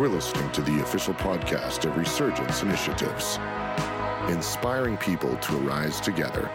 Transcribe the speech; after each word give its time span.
You 0.00 0.06
are 0.06 0.08
listening 0.08 0.50
to 0.52 0.62
the 0.62 0.80
official 0.80 1.12
podcast 1.12 1.84
of 1.84 1.94
Resurgence 1.94 2.62
Initiatives, 2.62 3.36
inspiring 4.34 4.96
people 4.96 5.36
to 5.36 5.58
arise 5.58 6.00
together. 6.00 6.50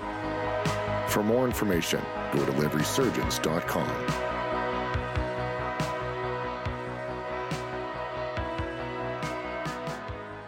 For 1.09 1.21
more 1.21 1.45
information, 1.45 2.01
go 2.33 2.43
to 2.43 2.51
liveresurgence.com. 2.53 3.87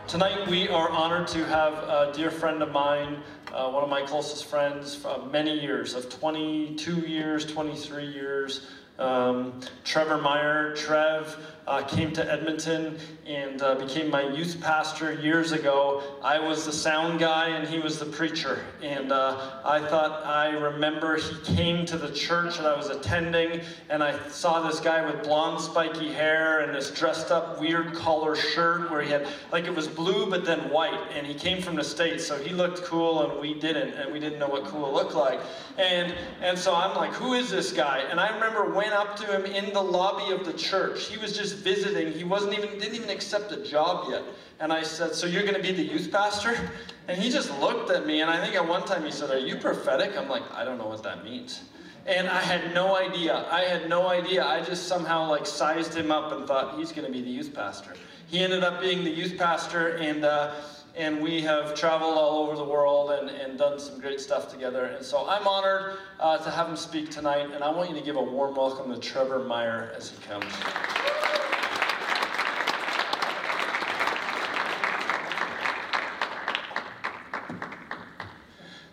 Tonight, 0.08 0.48
we 0.48 0.68
are 0.70 0.90
honored 0.90 1.28
to 1.28 1.46
have 1.46 1.74
a 1.74 2.12
dear 2.16 2.32
friend 2.32 2.64
of 2.64 2.72
mine, 2.72 3.22
uh, 3.54 3.70
one 3.70 3.84
of 3.84 3.92
my 3.92 4.02
closest 4.02 4.46
friends 4.46 4.96
for 4.96 5.24
many 5.32 5.60
years 5.60 5.94
of 5.94 6.10
22 6.10 7.02
years, 7.02 7.46
23 7.46 8.08
years. 8.08 8.66
Um, 9.00 9.62
Trevor 9.84 10.18
Meier, 10.18 10.76
Trev, 10.76 11.38
uh, 11.68 11.84
came 11.84 12.14
to 12.14 12.32
Edmonton 12.32 12.98
and 13.26 13.62
uh, 13.62 13.76
became 13.76 14.10
my 14.10 14.24
youth 14.30 14.60
pastor 14.62 15.14
years 15.14 15.52
ago. 15.52 16.02
I 16.24 16.40
was 16.40 16.66
the 16.66 16.72
sound 16.72 17.20
guy 17.20 17.50
and 17.50 17.68
he 17.68 17.80
was 17.80 18.00
the 18.00 18.06
preacher. 18.06 18.64
And 18.82 19.12
uh, 19.12 19.60
I 19.66 19.82
thought, 19.82 20.26
I 20.26 20.52
remember 20.52 21.18
he 21.18 21.56
came 21.56 21.86
to 21.88 21.98
the 21.98 22.10
church 22.12 22.58
that 22.58 22.66
I 22.66 22.76
was 22.76 22.88
attending 22.88 23.60
and 23.90 24.02
I 24.02 24.18
saw 24.30 24.66
this 24.66 24.80
guy 24.80 25.06
with 25.06 25.24
blonde 25.24 25.60
spiky 25.60 26.10
hair 26.10 26.62
and 26.62 26.74
this 26.74 26.90
dressed 26.90 27.32
up 27.32 27.60
weird 27.60 27.94
collar 27.94 28.36
shirt 28.38 28.90
where 28.90 29.02
he 29.02 29.12
had, 29.12 29.28
like 29.52 29.66
it 29.66 29.76
was 29.76 29.90
blue 29.90 30.30
but 30.30 30.46
then 30.46 30.70
white. 30.70 31.12
And 31.14 31.28
he 31.28 31.34
came 31.34 31.62
from 31.62 31.76
the 31.76 31.84
States, 31.84 32.26
so 32.26 32.42
he 32.42 32.54
looked 32.54 32.84
cool 32.84 33.30
and 33.30 33.42
we 33.42 33.54
didn't. 33.54 33.94
And 33.96 34.14
we 34.14 34.22
didn't 34.22 34.40
know 34.40 34.48
what 34.48 34.64
cool 34.66 34.94
looked 34.94 35.16
like. 35.16 35.42
And, 35.78 36.16
and 36.42 36.58
so 36.58 36.74
I'm 36.74 36.96
like, 36.96 37.12
who 37.12 37.34
is 37.34 37.50
this 37.50 37.74
guy? 37.74 38.00
And 38.10 38.22
I 38.22 38.34
remember 38.34 38.72
up 38.94 39.16
to 39.18 39.26
him 39.26 39.46
in 39.46 39.74
the 39.74 39.82
lobby 39.82 40.34
of 40.34 40.46
the 40.46 40.54
church. 40.54 41.08
He 41.08 41.18
was 41.18 41.38
just 41.38 41.58
visiting. 41.58 42.12
He 42.12 42.24
wasn't 42.24 42.58
even 42.58 42.80
didn't 42.80 42.96
even 42.96 43.10
accept 43.10 43.52
a 43.52 43.64
job 43.64 44.08
yet. 44.10 44.24
And 44.60 44.74
I 44.74 44.84
said, 44.84 45.14
"So 45.14 45.28
you're 45.28 45.44
going 45.44 45.56
to 45.56 45.62
be 45.62 45.72
the 45.72 45.84
youth 45.84 46.12
pastor?" 46.12 46.58
And 47.10 47.18
he 47.18 47.30
just 47.30 47.58
looked 47.62 47.90
at 47.90 48.06
me. 48.06 48.20
And 48.20 48.30
I 48.30 48.44
think 48.44 48.56
at 48.56 48.68
one 48.68 48.84
time 48.84 49.06
he 49.06 49.12
said, 49.12 49.32
"Are 49.32 49.40
you 49.40 49.56
prophetic?" 49.56 50.18
I'm 50.18 50.28
like, 50.28 50.44
"I 50.54 50.66
don't 50.66 50.78
know 50.78 50.88
what 50.88 51.04
that 51.04 51.24
means." 51.24 51.62
And 52.06 52.28
I 52.28 52.42
had 52.42 52.74
no 52.74 52.98
idea. 52.98 53.46
I 53.50 53.62
had 53.62 53.88
no 53.90 54.08
idea. 54.08 54.46
I 54.46 54.62
just 54.62 54.88
somehow 54.88 55.30
like 55.30 55.46
sized 55.46 55.94
him 55.94 56.12
up 56.12 56.34
and 56.34 56.46
thought 56.46 56.78
he's 56.78 56.92
going 56.92 57.06
to 57.06 57.12
be 57.12 57.22
the 57.22 57.30
youth 57.30 57.54
pastor. 57.54 57.94
He 58.28 58.40
ended 58.40 58.64
up 58.64 58.82
being 58.82 59.06
the 59.06 59.10
youth 59.10 59.38
pastor, 59.38 59.96
and 59.98 60.26
uh, 60.26 60.52
and 60.98 61.22
we 61.22 61.42
have 61.42 61.76
traveled 61.76 62.18
all 62.18 62.40
over 62.40 62.56
the 62.56 62.64
world 62.64 63.12
and, 63.12 63.30
and 63.30 63.58
done 63.58 63.80
some 63.80 64.00
great 64.00 64.20
stuff 64.20 64.50
together. 64.50 64.86
And 64.86 65.06
so 65.06 65.30
I'm 65.30 65.48
honored 65.48 65.98
uh, 66.20 66.40
to 66.40 66.50
have 66.50 66.68
him 66.68 66.76
speak 66.76 67.12
tonight, 67.12 67.52
and 67.54 67.64
I 67.64 67.70
want 67.70 67.90
you 67.90 67.96
to 67.96 68.02
give 68.02 68.16
a 68.16 68.22
warm 68.22 68.56
welcome 68.56 68.92
to 68.92 69.00
Trevor 69.00 69.40
Meier 69.40 69.94
as 69.96 70.10
he 70.10 70.18
comes. 70.28 70.52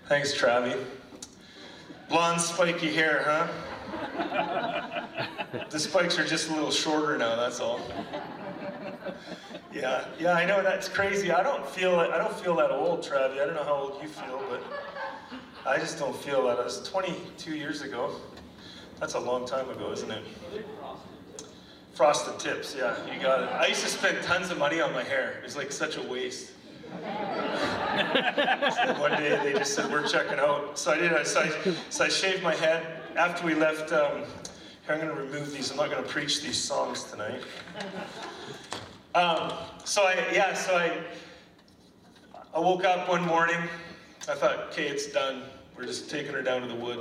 Thanks, 0.06 0.34
Travi. 0.34 0.84
Blonde, 2.10 2.38
spiky 2.38 2.92
hair, 2.92 3.22
huh? 3.24 3.48
the 5.70 5.78
spikes 5.78 6.18
are 6.18 6.26
just 6.26 6.50
a 6.50 6.52
little 6.52 6.70
shorter 6.70 7.16
now, 7.16 7.34
that's 7.36 7.60
all. 7.60 7.80
Yeah, 9.74 10.04
yeah, 10.20 10.34
I 10.34 10.46
know 10.46 10.62
that's 10.62 10.88
crazy. 10.88 11.32
I 11.32 11.42
don't 11.42 11.66
feel 11.66 11.98
I 11.98 12.16
don't 12.16 12.32
feel 12.32 12.54
that 12.56 12.70
old, 12.70 13.00
Travi. 13.00 13.42
I 13.42 13.44
don't 13.44 13.54
know 13.54 13.64
how 13.64 13.74
old 13.74 14.00
you 14.00 14.08
feel, 14.08 14.40
but 14.48 14.62
I 15.66 15.78
just 15.78 15.98
don't 15.98 16.14
feel 16.14 16.46
that. 16.46 16.60
It 16.60 16.64
was 16.64 16.88
22 16.88 17.56
years 17.56 17.82
ago. 17.82 18.14
That's 19.00 19.14
a 19.14 19.20
long 19.20 19.46
time 19.46 19.68
ago, 19.70 19.90
isn't 19.90 20.10
it? 20.10 20.22
Frosted 21.94 22.38
tips, 22.38 22.74
yeah, 22.76 22.96
you 23.12 23.20
got 23.20 23.42
it. 23.42 23.48
I 23.50 23.66
used 23.66 23.82
to 23.82 23.88
spend 23.88 24.22
tons 24.22 24.50
of 24.50 24.58
money 24.58 24.80
on 24.80 24.92
my 24.92 25.02
hair. 25.02 25.34
It 25.38 25.44
was 25.44 25.56
like 25.56 25.72
such 25.72 25.96
a 25.96 26.02
waste. 26.02 26.52
so 26.90 26.96
one 29.00 29.12
day 29.12 29.40
they 29.42 29.52
just 29.52 29.74
said, 29.74 29.90
we're 29.90 30.06
checking 30.06 30.38
out. 30.38 30.78
So 30.78 30.92
I 30.92 30.98
did, 30.98 31.26
so 31.26 31.40
I, 31.40 31.74
so 31.90 32.04
I 32.04 32.08
shaved 32.08 32.42
my 32.42 32.54
head. 32.54 32.84
After 33.16 33.46
we 33.46 33.54
left, 33.54 33.92
um, 33.92 34.22
I'm 34.88 35.00
going 35.00 35.14
to 35.14 35.20
remove 35.20 35.52
these. 35.52 35.70
I'm 35.70 35.76
not 35.76 35.90
going 35.90 36.02
to 36.02 36.08
preach 36.08 36.42
these 36.42 36.58
songs 36.58 37.04
tonight. 37.04 37.42
Um, 39.14 39.52
so 39.84 40.02
I, 40.02 40.14
yeah, 40.32 40.54
so 40.54 40.74
I, 40.74 40.98
I 42.52 42.58
woke 42.58 42.84
up 42.84 43.08
one 43.08 43.24
morning. 43.24 43.60
I 44.28 44.34
thought, 44.34 44.58
okay, 44.72 44.88
it's 44.88 45.06
done. 45.06 45.42
We're 45.76 45.84
just 45.84 46.10
taking 46.10 46.32
her 46.32 46.42
down 46.42 46.62
to 46.62 46.66
the 46.66 46.74
wood. 46.74 46.98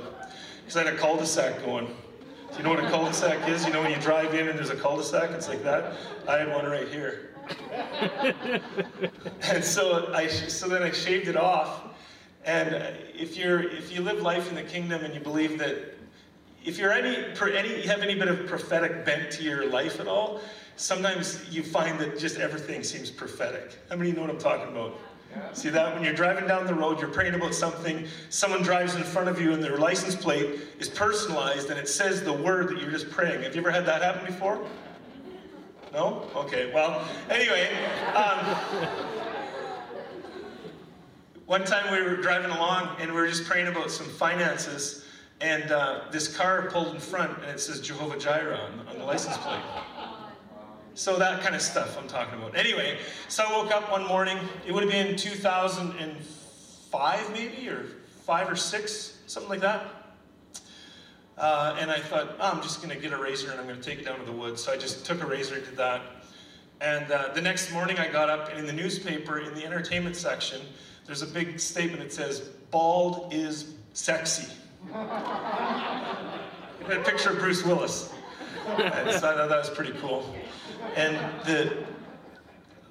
Because 0.60 0.76
I 0.76 0.84
had 0.84 0.94
a 0.94 0.96
cul-de-sac 0.96 1.64
going. 1.64 1.86
Do 1.86 2.56
you 2.56 2.62
know 2.62 2.70
what 2.70 2.84
a 2.84 2.88
cul-de-sac 2.88 3.48
is? 3.48 3.66
You 3.66 3.72
know 3.72 3.82
when 3.82 3.90
you 3.90 4.00
drive 4.00 4.32
in 4.32 4.46
and 4.46 4.56
there's 4.56 4.70
a 4.70 4.76
cul-de-sac? 4.76 5.30
It's 5.30 5.48
like 5.48 5.64
that. 5.64 5.94
I 6.28 6.38
had 6.38 6.50
one 6.50 6.66
right 6.66 6.86
here. 6.86 7.30
and 9.42 9.64
so 9.64 10.12
I, 10.14 10.28
so 10.28 10.68
then 10.68 10.84
I 10.84 10.92
shaved 10.92 11.26
it 11.26 11.36
off. 11.36 11.82
And 12.44 12.76
if 13.12 13.36
you're, 13.36 13.60
if 13.60 13.92
you 13.92 14.02
live 14.02 14.22
life 14.22 14.48
in 14.48 14.54
the 14.54 14.62
kingdom 14.62 15.04
and 15.04 15.12
you 15.14 15.20
believe 15.20 15.58
that, 15.58 15.96
if 16.64 16.78
you're 16.78 16.92
any, 16.92 17.26
any, 17.56 17.82
you 17.82 17.88
have 17.88 18.02
any 18.02 18.14
bit 18.14 18.28
of 18.28 18.46
prophetic 18.46 19.04
bent 19.04 19.32
to 19.32 19.42
your 19.42 19.68
life 19.68 19.98
at 19.98 20.06
all, 20.06 20.40
sometimes 20.76 21.44
you 21.50 21.62
find 21.62 21.98
that 22.00 22.18
just 22.18 22.38
everything 22.38 22.82
seems 22.82 23.10
prophetic. 23.10 23.76
How 23.88 23.96
many 23.96 24.10
of 24.10 24.14
you 24.14 24.20
know 24.20 24.26
what 24.26 24.34
I'm 24.34 24.40
talking 24.40 24.68
about? 24.68 24.98
Yeah. 25.30 25.52
See 25.52 25.68
that? 25.70 25.94
When 25.94 26.04
you're 26.04 26.14
driving 26.14 26.46
down 26.46 26.66
the 26.66 26.74
road, 26.74 27.00
you're 27.00 27.08
praying 27.08 27.34
about 27.34 27.54
something, 27.54 28.06
someone 28.28 28.62
drives 28.62 28.94
in 28.94 29.02
front 29.02 29.28
of 29.28 29.40
you 29.40 29.52
and 29.52 29.62
their 29.62 29.78
license 29.78 30.14
plate 30.14 30.60
is 30.78 30.88
personalized 30.88 31.70
and 31.70 31.78
it 31.78 31.88
says 31.88 32.22
the 32.22 32.32
word 32.32 32.68
that 32.68 32.80
you're 32.80 32.90
just 32.90 33.10
praying. 33.10 33.42
Have 33.42 33.54
you 33.54 33.60
ever 33.60 33.70
had 33.70 33.86
that 33.86 34.02
happen 34.02 34.24
before? 34.26 34.64
No? 35.92 36.28
Okay, 36.34 36.72
well, 36.74 37.06
anyway. 37.30 37.68
Um, 38.14 38.56
one 41.46 41.64
time 41.64 41.92
we 41.92 42.02
were 42.02 42.16
driving 42.16 42.50
along 42.50 42.96
and 43.00 43.12
we 43.12 43.20
were 43.20 43.28
just 43.28 43.44
praying 43.44 43.68
about 43.68 43.90
some 43.90 44.06
finances, 44.06 45.04
and 45.40 45.70
uh, 45.70 46.02
this 46.10 46.34
car 46.34 46.70
pulled 46.70 46.94
in 46.94 47.00
front 47.00 47.36
and 47.42 47.50
it 47.50 47.60
says 47.60 47.80
Jehovah 47.80 48.18
Jireh 48.18 48.56
on, 48.56 48.88
on 48.88 48.98
the 48.98 49.04
license 49.04 49.36
plate. 49.38 49.60
So 50.94 51.18
that 51.18 51.42
kind 51.42 51.54
of 51.56 51.62
stuff 51.62 51.98
I'm 51.98 52.06
talking 52.06 52.38
about. 52.38 52.56
Anyway, 52.56 52.98
so 53.28 53.42
I 53.44 53.50
woke 53.50 53.72
up 53.72 53.90
one 53.90 54.06
morning. 54.06 54.38
It 54.64 54.70
would 54.72 54.84
have 54.84 54.92
been 54.92 55.16
2005 55.16 57.32
maybe, 57.32 57.68
or 57.68 57.86
five 58.22 58.48
or 58.48 58.54
six, 58.54 59.18
something 59.26 59.50
like 59.50 59.60
that. 59.60 59.86
Uh, 61.36 61.76
and 61.80 61.90
I 61.90 61.98
thought, 61.98 62.36
oh, 62.38 62.52
I'm 62.52 62.62
just 62.62 62.80
going 62.80 62.94
to 62.94 63.02
get 63.02 63.12
a 63.12 63.18
razor 63.20 63.50
and 63.50 63.58
I'm 63.58 63.66
going 63.66 63.80
to 63.80 63.84
take 63.84 63.98
it 63.98 64.04
down 64.04 64.20
to 64.20 64.24
the 64.24 64.30
woods. 64.30 64.62
So 64.62 64.72
I 64.72 64.76
just 64.76 65.04
took 65.04 65.20
a 65.20 65.26
razor 65.26 65.56
and 65.56 65.64
did 65.64 65.76
that. 65.76 66.00
And 66.80 67.10
uh, 67.10 67.32
the 67.34 67.42
next 67.42 67.72
morning 67.72 67.98
I 67.98 68.06
got 68.06 68.30
up 68.30 68.50
and 68.50 68.60
in 68.60 68.66
the 68.66 68.72
newspaper, 68.72 69.40
in 69.40 69.52
the 69.52 69.64
entertainment 69.64 70.14
section, 70.14 70.60
there's 71.06 71.22
a 71.22 71.26
big 71.26 71.58
statement 71.58 72.02
that 72.02 72.12
says, 72.12 72.38
bald 72.70 73.34
is 73.34 73.74
sexy. 73.94 74.46
a 74.94 76.38
picture 77.04 77.30
of 77.30 77.38
Bruce 77.38 77.64
Willis. 77.64 78.12
So 78.64 78.74
I 78.74 79.18
thought 79.18 79.48
that 79.48 79.50
was 79.50 79.70
pretty 79.70 79.92
cool. 79.98 80.32
And 80.96 81.16
the 81.44 81.84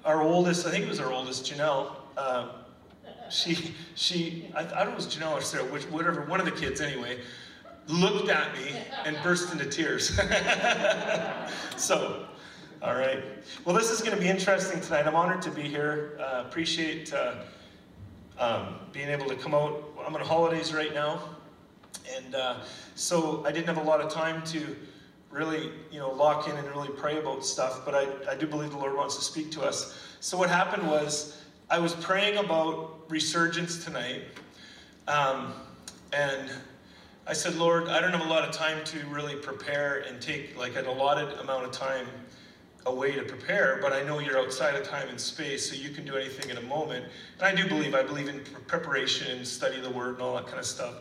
our 0.04 0.22
oldest, 0.22 0.66
I 0.66 0.70
think 0.70 0.84
it 0.84 0.88
was 0.88 1.00
our 1.00 1.12
oldest, 1.12 1.50
Janelle. 1.50 1.92
Uh, 2.16 2.48
she 3.30 3.74
she 3.94 4.50
I, 4.54 4.60
I, 4.60 4.64
don't 4.64 4.86
know 4.86 4.92
it 4.92 4.96
was 4.96 5.06
Janelle 5.06 5.32
or 5.32 5.40
Sarah, 5.40 5.64
which, 5.64 5.84
whatever, 5.84 6.22
one 6.22 6.40
of 6.40 6.46
the 6.46 6.52
kids 6.52 6.80
anyway, 6.80 7.20
looked 7.88 8.28
at 8.28 8.54
me 8.54 8.76
and 9.04 9.16
burst 9.22 9.52
into 9.52 9.66
tears. 9.66 10.08
so, 11.76 12.26
all 12.82 12.94
right. 12.94 13.22
Well, 13.64 13.74
this 13.74 13.90
is 13.90 14.00
going 14.00 14.14
to 14.14 14.20
be 14.20 14.28
interesting 14.28 14.80
tonight. 14.80 15.06
I'm 15.06 15.16
honored 15.16 15.42
to 15.42 15.50
be 15.50 15.62
here. 15.62 16.18
Uh, 16.20 16.44
appreciate 16.46 17.12
uh, 17.12 17.36
um, 18.38 18.76
being 18.92 19.08
able 19.08 19.26
to 19.26 19.36
come 19.36 19.54
out. 19.54 19.84
I'm 20.06 20.14
on 20.14 20.20
holidays 20.20 20.74
right 20.74 20.92
now, 20.92 21.20
and 22.14 22.34
uh, 22.34 22.56
so 22.94 23.44
I 23.46 23.52
didn't 23.52 23.66
have 23.66 23.78
a 23.78 23.82
lot 23.82 24.00
of 24.00 24.12
time 24.12 24.44
to 24.48 24.76
really, 25.34 25.72
you 25.90 25.98
know, 25.98 26.10
lock 26.12 26.48
in 26.48 26.56
and 26.56 26.66
really 26.68 26.88
pray 26.88 27.18
about 27.18 27.44
stuff, 27.44 27.84
but 27.84 27.94
I, 27.94 28.06
I 28.30 28.36
do 28.36 28.46
believe 28.46 28.70
the 28.70 28.78
Lord 28.78 28.96
wants 28.96 29.16
to 29.16 29.24
speak 29.24 29.50
to 29.52 29.62
us. 29.62 29.98
So 30.20 30.38
what 30.38 30.48
happened 30.48 30.88
was 30.88 31.42
I 31.68 31.80
was 31.80 31.92
praying 31.96 32.38
about 32.38 33.10
resurgence 33.10 33.84
tonight, 33.84 34.22
um, 35.08 35.52
and 36.12 36.50
I 37.26 37.32
said, 37.32 37.56
Lord, 37.56 37.88
I 37.88 38.00
don't 38.00 38.12
have 38.12 38.24
a 38.24 38.30
lot 38.30 38.48
of 38.48 38.54
time 38.54 38.84
to 38.84 38.98
really 39.08 39.34
prepare 39.34 40.04
and 40.08 40.22
take 40.22 40.56
like 40.56 40.76
an 40.76 40.86
allotted 40.86 41.36
amount 41.40 41.64
of 41.64 41.72
time 41.72 42.06
away 42.86 43.12
to 43.12 43.22
prepare, 43.22 43.80
but 43.82 43.92
I 43.92 44.04
know 44.04 44.20
you're 44.20 44.38
outside 44.38 44.76
of 44.76 44.86
time 44.86 45.08
and 45.08 45.20
space, 45.20 45.68
so 45.68 45.74
you 45.74 45.90
can 45.90 46.04
do 46.04 46.14
anything 46.16 46.50
in 46.50 46.58
a 46.58 46.62
moment. 46.62 47.06
And 47.40 47.42
I 47.42 47.60
do 47.60 47.66
believe, 47.68 47.94
I 47.94 48.04
believe 48.04 48.28
in 48.28 48.40
preparation 48.68 49.36
and 49.36 49.46
study 49.46 49.80
the 49.80 49.90
word 49.90 50.14
and 50.14 50.22
all 50.22 50.36
that 50.36 50.46
kind 50.46 50.60
of 50.60 50.66
stuff. 50.66 50.94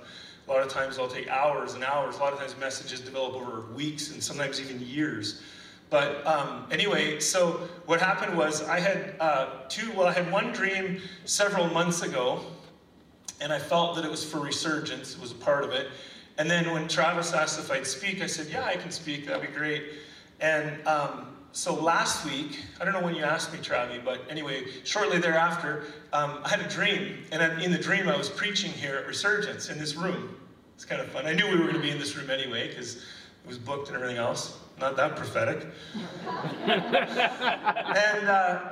A 0.47 0.51
lot 0.51 0.61
of 0.61 0.69
times 0.69 0.99
I'll 0.99 1.07
take 1.07 1.29
hours 1.29 1.73
and 1.73 1.83
hours. 1.83 2.17
A 2.17 2.19
lot 2.19 2.33
of 2.33 2.39
times 2.39 2.55
messages 2.59 2.99
develop 2.99 3.33
over 3.33 3.61
weeks 3.73 4.11
and 4.11 4.21
sometimes 4.21 4.59
even 4.59 4.79
years. 4.81 5.41
But 5.89 6.25
um, 6.25 6.65
anyway, 6.71 7.19
so 7.19 7.69
what 7.85 7.99
happened 7.99 8.35
was 8.37 8.67
I 8.67 8.79
had 8.79 9.15
uh, 9.19 9.47
two, 9.69 9.91
well, 9.95 10.07
I 10.07 10.11
had 10.11 10.31
one 10.31 10.51
dream 10.51 10.99
several 11.25 11.67
months 11.67 12.01
ago, 12.01 12.41
and 13.39 13.53
I 13.53 13.59
felt 13.59 13.95
that 13.95 14.03
it 14.03 14.11
was 14.11 14.23
for 14.23 14.39
resurgence, 14.39 15.15
it 15.15 15.21
was 15.21 15.31
a 15.31 15.35
part 15.35 15.63
of 15.63 15.71
it. 15.71 15.89
And 16.37 16.49
then 16.49 16.71
when 16.71 16.87
Travis 16.87 17.31
asked 17.33 17.59
if 17.59 17.69
I'd 17.71 17.85
speak, 17.85 18.21
I 18.21 18.27
said, 18.27 18.47
Yeah, 18.47 18.65
I 18.65 18.75
can 18.75 18.91
speak, 18.91 19.27
that'd 19.27 19.47
be 19.47 19.55
great. 19.55 19.83
And 20.41 20.85
um, 20.87 21.32
so 21.53 21.75
last 21.75 22.25
week, 22.25 22.59
I 22.81 22.83
don't 22.83 22.93
know 22.93 23.01
when 23.01 23.13
you 23.13 23.23
asked 23.23 23.53
me, 23.53 23.59
Travi, 23.59 24.03
but 24.03 24.21
anyway, 24.27 24.65
shortly 24.83 25.19
thereafter, 25.19 25.83
um, 26.11 26.39
I 26.43 26.49
had 26.49 26.61
a 26.61 26.67
dream. 26.67 27.23
And 27.31 27.61
in 27.61 27.71
the 27.71 27.77
dream, 27.77 28.09
I 28.09 28.17
was 28.17 28.27
preaching 28.27 28.71
here 28.71 28.97
at 28.97 29.05
Resurgence 29.07 29.69
in 29.69 29.77
this 29.77 29.95
room. 29.95 30.35
It's 30.75 30.83
kind 30.83 30.99
of 30.99 31.09
fun. 31.09 31.27
I 31.27 31.33
knew 31.33 31.47
we 31.47 31.55
were 31.55 31.65
going 31.65 31.75
to 31.75 31.79
be 31.79 31.91
in 31.91 31.99
this 31.99 32.15
room 32.17 32.31
anyway 32.31 32.69
because 32.69 32.95
it 32.95 33.47
was 33.47 33.59
booked 33.59 33.89
and 33.89 33.95
everything 33.95 34.17
else. 34.17 34.57
Not 34.79 34.97
that 34.97 35.15
prophetic. 35.15 35.67
and 36.65 38.27
uh, 38.27 38.71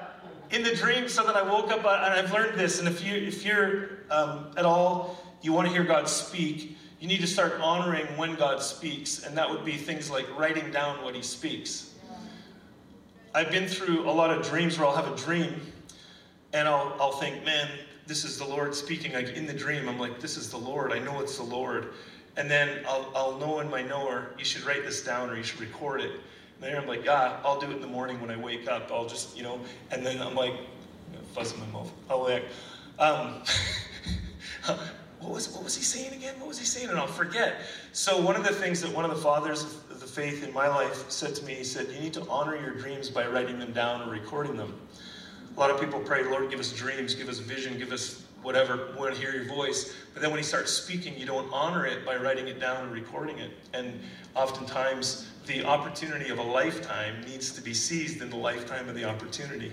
in 0.49 0.63
the 0.63 0.75
dream, 0.75 1.07
so 1.07 1.23
that 1.23 1.35
I 1.35 1.43
woke 1.43 1.69
up, 1.69 1.85
uh, 1.85 2.01
and 2.03 2.15
I've 2.15 2.33
learned 2.33 2.59
this, 2.59 2.79
and 2.79 2.87
if, 2.87 3.05
you, 3.05 3.13
if 3.13 3.45
you're 3.45 3.89
um, 4.09 4.47
at 4.57 4.65
all, 4.65 5.23
you 5.43 5.53
want 5.53 5.67
to 5.67 5.73
hear 5.73 5.83
God 5.83 6.09
speak, 6.09 6.75
you 6.99 7.07
need 7.07 7.21
to 7.21 7.27
start 7.27 7.59
honoring 7.61 8.07
when 8.17 8.33
God 8.33 8.63
speaks, 8.63 9.23
and 9.23 9.37
that 9.37 9.47
would 9.47 9.63
be 9.63 9.77
things 9.77 10.09
like 10.09 10.27
writing 10.35 10.71
down 10.71 11.03
what 11.03 11.13
He 11.13 11.21
speaks. 11.21 11.90
I've 13.33 13.49
been 13.49 13.67
through 13.67 14.09
a 14.09 14.11
lot 14.11 14.29
of 14.29 14.45
dreams 14.45 14.77
where 14.77 14.87
I'll 14.87 14.95
have 14.95 15.11
a 15.11 15.15
dream 15.15 15.61
and 16.51 16.67
I'll, 16.67 16.95
I'll 16.99 17.13
think, 17.13 17.45
man, 17.45 17.69
this 18.05 18.25
is 18.25 18.37
the 18.37 18.45
Lord 18.45 18.75
speaking. 18.75 19.13
Like 19.13 19.29
in 19.29 19.45
the 19.45 19.53
dream, 19.53 19.87
I'm 19.87 19.97
like, 19.97 20.19
this 20.19 20.35
is 20.35 20.49
the 20.49 20.57
Lord. 20.57 20.91
I 20.91 20.99
know 20.99 21.21
it's 21.21 21.37
the 21.37 21.43
Lord. 21.43 21.93
And 22.35 22.51
then 22.51 22.83
I'll, 22.85 23.09
I'll 23.15 23.37
know 23.37 23.61
in 23.61 23.69
my 23.69 23.81
knower, 23.81 24.33
you 24.37 24.43
should 24.43 24.65
write 24.65 24.83
this 24.83 25.01
down 25.01 25.29
or 25.29 25.37
you 25.37 25.43
should 25.43 25.61
record 25.61 26.01
it. 26.01 26.11
And 26.11 26.61
then 26.61 26.77
I'm 26.77 26.87
like, 26.87 27.05
yeah, 27.05 27.37
I'll 27.45 27.59
do 27.59 27.67
it 27.71 27.75
in 27.75 27.81
the 27.81 27.87
morning 27.87 28.19
when 28.19 28.29
I 28.29 28.37
wake 28.37 28.67
up. 28.67 28.91
I'll 28.91 29.07
just, 29.07 29.37
you 29.37 29.43
know, 29.43 29.61
and 29.91 30.05
then 30.05 30.21
I'm 30.21 30.35
like, 30.35 30.53
fuzz 31.33 31.53
in 31.53 31.59
my 31.61 31.65
mouth. 31.67 31.91
I'll 32.09 32.23
like, 32.23 32.43
um, 32.99 33.43
what 35.19 35.31
was, 35.31 35.49
what 35.53 35.63
was 35.63 35.77
he 35.77 35.83
saying 35.83 36.13
again? 36.13 36.37
What 36.37 36.49
was 36.49 36.59
he 36.59 36.65
saying? 36.65 36.89
And 36.89 36.99
I'll 36.99 37.07
forget. 37.07 37.61
So 37.93 38.19
one 38.19 38.35
of 38.35 38.43
the 38.43 38.53
things 38.53 38.81
that 38.81 38.93
one 38.93 39.05
of 39.05 39.11
the 39.11 39.21
fathers 39.21 39.77
faith 40.11 40.43
in 40.43 40.53
my 40.53 40.67
life 40.67 41.09
said 41.09 41.33
to 41.35 41.45
me, 41.45 41.53
he 41.53 41.63
said, 41.63 41.87
you 41.87 41.99
need 41.99 42.13
to 42.13 42.27
honor 42.27 42.55
your 42.55 42.71
dreams 42.71 43.09
by 43.09 43.25
writing 43.27 43.57
them 43.59 43.71
down 43.71 44.07
or 44.07 44.11
recording 44.11 44.57
them. 44.57 44.79
A 45.55 45.59
lot 45.59 45.69
of 45.69 45.79
people 45.79 45.99
pray, 45.99 46.23
Lord, 46.23 46.49
give 46.49 46.59
us 46.59 46.71
dreams, 46.73 47.15
give 47.15 47.29
us 47.29 47.39
vision, 47.39 47.77
give 47.77 47.91
us 47.91 48.23
whatever, 48.41 48.89
we 48.91 48.97
want 48.97 49.15
to 49.15 49.21
hear 49.21 49.33
your 49.33 49.45
voice. 49.45 49.93
But 50.13 50.21
then 50.21 50.31
when 50.31 50.39
he 50.39 50.43
starts 50.43 50.71
speaking, 50.71 51.17
you 51.17 51.25
don't 51.25 51.51
honor 51.53 51.85
it 51.85 52.05
by 52.05 52.17
writing 52.17 52.47
it 52.47 52.59
down 52.59 52.83
and 52.83 52.91
recording 52.91 53.37
it. 53.37 53.51
And 53.73 53.99
oftentimes, 54.35 55.29
the 55.45 55.63
opportunity 55.63 56.29
of 56.29 56.39
a 56.39 56.43
lifetime 56.43 57.21
needs 57.21 57.51
to 57.51 57.61
be 57.61 57.73
seized 57.73 58.21
in 58.21 58.29
the 58.29 58.35
lifetime 58.35 58.89
of 58.89 58.95
the 58.95 59.05
opportunity. 59.05 59.71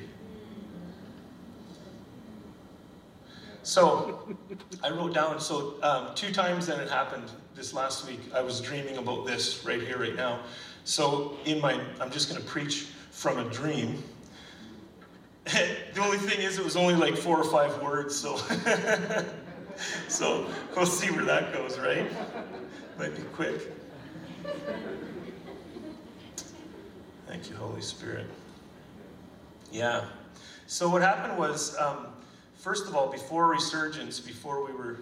So 3.63 4.37
I 4.83 4.91
wrote 4.91 5.15
down, 5.15 5.41
so 5.41 5.75
um, 5.83 6.15
two 6.15 6.33
times 6.33 6.67
then 6.67 6.81
it 6.81 6.89
happened 6.89 7.31
this 7.59 7.75
last 7.75 8.07
week. 8.07 8.21
I 8.33 8.41
was 8.41 8.61
dreaming 8.61 8.99
about 8.99 9.27
this 9.27 9.65
right 9.65 9.83
here, 9.83 9.99
right 9.99 10.15
now. 10.15 10.39
So 10.85 11.37
in 11.45 11.61
my, 11.61 11.81
I'm 12.01 12.09
just 12.09 12.31
going 12.31 12.41
to 12.41 12.47
preach 12.47 12.87
from 13.11 13.39
a 13.39 13.51
dream. 13.51 14.01
the 15.45 16.01
only 16.01 16.19
thing 16.19 16.41
is, 16.41 16.57
it 16.57 16.65
was 16.65 16.77
only 16.77 16.95
like 16.95 17.17
four 17.17 17.37
or 17.37 17.43
five 17.43 17.83
words, 17.83 18.15
so. 18.15 18.37
so 20.09 20.47
we'll 20.77 20.87
see 20.87 21.11
where 21.11 21.25
that 21.25 21.53
goes, 21.53 21.81
right? 21.81 22.09
Might 22.97 23.17
be 23.17 23.23
quick. 23.33 23.61
Thank 27.27 27.51
you, 27.51 27.57
Holy 27.57 27.83
Spirit. 27.83 28.27
Yeah. 29.73 30.05
So 30.69 30.89
what 30.89 31.03
happened 31.03 31.37
was, 31.37 31.77
um, 31.77 32.07
first 32.55 32.87
of 32.87 32.95
all, 32.95 33.11
before 33.11 33.49
Resurgence, 33.49 34.21
before 34.21 34.65
we 34.65 34.73
were 34.73 35.01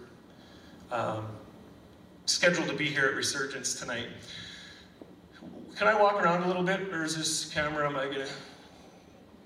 um, 0.90 1.26
scheduled 2.26 2.68
to 2.68 2.74
be 2.74 2.86
here 2.86 3.06
at 3.06 3.14
Resurgence 3.14 3.78
tonight, 3.78 4.08
can 5.76 5.86
I 5.86 6.00
walk 6.00 6.22
around 6.22 6.42
a 6.42 6.46
little 6.46 6.62
bit, 6.62 6.92
or 6.92 7.04
is 7.04 7.16
this 7.16 7.52
camera, 7.52 7.88
am 7.88 7.96
I 7.96 8.06
to 8.06 8.26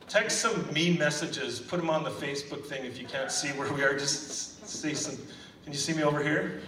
text 0.09 0.41
some 0.41 0.73
mean 0.73 0.99
messages, 0.99 1.61
put 1.61 1.79
them 1.79 1.91
on 1.91 2.03
the 2.03 2.11
Facebook 2.11 2.65
thing 2.65 2.85
if 2.85 2.99
you 2.99 3.06
can't 3.06 3.31
see 3.31 3.49
where 3.49 3.73
we 3.73 3.82
are, 3.82 3.97
just 3.97 4.67
see 4.67 4.94
some, 4.94 5.17
can 5.65 5.73
you 5.73 5.79
see 5.79 5.93
me 5.93 6.03
over 6.03 6.23
here? 6.23 6.62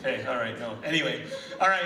Okay, 0.00 0.24
all 0.26 0.36
right, 0.36 0.58
no. 0.58 0.76
Anyway, 0.82 1.24
all 1.60 1.68
right. 1.68 1.82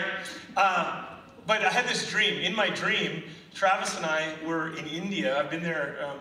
Uh, 0.56 1.06
but 1.46 1.62
I 1.62 1.70
had 1.70 1.86
this 1.86 2.08
dream. 2.08 2.40
In 2.40 2.54
my 2.54 2.70
dream, 2.70 3.24
Travis 3.52 3.96
and 3.96 4.06
I 4.06 4.34
were 4.46 4.76
in 4.76 4.86
India. 4.86 5.36
I've 5.36 5.50
been 5.50 5.62
there 5.62 5.98
um, 6.06 6.18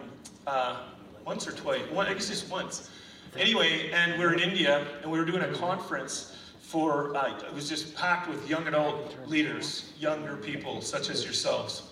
uh, 0.48 0.78
once 1.24 1.48
or 1.48 1.52
twice. 1.52 1.82
One, 1.92 2.08
I 2.08 2.14
guess 2.14 2.30
just 2.30 2.50
once. 2.50 2.90
Anyway, 3.38 3.92
and 3.92 4.18
we 4.18 4.26
were 4.26 4.34
in 4.34 4.40
India, 4.40 4.88
and 5.04 5.12
we 5.12 5.20
were 5.20 5.26
doing 5.26 5.44
a 5.44 5.54
conference 5.54 6.36
for, 6.74 7.16
uh, 7.16 7.38
it 7.38 7.54
was 7.54 7.70
just 7.70 7.96
packed 7.96 8.28
with 8.28 8.50
young 8.50 8.68
adult 8.68 9.16
leaders, 9.28 9.94
younger 10.00 10.36
people 10.36 10.82
such 10.82 11.12
as 11.12 11.24
yourselves. 11.24 11.84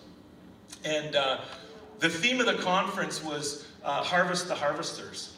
And 0.84 1.16
uh, 1.16 1.42
the 2.00 2.10
theme 2.10 2.40
of 2.40 2.48
the 2.48 2.56
conference 2.56 3.24
was 3.24 3.68
uh, 3.84 4.02
Harvest 4.02 4.48
the 4.48 4.56
Harvesters. 4.56 5.36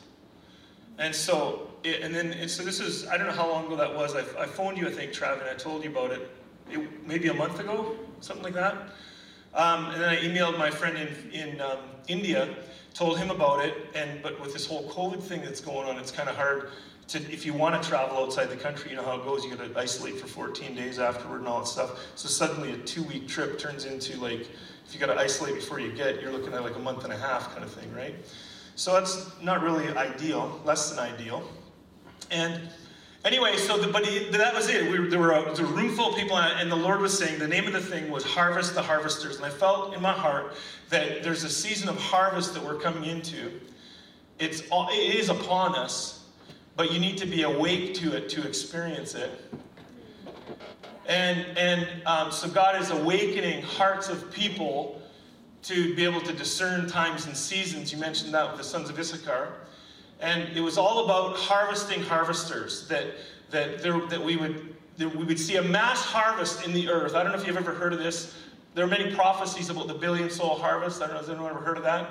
And 0.97 1.13
so, 1.13 1.67
it, 1.83 2.01
and 2.03 2.15
then, 2.15 2.31
and 2.31 2.49
so 2.49 2.63
this 2.63 2.79
is, 2.79 3.05
I 3.07 3.17
don't 3.17 3.27
know 3.27 3.33
how 3.33 3.49
long 3.49 3.65
ago 3.65 3.75
that 3.75 3.93
was. 3.93 4.15
I, 4.15 4.21
I 4.41 4.45
phoned 4.45 4.77
you, 4.77 4.87
I 4.87 4.91
think, 4.91 5.11
Trav, 5.11 5.41
and 5.41 5.49
I 5.49 5.55
told 5.55 5.83
you 5.83 5.89
about 5.89 6.11
it, 6.11 6.31
it 6.71 7.05
maybe 7.05 7.27
a 7.27 7.33
month 7.33 7.59
ago, 7.59 7.97
something 8.21 8.45
like 8.45 8.53
that. 8.53 8.75
Um, 9.53 9.87
and 9.87 10.01
then 10.01 10.07
I 10.07 10.19
emailed 10.19 10.57
my 10.57 10.69
friend 10.69 10.97
in, 10.97 11.31
in 11.31 11.59
um, 11.59 11.79
India, 12.07 12.55
told 12.93 13.17
him 13.17 13.29
about 13.29 13.65
it, 13.65 13.75
and 13.93 14.21
but 14.23 14.39
with 14.39 14.53
this 14.53 14.65
whole 14.65 14.89
COVID 14.89 15.21
thing 15.21 15.41
that's 15.41 15.59
going 15.59 15.89
on, 15.89 15.97
it's 15.97 16.11
kind 16.11 16.29
of 16.29 16.37
hard 16.37 16.69
to, 17.09 17.19
if 17.31 17.45
you 17.45 17.53
want 17.53 17.81
to 17.81 17.89
travel 17.89 18.17
outside 18.17 18.49
the 18.49 18.55
country, 18.55 18.91
you 18.91 18.97
know 18.97 19.03
how 19.03 19.19
it 19.19 19.23
goes, 19.23 19.43
you 19.43 19.55
got 19.55 19.73
to 19.73 19.79
isolate 19.79 20.19
for 20.19 20.27
14 20.27 20.75
days 20.75 20.99
afterward 20.99 21.39
and 21.39 21.47
all 21.47 21.59
that 21.59 21.67
stuff. 21.67 21.99
So 22.15 22.27
suddenly 22.27 22.71
a 22.71 22.77
two 22.77 23.03
week 23.03 23.27
trip 23.27 23.59
turns 23.59 23.85
into 23.85 24.19
like, 24.19 24.41
if 24.85 24.93
you 24.93 24.99
got 24.99 25.13
to 25.13 25.19
isolate 25.19 25.55
before 25.55 25.79
you 25.79 25.91
get, 25.91 26.21
you're 26.21 26.31
looking 26.31 26.53
at 26.53 26.63
like 26.63 26.75
a 26.75 26.79
month 26.79 27.03
and 27.03 27.13
a 27.13 27.17
half 27.17 27.51
kind 27.51 27.63
of 27.63 27.71
thing, 27.71 27.93
right? 27.93 28.15
So 28.75 28.93
that's 28.93 29.31
not 29.41 29.61
really 29.61 29.87
ideal, 29.95 30.59
less 30.65 30.89
than 30.89 30.99
ideal. 30.99 31.43
And 32.31 32.69
Anyway, 33.25 33.55
so 33.55 33.77
the, 33.77 33.87
but 33.87 34.05
he, 34.05 34.29
that 34.31 34.53
was 34.53 34.67
it. 34.67 34.91
We, 34.91 35.07
there, 35.07 35.17
were 35.17 35.31
a, 35.31 35.49
was 35.49 35.59
a 35.59 35.65
room 35.65 35.95
full 35.95 36.09
of 36.09 36.15
people, 36.17 36.37
and 36.37 36.69
the 36.69 36.75
Lord 36.75 36.99
was 36.99 37.17
saying 37.17 37.39
the 37.39 37.47
name 37.47 37.65
of 37.65 37.71
the 37.71 37.79
thing 37.79 38.11
was 38.11 38.23
Harvest 38.25 38.75
the 38.75 38.81
Harvesters. 38.81 39.37
And 39.37 39.45
I 39.45 39.49
felt 39.49 39.93
in 39.93 40.01
my 40.01 40.11
heart 40.11 40.55
that 40.89 41.23
there's 41.23 41.45
a 41.45 41.49
season 41.49 41.87
of 41.87 41.97
harvest 41.97 42.53
that 42.53 42.63
we're 42.63 42.79
coming 42.79 43.05
into. 43.05 43.61
It's 44.39 44.61
it 44.61 45.15
is 45.15 45.29
upon 45.29 45.75
us, 45.75 46.22
but 46.75 46.91
you 46.91 46.99
need 46.99 47.17
to 47.19 47.25
be 47.25 47.43
awake 47.43 47.93
to 47.95 48.15
it 48.15 48.29
to 48.29 48.47
experience 48.47 49.15
it. 49.15 49.31
And 51.07 51.57
and 51.57 51.87
um, 52.05 52.31
so 52.31 52.47
God 52.47 52.81
is 52.81 52.89
awakening 52.89 53.61
hearts 53.61 54.09
of 54.09 54.31
people 54.31 55.01
to 55.63 55.95
be 55.95 56.03
able 56.03 56.21
to 56.21 56.33
discern 56.33 56.87
times 56.87 57.25
and 57.25 57.35
seasons. 57.35 57.91
You 57.91 57.97
mentioned 57.97 58.33
that 58.33 58.49
with 58.49 58.57
the 58.57 58.63
sons 58.63 58.89
of 58.89 58.99
Issachar. 58.99 59.53
And 60.19 60.55
it 60.55 60.61
was 60.61 60.77
all 60.77 61.05
about 61.05 61.35
harvesting 61.35 62.01
harvesters, 62.01 62.87
that, 62.87 63.07
that, 63.49 63.81
there, 63.81 63.99
that, 64.07 64.23
we 64.23 64.37
would, 64.37 64.75
that 64.97 65.13
we 65.13 65.25
would 65.25 65.39
see 65.39 65.57
a 65.57 65.61
mass 65.61 66.01
harvest 66.03 66.65
in 66.65 66.73
the 66.73 66.89
earth. 66.89 67.15
I 67.15 67.23
don't 67.23 67.33
know 67.33 67.39
if 67.39 67.47
you've 67.47 67.57
ever 67.57 67.73
heard 67.73 67.93
of 67.93 67.99
this. 67.99 68.33
There 68.73 68.85
are 68.85 68.89
many 68.89 69.13
prophecies 69.13 69.69
about 69.69 69.87
the 69.87 69.93
billion 69.93 70.29
soul 70.29 70.55
harvest. 70.55 71.01
I 71.01 71.07
don't 71.07 71.15
know, 71.15 71.19
has 71.19 71.29
anyone 71.29 71.51
ever 71.51 71.59
heard 71.59 71.77
of 71.77 71.83
that? 71.83 72.09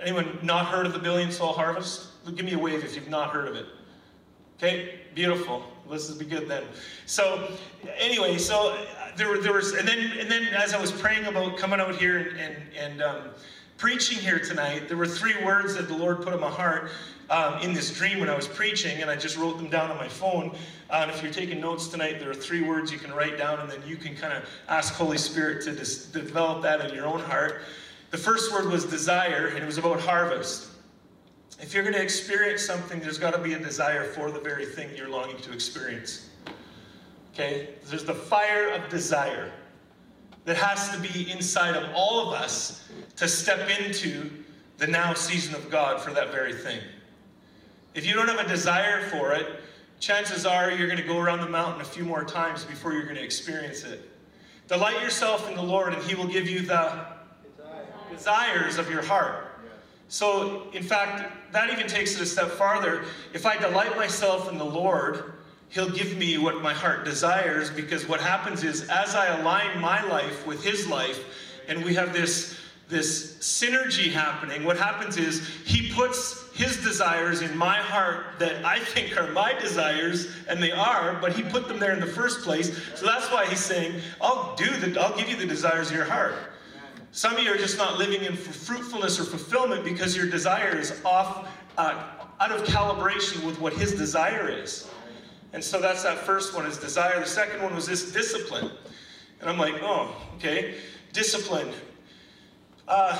Anyone 0.00 0.38
not 0.42 0.66
heard 0.66 0.86
of 0.86 0.92
the 0.92 0.98
billion 0.98 1.30
soul 1.30 1.52
harvest? 1.52 2.08
Give 2.34 2.44
me 2.44 2.52
a 2.52 2.58
wave 2.58 2.84
if 2.84 2.94
you've 2.94 3.08
not 3.08 3.30
heard 3.30 3.48
of 3.48 3.56
it. 3.56 3.66
Okay, 4.58 5.00
beautiful. 5.14 5.64
This 5.90 6.10
will 6.10 6.18
be 6.18 6.24
good 6.24 6.48
then. 6.48 6.64
So, 7.04 7.52
anyway, 7.98 8.38
so 8.38 8.76
there, 9.16 9.28
were 9.28 9.38
there 9.38 9.52
was, 9.52 9.74
and 9.74 9.86
then, 9.86 10.12
and 10.18 10.30
then 10.30 10.44
as 10.54 10.74
I 10.74 10.80
was 10.80 10.90
praying 10.90 11.26
about 11.26 11.56
coming 11.56 11.78
out 11.78 11.94
here 11.94 12.18
and, 12.18 12.38
and, 12.38 12.56
and 12.76 13.02
um, 13.02 13.22
preaching 13.76 14.18
here 14.18 14.38
tonight, 14.38 14.88
there 14.88 14.96
were 14.96 15.06
three 15.06 15.44
words 15.44 15.74
that 15.76 15.88
the 15.88 15.96
Lord 15.96 16.22
put 16.22 16.32
in 16.32 16.40
my 16.40 16.50
heart 16.50 16.90
um, 17.28 17.60
in 17.60 17.72
this 17.72 17.94
dream 17.94 18.20
when 18.20 18.28
I 18.28 18.34
was 18.34 18.48
preaching, 18.48 19.02
and 19.02 19.10
I 19.10 19.16
just 19.16 19.36
wrote 19.36 19.58
them 19.58 19.68
down 19.68 19.90
on 19.90 19.96
my 19.96 20.08
phone. 20.08 20.56
Uh, 20.88 21.00
and 21.02 21.10
if 21.10 21.22
you're 21.22 21.32
taking 21.32 21.60
notes 21.60 21.88
tonight, 21.88 22.18
there 22.18 22.30
are 22.30 22.34
three 22.34 22.62
words 22.62 22.90
you 22.90 22.98
can 22.98 23.12
write 23.12 23.36
down, 23.36 23.60
and 23.60 23.70
then 23.70 23.80
you 23.86 23.96
can 23.96 24.16
kind 24.16 24.32
of 24.32 24.48
ask 24.68 24.94
Holy 24.94 25.18
Spirit 25.18 25.62
to 25.64 25.72
dis- 25.72 26.06
develop 26.06 26.62
that 26.62 26.80
in 26.88 26.94
your 26.94 27.06
own 27.06 27.20
heart. 27.20 27.62
The 28.10 28.18
first 28.18 28.52
word 28.52 28.66
was 28.66 28.84
desire, 28.84 29.48
and 29.48 29.58
it 29.58 29.66
was 29.66 29.78
about 29.78 30.00
harvest. 30.00 30.68
If 31.60 31.74
you're 31.74 31.82
going 31.82 31.94
to 31.94 32.02
experience 32.02 32.62
something, 32.62 33.00
there's 33.00 33.18
got 33.18 33.34
to 33.34 33.40
be 33.40 33.54
a 33.54 33.58
desire 33.58 34.04
for 34.04 34.30
the 34.30 34.40
very 34.40 34.66
thing 34.66 34.90
you're 34.94 35.08
longing 35.08 35.38
to 35.38 35.52
experience. 35.52 36.28
Okay? 37.32 37.70
There's 37.86 38.04
the 38.04 38.14
fire 38.14 38.70
of 38.70 38.88
desire 38.88 39.52
that 40.44 40.56
has 40.56 40.90
to 40.90 41.00
be 41.00 41.30
inside 41.30 41.74
of 41.74 41.90
all 41.94 42.28
of 42.28 42.34
us 42.34 42.88
to 43.16 43.26
step 43.26 43.68
into 43.80 44.30
the 44.78 44.86
now 44.86 45.14
season 45.14 45.54
of 45.54 45.70
God 45.70 46.00
for 46.00 46.12
that 46.12 46.30
very 46.30 46.54
thing. 46.54 46.80
If 47.94 48.06
you 48.06 48.14
don't 48.14 48.28
have 48.28 48.38
a 48.38 48.48
desire 48.48 49.08
for 49.08 49.32
it, 49.32 49.60
chances 49.98 50.44
are 50.44 50.70
you're 50.70 50.86
going 50.86 51.00
to 51.00 51.06
go 51.06 51.18
around 51.18 51.40
the 51.40 51.48
mountain 51.48 51.80
a 51.80 51.84
few 51.84 52.04
more 52.04 52.24
times 52.24 52.64
before 52.64 52.92
you're 52.92 53.04
going 53.04 53.16
to 53.16 53.24
experience 53.24 53.82
it. 53.84 54.10
Delight 54.68 55.00
yourself 55.00 55.48
in 55.48 55.56
the 55.56 55.62
Lord, 55.62 55.94
and 55.94 56.02
He 56.02 56.14
will 56.14 56.26
give 56.26 56.48
you 56.48 56.60
the 56.60 57.15
desires 58.10 58.78
of 58.78 58.90
your 58.90 59.02
heart. 59.02 59.46
So, 60.08 60.68
in 60.72 60.82
fact, 60.82 61.52
that 61.52 61.70
even 61.70 61.86
takes 61.86 62.14
it 62.14 62.20
a 62.20 62.26
step 62.26 62.48
farther. 62.48 63.04
If 63.34 63.44
I 63.44 63.56
delight 63.56 63.96
myself 63.96 64.50
in 64.50 64.58
the 64.58 64.64
Lord, 64.64 65.32
He'll 65.68 65.90
give 65.90 66.16
me 66.16 66.38
what 66.38 66.62
my 66.62 66.72
heart 66.72 67.04
desires 67.04 67.70
because 67.70 68.08
what 68.08 68.20
happens 68.20 68.62
is, 68.62 68.88
as 68.88 69.16
I 69.16 69.38
align 69.38 69.80
my 69.80 70.00
life 70.06 70.46
with 70.46 70.62
His 70.62 70.86
life, 70.86 71.24
and 71.68 71.84
we 71.84 71.94
have 71.94 72.12
this 72.12 72.56
this 72.88 73.38
synergy 73.38 74.12
happening, 74.12 74.62
what 74.62 74.76
happens 74.76 75.16
is 75.16 75.46
he 75.64 75.92
puts 75.92 76.48
his 76.54 76.76
desires 76.84 77.42
in 77.42 77.56
my 77.56 77.78
heart 77.78 78.38
that 78.38 78.64
I 78.64 78.78
think 78.78 79.16
are 79.20 79.30
my 79.32 79.54
desires, 79.54 80.28
and 80.48 80.62
they 80.62 80.70
are, 80.70 81.18
but 81.20 81.32
he 81.32 81.42
put 81.42 81.66
them 81.66 81.80
there 81.80 81.92
in 81.92 82.00
the 82.00 82.06
first 82.06 82.42
place. 82.42 82.80
So 82.94 83.04
that's 83.04 83.30
why 83.32 83.46
he's 83.46 83.60
saying, 83.60 84.00
I'll 84.20 84.54
do 84.54 84.66
the, 84.76 85.00
I'll 85.00 85.16
give 85.16 85.28
you 85.28 85.36
the 85.36 85.46
desires 85.46 85.90
of 85.90 85.96
your 85.96 86.04
heart. 86.04 86.34
Some 87.12 87.36
of 87.36 87.42
you 87.42 87.52
are 87.52 87.56
just 87.56 87.78
not 87.78 87.98
living 87.98 88.24
in 88.24 88.36
for 88.36 88.52
fruitfulness 88.52 89.18
or 89.18 89.24
fulfillment 89.24 89.84
because 89.84 90.16
your 90.16 90.28
desire 90.28 90.76
is 90.76 91.00
off, 91.04 91.48
uh, 91.78 92.02
out 92.40 92.52
of 92.52 92.64
calibration 92.64 93.44
with 93.44 93.58
what 93.60 93.72
his 93.72 93.94
desire 93.94 94.48
is. 94.48 94.88
And 95.52 95.64
so 95.64 95.80
that's 95.80 96.02
that 96.02 96.18
first 96.18 96.54
one 96.54 96.66
is 96.66 96.76
desire. 96.76 97.18
The 97.20 97.26
second 97.26 97.62
one 97.62 97.74
was 97.74 97.86
this 97.86 98.12
discipline. 98.12 98.70
And 99.40 99.48
I'm 99.48 99.58
like, 99.58 99.74
oh, 99.82 100.14
okay. 100.36 100.74
Discipline. 101.12 101.72
Uh, 102.86 103.16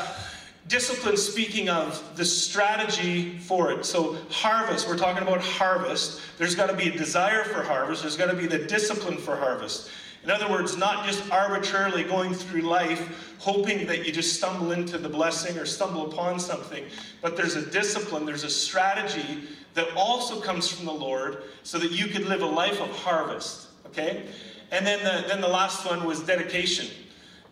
discipline, 0.69 1.17
speaking 1.17 1.69
of 1.69 2.17
the 2.17 2.25
strategy 2.25 3.39
for 3.39 3.73
it. 3.73 3.85
So, 3.85 4.17
harvest, 4.31 4.89
we're 4.89 4.99
talking 4.99 5.23
about 5.23 5.41
harvest. 5.41 6.21
There's 6.39 6.55
got 6.55 6.69
to 6.69 6.77
be 6.77 6.89
a 6.89 6.97
desire 6.97 7.45
for 7.45 7.63
harvest, 7.63 8.03
there's 8.03 8.17
got 8.17 8.31
to 8.31 8.37
be 8.37 8.47
the 8.47 8.59
discipline 8.59 9.17
for 9.17 9.37
harvest. 9.37 9.91
In 10.27 10.33
other 10.33 10.51
words, 10.51 10.77
not 10.77 11.07
just 11.07 11.31
arbitrarily 11.31 12.03
going 12.03 12.35
through 12.35 12.63
life 12.63 13.37
hoping 13.39 13.87
that 13.87 14.05
you 14.05 14.13
just 14.13 14.35
stumble 14.35 14.73
into 14.73 14.99
the 14.99 15.09
blessing 15.09 15.57
or 15.57 15.65
stumble 15.65 16.11
upon 16.11 16.41
something, 16.41 16.85
but 17.23 17.37
there's 17.37 17.55
a 17.55 17.65
discipline, 17.65 18.27
there's 18.27 18.43
a 18.43 18.51
strategy 18.51 19.45
that 19.75 19.87
also 19.95 20.41
comes 20.41 20.69
from 20.69 20.85
the 20.85 20.93
Lord 20.93 21.45
so 21.63 21.79
that 21.79 21.93
you 21.93 22.09
could 22.09 22.27
live 22.27 22.43
a 22.43 22.47
life 22.47 22.81
of 22.81 22.91
harvest. 22.91 23.69
Okay? 23.87 24.25
And 24.73 24.85
then 24.85 24.99
the, 25.05 25.29
then 25.29 25.41
the 25.41 25.47
last 25.47 25.87
one 25.87 26.05
was 26.05 26.19
dedication. 26.19 26.89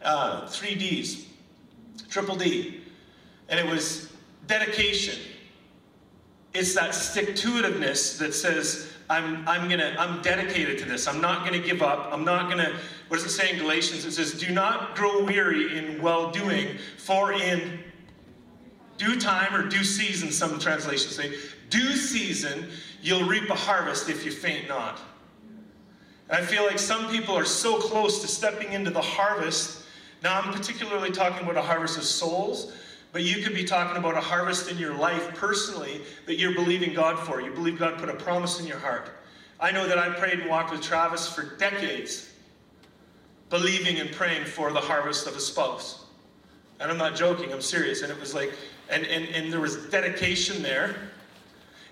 Uh, 0.02 0.48
three 0.48 0.74
D's 0.74 1.28
triple 2.10 2.34
D. 2.34 2.80
And 3.48 3.60
it 3.60 3.66
was 3.66 4.12
dedication. 4.48 5.20
It's 6.54 6.74
that 6.74 6.92
stick 6.92 7.36
to 7.36 7.48
itiveness 7.50 8.18
that 8.18 8.34
says, 8.34 8.90
I'm, 9.10 9.46
I'm 9.46 9.68
gonna, 9.68 9.94
I'm 9.98 10.22
dedicated 10.22 10.78
to 10.78 10.84
this. 10.84 11.06
I'm 11.06 11.20
not 11.20 11.44
gonna 11.44 11.58
give 11.58 11.82
up. 11.82 12.08
I'm 12.12 12.24
not 12.24 12.48
gonna, 12.48 12.74
what 13.08 13.18
does 13.18 13.26
it 13.26 13.30
say 13.30 13.52
in 13.52 13.58
Galatians? 13.58 14.04
It 14.04 14.12
says, 14.12 14.32
do 14.32 14.52
not 14.52 14.96
grow 14.96 15.24
weary 15.24 15.76
in 15.76 16.00
well 16.00 16.30
doing, 16.30 16.78
for 16.96 17.32
in 17.32 17.80
due 18.96 19.20
time 19.20 19.54
or 19.54 19.68
due 19.68 19.84
season, 19.84 20.30
some 20.30 20.58
translations 20.58 21.14
say, 21.14 21.34
due 21.68 21.96
season, 21.96 22.68
you'll 23.02 23.28
reap 23.28 23.50
a 23.50 23.54
harvest 23.54 24.08
if 24.08 24.24
you 24.24 24.30
faint 24.30 24.68
not. 24.68 25.00
And 26.30 26.42
I 26.42 26.46
feel 26.46 26.64
like 26.64 26.78
some 26.78 27.10
people 27.10 27.34
are 27.34 27.44
so 27.44 27.78
close 27.78 28.22
to 28.22 28.28
stepping 28.28 28.72
into 28.72 28.90
the 28.90 29.02
harvest 29.02 29.84
now, 30.24 30.40
I'm 30.40 30.54
particularly 30.54 31.10
talking 31.10 31.42
about 31.42 31.58
a 31.58 31.62
harvest 31.62 31.98
of 31.98 32.04
souls, 32.04 32.72
but 33.14 33.22
you 33.22 33.44
could 33.44 33.54
be 33.54 33.62
talking 33.62 33.96
about 33.96 34.16
a 34.16 34.20
harvest 34.20 34.68
in 34.68 34.76
your 34.76 34.92
life 34.92 35.36
personally 35.36 36.00
that 36.26 36.34
you're 36.34 36.52
believing 36.52 36.92
God 36.92 37.16
for. 37.16 37.40
You 37.40 37.52
believe 37.52 37.78
God 37.78 37.96
put 37.96 38.08
a 38.08 38.14
promise 38.14 38.58
in 38.58 38.66
your 38.66 38.80
heart. 38.80 39.08
I 39.60 39.70
know 39.70 39.86
that 39.86 39.98
I 39.98 40.10
prayed 40.10 40.40
and 40.40 40.50
walked 40.50 40.72
with 40.72 40.82
Travis 40.82 41.32
for 41.32 41.56
decades, 41.56 42.32
believing 43.50 44.00
and 44.00 44.10
praying 44.10 44.46
for 44.46 44.72
the 44.72 44.80
harvest 44.80 45.28
of 45.28 45.36
a 45.36 45.40
spouse. 45.40 46.06
And 46.80 46.90
I'm 46.90 46.98
not 46.98 47.14
joking, 47.14 47.52
I'm 47.52 47.62
serious. 47.62 48.02
And 48.02 48.10
it 48.10 48.18
was 48.18 48.34
like, 48.34 48.52
and, 48.90 49.06
and, 49.06 49.28
and 49.28 49.52
there 49.52 49.60
was 49.60 49.76
dedication 49.90 50.60
there. 50.60 50.96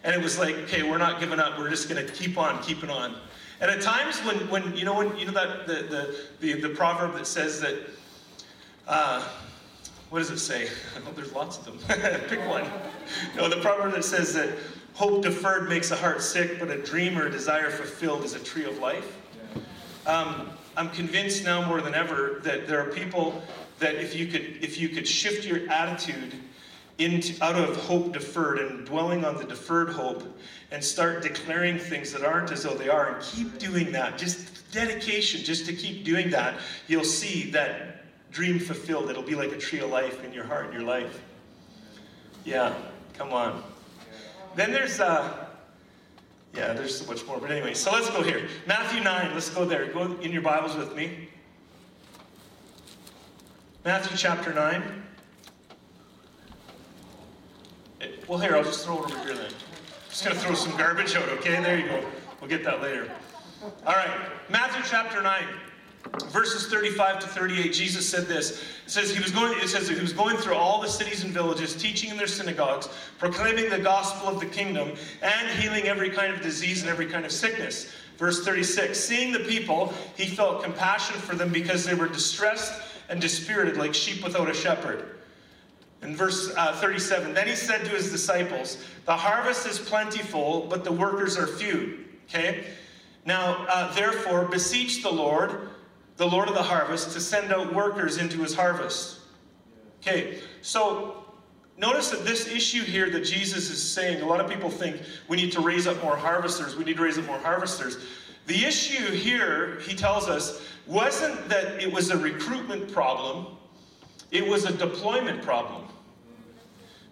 And 0.02 0.16
it 0.16 0.20
was 0.20 0.40
like, 0.40 0.56
okay, 0.56 0.82
we're 0.82 0.98
not 0.98 1.20
giving 1.20 1.38
up. 1.38 1.56
We're 1.56 1.70
just 1.70 1.88
going 1.88 2.04
to 2.04 2.12
keep 2.12 2.36
on 2.36 2.60
keeping 2.64 2.90
on. 2.90 3.14
And 3.60 3.70
at 3.70 3.80
times 3.80 4.18
when, 4.24 4.38
when 4.50 4.74
you 4.74 4.84
know, 4.84 4.94
when, 4.94 5.16
you 5.16 5.26
know 5.26 5.32
that 5.34 5.68
the, 5.68 5.74
the, 5.74 6.16
the, 6.40 6.60
the 6.62 6.68
proverb 6.70 7.14
that 7.14 7.28
says 7.28 7.60
that 7.60 7.78
uh, 8.88 9.24
what 10.12 10.18
does 10.18 10.30
it 10.30 10.38
say? 10.38 10.68
Oh, 11.08 11.12
there's 11.16 11.32
lots 11.32 11.56
of 11.56 11.64
them. 11.64 11.78
Pick 12.28 12.46
one. 12.46 12.64
No, 13.34 13.48
the 13.48 13.56
proverb 13.56 13.94
that 13.94 14.04
says 14.04 14.34
that 14.34 14.50
hope 14.92 15.22
deferred 15.22 15.70
makes 15.70 15.90
a 15.90 15.96
heart 15.96 16.20
sick, 16.20 16.60
but 16.60 16.70
a 16.70 16.80
dream 16.82 17.18
or 17.18 17.26
a 17.26 17.30
desire 17.30 17.70
fulfilled 17.70 18.22
is 18.22 18.34
a 18.34 18.38
tree 18.38 18.64
of 18.64 18.78
life. 18.78 19.18
Um, 20.06 20.50
I'm 20.76 20.90
convinced 20.90 21.44
now 21.44 21.66
more 21.66 21.80
than 21.80 21.94
ever 21.94 22.40
that 22.44 22.66
there 22.66 22.78
are 22.78 22.90
people 22.92 23.42
that 23.78 23.94
if 23.94 24.14
you 24.14 24.26
could 24.26 24.58
if 24.62 24.78
you 24.78 24.90
could 24.90 25.08
shift 25.08 25.46
your 25.46 25.68
attitude 25.70 26.34
into 26.98 27.42
out 27.42 27.56
of 27.56 27.74
hope 27.76 28.12
deferred 28.12 28.58
and 28.58 28.86
dwelling 28.86 29.24
on 29.24 29.36
the 29.38 29.44
deferred 29.44 29.88
hope 29.88 30.22
and 30.70 30.84
start 30.84 31.22
declaring 31.22 31.78
things 31.78 32.12
that 32.12 32.22
aren't 32.22 32.52
as 32.52 32.62
though 32.62 32.74
they 32.74 32.88
are 32.88 33.14
and 33.14 33.22
keep 33.22 33.58
doing 33.58 33.90
that 33.92 34.18
just 34.18 34.70
dedication 34.72 35.42
just 35.42 35.66
to 35.66 35.72
keep 35.72 36.04
doing 36.04 36.30
that 36.30 36.54
you'll 36.86 37.02
see 37.02 37.50
that 37.50 38.01
dream 38.32 38.58
fulfilled. 38.58 39.10
It'll 39.10 39.22
be 39.22 39.34
like 39.34 39.52
a 39.52 39.58
tree 39.58 39.80
of 39.80 39.90
life 39.90 40.24
in 40.24 40.32
your 40.32 40.44
heart 40.44 40.64
and 40.64 40.74
your 40.74 40.82
life. 40.82 41.22
Yeah, 42.44 42.74
come 43.14 43.32
on. 43.32 43.62
Then 44.56 44.72
there's, 44.72 44.98
uh, 44.98 45.46
yeah, 46.54 46.72
there's 46.72 46.98
so 46.98 47.06
much 47.06 47.24
more. 47.26 47.38
But 47.38 47.50
anyway, 47.50 47.74
so 47.74 47.92
let's 47.92 48.10
go 48.10 48.22
here. 48.22 48.48
Matthew 48.66 49.02
9, 49.02 49.34
let's 49.34 49.50
go 49.50 49.64
there. 49.64 49.86
Go 49.86 50.16
in 50.20 50.32
your 50.32 50.42
Bibles 50.42 50.74
with 50.74 50.96
me. 50.96 51.28
Matthew 53.84 54.16
chapter 54.16 54.52
9. 54.52 55.04
Eh, 58.00 58.06
well, 58.26 58.38
here, 58.38 58.56
I'll 58.56 58.64
just 58.64 58.84
throw 58.84 59.04
it 59.04 59.12
over 59.12 59.24
here 59.24 59.34
then. 59.34 59.50
Just 60.08 60.24
going 60.24 60.36
to 60.36 60.42
throw 60.42 60.54
some 60.54 60.76
garbage 60.76 61.14
out, 61.14 61.28
okay? 61.30 61.62
There 61.62 61.78
you 61.78 61.86
go. 61.86 62.04
We'll 62.40 62.50
get 62.50 62.64
that 62.64 62.82
later. 62.82 63.10
All 63.86 63.94
right, 63.94 64.10
Matthew 64.50 64.82
chapter 64.84 65.22
9 65.22 65.44
verses 66.30 66.66
35 66.66 67.20
to 67.20 67.26
38 67.28 67.72
jesus 67.72 68.08
said 68.08 68.26
this. 68.26 68.62
It 68.86 68.90
says 68.90 69.14
he 69.14 69.22
was 69.22 69.30
going 69.30 69.58
it 69.58 69.68
says 69.68 69.88
he 69.88 70.00
was 70.00 70.12
going 70.12 70.36
through 70.36 70.54
all 70.54 70.80
the 70.80 70.88
cities 70.88 71.24
and 71.24 71.32
villages 71.32 71.74
teaching 71.74 72.10
in 72.10 72.16
their 72.16 72.26
synagogues 72.26 72.88
proclaiming 73.18 73.70
the 73.70 73.78
gospel 73.78 74.28
of 74.28 74.40
the 74.40 74.46
kingdom 74.46 74.92
and 75.22 75.60
healing 75.60 75.84
every 75.84 76.10
kind 76.10 76.32
of 76.32 76.42
disease 76.42 76.82
and 76.82 76.90
every 76.90 77.06
kind 77.06 77.24
of 77.24 77.32
sickness. 77.32 77.92
Verse 78.18 78.44
36 78.44 78.98
seeing 78.98 79.32
the 79.32 79.40
people 79.40 79.92
he 80.16 80.26
felt 80.26 80.62
compassion 80.62 81.16
for 81.16 81.34
them 81.34 81.50
because 81.50 81.84
they 81.84 81.94
were 81.94 82.08
distressed 82.08 82.80
and 83.08 83.20
dispirited 83.20 83.76
like 83.76 83.94
sheep 83.94 84.22
without 84.24 84.50
a 84.50 84.54
shepherd. 84.54 85.20
In 86.02 86.16
verse 86.16 86.52
uh, 86.56 86.74
37 86.80 87.32
then 87.32 87.46
he 87.46 87.54
said 87.54 87.84
to 87.84 87.90
his 87.90 88.10
disciples 88.10 88.84
the 89.06 89.16
harvest 89.16 89.66
is 89.66 89.78
plentiful 89.78 90.66
but 90.68 90.84
the 90.84 90.92
workers 90.92 91.38
are 91.38 91.46
few. 91.46 92.04
Okay? 92.28 92.64
Now 93.24 93.66
uh, 93.68 93.94
therefore 93.94 94.46
beseech 94.46 95.02
the 95.02 95.10
lord 95.10 95.68
the 96.22 96.28
Lord 96.28 96.46
of 96.46 96.54
the 96.54 96.62
harvest, 96.62 97.10
to 97.14 97.20
send 97.20 97.52
out 97.52 97.74
workers 97.74 98.16
into 98.16 98.42
his 98.42 98.54
harvest. 98.54 99.18
Okay, 100.00 100.38
so 100.60 101.24
notice 101.76 102.10
that 102.10 102.24
this 102.24 102.46
issue 102.46 102.84
here 102.84 103.10
that 103.10 103.24
Jesus 103.24 103.68
is 103.70 103.82
saying, 103.82 104.22
a 104.22 104.26
lot 104.26 104.38
of 104.38 104.48
people 104.48 104.70
think 104.70 105.02
we 105.26 105.36
need 105.36 105.50
to 105.50 105.60
raise 105.60 105.88
up 105.88 106.00
more 106.00 106.16
harvesters, 106.16 106.76
we 106.76 106.84
need 106.84 106.96
to 106.96 107.02
raise 107.02 107.18
up 107.18 107.26
more 107.26 107.40
harvesters. 107.40 107.96
The 108.46 108.64
issue 108.64 109.12
here, 109.12 109.80
he 109.80 109.96
tells 109.96 110.28
us, 110.28 110.62
wasn't 110.86 111.48
that 111.48 111.82
it 111.82 111.92
was 111.92 112.10
a 112.10 112.16
recruitment 112.16 112.92
problem, 112.92 113.56
it 114.30 114.46
was 114.46 114.64
a 114.64 114.72
deployment 114.72 115.42
problem. 115.42 115.88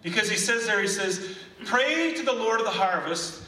Because 0.03 0.29
he 0.29 0.37
says 0.37 0.67
there, 0.67 0.81
he 0.81 0.87
says, 0.87 1.35
Pray 1.65 2.13
to 2.13 2.23
the 2.23 2.31
Lord 2.31 2.61
of 2.61 2.65
the 2.65 2.71
harvest 2.71 3.40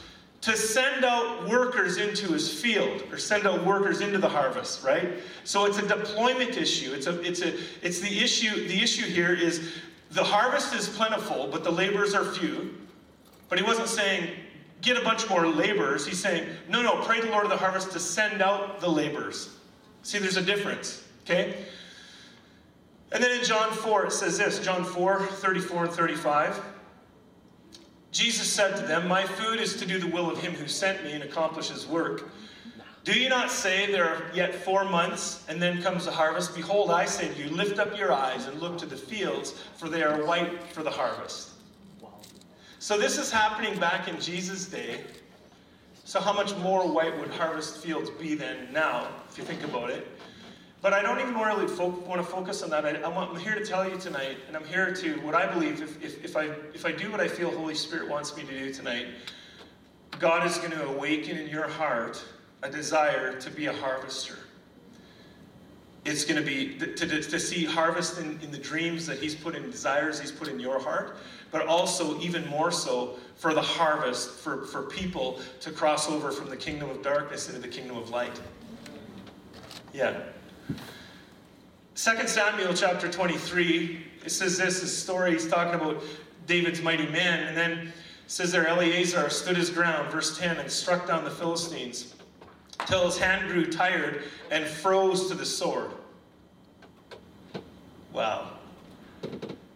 to 0.44 0.58
send 0.58 1.06
out 1.06 1.48
workers 1.48 1.96
into 1.96 2.34
his 2.34 2.54
field 2.54 3.02
or 3.10 3.18
send 3.18 3.48
out 3.48 3.66
workers 3.66 4.02
into 4.02 4.18
the 4.18 4.28
harvest 4.28 4.84
right? 4.84 5.14
So 5.46 5.66
it's 5.66 5.78
a 5.78 5.88
deployment 5.88 6.58
issue. 6.58 6.94
It's 6.94 7.08
a 7.08 7.22
it's 7.22 7.42
a 7.42 7.54
it's 7.82 8.02
the 8.02 8.20
issue 8.20 8.68
the 8.68 8.84
issue 8.84 9.06
here 9.06 9.34
is 9.34 9.72
the 10.12 10.24
harvest 10.24 10.76
is 10.76 10.90
plentiful 10.90 11.48
but 11.48 11.64
the 11.64 11.72
laborers 11.72 12.14
are 12.14 12.26
few. 12.26 12.76
But 13.48 13.58
he 13.58 13.64
wasn't 13.64 13.88
saying 13.88 14.32
get 14.82 14.98
a 14.98 15.02
bunch 15.02 15.30
more 15.30 15.48
laborers. 15.48 16.06
He's 16.06 16.20
saying 16.20 16.46
no 16.68 16.82
no 16.82 17.02
pray 17.04 17.22
the 17.22 17.30
lord 17.30 17.46
of 17.46 17.50
the 17.50 17.58
harvest 17.58 17.92
to 17.94 18.00
send 18.00 18.42
out 18.42 18.82
the 18.82 18.90
laborers. 18.90 19.56
See 20.02 20.20
there's 20.20 20.36
a 20.36 20.42
difference 20.42 21.08
okay? 21.24 21.56
And 23.14 23.24
then 23.24 23.40
in 23.40 23.46
john 23.46 23.72
4 23.72 24.08
it 24.08 24.12
says 24.12 24.38
this 24.38 24.60
john 24.60 24.84
4 24.84 25.22
34 25.22 25.86
and 25.86 25.94
35 25.94 26.73
Jesus 28.14 28.48
said 28.48 28.78
to 28.78 28.84
them, 28.84 29.08
My 29.08 29.26
food 29.26 29.60
is 29.60 29.76
to 29.78 29.86
do 29.88 30.00
the 30.00 30.08
will 30.08 30.30
of 30.30 30.38
him 30.38 30.54
who 30.54 30.68
sent 30.68 31.04
me 31.04 31.14
and 31.14 31.24
accomplish 31.24 31.70
his 31.70 31.88
work. 31.88 32.30
Do 33.04 33.20
you 33.20 33.28
not 33.28 33.52
say 33.52 33.92
there 33.92 34.08
are 34.08 34.32
yet 34.34 34.54
four 34.54 34.86
months, 34.86 35.44
and 35.50 35.62
then 35.62 35.82
comes 35.82 36.06
the 36.06 36.12
harvest? 36.12 36.56
Behold, 36.56 36.92
I 36.92 37.06
say 37.06 37.34
to 37.34 37.44
you, 37.44 37.50
lift 37.50 37.80
up 37.80 37.98
your 37.98 38.14
eyes 38.14 38.46
and 38.46 38.62
look 38.62 38.78
to 38.78 38.86
the 38.86 38.96
fields, 38.96 39.56
for 39.78 39.90
they 39.90 40.04
are 40.04 40.24
white 40.26 40.64
for 40.72 40.84
the 40.84 40.92
harvest. 40.92 41.50
So 42.78 42.98
this 42.98 43.18
is 43.18 43.32
happening 43.32 43.78
back 43.80 44.08
in 44.08 44.22
Jesus' 44.22 44.68
day. 44.68 45.02
So 46.06 46.22
how 46.22 46.34
much 46.34 46.56
more 46.58 46.88
white 46.88 47.18
would 47.20 47.32
harvest 47.32 47.84
fields 47.84 48.10
be 48.12 48.36
than 48.36 48.72
now, 48.72 49.08
if 49.30 49.38
you 49.38 49.44
think 49.44 49.64
about 49.64 49.90
it? 49.90 50.08
But 50.84 50.92
I 50.92 51.02
don't 51.02 51.22
even 51.22 51.34
really 51.36 51.66
fo- 51.66 51.88
want 52.06 52.20
to 52.20 52.28
focus 52.28 52.62
on 52.62 52.70
that. 52.72 52.86
I, 52.86 52.90
am 52.90 53.36
here 53.38 53.56
to 53.56 53.66
tell 53.66 53.90
you 53.90 53.98
tonight, 53.98 54.38
and 54.50 54.58
I'm 54.58 54.66
here 54.66 54.94
to, 54.94 55.14
what 55.22 55.34
I 55.34 55.50
believe, 55.52 55.82
if, 55.82 56.04
if, 56.04 56.26
if, 56.26 56.36
I, 56.36 56.48
if 56.74 56.86
I 56.86 56.92
do 56.92 57.10
what 57.10 57.22
I 57.22 57.28
feel 57.30 57.50
Holy 57.52 57.74
Spirit 57.74 58.10
wants 58.10 58.36
me 58.36 58.44
to 58.44 58.52
do 58.52 58.74
tonight, 58.74 59.08
God 60.20 60.46
is 60.46 60.58
going 60.58 60.72
to 60.72 60.86
awaken 60.88 61.38
in 61.38 61.48
your 61.48 61.70
heart 61.70 62.22
a 62.64 62.70
desire 62.70 63.40
to 63.40 63.50
be 63.50 63.68
a 63.68 63.74
harvester. 63.74 64.38
it's 66.04 66.26
going 66.26 66.38
to 66.38 66.46
be 66.46 66.78
to, 66.78 66.94
to, 66.96 67.22
to 67.22 67.40
see 67.40 67.64
harvest 67.64 68.20
in, 68.20 68.38
in 68.42 68.52
the 68.52 68.58
dreams 68.58 69.06
that 69.06 69.20
He's 69.20 69.36
put 69.36 69.56
in 69.56 69.72
desires 69.72 70.20
He's 70.20 70.34
put 70.34 70.50
in 70.50 70.60
your 70.60 70.82
heart, 70.82 71.16
but 71.50 71.66
also, 71.66 72.20
even 72.20 72.46
more 72.50 72.74
so, 72.74 73.18
for 73.38 73.54
the 73.54 73.62
harvest, 73.62 74.32
for, 74.32 74.66
for 74.66 74.82
people 74.84 75.40
to 75.62 75.72
cross 75.72 76.10
over 76.10 76.30
from 76.30 76.50
the 76.50 76.58
kingdom 76.58 76.90
of 76.90 77.02
darkness 77.02 77.48
into 77.48 77.62
the 77.62 77.70
kingdom 77.70 77.96
of 77.96 78.10
light. 78.10 78.38
Yeah. 79.94 80.24
2 81.96 82.28
Samuel 82.28 82.74
chapter 82.74 83.08
23, 83.08 84.04
it 84.26 84.32
says 84.32 84.58
this, 84.58 84.82
this 84.82 84.98
story, 84.98 85.34
he's 85.34 85.48
talking 85.48 85.76
about 85.76 86.04
David's 86.48 86.82
mighty 86.82 87.06
men, 87.06 87.48
and 87.48 87.56
then 87.56 87.94
says 88.26 88.52
there, 88.52 88.68
Eleazar 88.68 89.30
stood 89.30 89.56
his 89.56 89.70
ground, 89.70 90.12
verse 90.12 90.36
10, 90.40 90.58
and 90.58 90.72
struck 90.72 91.06
down 91.06 91.24
the 91.24 91.30
Philistines 91.30 92.16
till 92.88 93.06
his 93.06 93.20
hand 93.20 93.48
grew 93.48 93.72
tired 93.72 94.24
and 94.50 94.66
froze 94.66 95.28
to 95.30 95.36
the 95.36 95.46
sword. 95.46 95.92
Wow. 98.12 98.54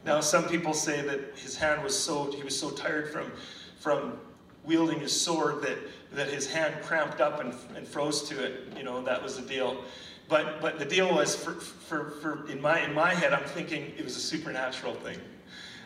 Now, 0.03 0.19
some 0.19 0.45
people 0.45 0.73
say 0.73 1.03
that 1.03 1.37
his 1.37 1.55
hand 1.55 1.83
was 1.83 1.97
so, 1.97 2.31
he 2.31 2.41
was 2.41 2.57
so 2.57 2.71
tired 2.71 3.11
from, 3.11 3.31
from 3.79 4.17
wielding 4.63 4.99
his 4.99 5.19
sword 5.19 5.61
that, 5.61 5.77
that 6.13 6.29
his 6.29 6.47
hand 6.51 6.75
cramped 6.81 7.21
up 7.21 7.41
and, 7.41 7.53
and 7.75 7.87
froze 7.87 8.23
to 8.29 8.43
it. 8.43 8.73
You 8.75 8.83
know, 8.83 9.03
that 9.03 9.21
was 9.21 9.35
the 9.35 9.47
deal. 9.47 9.83
But, 10.29 10.59
but 10.61 10.77
the 10.77 10.85
deal 10.85 11.13
was, 11.13 11.35
for, 11.35 11.53
for, 11.53 12.11
for 12.21 12.49
in, 12.49 12.61
my, 12.61 12.81
in 12.81 12.93
my 12.93 13.13
head, 13.13 13.33
I'm 13.33 13.45
thinking 13.45 13.93
it 13.97 14.03
was 14.03 14.17
a 14.17 14.21
supernatural 14.21 14.93
thing. 14.95 15.17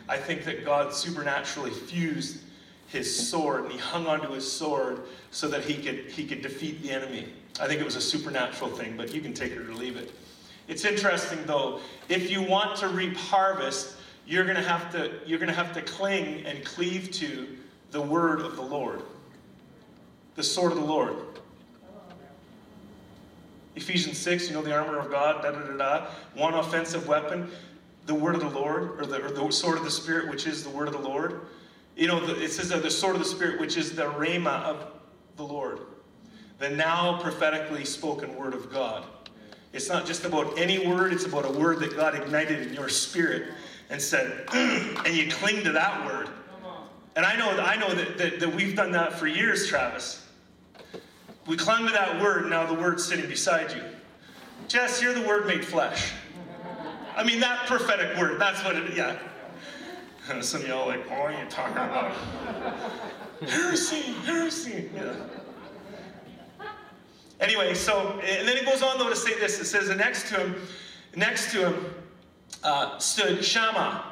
I 0.08 0.16
think 0.16 0.44
that 0.44 0.64
God 0.64 0.92
supernaturally 0.92 1.70
fused 1.70 2.42
his 2.88 3.28
sword 3.28 3.64
and 3.64 3.72
he 3.72 3.78
hung 3.78 4.06
onto 4.06 4.30
his 4.32 4.50
sword 4.50 5.02
so 5.30 5.48
that 5.48 5.64
he 5.64 5.80
could, 5.82 6.10
he 6.10 6.26
could 6.26 6.42
defeat 6.42 6.82
the 6.82 6.90
enemy. 6.90 7.32
I 7.60 7.66
think 7.66 7.80
it 7.80 7.84
was 7.84 7.96
a 7.96 8.00
supernatural 8.00 8.70
thing, 8.70 8.96
but 8.96 9.14
you 9.14 9.20
can 9.20 9.32
take 9.32 9.52
it 9.52 9.58
or 9.58 9.72
leave 9.74 9.96
it. 9.96 10.12
It's 10.68 10.84
interesting 10.84 11.44
though, 11.46 11.80
if 12.08 12.30
you 12.30 12.42
want 12.42 12.76
to 12.78 12.88
reap 12.88 13.16
harvest, 13.16 13.96
you're 14.26 14.44
going 14.44 14.56
to 14.56 14.62
have 14.62 14.92
to 14.92 15.12
you're 15.26 15.38
going 15.38 15.48
to 15.48 15.54
have 15.54 15.72
to 15.74 15.82
cling 15.82 16.46
and 16.46 16.64
cleave 16.64 17.10
to 17.12 17.48
the 17.90 18.00
word 18.00 18.40
of 18.40 18.56
the 18.56 18.62
Lord. 18.62 19.02
The 20.34 20.42
sword 20.42 20.72
of 20.72 20.78
the 20.78 20.84
Lord. 20.84 21.16
Ephesians 23.74 24.18
6, 24.18 24.48
you 24.48 24.54
know, 24.54 24.62
the 24.62 24.74
armor 24.74 24.98
of 24.98 25.10
God, 25.10 25.42
da 25.42 25.50
da 25.50 25.60
da 25.60 25.76
da. 25.76 26.06
One 26.34 26.54
offensive 26.54 27.08
weapon, 27.08 27.50
the 28.06 28.14
word 28.14 28.34
of 28.34 28.40
the 28.40 28.50
Lord, 28.50 29.00
or 29.00 29.06
the, 29.06 29.24
or 29.24 29.30
the 29.30 29.50
sword 29.50 29.78
of 29.78 29.84
the 29.84 29.90
Spirit, 29.90 30.28
which 30.28 30.46
is 30.46 30.62
the 30.62 30.70
word 30.70 30.88
of 30.88 30.94
the 30.94 31.00
Lord. 31.00 31.42
You 31.96 32.06
know, 32.06 32.24
the, 32.24 32.42
it 32.42 32.52
says 32.52 32.68
that 32.70 32.82
the 32.82 32.90
sword 32.90 33.16
of 33.16 33.22
the 33.22 33.28
Spirit, 33.28 33.60
which 33.60 33.76
is 33.76 33.94
the 33.94 34.04
rhema 34.04 34.62
of 34.62 34.86
the 35.36 35.44
Lord, 35.44 35.80
the 36.58 36.68
now 36.68 37.20
prophetically 37.20 37.84
spoken 37.84 38.36
word 38.36 38.54
of 38.54 38.72
God. 38.72 39.04
It's 39.72 39.88
not 39.88 40.04
just 40.04 40.24
about 40.24 40.58
any 40.58 40.86
word, 40.86 41.12
it's 41.12 41.24
about 41.24 41.46
a 41.46 41.58
word 41.58 41.80
that 41.80 41.96
God 41.96 42.14
ignited 42.14 42.66
in 42.66 42.74
your 42.74 42.90
spirit 42.90 43.54
and 43.88 44.00
said, 44.00 44.46
and 44.54 45.16
you 45.16 45.30
cling 45.30 45.64
to 45.64 45.72
that 45.72 46.04
word. 46.04 46.28
And 47.16 47.26
I 47.26 47.36
know, 47.36 47.50
I 47.50 47.76
know 47.76 47.94
that, 47.94 48.18
that, 48.18 48.40
that 48.40 48.54
we've 48.54 48.74
done 48.74 48.92
that 48.92 49.18
for 49.18 49.26
years, 49.26 49.66
Travis. 49.66 50.21
We 51.46 51.56
clung 51.56 51.86
to 51.86 51.92
that 51.92 52.20
word, 52.22 52.48
now 52.48 52.66
the 52.66 52.74
word's 52.74 53.04
sitting 53.04 53.28
beside 53.28 53.72
you. 53.72 53.82
Jess, 54.68 55.02
you're 55.02 55.12
the 55.12 55.26
word 55.26 55.46
made 55.46 55.64
flesh. 55.64 56.12
I 57.16 57.24
mean, 57.24 57.40
that 57.40 57.66
prophetic 57.66 58.16
word, 58.16 58.40
that's 58.40 58.64
what 58.64 58.76
it, 58.76 58.94
yeah. 58.94 59.18
And 60.30 60.44
some 60.44 60.62
of 60.62 60.68
y'all 60.68 60.86
like, 60.86 61.08
what 61.10 61.20
are 61.20 61.32
you 61.32 61.48
talking 61.50 61.76
about? 61.76 62.12
heresy, 63.48 64.00
heresy. 64.24 64.88
Yeah. 64.94 65.14
Anyway, 67.40 67.74
so, 67.74 68.20
and 68.24 68.46
then 68.46 68.56
it 68.56 68.64
goes 68.64 68.82
on 68.82 68.98
though 68.98 69.10
to 69.10 69.16
say 69.16 69.36
this. 69.38 69.58
It 69.60 69.64
says, 69.64 69.88
next 69.96 70.28
to 70.28 70.36
him, 70.36 70.54
next 71.16 71.50
to 71.52 71.70
him 71.70 71.94
uh, 72.62 72.98
stood 72.98 73.44
Shammah. 73.44 74.11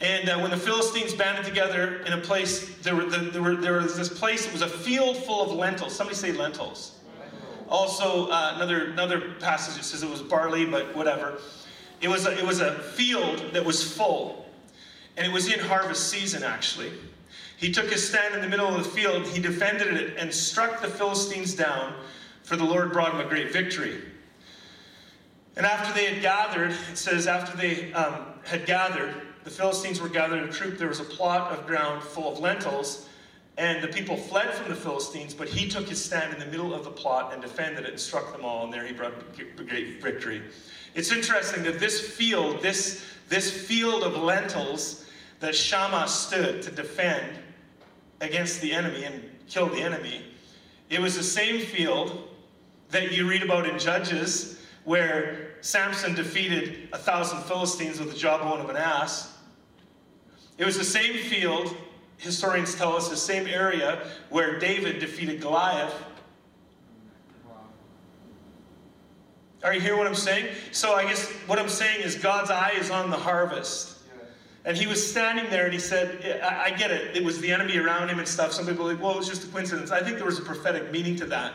And 0.00 0.28
uh, 0.28 0.38
when 0.38 0.50
the 0.50 0.56
Philistines 0.56 1.14
banded 1.14 1.44
together 1.44 2.02
in 2.02 2.12
a 2.12 2.18
place, 2.18 2.76
there, 2.78 2.96
were, 2.96 3.06
there, 3.06 3.42
were, 3.42 3.56
there 3.56 3.74
was 3.74 3.96
this 3.96 4.08
place, 4.08 4.46
it 4.46 4.52
was 4.52 4.62
a 4.62 4.68
field 4.68 5.16
full 5.18 5.42
of 5.42 5.52
lentils. 5.52 5.94
Somebody 5.94 6.16
say 6.16 6.32
lentils. 6.32 6.98
Also, 7.68 8.28
uh, 8.28 8.52
another, 8.56 8.86
another 8.90 9.20
passage 9.40 9.82
says 9.82 10.02
it 10.02 10.10
was 10.10 10.20
barley, 10.20 10.66
but 10.66 10.94
whatever. 10.94 11.38
It 12.00 12.08
was, 12.08 12.26
a, 12.26 12.36
it 12.36 12.44
was 12.44 12.60
a 12.60 12.74
field 12.74 13.52
that 13.52 13.64
was 13.64 13.82
full. 13.82 14.46
And 15.16 15.26
it 15.26 15.32
was 15.32 15.50
in 15.50 15.60
harvest 15.60 16.08
season, 16.08 16.42
actually. 16.42 16.92
He 17.56 17.72
took 17.72 17.90
his 17.90 18.06
stand 18.06 18.34
in 18.34 18.42
the 18.42 18.48
middle 18.48 18.66
of 18.66 18.82
the 18.82 18.90
field, 18.90 19.26
he 19.26 19.40
defended 19.40 19.94
it, 19.94 20.16
and 20.18 20.32
struck 20.34 20.82
the 20.82 20.88
Philistines 20.88 21.54
down, 21.54 21.94
for 22.42 22.56
the 22.56 22.64
Lord 22.64 22.92
brought 22.92 23.14
him 23.14 23.20
a 23.20 23.28
great 23.28 23.52
victory. 23.52 24.02
And 25.56 25.64
after 25.64 25.94
they 25.94 26.12
had 26.12 26.20
gathered, 26.20 26.72
it 26.90 26.98
says, 26.98 27.26
after 27.26 27.56
they 27.56 27.92
um, 27.92 28.26
had 28.44 28.66
gathered, 28.66 29.14
the 29.44 29.50
Philistines 29.50 30.00
were 30.00 30.08
gathered 30.08 30.42
in 30.42 30.48
a 30.48 30.52
troop. 30.52 30.78
There 30.78 30.88
was 30.88 31.00
a 31.00 31.04
plot 31.04 31.52
of 31.52 31.66
ground 31.66 32.02
full 32.02 32.32
of 32.32 32.38
lentils, 32.40 33.08
and 33.56 33.82
the 33.82 33.88
people 33.88 34.16
fled 34.16 34.52
from 34.54 34.68
the 34.68 34.74
Philistines, 34.74 35.34
but 35.34 35.48
he 35.48 35.68
took 35.68 35.88
his 35.88 36.02
stand 36.02 36.32
in 36.32 36.40
the 36.40 36.46
middle 36.46 36.74
of 36.74 36.84
the 36.84 36.90
plot 36.90 37.32
and 37.32 37.40
defended 37.42 37.84
it 37.84 37.90
and 37.90 38.00
struck 38.00 38.32
them 38.32 38.44
all, 38.44 38.64
and 38.64 38.72
there 38.72 38.86
he 38.86 38.92
brought 38.92 39.12
great 39.56 40.02
victory. 40.02 40.42
It's 40.94 41.12
interesting 41.12 41.62
that 41.64 41.78
this 41.78 42.00
field, 42.00 42.62
this, 42.62 43.04
this 43.28 43.50
field 43.50 44.02
of 44.02 44.16
lentils 44.16 45.06
that 45.40 45.54
Shammah 45.54 46.08
stood 46.08 46.62
to 46.62 46.70
defend 46.70 47.36
against 48.20 48.60
the 48.60 48.72
enemy 48.72 49.04
and 49.04 49.22
kill 49.48 49.68
the 49.68 49.80
enemy, 49.80 50.22
it 50.88 51.00
was 51.00 51.16
the 51.16 51.22
same 51.22 51.60
field 51.60 52.28
that 52.90 53.12
you 53.12 53.28
read 53.28 53.42
about 53.42 53.68
in 53.68 53.78
Judges 53.78 54.60
where 54.84 55.54
Samson 55.60 56.14
defeated 56.14 56.88
a 56.92 56.98
thousand 56.98 57.42
Philistines 57.42 57.98
with 57.98 58.12
the 58.12 58.16
jawbone 58.16 58.60
of 58.60 58.68
an 58.68 58.76
ass. 58.76 59.33
It 60.56 60.64
was 60.64 60.78
the 60.78 60.84
same 60.84 61.14
field, 61.14 61.74
historians 62.18 62.74
tell 62.74 62.96
us, 62.96 63.08
the 63.08 63.16
same 63.16 63.46
area 63.46 64.06
where 64.30 64.58
David 64.58 65.00
defeated 65.00 65.40
Goliath. 65.40 65.94
Are 69.64 69.72
you 69.72 69.80
hearing 69.80 69.98
what 69.98 70.06
I'm 70.06 70.14
saying? 70.14 70.54
So 70.72 70.94
I 70.94 71.04
guess 71.04 71.30
what 71.46 71.58
I'm 71.58 71.70
saying 71.70 72.02
is 72.02 72.16
God's 72.16 72.50
eye 72.50 72.74
is 72.78 72.90
on 72.90 73.10
the 73.10 73.16
harvest. 73.16 73.94
And 74.66 74.76
he 74.76 74.86
was 74.86 75.10
standing 75.10 75.50
there 75.50 75.64
and 75.64 75.72
he 75.74 75.78
said, 75.78 76.40
I, 76.42 76.70
get 76.70 76.90
it. 76.90 77.16
It 77.16 77.22
was 77.22 77.38
the 77.40 77.52
enemy 77.52 77.76
around 77.76 78.08
him 78.08 78.18
and 78.18 78.26
stuff. 78.26 78.52
Some 78.52 78.66
people 78.66 78.88
are 78.88 78.94
like, 78.94 79.02
well, 79.02 79.12
it 79.12 79.18
was 79.18 79.28
just 79.28 79.44
a 79.44 79.46
coincidence. 79.48 79.90
I 79.90 80.02
think 80.02 80.16
there 80.16 80.24
was 80.24 80.38
a 80.38 80.42
prophetic 80.42 80.90
meaning 80.90 81.16
to 81.16 81.26
that. 81.26 81.52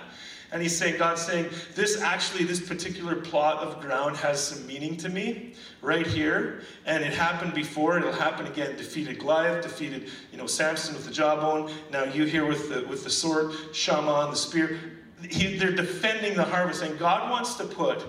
And 0.52 0.62
he's 0.62 0.76
saying, 0.76 0.98
God's 0.98 1.22
saying, 1.22 1.50
this 1.76 2.02
actually, 2.02 2.44
this 2.44 2.60
particular 2.60 3.16
plot 3.16 3.58
of 3.60 3.80
ground 3.80 4.18
has 4.18 4.42
some 4.42 4.66
meaning 4.66 4.98
to 4.98 5.10
me 5.10 5.54
right 5.82 6.08
here. 6.08 6.62
And 6.86 7.04
it 7.04 7.14
happened 7.14 7.54
before, 7.54 7.98
it'll 7.98 8.12
happen 8.12 8.48
again. 8.48 8.76
Defeated 8.76 9.20
Goliath, 9.20 9.64
defeated, 9.64 10.10
you 10.32 10.38
know, 10.40 10.48
Samson 10.48 10.96
with 10.96 11.06
the 11.06 11.12
jawbone. 11.12 11.72
Now 11.92 12.04
you 12.04 12.26
here 12.26 12.46
with 12.46 12.70
the 12.70 12.88
with 12.88 13.04
the 13.04 13.12
sword, 13.12 13.54
Shammah 13.74 14.22
and 14.26 14.34
the 14.34 14.38
spear. 14.38 14.80
He, 15.30 15.58
they're 15.58 15.72
defending 15.72 16.36
the 16.36 16.46
harvest. 16.46 16.82
And 16.82 16.98
God 16.98 17.30
wants 17.30 17.56
to 17.56 17.66
put 17.66 18.04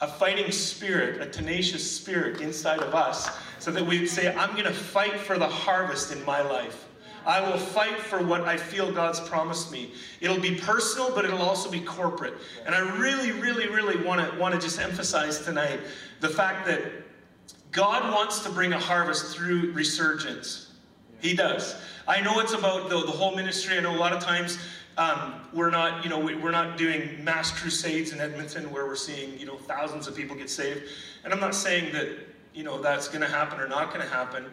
a 0.00 0.06
fighting 0.06 0.52
spirit, 0.52 1.20
a 1.20 1.26
tenacious 1.26 1.90
spirit 1.90 2.40
inside 2.40 2.80
of 2.80 2.94
us, 2.94 3.30
so 3.58 3.70
that 3.70 3.84
we 3.84 4.06
say, 4.06 4.34
I'm 4.34 4.52
going 4.52 4.64
to 4.64 4.72
fight 4.72 5.18
for 5.18 5.38
the 5.38 5.48
harvest 5.48 6.12
in 6.12 6.24
my 6.24 6.42
life. 6.42 6.86
I 7.26 7.40
will 7.40 7.58
fight 7.58 7.98
for 7.98 8.22
what 8.22 8.42
I 8.42 8.56
feel 8.56 8.92
God's 8.92 9.20
promised 9.20 9.72
me. 9.72 9.92
It'll 10.20 10.40
be 10.40 10.56
personal, 10.56 11.14
but 11.14 11.24
it'll 11.24 11.42
also 11.42 11.70
be 11.70 11.80
corporate. 11.80 12.34
And 12.66 12.74
I 12.74 12.80
really, 12.98 13.32
really, 13.32 13.68
really 13.68 14.02
want 14.04 14.20
to 14.20 14.38
want 14.38 14.54
to 14.54 14.60
just 14.60 14.78
emphasize 14.78 15.44
tonight 15.44 15.80
the 16.20 16.28
fact 16.28 16.66
that 16.66 16.82
God 17.72 18.12
wants 18.12 18.40
to 18.40 18.50
bring 18.50 18.72
a 18.72 18.78
harvest 18.78 19.34
through 19.34 19.72
resurgence. 19.72 20.72
He 21.20 21.34
does. 21.34 21.74
I 22.06 22.20
know 22.20 22.38
it's 22.40 22.52
about 22.52 22.90
the, 22.90 23.00
the 23.00 23.10
whole 23.10 23.34
ministry. 23.34 23.78
I 23.78 23.80
know 23.80 23.94
a 23.94 23.98
lot 23.98 24.12
of 24.12 24.22
times 24.22 24.58
um, 24.96 25.34
we're 25.52 25.70
not, 25.70 26.04
you 26.04 26.10
know, 26.10 26.18
we, 26.18 26.36
we're 26.36 26.50
not 26.50 26.76
doing 26.76 27.24
mass 27.24 27.50
crusades 27.50 28.12
in 28.12 28.20
Edmonton 28.20 28.70
where 28.70 28.86
we're 28.86 28.94
seeing, 28.94 29.38
you 29.38 29.46
know, 29.46 29.56
thousands 29.56 30.06
of 30.06 30.14
people 30.14 30.36
get 30.36 30.50
saved. 30.50 30.82
And 31.24 31.32
I'm 31.32 31.40
not 31.40 31.54
saying 31.54 31.92
that, 31.94 32.08
you 32.54 32.62
know, 32.62 32.80
that's 32.80 33.08
going 33.08 33.22
to 33.22 33.28
happen 33.28 33.58
or 33.58 33.66
not 33.66 33.88
going 33.88 34.02
to 34.02 34.12
happen. 34.12 34.44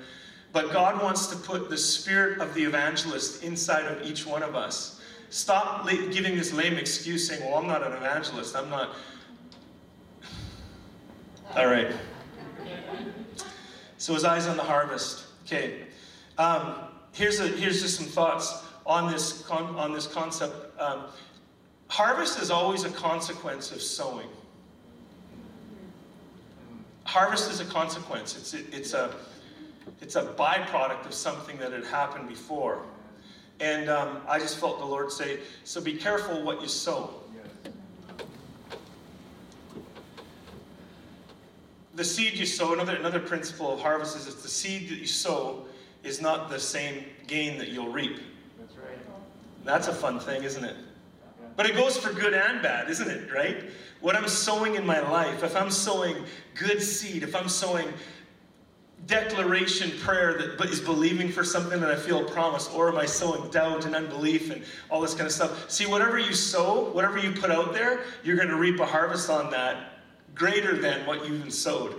But 0.54 0.72
God 0.74 1.02
wants 1.02 1.28
to 1.28 1.36
put 1.36 1.70
the 1.70 1.78
spirit 1.78 2.40
of 2.40 2.54
the 2.54 2.64
evangelist 2.64 3.44
inside 3.44 3.86
of 3.86 4.06
each 4.06 4.26
one 4.26 4.44
of 4.44 4.56
us. 4.56 5.00
Stop 5.30 5.88
giving 5.88 6.36
this 6.36 6.52
lame 6.52 6.74
excuse 6.74 7.28
saying, 7.28 7.42
well, 7.42 7.58
I'm 7.58 7.68
not 7.68 7.84
an 7.84 7.94
evangelist. 7.94 8.56
I'm 8.56 8.70
not. 8.70 8.90
All 11.56 11.68
right. 11.68 11.94
So 13.98 14.14
his 14.14 14.26
eyes 14.26 14.48
on 14.48 14.58
the 14.58 14.64
harvest. 14.64 15.26
Okay. 15.46 15.84
Um, 16.38 16.76
here's, 17.14 17.40
a, 17.40 17.48
here's 17.48 17.82
just 17.82 17.96
some 17.96 18.08
thoughts 18.08 18.64
on 18.86 19.10
this, 19.10 19.44
con- 19.44 19.76
on 19.76 19.94
this 19.94 20.08
concept. 20.08 20.78
Um, 20.80 21.06
harvest 21.88 22.42
is 22.42 22.52
always 22.52 22.84
a 22.84 22.90
consequence 22.90 23.72
of 23.72 23.82
sowing. 23.82 24.28
Harvest 27.04 27.50
is 27.52 27.62
a 27.62 27.66
consequence. 27.66 28.36
It's, 28.36 28.54
it, 28.54 28.66
it's 28.74 28.94
a 28.94 29.16
it's 30.02 30.16
a 30.16 30.24
byproduct 30.24 31.06
of 31.06 31.14
something 31.14 31.58
that 31.58 31.72
had 31.72 31.86
happened 31.86 32.28
before. 32.28 32.84
And 33.60 33.90
um, 33.90 34.22
I 34.28 34.40
just 34.40 34.58
felt 34.58 34.80
the 34.80 34.86
Lord 34.86 35.12
say, 35.12 35.40
so 35.64 35.80
be 35.80 35.94
careful 35.94 36.42
what 36.42 36.62
you 36.62 36.68
sow. 36.68 37.22
the 41.96 42.04
seed 42.04 42.34
you 42.34 42.46
sow, 42.46 42.74
another, 42.74 42.96
another 42.96 43.20
principle 43.20 43.74
of 43.74 43.80
harvest 43.80 44.16
is 44.16 44.26
that 44.26 44.42
the 44.42 44.50
seed 44.50 44.90
that 44.90 44.98
you 44.98 45.06
sow 45.06 45.66
is 46.04 46.22
not 46.22 46.50
the 46.50 46.60
same 46.60 47.04
gain 47.28 47.58
that 47.60 47.70
you'll 47.70 47.92
reap. 47.92 48.20
That's 48.60 48.76
right. 48.78 48.98
That's 49.64 49.88
a 49.88 49.94
fun 49.94 50.20
thing, 50.20 50.44
isn't 50.44 50.64
it? 50.64 50.76
But 51.56 51.70
it 51.70 51.76
goes 51.76 51.98
for 51.98 52.14
good 52.14 52.34
and 52.34 52.62
bad, 52.62 52.90
isn't 52.90 53.10
it, 53.10 53.32
right? 53.32 53.70
What 54.00 54.16
I'm 54.16 54.28
sowing 54.28 54.76
in 54.76 54.86
my 54.86 55.00
life, 55.00 55.44
if 55.44 55.56
I'm 55.56 55.70
sowing 55.70 56.16
good 56.56 56.82
seed, 56.82 57.24
if 57.24 57.36
I'm 57.36 57.50
sowing 57.50 57.88
declaration 59.08 59.92
prayer 60.00 60.38
that 60.38 60.70
is 60.70 60.80
believing 60.80 61.32
for 61.32 61.44
something 61.44 61.80
that 61.80 61.90
I 61.92 61.96
feel 61.96 62.24
promised, 62.24 62.74
or 62.74 62.90
am 62.90 62.98
I 62.98 63.06
sowing 63.06 63.50
doubt 63.52 63.86
and 63.86 63.96
unbelief 63.96 64.52
and 64.52 64.64
all 64.90 65.02
this 65.02 65.14
kind 65.14 65.26
of 65.26 65.32
stuff? 65.32 65.70
See, 65.70 65.86
whatever 65.86 66.20
you 66.20 66.34
sow, 66.34 66.92
whatever 66.92 67.18
you 67.18 67.32
put 67.32 67.52
out 67.52 67.74
there, 67.74 68.02
you're 68.24 68.38
going 68.38 68.50
to 68.50 68.58
reap 68.58 68.80
a 68.80 68.86
harvest 68.86 69.30
on 69.30 69.52
that 69.52 69.94
greater 70.36 70.78
than 70.78 71.06
what 71.06 71.26
you 71.28 71.36
even 71.36 71.52
sowed. 71.52 71.96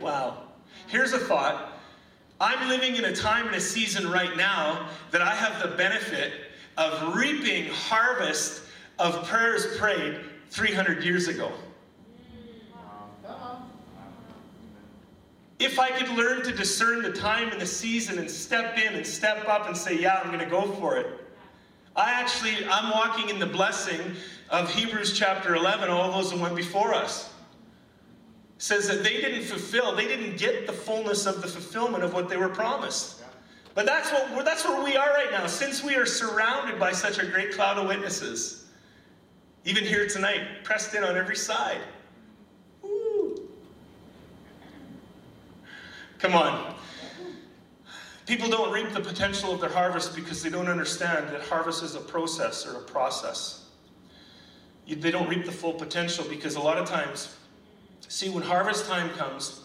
Wow. 0.00 0.44
Here's 0.86 1.12
a 1.12 1.18
thought. 1.18 1.72
I'm 2.40 2.68
living 2.68 2.96
in 2.96 3.04
a 3.06 3.14
time 3.14 3.48
and 3.48 3.56
a 3.56 3.60
season 3.60 4.10
right 4.10 4.36
now 4.36 4.88
that 5.10 5.20
I 5.20 5.34
have 5.34 5.60
the 5.60 5.76
benefit 5.76 6.32
of 6.76 7.16
reaping 7.16 7.66
harvest 7.66 8.62
of 8.98 9.26
prayers 9.26 9.76
prayed 9.76 10.20
300 10.50 11.02
years 11.02 11.28
ago. 11.28 11.52
If 15.58 15.78
I 15.78 15.90
could 15.90 16.10
learn 16.10 16.42
to 16.44 16.52
discern 16.52 17.02
the 17.02 17.12
time 17.12 17.50
and 17.50 17.60
the 17.60 17.66
season 17.66 18.18
and 18.18 18.30
step 18.30 18.78
in 18.78 18.94
and 18.94 19.06
step 19.06 19.48
up 19.48 19.66
and 19.66 19.76
say, 19.76 19.98
Yeah, 19.98 20.20
I'm 20.22 20.28
going 20.28 20.44
to 20.44 20.50
go 20.50 20.62
for 20.72 20.96
it. 20.96 21.06
I 21.96 22.12
actually, 22.12 22.54
I'm 22.70 22.90
walking 22.92 23.28
in 23.28 23.40
the 23.40 23.46
blessing 23.46 24.00
of 24.50 24.72
Hebrews 24.72 25.18
chapter 25.18 25.56
11, 25.56 25.90
all 25.90 26.12
those 26.12 26.30
that 26.30 26.38
went 26.38 26.54
before 26.54 26.94
us. 26.94 27.32
says 28.58 28.86
that 28.86 29.02
they 29.02 29.20
didn't 29.20 29.44
fulfill, 29.44 29.96
they 29.96 30.06
didn't 30.06 30.38
get 30.38 30.68
the 30.68 30.72
fullness 30.72 31.26
of 31.26 31.42
the 31.42 31.48
fulfillment 31.48 32.04
of 32.04 32.14
what 32.14 32.28
they 32.28 32.36
were 32.36 32.48
promised. 32.48 33.22
But 33.74 33.84
that's, 33.86 34.10
what, 34.12 34.44
that's 34.44 34.64
where 34.64 34.82
we 34.82 34.96
are 34.96 35.10
right 35.10 35.30
now. 35.30 35.46
Since 35.46 35.82
we 35.82 35.96
are 35.96 36.06
surrounded 36.06 36.78
by 36.78 36.92
such 36.92 37.18
a 37.18 37.26
great 37.26 37.52
cloud 37.52 37.78
of 37.78 37.88
witnesses, 37.88 38.66
even 39.64 39.84
here 39.84 40.08
tonight, 40.08 40.64
pressed 40.64 40.94
in 40.94 41.02
on 41.02 41.16
every 41.16 41.36
side. 41.36 41.80
Come 46.18 46.34
on. 46.34 46.74
People 48.26 48.50
don't 48.50 48.72
reap 48.72 48.92
the 48.92 49.00
potential 49.00 49.52
of 49.52 49.60
their 49.60 49.70
harvest 49.70 50.14
because 50.14 50.42
they 50.42 50.50
don't 50.50 50.68
understand 50.68 51.28
that 51.28 51.42
harvest 51.42 51.82
is 51.82 51.94
a 51.94 52.00
process 52.00 52.66
or 52.66 52.76
a 52.76 52.82
process. 52.82 53.66
They 54.86 55.10
don't 55.10 55.28
reap 55.28 55.46
the 55.46 55.52
full 55.52 55.72
potential 55.72 56.26
because 56.28 56.56
a 56.56 56.60
lot 56.60 56.76
of 56.76 56.88
times, 56.88 57.36
see, 58.06 58.28
when 58.28 58.42
harvest 58.42 58.86
time 58.86 59.10
comes, 59.10 59.62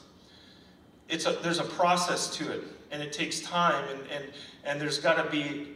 it's 1.10 1.26
a, 1.26 1.32
there's 1.42 1.60
a 1.60 1.66
process 1.66 2.34
to 2.38 2.52
it 2.52 2.64
and 2.92 3.02
it 3.02 3.12
takes 3.12 3.42
time 3.42 3.84
and, 3.90 4.00
and, 4.12 4.26
and 4.64 4.80
there's 4.80 5.00
got 5.00 5.22
to 5.24 5.30
be 5.30 5.76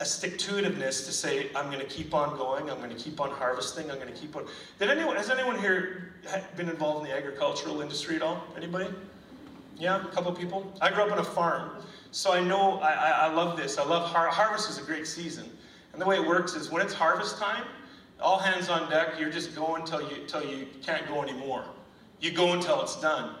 a 0.00 0.04
stick 0.04 0.38
to 0.38 0.52
itiveness 0.52 1.06
to 1.06 1.12
say, 1.12 1.50
I'm 1.56 1.66
going 1.70 1.80
to 1.80 1.86
keep 1.86 2.14
on 2.14 2.36
going, 2.36 2.70
I'm 2.70 2.78
going 2.78 2.90
to 2.90 2.96
keep 2.96 3.20
on 3.20 3.30
harvesting, 3.30 3.90
I'm 3.90 3.98
going 3.98 4.12
to 4.12 4.18
keep 4.20 4.36
on. 4.36 4.46
Did 4.78 4.90
anyone, 4.90 5.16
has 5.16 5.30
anyone 5.30 5.58
here 5.58 6.14
been 6.56 6.68
involved 6.68 7.04
in 7.04 7.10
the 7.10 7.16
agricultural 7.16 7.80
industry 7.80 8.16
at 8.16 8.22
all? 8.22 8.44
Anybody? 8.56 8.88
Yeah, 9.78 10.02
a 10.02 10.08
couple 10.08 10.32
people? 10.32 10.72
I 10.80 10.90
grew 10.90 11.02
up 11.02 11.12
on 11.12 11.18
a 11.18 11.24
farm, 11.24 11.82
so 12.10 12.32
I 12.32 12.40
know, 12.40 12.78
I, 12.80 12.92
I, 12.92 13.10
I 13.10 13.32
love 13.32 13.56
this. 13.56 13.78
I 13.78 13.84
love 13.84 14.10
har- 14.10 14.28
harvest 14.28 14.70
is 14.70 14.78
a 14.78 14.82
great 14.82 15.06
season. 15.06 15.50
And 15.92 16.00
the 16.00 16.06
way 16.06 16.16
it 16.16 16.26
works 16.26 16.54
is 16.54 16.70
when 16.70 16.82
it's 16.82 16.94
harvest 16.94 17.38
time, 17.38 17.64
all 18.20 18.38
hands 18.38 18.68
on 18.68 18.88
deck, 18.88 19.18
you're 19.18 19.30
just 19.30 19.54
going 19.54 19.84
till 19.84 20.00
you, 20.00 20.22
until 20.22 20.44
you 20.44 20.66
can't 20.82 21.06
go 21.08 21.22
anymore. 21.22 21.64
You 22.20 22.32
go 22.32 22.54
until 22.54 22.80
it's 22.80 22.98
done. 23.00 23.34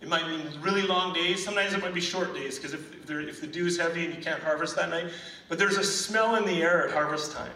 It 0.00 0.08
might 0.08 0.26
mean 0.26 0.46
really 0.60 0.82
long 0.82 1.12
days. 1.12 1.44
Sometimes 1.44 1.72
it 1.72 1.80
might 1.80 1.94
be 1.94 2.00
short 2.00 2.34
days 2.34 2.58
because 2.58 2.74
if, 2.74 3.04
if, 3.04 3.10
if 3.10 3.40
the 3.40 3.46
dew 3.46 3.66
is 3.66 3.78
heavy 3.78 4.04
and 4.04 4.14
you 4.14 4.20
can't 4.20 4.42
harvest 4.42 4.76
that 4.76 4.90
night. 4.90 5.06
But 5.48 5.58
there's 5.58 5.76
a 5.76 5.84
smell 5.84 6.36
in 6.36 6.44
the 6.44 6.62
air 6.62 6.86
at 6.86 6.94
harvest 6.94 7.32
time. 7.32 7.52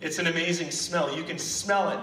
It's 0.00 0.18
an 0.18 0.26
amazing 0.26 0.70
smell. 0.70 1.16
You 1.16 1.22
can 1.22 1.38
smell 1.38 1.90
it. 1.90 2.00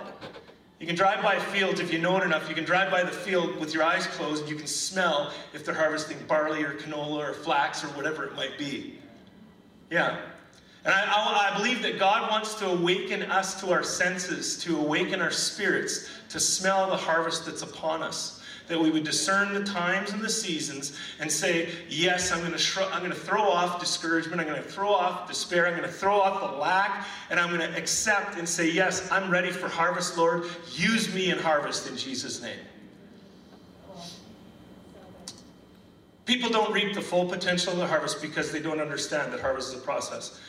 You 0.79 0.87
can 0.87 0.95
drive 0.95 1.21
by 1.21 1.37
fields 1.37 1.81
if 1.81 1.91
you 1.91 1.99
know 1.99 2.17
it 2.17 2.23
enough. 2.23 2.47
You 2.47 2.55
can 2.55 2.63
drive 2.63 2.89
by 2.89 3.03
the 3.03 3.11
field 3.11 3.59
with 3.59 3.73
your 3.73 3.83
eyes 3.83 4.07
closed 4.07 4.43
and 4.43 4.49
you 4.49 4.55
can 4.55 4.67
smell 4.67 5.33
if 5.53 5.65
they're 5.65 5.75
harvesting 5.75 6.17
barley 6.27 6.63
or 6.63 6.73
canola 6.75 7.29
or 7.29 7.33
flax 7.33 7.83
or 7.83 7.87
whatever 7.89 8.23
it 8.23 8.35
might 8.35 8.57
be. 8.57 8.97
Yeah. 9.91 10.21
And 10.85 10.93
I, 10.93 11.03
I, 11.03 11.51
I, 11.51 11.57
believe 11.57 11.81
that 11.81 11.99
God 11.99 12.31
wants 12.31 12.55
to 12.55 12.69
awaken 12.69 13.23
us 13.23 13.59
to 13.59 13.71
our 13.71 13.83
senses, 13.83 14.57
to 14.63 14.79
awaken 14.79 15.21
our 15.21 15.31
spirits, 15.31 16.09
to 16.29 16.39
smell 16.39 16.89
the 16.89 16.95
harvest 16.95 17.45
that's 17.45 17.61
upon 17.61 18.01
us 18.01 18.38
that 18.69 18.79
we 18.79 18.91
would 18.91 19.03
discern 19.03 19.53
the 19.53 19.63
times 19.63 20.12
and 20.12 20.21
the 20.21 20.29
seasons 20.29 20.97
and 21.19 21.29
say, 21.29 21.69
Yes, 21.89 22.32
I'm 22.32 22.39
going 22.39 22.58
to, 22.58 22.84
I'm 22.93 22.99
going 22.99 23.12
to 23.12 23.17
throw 23.17 23.41
off 23.41 23.79
discouragement. 23.79 24.39
I'm 24.39 24.47
going 24.47 24.62
to 24.62 24.69
throw 24.69 24.89
off 24.93 25.27
despair. 25.27 25.67
I'm 25.67 25.75
going 25.75 25.88
to 25.88 25.93
throw 25.93 26.19
off 26.19 26.39
the 26.39 26.58
lack. 26.58 27.05
And 27.29 27.39
I'm 27.39 27.55
going 27.55 27.69
to 27.69 27.77
accept 27.77 28.38
and 28.38 28.47
say, 28.47 28.69
Yes, 28.69 29.12
I'm 29.12 29.29
ready 29.29 29.49
for 29.49 29.67
harvest, 29.67 30.17
Lord. 30.17 30.45
Use 30.71 31.13
me 31.13 31.32
in 31.32 31.39
harvest 31.39 31.89
in 31.89 31.97
Jesus' 31.97 32.41
name. 32.41 32.60
People 36.25 36.51
don't 36.51 36.71
reap 36.71 36.93
the 36.93 37.01
full 37.01 37.25
potential 37.25 37.73
of 37.73 37.79
the 37.79 37.88
harvest 37.88 38.21
because 38.21 38.51
they 38.51 38.60
don't 38.60 38.79
understand 38.79 39.34
that 39.34 39.41
harvest 39.41 39.73
is 39.73 39.79
a 39.79 39.84
process. 39.84 40.39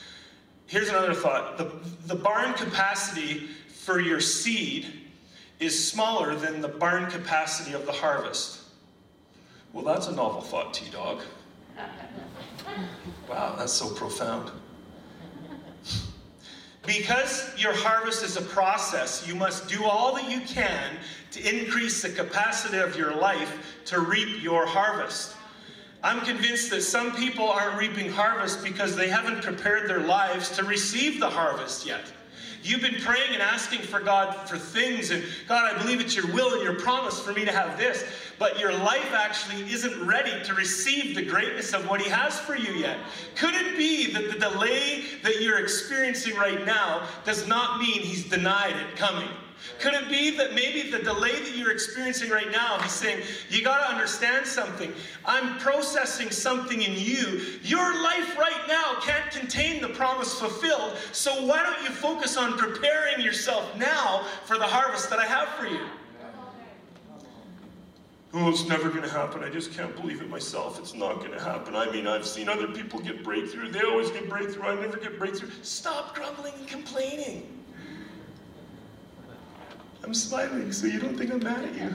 Here's 0.67 0.91
another 0.91 1.15
thought 1.15 1.57
the, 1.57 1.73
the 2.07 2.15
barn 2.15 2.53
capacity 2.53 3.49
for 3.69 3.99
your 3.99 4.21
seed 4.21 5.00
is 5.61 5.89
smaller 5.89 6.35
than 6.35 6.61
the 6.61 6.69
barn 6.69 7.11
capacity 7.11 7.75
of 7.75 7.87
the 7.87 7.93
harvest. 7.93 8.61
Well, 9.73 9.85
that's 9.85 10.09
a 10.09 10.13
novel 10.13 10.41
thought, 10.41 10.75
T 10.75 10.91
Dog. 10.91 11.23
Wow, 13.29 13.55
that's 13.57 13.73
so 13.73 13.89
profound. 13.95 14.51
Because 16.85 17.49
your 17.57 17.73
harvest 17.73 18.25
is 18.25 18.37
a 18.37 18.43
process, 18.43 19.27
you 19.29 19.37
must 19.37 19.69
do 19.69 19.85
all 19.85 20.15
that 20.17 20.29
you 20.29 20.41
can 20.41 20.97
to 21.31 21.59
increase 21.59 22.03
the 22.03 22.09
capacity 22.09 22.79
of 22.79 22.97
your 22.97 23.15
life 23.15 23.81
to 23.87 24.01
reap 24.01 24.43
your 24.43 24.67
harvest. 24.67 25.37
I'm 26.03 26.21
convinced 26.23 26.71
that 26.71 26.83
some 26.83 27.15
people 27.15 27.49
aren't 27.49 27.79
reaping 27.79 28.11
harvest 28.11 28.65
because 28.65 28.97
they 28.97 29.09
haven't 29.09 29.43
prepared 29.43 29.89
their 29.89 30.01
lives 30.01 30.51
to 30.57 30.65
receive 30.65 31.21
the 31.21 31.31
harvest 31.31 31.87
yet. 31.87 32.13
You've 32.63 32.83
been 32.83 33.01
praying 33.01 33.33
and 33.33 33.41
asking 33.41 33.81
for 33.81 34.01
God 34.01 34.49
for 34.49 34.59
things, 34.59 35.11
and 35.11 35.25
God, 35.49 35.75
I 35.75 35.79
believe 35.79 36.01
it's 36.01 36.15
your 36.15 36.27
will 36.33 36.55
and 36.55 36.63
your 36.63 36.79
promise 36.79 37.19
for 37.19 37.33
me 37.33 37.45
to 37.45 37.53
have 37.53 37.79
this. 37.79 38.05
But 38.39 38.59
your 38.59 38.73
life 38.73 39.13
actually 39.13 39.63
isn't 39.73 40.07
ready 40.07 40.43
to 40.45 40.55
receive 40.55 41.15
the 41.15 41.25
greatness 41.25 41.73
of 41.73 41.89
what 41.89 42.01
He 42.03 42.11
has 42.11 42.39
for 42.39 42.57
you 42.57 42.73
yet. 42.73 42.99
Could 43.35 43.55
it 43.55 43.79
be 43.79 44.13
that 44.13 44.31
the 44.31 44.39
delay 44.39 45.05
that 45.23 45.41
you're 45.41 45.59
experiencing 45.59 46.37
right 46.37 46.65
now 46.67 47.07
does 47.25 47.47
not 47.47 47.81
mean 47.81 48.03
He's 48.03 48.29
denied 48.29 48.77
it 48.77 48.97
coming? 48.97 49.29
Could 49.79 49.95
it 49.95 50.09
be 50.09 50.37
that 50.37 50.55
maybe 50.55 50.91
the 50.91 50.99
delay 50.99 51.33
that 51.41 51.57
you're 51.57 51.71
experiencing 51.71 52.31
right 52.31 52.51
now, 52.51 52.79
he's 52.81 52.93
saying, 52.93 53.25
you 53.49 53.63
got 53.63 53.87
to 53.87 53.93
understand 53.93 54.47
something. 54.47 54.93
I'm 55.25 55.59
processing 55.59 56.31
something 56.31 56.83
in 56.83 56.93
you. 56.93 57.43
Your 57.63 58.03
life 58.03 58.37
right 58.39 58.63
now 58.69 58.97
can't 59.01 59.31
contain 59.31 59.81
the 59.81 59.89
promise 59.89 60.35
fulfilled. 60.35 60.97
So 61.13 61.47
why 61.47 61.63
don't 61.63 61.83
you 61.83 61.91
focus 61.91 62.37
on 62.37 62.59
preparing 62.59 63.21
yourself 63.21 63.77
now 63.77 64.25
for 64.45 64.59
the 64.59 64.65
harvest 64.65 65.09
that 65.11 65.19
I 65.19 65.27
have 65.27 65.49
for 65.51 65.67
you? 65.67 65.81
Oh, 68.33 68.49
it's 68.49 68.69
never 68.69 68.89
going 68.91 69.03
to 69.03 69.11
happen. 69.11 69.43
I 69.43 69.49
just 69.49 69.73
can't 69.73 69.95
believe 69.97 70.23
it 70.23 70.31
myself. 70.31 70.79
It's 70.79 70.95
not 70.95 71.19
going 71.19 71.33
to 71.33 71.41
happen. 71.41 71.75
I 71.75 71.91
mean, 71.91 72.07
I've 72.07 72.25
seen 72.25 72.49
other 72.49 72.69
people 72.69 73.01
get 73.01 73.25
breakthrough. 73.25 73.71
They 73.71 73.81
always 73.81 74.11
get 74.11 74.29
breakthrough. 74.29 74.69
I 74.69 74.75
never 74.77 74.99
get 74.99 75.19
breakthrough. 75.19 75.51
Stop 75.63 76.15
grumbling 76.15 76.55
and 76.59 76.69
complaining. 76.69 77.60
I'm 80.03 80.15
smiling 80.15 80.73
so 80.73 80.87
you 80.87 80.99
don't 80.99 81.17
think 81.17 81.33
I'm 81.33 81.43
mad 81.43 81.65
at 81.65 81.75
you. 81.75 81.95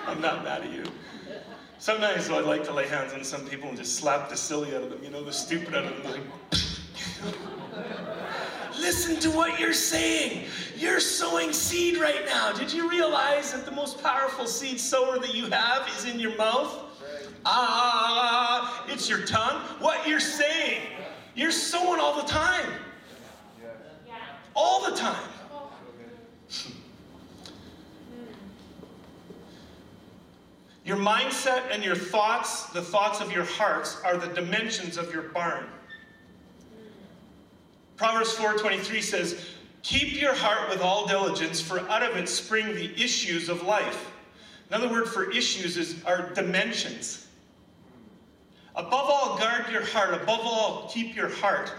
I'm 0.06 0.20
not 0.20 0.44
mad 0.44 0.62
at 0.62 0.72
you. 0.72 0.84
Sometimes 1.78 2.28
I'd 2.28 2.44
like 2.44 2.64
to 2.64 2.74
lay 2.74 2.86
hands 2.86 3.12
on 3.12 3.24
some 3.24 3.46
people 3.46 3.68
and 3.68 3.78
just 3.78 3.96
slap 3.96 4.28
the 4.28 4.36
silly 4.36 4.74
out 4.74 4.82
of 4.82 4.90
them, 4.90 5.02
you 5.02 5.10
know, 5.10 5.24
the 5.24 5.32
stupid 5.32 5.74
out 5.74 5.84
of 5.84 6.02
them. 6.02 6.12
Like, 6.12 6.20
Listen 8.78 9.20
to 9.20 9.30
what 9.30 9.58
you're 9.60 9.72
saying. 9.72 10.46
You're 10.76 11.00
sowing 11.00 11.52
seed 11.52 11.98
right 11.98 12.24
now. 12.26 12.52
Did 12.52 12.72
you 12.72 12.90
realize 12.90 13.52
that 13.52 13.64
the 13.64 13.70
most 13.70 14.02
powerful 14.02 14.46
seed 14.46 14.80
sower 14.80 15.18
that 15.18 15.34
you 15.34 15.46
have 15.50 15.88
is 15.96 16.06
in 16.06 16.18
your 16.18 16.36
mouth? 16.36 16.86
Ah, 17.44 18.84
it's 18.88 19.08
your 19.08 19.24
tongue. 19.26 19.62
What 19.78 20.06
you're 20.06 20.20
saying. 20.20 20.82
You're 21.34 21.52
sowing 21.52 22.00
all 22.00 22.20
the 22.20 22.28
time. 22.28 22.66
All 24.54 24.90
the 24.90 24.96
time. 24.96 25.28
Hmm. 26.50 26.72
Your 30.84 30.96
mindset 30.96 31.62
and 31.70 31.84
your 31.84 31.96
thoughts, 31.96 32.66
the 32.66 32.82
thoughts 32.82 33.20
of 33.20 33.32
your 33.32 33.44
hearts, 33.44 34.00
are 34.04 34.16
the 34.16 34.28
dimensions 34.28 34.96
of 34.96 35.12
your 35.12 35.22
barn. 35.22 35.64
Hmm. 35.64 36.88
Proverbs 37.96 38.34
4:23 38.34 39.02
says, 39.02 39.46
Keep 39.82 40.20
your 40.20 40.34
heart 40.34 40.68
with 40.68 40.82
all 40.82 41.06
diligence, 41.06 41.60
for 41.60 41.80
out 41.88 42.02
of 42.02 42.16
it 42.16 42.28
spring 42.28 42.74
the 42.74 42.92
issues 43.02 43.48
of 43.48 43.62
life. 43.62 44.10
Another 44.68 44.88
word 44.88 45.08
for 45.08 45.30
issues 45.30 45.76
is 45.76 46.04
our 46.04 46.30
dimensions. 46.30 47.26
Above 48.76 49.10
all, 49.10 49.38
guard 49.38 49.66
your 49.72 49.84
heart. 49.84 50.14
Above 50.14 50.40
all, 50.42 50.88
keep 50.92 51.16
your 51.16 51.28
heart. 51.28 51.72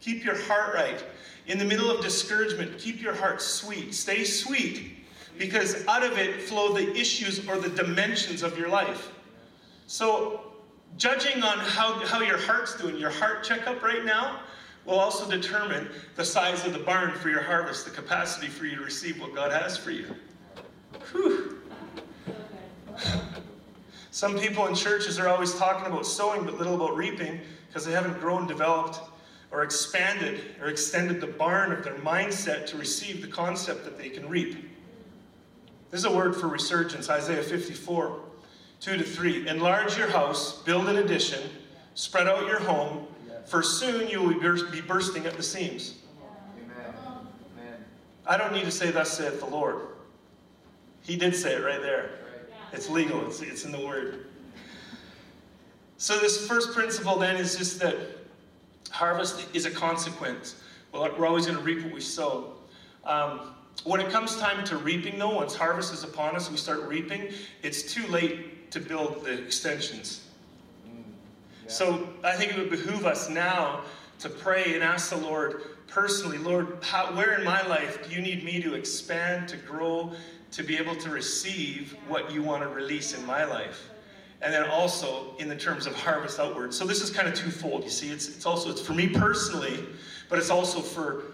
Keep 0.00 0.24
your 0.24 0.36
heart 0.42 0.74
right. 0.74 1.02
In 1.48 1.56
the 1.56 1.64
middle 1.64 1.90
of 1.90 2.02
discouragement, 2.02 2.78
keep 2.78 3.00
your 3.00 3.14
heart 3.14 3.40
sweet. 3.40 3.94
Stay 3.94 4.22
sweet 4.22 4.98
because 5.38 5.86
out 5.88 6.04
of 6.04 6.18
it 6.18 6.42
flow 6.42 6.74
the 6.74 6.94
issues 6.94 7.48
or 7.48 7.58
the 7.58 7.70
dimensions 7.70 8.42
of 8.42 8.58
your 8.58 8.68
life. 8.68 9.10
So, 9.86 10.52
judging 10.98 11.42
on 11.42 11.58
how, 11.58 11.94
how 12.04 12.20
your 12.20 12.36
heart's 12.36 12.76
doing, 12.76 12.98
your 12.98 13.10
heart 13.10 13.44
checkup 13.44 13.82
right 13.82 14.04
now 14.04 14.40
will 14.84 14.98
also 14.98 15.28
determine 15.30 15.88
the 16.16 16.24
size 16.24 16.66
of 16.66 16.74
the 16.74 16.78
barn 16.78 17.12
for 17.12 17.30
your 17.30 17.42
harvest, 17.42 17.86
the 17.86 17.90
capacity 17.90 18.48
for 18.48 18.66
you 18.66 18.76
to 18.76 18.82
receive 18.82 19.18
what 19.18 19.34
God 19.34 19.50
has 19.50 19.76
for 19.76 19.90
you. 19.90 20.14
Whew. 21.12 21.58
Some 24.10 24.38
people 24.38 24.66
in 24.66 24.74
churches 24.74 25.18
are 25.18 25.28
always 25.28 25.54
talking 25.54 25.86
about 25.86 26.04
sowing 26.04 26.44
but 26.44 26.58
little 26.58 26.74
about 26.74 26.96
reaping 26.96 27.40
because 27.68 27.86
they 27.86 27.92
haven't 27.92 28.18
grown, 28.20 28.46
developed, 28.46 29.00
or 29.50 29.62
expanded 29.62 30.56
or 30.60 30.68
extended 30.68 31.20
the 31.20 31.26
barn 31.26 31.72
of 31.72 31.82
their 31.82 31.94
mindset 31.94 32.66
to 32.66 32.76
receive 32.76 33.22
the 33.22 33.28
concept 33.28 33.84
that 33.84 33.96
they 33.96 34.08
can 34.08 34.28
reap. 34.28 34.68
This 35.90 36.00
is 36.00 36.04
a 36.04 36.14
word 36.14 36.36
for 36.36 36.48
resurgence, 36.48 37.08
Isaiah 37.08 37.42
54, 37.42 38.20
2 38.80 38.96
to 38.98 39.02
3. 39.02 39.48
Enlarge 39.48 39.96
your 39.96 40.08
house, 40.08 40.62
build 40.62 40.88
an 40.88 40.98
addition, 40.98 41.48
spread 41.94 42.28
out 42.28 42.46
your 42.46 42.60
home, 42.60 43.06
for 43.46 43.62
soon 43.62 44.08
you 44.08 44.20
will 44.20 44.38
be 44.70 44.80
bursting 44.82 45.24
at 45.24 45.36
the 45.36 45.42
seams. 45.42 45.94
Amen. 47.56 47.76
I 48.26 48.36
don't 48.36 48.52
need 48.52 48.64
to 48.64 48.70
say, 48.70 48.90
Thus 48.90 49.16
saith 49.16 49.40
the 49.40 49.46
Lord. 49.46 49.86
He 51.02 51.16
did 51.16 51.34
say 51.34 51.54
it 51.54 51.64
right 51.64 51.80
there. 51.80 52.10
It's 52.74 52.90
legal, 52.90 53.26
it's, 53.26 53.40
it's 53.40 53.64
in 53.64 53.72
the 53.72 53.80
word. 53.80 54.26
So, 55.96 56.18
this 56.18 56.46
first 56.46 56.74
principle 56.74 57.18
then 57.18 57.36
is 57.36 57.56
just 57.56 57.80
that 57.80 57.96
harvest 58.88 59.46
is 59.54 59.66
a 59.66 59.70
consequence. 59.70 60.62
Well, 60.92 61.08
we're 61.18 61.26
always 61.26 61.46
going 61.46 61.58
to 61.58 61.64
reap 61.64 61.84
what 61.84 61.92
we 61.92 62.00
sow. 62.00 62.54
Um, 63.04 63.54
when 63.84 64.00
it 64.00 64.10
comes 64.10 64.36
time 64.36 64.64
to 64.64 64.76
reaping, 64.76 65.18
though, 65.18 65.34
once 65.34 65.54
harvest 65.54 65.92
is 65.92 66.02
upon 66.02 66.34
us, 66.34 66.50
we 66.50 66.56
start 66.56 66.82
reaping, 66.82 67.30
it's 67.62 67.82
too 67.82 68.06
late 68.08 68.70
to 68.72 68.80
build 68.80 69.24
the 69.24 69.42
extensions. 69.42 70.24
So 71.68 72.08
I 72.24 72.32
think 72.32 72.52
it 72.52 72.58
would 72.58 72.70
behoove 72.70 73.04
us 73.04 73.28
now 73.28 73.82
to 74.20 74.28
pray 74.28 74.74
and 74.74 74.82
ask 74.82 75.10
the 75.10 75.18
Lord 75.18 75.62
personally, 75.86 76.38
Lord, 76.38 76.78
how, 76.82 77.14
where 77.14 77.34
in 77.38 77.44
my 77.44 77.66
life 77.66 78.08
do 78.08 78.14
you 78.14 78.22
need 78.22 78.42
me 78.42 78.60
to 78.62 78.74
expand, 78.74 79.48
to 79.48 79.56
grow, 79.56 80.12
to 80.52 80.62
be 80.62 80.76
able 80.76 80.96
to 80.96 81.10
receive 81.10 81.96
what 82.08 82.32
you 82.32 82.42
want 82.42 82.62
to 82.62 82.68
release 82.68 83.16
in 83.16 83.24
my 83.26 83.44
life? 83.44 83.90
And 84.40 84.54
then 84.54 84.64
also 84.68 85.34
in 85.38 85.48
the 85.48 85.56
terms 85.56 85.86
of 85.86 85.94
harvest 85.94 86.38
outward. 86.38 86.72
So 86.72 86.86
this 86.86 87.02
is 87.02 87.10
kind 87.10 87.26
of 87.26 87.34
twofold. 87.34 87.84
You 87.84 87.90
see, 87.90 88.10
it's, 88.10 88.28
it's 88.28 88.46
also 88.46 88.70
it's 88.70 88.80
for 88.80 88.92
me 88.92 89.08
personally, 89.08 89.84
but 90.28 90.38
it's 90.38 90.50
also 90.50 90.80
for 90.80 91.24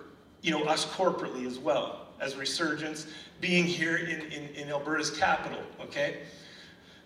you 0.40 0.50
know 0.50 0.64
us 0.64 0.86
corporately 0.86 1.46
as 1.46 1.58
well 1.58 2.04
as 2.20 2.36
resurgence, 2.36 3.06
being 3.40 3.64
here 3.64 3.96
in, 3.96 4.20
in, 4.32 4.48
in 4.54 4.68
Alberta's 4.70 5.10
capital. 5.10 5.58
Okay? 5.80 6.20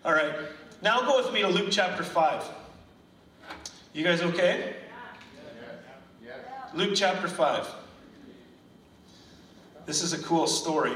All 0.05 0.13
right. 0.13 0.33
Now 0.81 1.01
go 1.01 1.17
with 1.17 1.33
me 1.33 1.41
to 1.41 1.47
Luke 1.47 1.69
chapter 1.71 2.03
5. 2.03 2.43
You 3.93 4.03
guys 4.03 4.21
okay? 4.21 4.75
Luke 6.73 6.91
chapter 6.95 7.27
5. 7.27 7.67
This 9.85 10.03
is 10.03 10.13
a 10.13 10.19
cool 10.19 10.45
story. 10.45 10.93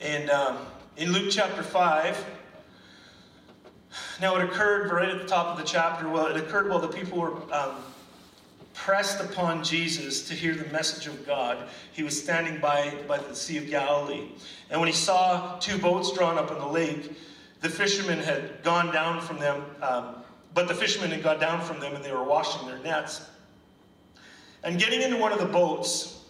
And 0.00 0.28
um, 0.30 0.58
in 0.98 1.12
Luke 1.12 1.30
chapter 1.30 1.62
5, 1.62 2.24
now 4.20 4.36
it 4.36 4.44
occurred 4.44 4.90
right 4.90 5.08
at 5.08 5.18
the 5.18 5.26
top 5.26 5.46
of 5.46 5.58
the 5.58 5.64
chapter. 5.64 6.08
Well, 6.08 6.26
it 6.26 6.36
occurred 6.36 6.68
while 6.68 6.80
the 6.80 6.88
people 6.88 7.18
were 7.18 7.34
um, 7.52 7.76
pressed 8.74 9.20
upon 9.20 9.62
Jesus 9.64 10.26
to 10.28 10.34
hear 10.34 10.54
the 10.54 10.70
message 10.70 11.06
of 11.06 11.26
God, 11.26 11.68
he 11.92 12.02
was 12.02 12.20
standing 12.20 12.60
by, 12.60 12.94
by 13.08 13.18
the 13.18 13.34
Sea 13.34 13.58
of 13.58 13.68
Galilee. 13.68 14.28
And 14.70 14.80
when 14.80 14.86
he 14.86 14.94
saw 14.94 15.58
two 15.58 15.78
boats 15.78 16.12
drawn 16.12 16.38
up 16.38 16.50
in 16.50 16.58
the 16.58 16.66
lake, 16.66 17.12
the 17.60 17.68
fishermen 17.68 18.18
had 18.18 18.62
gone 18.62 18.92
down 18.92 19.20
from 19.20 19.40
them, 19.40 19.64
um, 19.82 20.14
but 20.54 20.68
the 20.68 20.74
fishermen 20.74 21.10
had 21.10 21.24
gone 21.24 21.40
down 21.40 21.60
from 21.60 21.80
them 21.80 21.94
and 21.96 22.04
they 22.04 22.12
were 22.12 22.22
washing 22.22 22.66
their 22.68 22.78
nets. 22.78 23.28
And 24.62 24.78
getting 24.78 25.02
into 25.02 25.16
one 25.16 25.32
of 25.32 25.40
the 25.40 25.46
boats 25.46 26.24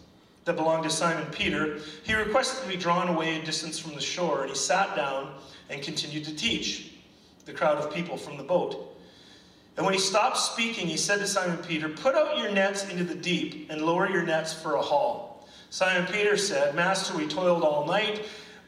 that 0.47 0.57
belonged 0.57 0.85
to 0.85 0.91
Simon 0.91 1.27
Peter, 1.31 1.81
he 2.03 2.15
requested 2.15 2.63
to 2.63 2.69
be 2.69 2.77
drawn 2.77 3.09
away 3.09 3.41
a 3.41 3.45
distance 3.45 3.79
from 3.79 3.95
the 3.95 4.01
shore, 4.01 4.41
and 4.41 4.51
he 4.51 4.57
sat 4.57 4.97
down 4.97 5.35
and 5.69 5.83
continued 5.83 6.25
to 6.25 6.35
teach 6.35 6.98
the 7.49 7.55
crowd 7.55 7.79
of 7.79 7.93
people 7.93 8.17
from 8.17 8.37
the 8.37 8.43
boat. 8.43 8.95
And 9.77 9.85
when 9.85 9.95
he 9.95 10.01
stopped 10.01 10.37
speaking, 10.37 10.87
he 10.87 10.97
said 10.97 11.19
to 11.21 11.27
Simon 11.27 11.57
Peter, 11.59 11.89
Put 11.89 12.15
out 12.15 12.37
your 12.37 12.53
nets 12.53 12.89
into 12.89 13.05
the 13.05 13.15
deep 13.15 13.71
and 13.71 13.83
lower 13.83 14.09
your 14.09 14.23
nets 14.23 14.53
for 14.53 14.75
a 14.75 14.83
haul. 14.83 15.49
Simon 15.71 16.07
Peter 16.13 16.37
said, 16.37 16.75
Master, 16.75 17.17
we 17.17 17.27
toiled 17.27 17.63
all 17.63 17.87
night, 17.87 18.27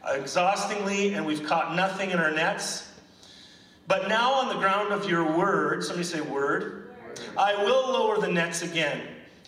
exhaustingly, 0.09 1.13
and 1.13 1.25
we've 1.25 1.43
caught 1.43 1.75
nothing 1.75 2.09
in 2.09 2.17
our 2.17 2.31
nets. 2.31 2.91
But 3.87 4.07
now, 4.07 4.33
on 4.33 4.47
the 4.47 4.55
ground 4.55 4.91
of 4.91 5.07
your 5.07 5.37
word, 5.37 5.83
somebody 5.83 6.05
say 6.05 6.21
word, 6.21 6.95
I 7.37 7.61
will 7.63 7.91
lower 7.91 8.19
the 8.19 8.29
nets 8.29 8.61
again. 8.63 9.01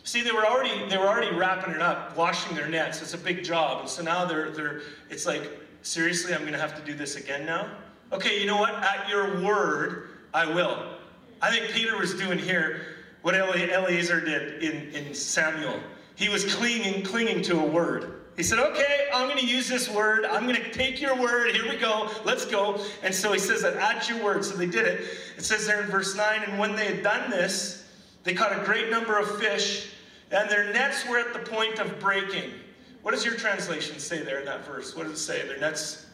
See, 0.04 0.22
they 0.22 0.32
were 0.32 0.46
already 0.46 0.90
they 0.90 0.98
were 0.98 1.08
already 1.08 1.34
wrapping 1.34 1.74
it 1.74 1.82
up, 1.82 2.18
washing 2.18 2.56
their 2.56 2.68
nets. 2.68 3.02
It's 3.02 3.14
a 3.14 3.18
big 3.18 3.44
job, 3.44 3.80
and 3.80 3.90
so 3.90 4.04
now 4.04 4.26
they're 4.26 4.52
they're. 4.52 4.82
It's 5.10 5.26
like 5.26 5.50
seriously, 5.82 6.34
I'm 6.34 6.42
going 6.42 6.52
to 6.52 6.60
have 6.60 6.76
to 6.78 6.86
do 6.86 6.94
this 6.94 7.16
again 7.16 7.46
now. 7.46 7.72
Okay, 8.14 8.40
you 8.40 8.46
know 8.46 8.58
what? 8.58 8.76
At 8.76 9.10
your 9.10 9.42
word, 9.42 10.10
I 10.36 10.46
will. 10.46 10.86
I 11.42 11.50
think 11.50 11.72
Peter 11.72 11.98
was 11.98 12.14
doing 12.14 12.38
here 12.38 12.82
what 13.24 13.34
Eliezer 13.34 14.22
did 14.22 14.64
in, 14.64 14.94
in 14.94 15.16
Samuel. 15.16 15.80
He 16.14 16.30
was 16.30 16.54
clinging, 16.54 17.04
clinging 17.04 17.42
to 17.44 17.60
a 17.60 17.66
word. 17.66 18.22
He 18.38 18.44
said, 18.44 18.60
Okay, 18.60 19.08
I'm 19.12 19.28
going 19.28 19.40
to 19.40 19.46
use 19.48 19.68
this 19.68 19.90
word. 19.90 20.26
I'm 20.26 20.44
going 20.44 20.62
to 20.62 20.72
take 20.72 21.02
your 21.02 21.20
word. 21.20 21.56
Here 21.56 21.68
we 21.68 21.76
go. 21.76 22.08
Let's 22.24 22.46
go. 22.46 22.80
And 23.02 23.14
so 23.14 23.34
he 23.34 23.40
says 23.40 23.64
that 23.64 23.78
at 23.78 24.08
your 24.08 24.24
word. 24.24 24.46
So 24.46 24.56
they 24.56 24.68
did 24.68 24.86
it. 24.86 25.02
It 25.36 25.44
says 25.44 25.66
there 25.66 25.82
in 25.82 25.90
verse 25.90 26.16
9, 26.16 26.44
and 26.44 26.60
when 26.60 26.76
they 26.76 26.86
had 26.86 27.02
done 27.02 27.32
this, 27.32 27.90
they 28.24 28.36
caught 28.36 28.52
a 28.52 28.64
great 28.64 28.92
number 28.92 29.18
of 29.18 29.40
fish, 29.40 29.92
and 30.32 30.48
their 30.52 30.72
nets 30.72 31.08
were 31.10 31.18
at 31.18 31.34
the 31.34 31.40
point 31.40 31.80
of 31.80 32.00
breaking. 32.00 32.52
What 33.02 33.12
does 33.12 33.26
your 33.26 33.36
translation 33.36 33.98
say 33.98 34.22
there 34.22 34.40
in 34.40 34.46
that 34.46 34.66
verse? 34.66 34.96
What 34.96 35.08
does 35.08 35.14
it 35.14 35.18
say? 35.18 35.48
Their 35.48 35.60
nets 35.60 36.06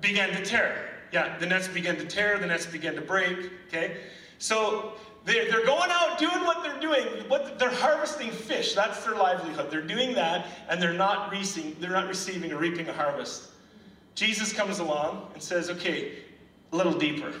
began 0.00 0.30
to 0.30 0.44
tear. 0.44 0.90
Yeah, 1.12 1.38
the 1.38 1.46
nets 1.46 1.68
began 1.68 1.96
to 1.96 2.06
tear, 2.06 2.38
the 2.38 2.46
nets 2.46 2.66
began 2.66 2.94
to 2.94 3.00
break. 3.00 3.50
Okay? 3.68 3.98
So 4.38 4.92
they're, 5.24 5.64
going 5.66 5.90
out 5.90 6.18
doing 6.18 6.44
what 6.44 6.62
they're 6.62 6.78
doing. 6.80 7.04
What 7.28 7.58
they're 7.58 7.70
harvesting 7.70 8.30
fish. 8.30 8.74
That's 8.74 9.04
their 9.04 9.16
livelihood. 9.16 9.70
They're 9.70 9.82
doing 9.82 10.14
that, 10.14 10.46
and 10.68 10.80
they're 10.80 10.92
not 10.92 11.32
receiving, 11.32 11.76
they're 11.80 11.90
not 11.90 12.06
receiving 12.08 12.52
or 12.52 12.58
reaping 12.58 12.88
a 12.88 12.92
harvest. 12.92 13.50
Jesus 14.14 14.52
comes 14.52 14.78
along 14.78 15.28
and 15.34 15.42
says, 15.42 15.68
okay, 15.68 16.12
a 16.72 16.76
little 16.76 16.92
deeper. 16.92 17.32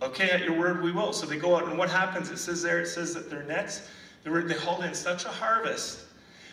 Okay, 0.00 0.30
at 0.30 0.44
your 0.44 0.58
word 0.58 0.82
we 0.82 0.92
will. 0.92 1.12
So 1.12 1.26
they 1.26 1.36
go 1.36 1.56
out, 1.56 1.64
and 1.64 1.76
what 1.76 1.90
happens? 1.90 2.30
It 2.30 2.38
says 2.38 2.62
there, 2.62 2.80
it 2.80 2.86
says 2.86 3.14
that 3.14 3.28
their 3.28 3.42
nets, 3.42 3.88
they, 4.24 4.30
were, 4.30 4.42
they 4.42 4.54
hauled 4.54 4.84
in 4.84 4.94
such 4.94 5.24
a 5.24 5.28
harvest 5.28 6.04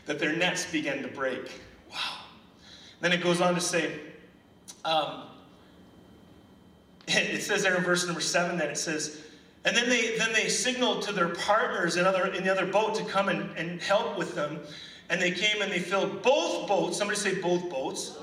that 0.05 0.19
their 0.19 0.35
nets 0.35 0.69
began 0.69 1.01
to 1.01 1.07
break. 1.07 1.61
Wow. 1.91 2.24
Then 3.05 3.13
it 3.13 3.21
goes 3.21 3.39
on 3.39 3.53
to 3.53 3.61
say, 3.61 3.99
um, 4.83 5.25
it 7.07 7.43
says 7.43 7.61
there 7.61 7.75
in 7.75 7.83
verse 7.83 8.03
number 8.07 8.19
seven 8.19 8.57
that 8.57 8.71
it 8.71 8.79
says, 8.79 9.21
and 9.63 9.77
then 9.77 9.87
they 9.89 10.17
then 10.17 10.33
they 10.33 10.49
signaled 10.49 11.03
to 11.03 11.11
their 11.11 11.29
partners 11.29 11.97
in 11.97 12.05
other 12.07 12.33
in 12.33 12.43
the 12.43 12.49
other 12.49 12.65
boat 12.65 12.95
to 12.95 13.05
come 13.05 13.29
and, 13.29 13.55
and 13.59 13.79
help 13.79 14.17
with 14.17 14.33
them. 14.33 14.59
And 15.11 15.21
they 15.21 15.29
came 15.29 15.61
and 15.61 15.71
they 15.71 15.77
filled 15.77 16.23
both 16.23 16.67
boats. 16.67 16.97
Somebody 16.97 17.19
say 17.19 17.35
both 17.35 17.69
boats. 17.69 18.17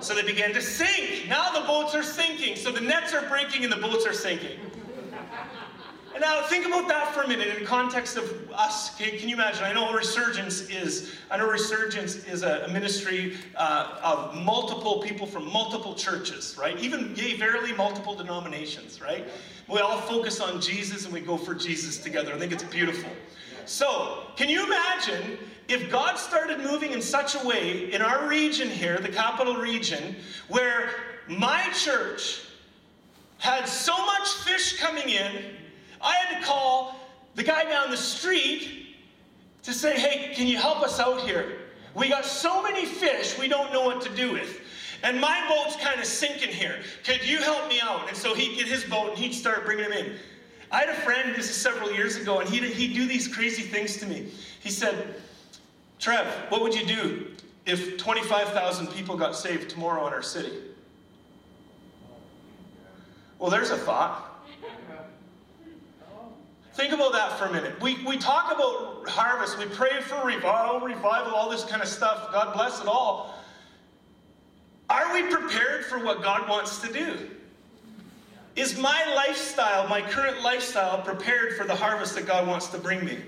So 0.00 0.14
they 0.14 0.24
began 0.24 0.52
to 0.52 0.60
sink. 0.60 1.26
Now 1.26 1.50
the 1.58 1.66
boats 1.66 1.94
are 1.94 2.02
sinking. 2.02 2.56
So 2.56 2.70
the 2.70 2.82
nets 2.82 3.14
are 3.14 3.26
breaking 3.30 3.64
and 3.64 3.72
the 3.72 3.78
boats 3.78 4.04
are 4.04 4.12
sinking. 4.12 4.58
And 6.14 6.22
now 6.22 6.42
think 6.42 6.66
about 6.66 6.88
that 6.88 7.12
for 7.14 7.22
a 7.22 7.28
minute 7.28 7.56
in 7.58 7.66
context 7.66 8.16
of 8.16 8.50
us. 8.52 8.94
Okay, 8.94 9.18
can 9.18 9.28
you 9.28 9.34
imagine? 9.34 9.64
I 9.64 9.72
know 9.72 9.92
Resurgence 9.92 10.62
is, 10.68 11.14
I 11.30 11.36
know 11.36 11.48
Resurgence 11.48 12.26
is 12.26 12.42
a, 12.42 12.64
a 12.66 12.72
ministry 12.72 13.36
uh, 13.56 13.98
of 14.02 14.34
multiple 14.34 15.00
people 15.00 15.26
from 15.26 15.52
multiple 15.52 15.94
churches, 15.94 16.56
right? 16.58 16.78
Even, 16.78 17.14
yea, 17.14 17.36
verily, 17.36 17.72
multiple 17.74 18.14
denominations, 18.14 19.00
right? 19.00 19.28
We 19.68 19.80
all 19.80 20.00
focus 20.00 20.40
on 20.40 20.60
Jesus 20.60 21.04
and 21.04 21.12
we 21.12 21.20
go 21.20 21.36
for 21.36 21.54
Jesus 21.54 21.98
together. 21.98 22.32
I 22.34 22.38
think 22.38 22.52
it's 22.52 22.64
beautiful. 22.64 23.10
So, 23.66 24.22
can 24.34 24.48
you 24.48 24.64
imagine 24.64 25.36
if 25.68 25.90
God 25.90 26.16
started 26.16 26.60
moving 26.60 26.92
in 26.92 27.02
such 27.02 27.34
a 27.34 27.46
way 27.46 27.92
in 27.92 28.00
our 28.00 28.26
region 28.26 28.70
here, 28.70 28.98
the 28.98 29.10
capital 29.10 29.56
region, 29.56 30.16
where 30.48 30.88
my 31.28 31.62
church 31.74 32.40
had 33.36 33.68
so 33.68 33.94
much 34.06 34.28
fish 34.44 34.78
coming 34.80 35.10
in 35.10 35.57
I 36.00 36.14
had 36.14 36.38
to 36.38 36.46
call 36.46 36.96
the 37.34 37.42
guy 37.42 37.64
down 37.64 37.90
the 37.90 37.96
street 37.96 38.96
to 39.62 39.72
say, 39.72 39.98
hey, 39.98 40.34
can 40.34 40.46
you 40.46 40.56
help 40.56 40.82
us 40.82 40.98
out 41.00 41.20
here? 41.22 41.58
We 41.94 42.08
got 42.08 42.24
so 42.24 42.62
many 42.62 42.84
fish 42.84 43.38
we 43.38 43.48
don't 43.48 43.72
know 43.72 43.84
what 43.84 44.00
to 44.02 44.14
do 44.14 44.32
with. 44.32 44.60
And 45.02 45.20
my 45.20 45.44
boat's 45.48 45.76
kind 45.76 46.00
of 46.00 46.06
sinking 46.06 46.50
here. 46.50 46.80
Could 47.04 47.24
you 47.24 47.38
help 47.38 47.68
me 47.68 47.80
out? 47.80 48.08
And 48.08 48.16
so 48.16 48.34
he'd 48.34 48.56
get 48.56 48.66
his 48.66 48.84
boat 48.84 49.10
and 49.10 49.18
he'd 49.18 49.34
start 49.34 49.64
bringing 49.64 49.88
them 49.88 49.92
in. 49.92 50.16
I 50.70 50.80
had 50.80 50.88
a 50.90 50.94
friend, 50.94 51.34
this 51.34 51.48
is 51.48 51.56
several 51.56 51.92
years 51.92 52.16
ago, 52.16 52.40
and 52.40 52.48
he'd, 52.48 52.64
he'd 52.64 52.94
do 52.94 53.06
these 53.06 53.26
crazy 53.26 53.62
things 53.62 53.96
to 53.98 54.06
me. 54.06 54.28
He 54.60 54.70
said, 54.70 55.14
Trev, 55.98 56.26
what 56.50 56.60
would 56.62 56.74
you 56.74 56.84
do 56.84 57.26
if 57.64 57.96
25,000 57.96 58.88
people 58.88 59.16
got 59.16 59.34
saved 59.34 59.70
tomorrow 59.70 60.06
in 60.06 60.12
our 60.12 60.22
city? 60.22 60.52
Well, 63.38 63.50
there's 63.50 63.70
a 63.70 63.76
thought. 63.76 64.27
Think 66.78 66.92
about 66.92 67.10
that 67.10 67.36
for 67.36 67.46
a 67.46 67.52
minute. 67.52 67.82
We, 67.82 67.96
we 68.04 68.16
talk 68.18 68.52
about 68.54 69.08
harvest, 69.08 69.58
we 69.58 69.64
pray 69.64 70.00
for 70.00 70.24
revival, 70.24 70.78
revival, 70.78 71.34
all 71.34 71.50
this 71.50 71.64
kind 71.64 71.82
of 71.82 71.88
stuff. 71.88 72.30
God 72.30 72.54
bless 72.54 72.80
it 72.80 72.86
all. 72.86 73.34
Are 74.88 75.12
we 75.12 75.24
prepared 75.24 75.86
for 75.86 75.98
what 75.98 76.22
God 76.22 76.48
wants 76.48 76.78
to 76.82 76.92
do? 76.92 77.30
Is 78.54 78.78
my 78.78 79.12
lifestyle, 79.16 79.88
my 79.88 80.00
current 80.00 80.40
lifestyle, 80.40 81.02
prepared 81.02 81.56
for 81.56 81.64
the 81.64 81.74
harvest 81.74 82.14
that 82.14 82.26
God 82.26 82.46
wants 82.46 82.68
to 82.68 82.78
bring 82.78 83.04
me? 83.04 83.18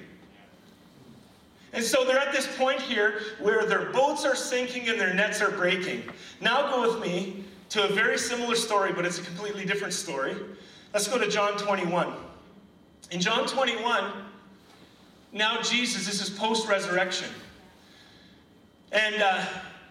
And 1.73 1.83
so 1.83 2.05
they're 2.05 2.21
at 2.21 2.33
this 2.33 2.47
point 2.57 2.81
here 2.81 3.21
where 3.41 3.67
their 3.67 3.87
boats 3.87 4.25
are 4.25 4.37
sinking 4.37 4.89
and 4.89 5.01
their 5.01 5.13
nets 5.13 5.41
are 5.41 5.51
breaking. 5.51 6.05
Now 6.41 6.71
go 6.71 6.89
with 6.89 7.03
me 7.03 7.43
to 7.71 7.89
a 7.89 7.93
very 7.93 8.17
similar 8.17 8.55
story, 8.55 8.93
but 8.93 9.05
it's 9.05 9.19
a 9.19 9.23
completely 9.23 9.65
different 9.65 9.93
story. 9.93 10.37
Let's 10.95 11.09
go 11.09 11.19
to 11.19 11.29
John 11.29 11.59
21. 11.59 12.30
In 13.11 13.21
John 13.21 13.47
21, 13.47 14.13
now 15.33 15.61
Jesus, 15.63 16.07
this 16.07 16.23
is 16.23 16.31
post 16.31 16.69
resurrection. 16.69 17.29
And 18.93 19.21
uh, 19.21 19.45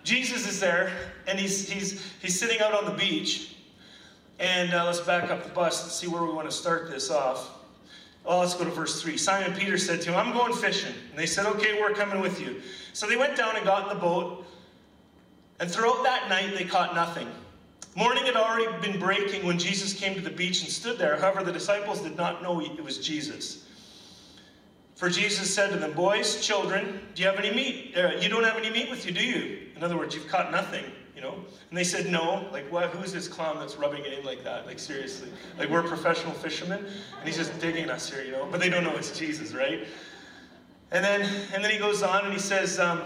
Jesus 0.04 0.48
is 0.48 0.60
there, 0.60 0.92
and 1.28 1.38
he's, 1.38 1.70
he's, 1.70 2.02
he's 2.22 2.40
sitting 2.40 2.62
out 2.62 2.74
on 2.74 2.86
the 2.86 2.98
beach. 2.98 3.58
And 4.40 4.74
uh, 4.74 4.86
let's 4.86 5.02
back 5.02 5.30
up 5.30 5.44
the 5.44 5.50
bus 5.50 5.84
and 5.84 5.92
see 5.92 6.08
where 6.08 6.24
we 6.24 6.32
want 6.32 6.50
to 6.50 6.56
start 6.56 6.90
this 6.90 7.12
off. 7.12 7.60
Oh, 8.26 8.40
let's 8.40 8.54
go 8.54 8.64
to 8.64 8.72
verse 8.72 9.02
3. 9.02 9.18
Simon 9.18 9.54
Peter 9.54 9.78
said 9.78 10.02
to 10.02 10.12
him, 10.12 10.16
I'm 10.16 10.34
going 10.34 10.54
fishing. 10.54 10.94
And 11.10 11.20
they 11.20 11.26
said, 11.26 11.46
Okay, 11.46 11.80
we're 11.80 11.94
coming 11.94 12.22
with 12.22 12.40
you. 12.40 12.62
So 12.94 13.06
they 13.06 13.18
went 13.18 13.36
down 13.36 13.56
and 13.58 13.66
got 13.66 13.84
in 13.84 13.90
the 13.90 14.02
boat. 14.02 14.46
And 15.60 15.70
throughout 15.70 16.04
that 16.04 16.30
night, 16.30 16.54
they 16.58 16.64
caught 16.64 16.96
nothing. 16.96 17.28
Morning 17.96 18.26
had 18.26 18.36
already 18.36 18.68
been 18.88 19.00
breaking 19.00 19.46
when 19.46 19.58
Jesus 19.58 19.94
came 19.94 20.14
to 20.14 20.22
the 20.22 20.30
beach 20.30 20.62
and 20.62 20.72
stood 20.72 20.98
there. 20.98 21.18
However, 21.18 21.44
the 21.44 21.52
disciples 21.52 22.02
did 22.02 22.16
not 22.16 22.44
know 22.44 22.62
it 22.62 22.84
was 22.84 22.98
Jesus. 22.98 23.66
For 24.96 25.10
Jesus 25.10 25.54
said 25.54 25.72
to 25.72 25.78
them, 25.78 25.94
Boys, 25.94 26.46
children, 26.46 27.00
do 27.16 27.24
you 27.24 27.28
have 27.30 27.40
any 27.40 27.56
meat? 27.56 27.94
Uh, 27.98 28.12
you 28.20 28.30
don't 28.30 28.44
have 28.44 28.58
any 28.58 28.70
meat 28.70 28.90
with 28.90 29.06
you, 29.06 29.12
do 29.12 29.24
you? 29.24 29.68
In 29.76 29.84
other 29.84 29.98
words, 29.98 30.14
you've 30.14 30.28
caught 30.28 30.52
nothing, 30.52 30.84
you 31.16 31.22
know? 31.22 31.36
And 31.70 31.78
they 31.78 31.84
said, 31.86 32.12
No. 32.12 32.48
Like, 32.52 32.72
what? 32.72 32.90
Who's 32.90 33.12
this 33.12 33.28
clown 33.28 33.60
that's 33.60 33.78
rubbing 33.78 34.06
it 34.06 34.20
in 34.20 34.26
like 34.26 34.44
that? 34.44 34.68
Like, 34.68 34.78
seriously. 34.78 35.30
Like, 35.58 35.70
we're 35.70 35.84
professional 35.84 36.34
fishermen, 36.34 36.86
and 36.86 37.26
he's 37.26 37.38
just 37.38 37.58
digging 37.60 37.90
us 37.90 38.10
here, 38.10 38.24
you 38.24 38.34
know? 38.34 38.48
But 38.52 38.60
they 38.60 38.70
don't 38.70 38.84
know 38.84 38.96
it's 38.98 39.18
Jesus, 39.18 39.54
right? 39.54 39.88
And 40.92 41.04
then, 41.04 41.22
and 41.54 41.64
then 41.64 41.72
he 41.72 41.78
goes 41.78 42.04
on 42.04 42.26
and 42.26 42.34
he 42.34 42.40
says, 42.40 42.80
um, 42.80 43.04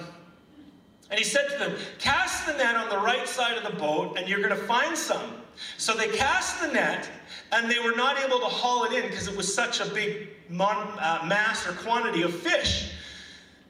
and 1.13 1.19
he 1.19 1.23
said 1.23 1.47
to 1.47 1.57
them, 1.59 1.75
Cast 1.99 2.47
the 2.47 2.53
net 2.53 2.75
on 2.75 2.89
the 2.89 2.97
right 2.97 3.27
side 3.27 3.55
of 3.55 3.71
the 3.71 3.77
boat, 3.77 4.17
and 4.17 4.27
you're 4.27 4.39
going 4.39 4.49
to 4.49 4.55
find 4.55 4.97
some. 4.97 5.35
So 5.77 5.93
they 5.93 6.07
cast 6.07 6.59
the 6.59 6.69
net, 6.69 7.07
and 7.51 7.69
they 7.69 7.77
were 7.77 7.95
not 7.95 8.17
able 8.17 8.39
to 8.39 8.47
haul 8.47 8.85
it 8.85 8.93
in 8.93 9.03
because 9.03 9.27
it 9.27 9.37
was 9.37 9.53
such 9.53 9.79
a 9.79 9.85
big 9.93 10.29
mon- 10.49 10.97
uh, 10.97 11.23
mass 11.27 11.67
or 11.67 11.73
quantity 11.73 12.23
of 12.23 12.33
fish. 12.33 12.93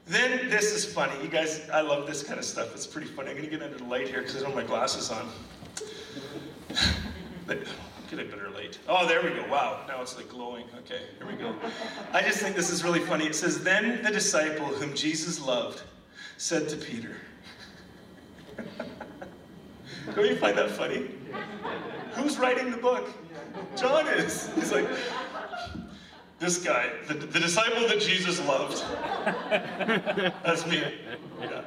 Then 0.08 0.50
this 0.50 0.74
is 0.74 0.86
funny. 0.86 1.22
You 1.22 1.28
guys, 1.28 1.70
I 1.70 1.82
love 1.82 2.08
this 2.08 2.24
kind 2.24 2.40
of 2.40 2.46
stuff. 2.46 2.74
It's 2.74 2.88
pretty 2.88 3.08
funny. 3.08 3.32
I'm 3.32 3.36
going 3.36 3.50
to 3.50 3.58
get 3.58 3.62
under 3.62 3.78
the 3.78 3.90
light 3.90 4.08
here 4.08 4.22
because 4.22 4.38
I 4.38 4.40
don't 4.40 4.52
have 4.52 4.64
my 4.64 4.64
glasses 4.64 5.12
on. 5.12 5.28
get 8.10 8.26
a 8.26 8.30
better 8.30 8.52
light. 8.52 8.80
Oh, 8.88 9.06
there 9.06 9.22
we 9.22 9.32
go. 9.32 9.46
Wow. 9.50 9.82
Now 9.86 10.02
it's 10.02 10.16
like 10.16 10.30
glowing. 10.30 10.64
Okay, 10.80 11.02
here 11.18 11.28
we 11.28 11.34
go. 11.34 11.54
I 12.14 12.22
just 12.22 12.38
think 12.38 12.56
this 12.56 12.70
is 12.70 12.86
really 12.86 13.02
funny. 13.02 13.26
It 13.26 13.36
says, 13.36 13.66
Then 13.66 14.02
the 14.02 14.12
disciple 14.12 14.68
whom 14.68 14.96
Jesus 14.96 15.46
loved 15.46 15.82
said 16.38 16.68
to 16.70 16.78
Peter, 16.78 17.16
Don't 20.16 20.28
you 20.28 20.36
find 20.36 20.58
that 20.58 20.72
funny? 20.72 21.10
Who's 22.14 22.38
writing 22.38 22.72
the 22.72 22.78
book? 22.78 23.10
John 23.76 24.08
is. 24.08 24.50
He's 24.56 24.72
like, 24.72 24.88
this 26.40 26.64
guy, 26.64 26.90
the, 27.08 27.14
the 27.14 27.40
disciple 27.40 27.88
that 27.88 28.02
Jesus 28.02 28.46
loved. 28.46 28.84
That's 30.44 30.68
me. 30.68 30.84
Yeah. 31.40 31.62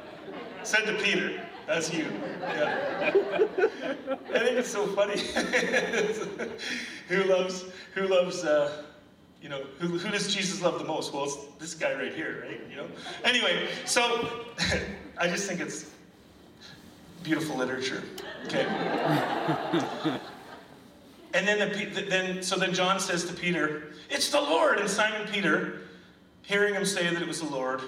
Said 0.63 0.85
to 0.85 0.93
Peter, 1.03 1.41
that's 1.65 1.91
you. 1.93 2.05
Yeah. 2.41 3.11
I 4.33 4.39
think 4.39 4.57
it's 4.57 4.69
so 4.69 4.85
funny. 4.87 5.19
who 7.07 7.23
loves, 7.23 7.65
who 7.95 8.07
loves, 8.07 8.43
uh, 8.43 8.83
you 9.41 9.49
know, 9.49 9.63
who, 9.79 9.97
who 9.97 10.11
does 10.11 10.33
Jesus 10.33 10.61
love 10.61 10.77
the 10.77 10.85
most? 10.85 11.13
Well, 11.13 11.25
it's 11.25 11.37
this 11.59 11.73
guy 11.73 11.93
right 11.93 12.13
here, 12.13 12.43
right? 12.45 12.61
You 12.69 12.77
know. 12.77 12.87
Anyway, 13.23 13.67
so 13.85 14.29
I 15.17 15.27
just 15.27 15.47
think 15.47 15.59
it's 15.59 15.91
beautiful 17.23 17.55
literature. 17.57 18.03
Okay. 18.45 18.65
and 21.33 21.47
then 21.47 21.69
the, 21.69 22.01
then 22.09 22.41
so 22.43 22.55
then 22.55 22.73
John 22.73 22.99
says 22.99 23.25
to 23.25 23.33
Peter, 23.33 23.93
"It's 24.09 24.29
the 24.29 24.41
Lord." 24.41 24.79
And 24.79 24.89
Simon 24.89 25.27
Peter, 25.27 25.81
hearing 26.43 26.73
him 26.73 26.85
say 26.85 27.09
that 27.09 27.21
it 27.21 27.27
was 27.27 27.41
the 27.41 27.47
Lord, 27.47 27.81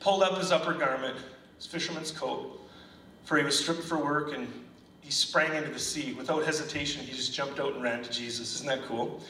pulled 0.00 0.22
up 0.22 0.38
his 0.38 0.52
upper 0.52 0.74
garment, 0.74 1.16
his 1.56 1.66
fisherman's 1.66 2.10
coat, 2.10 2.60
for 3.24 3.38
he 3.38 3.44
was 3.44 3.58
stripped 3.58 3.84
for 3.84 3.98
work, 3.98 4.34
and 4.34 4.46
he 5.00 5.10
sprang 5.10 5.54
into 5.54 5.70
the 5.70 5.78
sea. 5.78 6.12
Without 6.12 6.44
hesitation, 6.44 7.04
he 7.04 7.12
just 7.12 7.34
jumped 7.34 7.58
out 7.58 7.74
and 7.74 7.82
ran 7.82 8.02
to 8.02 8.10
Jesus. 8.10 8.54
Isn't 8.56 8.68
that 8.68 8.84
cool? 8.84 9.20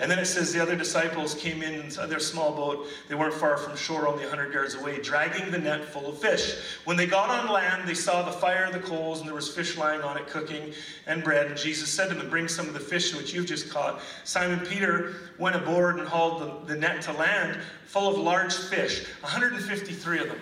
And 0.00 0.08
then 0.08 0.20
it 0.20 0.26
says 0.26 0.52
the 0.52 0.62
other 0.62 0.76
disciples 0.76 1.34
came 1.34 1.60
in 1.60 1.74
in 1.74 1.88
their 2.08 2.20
small 2.20 2.52
boat. 2.52 2.86
They 3.08 3.16
weren't 3.16 3.34
far 3.34 3.56
from 3.56 3.76
shore, 3.76 4.06
only 4.06 4.22
100 4.22 4.52
yards 4.52 4.76
away, 4.76 5.00
dragging 5.00 5.50
the 5.50 5.58
net 5.58 5.84
full 5.84 6.06
of 6.06 6.20
fish. 6.20 6.54
When 6.84 6.96
they 6.96 7.06
got 7.06 7.30
on 7.30 7.52
land, 7.52 7.88
they 7.88 7.94
saw 7.94 8.22
the 8.22 8.30
fire, 8.30 8.70
the 8.70 8.78
coals, 8.78 9.18
and 9.18 9.28
there 9.28 9.34
was 9.34 9.52
fish 9.52 9.76
lying 9.76 10.02
on 10.02 10.16
it, 10.16 10.28
cooking, 10.28 10.72
and 11.06 11.24
bread. 11.24 11.46
And 11.46 11.56
Jesus 11.56 11.88
said 11.88 12.10
to 12.10 12.14
them, 12.14 12.30
Bring 12.30 12.46
some 12.46 12.68
of 12.68 12.74
the 12.74 12.80
fish 12.80 13.12
which 13.12 13.34
you've 13.34 13.46
just 13.46 13.70
caught. 13.70 14.00
Simon 14.22 14.60
Peter 14.60 15.14
went 15.36 15.56
aboard 15.56 15.98
and 15.98 16.06
hauled 16.06 16.42
the, 16.42 16.74
the 16.74 16.78
net 16.78 17.02
to 17.02 17.12
land, 17.12 17.58
full 17.86 18.08
of 18.08 18.18
large 18.18 18.54
fish, 18.54 19.04
153 19.22 20.18
of 20.20 20.28
them. 20.28 20.38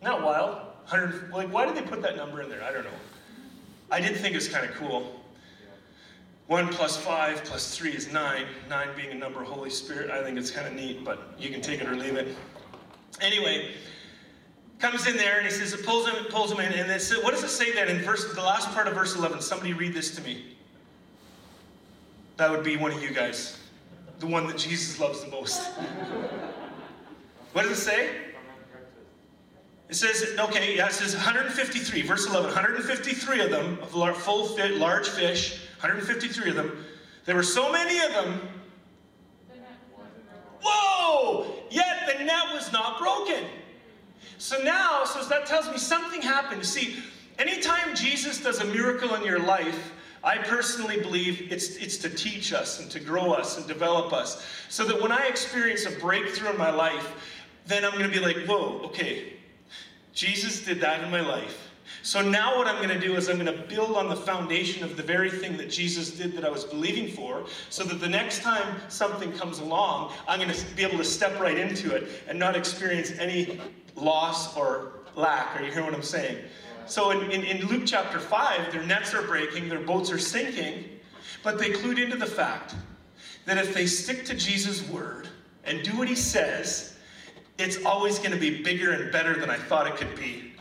That 0.00 0.20
wild? 0.20 0.56
100, 0.88 1.30
like, 1.30 1.52
why 1.52 1.64
did 1.64 1.76
they 1.76 1.82
put 1.82 2.02
that 2.02 2.16
number 2.16 2.42
in 2.42 2.48
there? 2.48 2.64
I 2.64 2.72
don't 2.72 2.84
know. 2.84 2.90
I 3.88 4.00
did 4.00 4.16
think 4.16 4.32
it 4.32 4.38
was 4.38 4.48
kind 4.48 4.68
of 4.68 4.74
cool. 4.74 5.21
1 6.48 6.68
plus 6.68 6.96
5 6.96 7.44
plus 7.44 7.76
3 7.76 7.90
is 7.92 8.12
9. 8.12 8.44
9 8.68 8.88
being 8.96 9.10
a 9.10 9.14
number 9.14 9.42
of 9.42 9.48
Holy 9.48 9.70
Spirit. 9.70 10.10
I 10.10 10.22
think 10.22 10.38
it's 10.38 10.50
kind 10.50 10.66
of 10.66 10.74
neat, 10.74 11.04
but 11.04 11.34
you 11.38 11.50
can 11.50 11.60
take 11.60 11.80
it 11.80 11.88
or 11.88 11.94
leave 11.94 12.16
it. 12.16 12.36
Anyway, 13.20 13.72
comes 14.78 15.06
in 15.06 15.16
there 15.16 15.38
and 15.38 15.46
he 15.46 15.52
says, 15.52 15.72
it 15.72 15.84
pulls 15.84 16.08
him, 16.08 16.24
pulls 16.26 16.50
him 16.50 16.60
in. 16.60 16.72
And 16.72 16.90
it 16.90 17.00
says, 17.00 17.22
what 17.22 17.30
does 17.32 17.44
it 17.44 17.50
say 17.50 17.72
then 17.72 17.88
in 17.88 18.02
verse, 18.02 18.34
the 18.34 18.42
last 18.42 18.70
part 18.72 18.88
of 18.88 18.94
verse 18.94 19.14
11? 19.14 19.40
Somebody 19.40 19.72
read 19.72 19.94
this 19.94 20.14
to 20.16 20.22
me. 20.22 20.56
That 22.36 22.50
would 22.50 22.64
be 22.64 22.76
one 22.76 22.90
of 22.90 23.02
you 23.02 23.12
guys. 23.12 23.58
The 24.18 24.26
one 24.26 24.46
that 24.48 24.58
Jesus 24.58 24.98
loves 24.98 25.22
the 25.22 25.30
most. 25.30 25.62
what 27.52 27.62
does 27.62 27.78
it 27.78 27.80
say? 27.80 28.10
It 29.88 29.94
says, 29.94 30.36
okay, 30.38 30.76
yeah, 30.76 30.86
it 30.86 30.92
says 30.92 31.14
153, 31.14 32.02
verse 32.02 32.26
11, 32.26 32.46
153 32.46 33.40
of 33.40 33.50
them, 33.50 33.78
of 33.82 34.16
full 34.16 34.46
fit, 34.46 34.78
large 34.78 35.08
fish, 35.08 35.61
153 35.82 36.50
of 36.50 36.56
them. 36.56 36.84
There 37.24 37.34
were 37.34 37.42
so 37.42 37.72
many 37.72 37.98
of 37.98 38.12
them. 38.12 38.40
Whoa! 40.62 41.54
Yet 41.70 42.06
the 42.06 42.24
net 42.24 42.44
was 42.54 42.72
not 42.72 42.98
broken. 43.00 43.44
So 44.38 44.62
now, 44.62 45.04
so 45.04 45.24
that 45.24 45.46
tells 45.46 45.68
me 45.68 45.78
something 45.78 46.22
happened. 46.22 46.64
See, 46.64 47.02
anytime 47.38 47.96
Jesus 47.96 48.40
does 48.40 48.60
a 48.60 48.64
miracle 48.64 49.14
in 49.16 49.24
your 49.24 49.40
life, 49.40 49.92
I 50.24 50.38
personally 50.38 51.00
believe 51.00 51.50
it's, 51.50 51.76
it's 51.76 51.96
to 51.98 52.08
teach 52.08 52.52
us 52.52 52.78
and 52.78 52.88
to 52.92 53.00
grow 53.00 53.32
us 53.32 53.58
and 53.58 53.66
develop 53.66 54.12
us. 54.12 54.44
So 54.68 54.84
that 54.84 55.02
when 55.02 55.10
I 55.10 55.26
experience 55.26 55.84
a 55.84 55.90
breakthrough 55.90 56.50
in 56.50 56.58
my 56.58 56.70
life, 56.70 57.12
then 57.66 57.84
I'm 57.84 57.92
going 57.92 58.10
to 58.10 58.20
be 58.20 58.20
like, 58.20 58.36
whoa, 58.46 58.82
okay, 58.84 59.32
Jesus 60.12 60.64
did 60.64 60.80
that 60.80 61.02
in 61.02 61.10
my 61.10 61.20
life. 61.20 61.71
So 62.02 62.20
now 62.20 62.56
what 62.56 62.66
I'm 62.66 62.82
going 62.82 62.88
to 62.88 62.98
do 62.98 63.14
is 63.16 63.28
I'm 63.28 63.38
going 63.38 63.46
to 63.56 63.62
build 63.62 63.96
on 63.96 64.08
the 64.08 64.16
foundation 64.16 64.82
of 64.82 64.96
the 64.96 65.02
very 65.02 65.30
thing 65.30 65.56
that 65.56 65.70
Jesus 65.70 66.10
did 66.10 66.34
that 66.36 66.44
I 66.44 66.50
was 66.50 66.64
believing 66.64 67.08
for, 67.08 67.46
so 67.70 67.84
that 67.84 68.00
the 68.00 68.08
next 68.08 68.42
time 68.42 68.80
something 68.88 69.32
comes 69.32 69.60
along, 69.60 70.12
I'm 70.26 70.40
going 70.40 70.52
to 70.52 70.64
be 70.74 70.82
able 70.82 70.98
to 70.98 71.04
step 71.04 71.38
right 71.40 71.56
into 71.56 71.94
it 71.94 72.08
and 72.28 72.38
not 72.38 72.56
experience 72.56 73.12
any 73.18 73.60
loss 73.94 74.56
or 74.56 74.92
lack. 75.14 75.58
Are 75.58 75.64
you 75.64 75.70
hearing 75.70 75.86
what 75.86 75.94
I'm 75.94 76.02
saying? 76.02 76.38
So 76.86 77.10
in, 77.10 77.30
in, 77.30 77.44
in 77.44 77.66
Luke 77.68 77.84
chapter 77.86 78.18
5, 78.18 78.72
their 78.72 78.82
nets 78.82 79.14
are 79.14 79.22
breaking, 79.22 79.68
their 79.68 79.80
boats 79.80 80.10
are 80.10 80.18
sinking, 80.18 80.84
but 81.44 81.58
they 81.58 81.70
clued 81.70 82.02
into 82.02 82.16
the 82.16 82.26
fact 82.26 82.74
that 83.44 83.58
if 83.58 83.72
they 83.72 83.86
stick 83.86 84.24
to 84.24 84.34
Jesus' 84.34 84.86
word, 84.88 85.28
and 85.64 85.82
do 85.82 85.96
what 85.96 86.08
he 86.08 86.14
says, 86.14 86.96
it's 87.58 87.84
always 87.84 88.18
going 88.18 88.32
to 88.32 88.38
be 88.38 88.62
bigger 88.62 88.92
and 88.92 89.12
better 89.12 89.38
than 89.38 89.50
I 89.50 89.56
thought 89.56 89.86
it 89.86 89.96
could 89.96 90.16
be. 90.16 90.51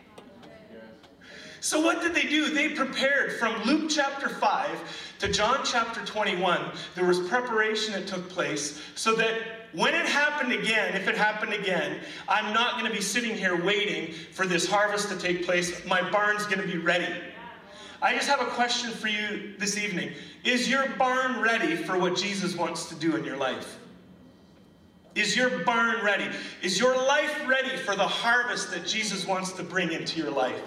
So, 1.63 1.79
what 1.79 2.01
did 2.01 2.15
they 2.15 2.23
do? 2.23 2.49
They 2.49 2.69
prepared 2.69 3.33
from 3.33 3.61
Luke 3.65 3.87
chapter 3.87 4.27
5 4.27 5.15
to 5.19 5.31
John 5.31 5.59
chapter 5.63 6.03
21. 6.03 6.71
There 6.95 7.05
was 7.05 7.19
preparation 7.19 7.93
that 7.93 8.07
took 8.07 8.27
place 8.29 8.81
so 8.95 9.13
that 9.17 9.69
when 9.71 9.93
it 9.93 10.07
happened 10.07 10.53
again, 10.53 10.95
if 10.95 11.07
it 11.07 11.15
happened 11.15 11.53
again, 11.53 11.99
I'm 12.27 12.51
not 12.51 12.79
going 12.79 12.91
to 12.91 12.97
be 12.97 13.03
sitting 13.03 13.35
here 13.35 13.63
waiting 13.63 14.11
for 14.31 14.47
this 14.47 14.67
harvest 14.67 15.09
to 15.09 15.17
take 15.19 15.45
place. 15.45 15.85
My 15.85 16.01
barn's 16.09 16.47
going 16.47 16.61
to 16.61 16.67
be 16.67 16.79
ready. 16.79 17.13
I 18.01 18.15
just 18.15 18.27
have 18.27 18.41
a 18.41 18.49
question 18.49 18.89
for 18.89 19.07
you 19.07 19.53
this 19.59 19.77
evening. 19.77 20.13
Is 20.43 20.67
your 20.67 20.89
barn 20.97 21.41
ready 21.41 21.75
for 21.75 21.95
what 21.99 22.15
Jesus 22.15 22.55
wants 22.55 22.85
to 22.85 22.95
do 22.95 23.15
in 23.15 23.23
your 23.23 23.37
life? 23.37 23.77
Is 25.13 25.35
your 25.35 25.59
barn 25.59 26.03
ready? 26.03 26.27
Is 26.63 26.79
your 26.79 26.95
life 26.95 27.47
ready 27.47 27.77
for 27.77 27.95
the 27.95 28.07
harvest 28.07 28.71
that 28.71 28.87
Jesus 28.87 29.27
wants 29.27 29.51
to 29.51 29.63
bring 29.63 29.91
into 29.91 30.17
your 30.17 30.31
life? 30.31 30.63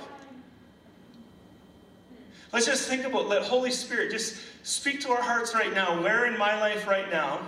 Let's 2.54 2.66
just 2.66 2.88
think 2.88 3.04
about, 3.04 3.26
let 3.26 3.42
Holy 3.42 3.72
Spirit 3.72 4.12
just 4.12 4.36
speak 4.62 5.00
to 5.00 5.10
our 5.10 5.20
hearts 5.20 5.56
right 5.56 5.74
now. 5.74 6.00
Where 6.00 6.26
in 6.26 6.38
my 6.38 6.56
life 6.60 6.86
right 6.86 7.10
now 7.10 7.40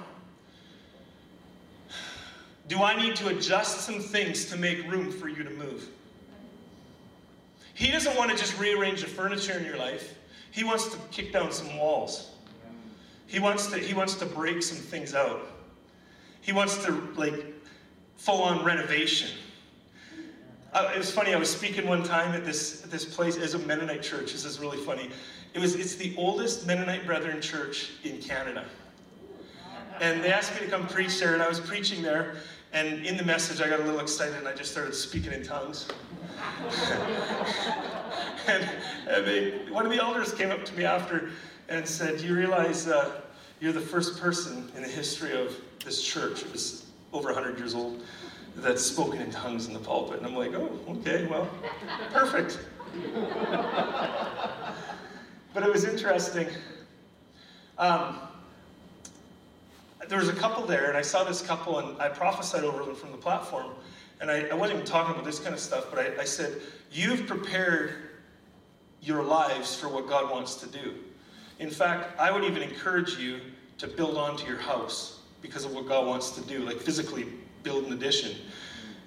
do 2.67 2.83
I 2.83 3.01
need 3.01 3.15
to 3.17 3.29
adjust 3.29 3.83
some 3.83 4.01
things 4.01 4.47
to 4.47 4.57
make 4.57 4.91
room 4.91 5.13
for 5.13 5.29
you 5.29 5.45
to 5.45 5.51
move? 5.51 5.89
He 7.75 7.93
doesn't 7.93 8.17
want 8.17 8.33
to 8.33 8.37
just 8.37 8.59
rearrange 8.59 9.03
the 9.03 9.07
furniture 9.07 9.57
in 9.57 9.65
your 9.65 9.77
life. 9.77 10.19
He 10.51 10.65
wants 10.65 10.89
to 10.89 10.99
kick 11.13 11.33
down 11.33 11.53
some 11.53 11.79
walls. 11.79 12.33
He 13.29 13.39
wants 13.39 13.69
to, 13.69 13.79
he 13.79 13.95
wants 13.95 14.17
to 14.17 14.27
break 14.27 14.61
some 14.61 14.79
things 14.79 15.15
out. 15.15 15.47
He 16.41 16.53
wants 16.53 16.85
to, 16.85 16.91
like, 17.15 17.55
full 18.17 18.43
on 18.43 18.65
renovation. 18.65 19.31
It 20.75 20.99
was 20.99 21.11
funny, 21.11 21.33
I 21.35 21.39
was 21.39 21.51
speaking 21.51 21.87
one 21.87 22.03
time 22.03 22.35
at 22.35 22.45
this, 22.45 22.83
this 22.83 23.05
place 23.05 23.37
as 23.37 23.55
a 23.55 23.59
Mennonite 23.59 24.03
church. 24.03 24.33
This 24.33 24.45
is 24.45 24.59
really 24.59 24.79
funny. 24.79 25.11
It 25.55 25.61
was, 25.61 25.75
it's 25.75 25.95
the 25.95 26.15
oldest 26.17 26.67
Mennonite 26.67 27.07
Brethren 27.07 27.41
church 27.41 27.93
in 28.05 28.21
Canada. 28.21 28.65
And 30.01 30.23
they 30.23 30.31
asked 30.31 30.55
me 30.55 30.61
to 30.61 30.71
come 30.71 30.87
preach 30.87 31.19
there, 31.19 31.33
and 31.33 31.43
I 31.43 31.49
was 31.49 31.61
preaching 31.61 32.03
there. 32.03 32.37
And 32.73 33.07
in 33.07 33.17
the 33.17 33.25
message, 33.25 33.63
I 33.63 33.71
got 33.71 33.81
a 33.81 33.85
little 33.85 34.01
excited 34.01 34.37
and 34.37 34.47
I 34.47 34.53
just 34.53 34.71
started 34.71 34.95
speaking 34.95 35.33
in 35.33 35.43
tongues. 35.43 35.89
and, 38.47 38.69
and 39.09 39.27
they, 39.27 39.53
one 39.71 39.87
of 39.87 39.93
the 39.93 39.99
elders 39.99 40.35
came 40.35 40.51
up 40.51 40.63
to 40.67 40.75
me 40.75 40.85
after 40.85 41.31
and 41.71 41.89
said, 41.89 42.19
Do 42.19 42.27
You 42.27 42.35
realize 42.35 42.87
uh, 42.87 43.23
you're 43.61 43.73
the 43.73 43.81
first 43.81 44.21
person 44.21 44.71
in 44.77 44.83
the 44.83 44.89
history 44.89 45.33
of 45.33 45.57
this 45.85 46.03
church, 46.03 46.43
it 46.43 46.53
was 46.53 46.87
over 47.13 47.33
100 47.33 47.59
years 47.59 47.75
old, 47.75 48.03
that's 48.57 48.83
spoken 48.83 49.21
in 49.21 49.31
tongues 49.31 49.67
in 49.67 49.75
the 49.75 49.79
pulpit. 49.79 50.19
And 50.19 50.27
I'm 50.27 50.35
like, 50.35 50.55
Oh, 50.55 50.71
okay, 50.89 51.27
well, 51.27 51.49
perfect. 52.13 52.59
but 55.55 55.63
it 55.63 55.73
was 55.73 55.85
interesting. 55.85 56.49
Um, 57.79 58.19
there 60.09 60.19
was 60.19 60.29
a 60.29 60.33
couple 60.33 60.65
there, 60.67 60.89
and 60.89 60.97
I 60.97 61.03
saw 61.03 61.25
this 61.25 61.43
couple, 61.43 61.79
and 61.81 62.01
I 62.01 62.09
prophesied 62.09 62.65
over 62.65 62.85
them 62.85 62.95
from 62.95 63.11
the 63.11 63.19
platform. 63.19 63.73
And 64.21 64.31
I, 64.31 64.47
I 64.49 64.55
wasn't 64.55 64.79
even 64.79 64.87
talking 64.87 65.13
about 65.13 65.25
this 65.25 65.41
kind 65.41 65.55
of 65.55 65.61
stuff, 65.61 65.87
but 65.91 65.99
I, 65.99 66.23
I 66.23 66.25
said, 66.25 66.61
You've 66.91 67.27
prepared 67.27 67.93
your 69.03 69.23
lives 69.23 69.75
for 69.75 69.89
what 69.89 70.09
God 70.09 70.31
wants 70.31 70.55
to 70.57 70.67
do. 70.69 70.95
In 71.59 71.69
fact, 71.69 72.19
I 72.19 72.31
would 72.31 72.45
even 72.45 72.63
encourage 72.63 73.19
you 73.19 73.41
to 73.79 73.87
build 73.87 74.17
onto 74.17 74.47
your 74.47 74.59
house 74.59 75.21
because 75.43 75.65
of 75.65 75.73
what 75.75 75.87
God 75.87 76.07
wants 76.07 76.31
to 76.31 76.41
do, 76.43 76.61
like 76.61 76.79
physically 76.79 77.27
build 77.67 77.85
an 77.87 77.93
addition. 77.93 78.37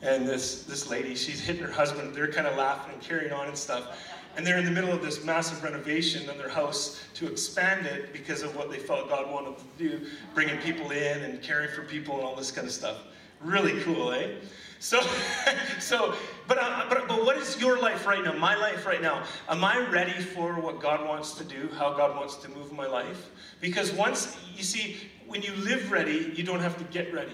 And 0.02 0.28
this, 0.28 0.64
this 0.64 0.90
lady, 0.90 1.16
she's 1.16 1.40
hitting 1.40 1.64
her 1.64 1.72
husband, 1.72 2.14
they're 2.14 2.32
kind 2.32 2.46
of 2.46 2.58
laughing 2.58 2.94
and 2.94 3.02
carrying 3.02 3.32
on 3.32 3.48
and 3.48 3.58
stuff. 3.58 3.98
And 4.36 4.46
they're 4.46 4.58
in 4.58 4.66
the 4.66 4.72
middle 4.72 4.92
of 4.92 5.02
this 5.02 5.24
massive 5.24 5.64
renovation 5.64 6.30
on 6.30 6.38
their 6.38 6.50
house 6.50 7.02
to 7.16 7.28
expand 7.28 7.86
it 7.86 8.12
because 8.12 8.44
of 8.44 8.56
what 8.58 8.70
they 8.70 8.78
felt 8.78 9.08
God 9.08 9.32
wanted 9.32 9.56
to 9.58 9.64
do, 9.78 10.06
bringing 10.34 10.58
people 10.58 10.92
in 10.92 11.24
and 11.24 11.42
caring 11.42 11.70
for 11.70 11.84
people 11.84 12.16
and 12.16 12.24
all 12.26 12.36
this 12.36 12.52
kind 12.52 12.68
of 12.68 12.74
stuff. 12.74 12.98
Really 13.42 13.82
cool, 13.82 14.12
eh? 14.12 14.32
So, 14.80 15.00
so, 15.80 16.14
but, 16.48 16.58
uh, 16.58 16.86
but, 16.90 17.08
but 17.08 17.26
what 17.26 17.38
is 17.38 17.60
your 17.62 17.80
life 17.80 18.06
right 18.06 18.24
now? 18.24 18.34
My 18.34 18.56
life 18.56 18.86
right 18.86 19.02
now. 19.02 19.24
Am 19.48 19.64
I 19.64 19.90
ready 19.90 20.22
for 20.22 20.60
what 20.60 20.82
God 20.82 21.08
wants 21.08 21.34
to 21.36 21.46
do? 21.46 21.70
How 21.78 21.94
God 21.94 22.16
wants 22.18 22.36
to 22.38 22.50
move 22.50 22.74
my 22.74 22.88
life? 22.88 23.30
Because 23.62 23.94
once 23.94 24.38
you 24.54 24.64
see, 24.64 24.98
when 25.28 25.42
you 25.42 25.54
live 25.54 25.92
ready, 25.92 26.34
you 26.36 26.44
don't 26.44 26.62
have 26.62 26.78
to 26.78 26.84
get 26.86 27.14
ready. 27.14 27.32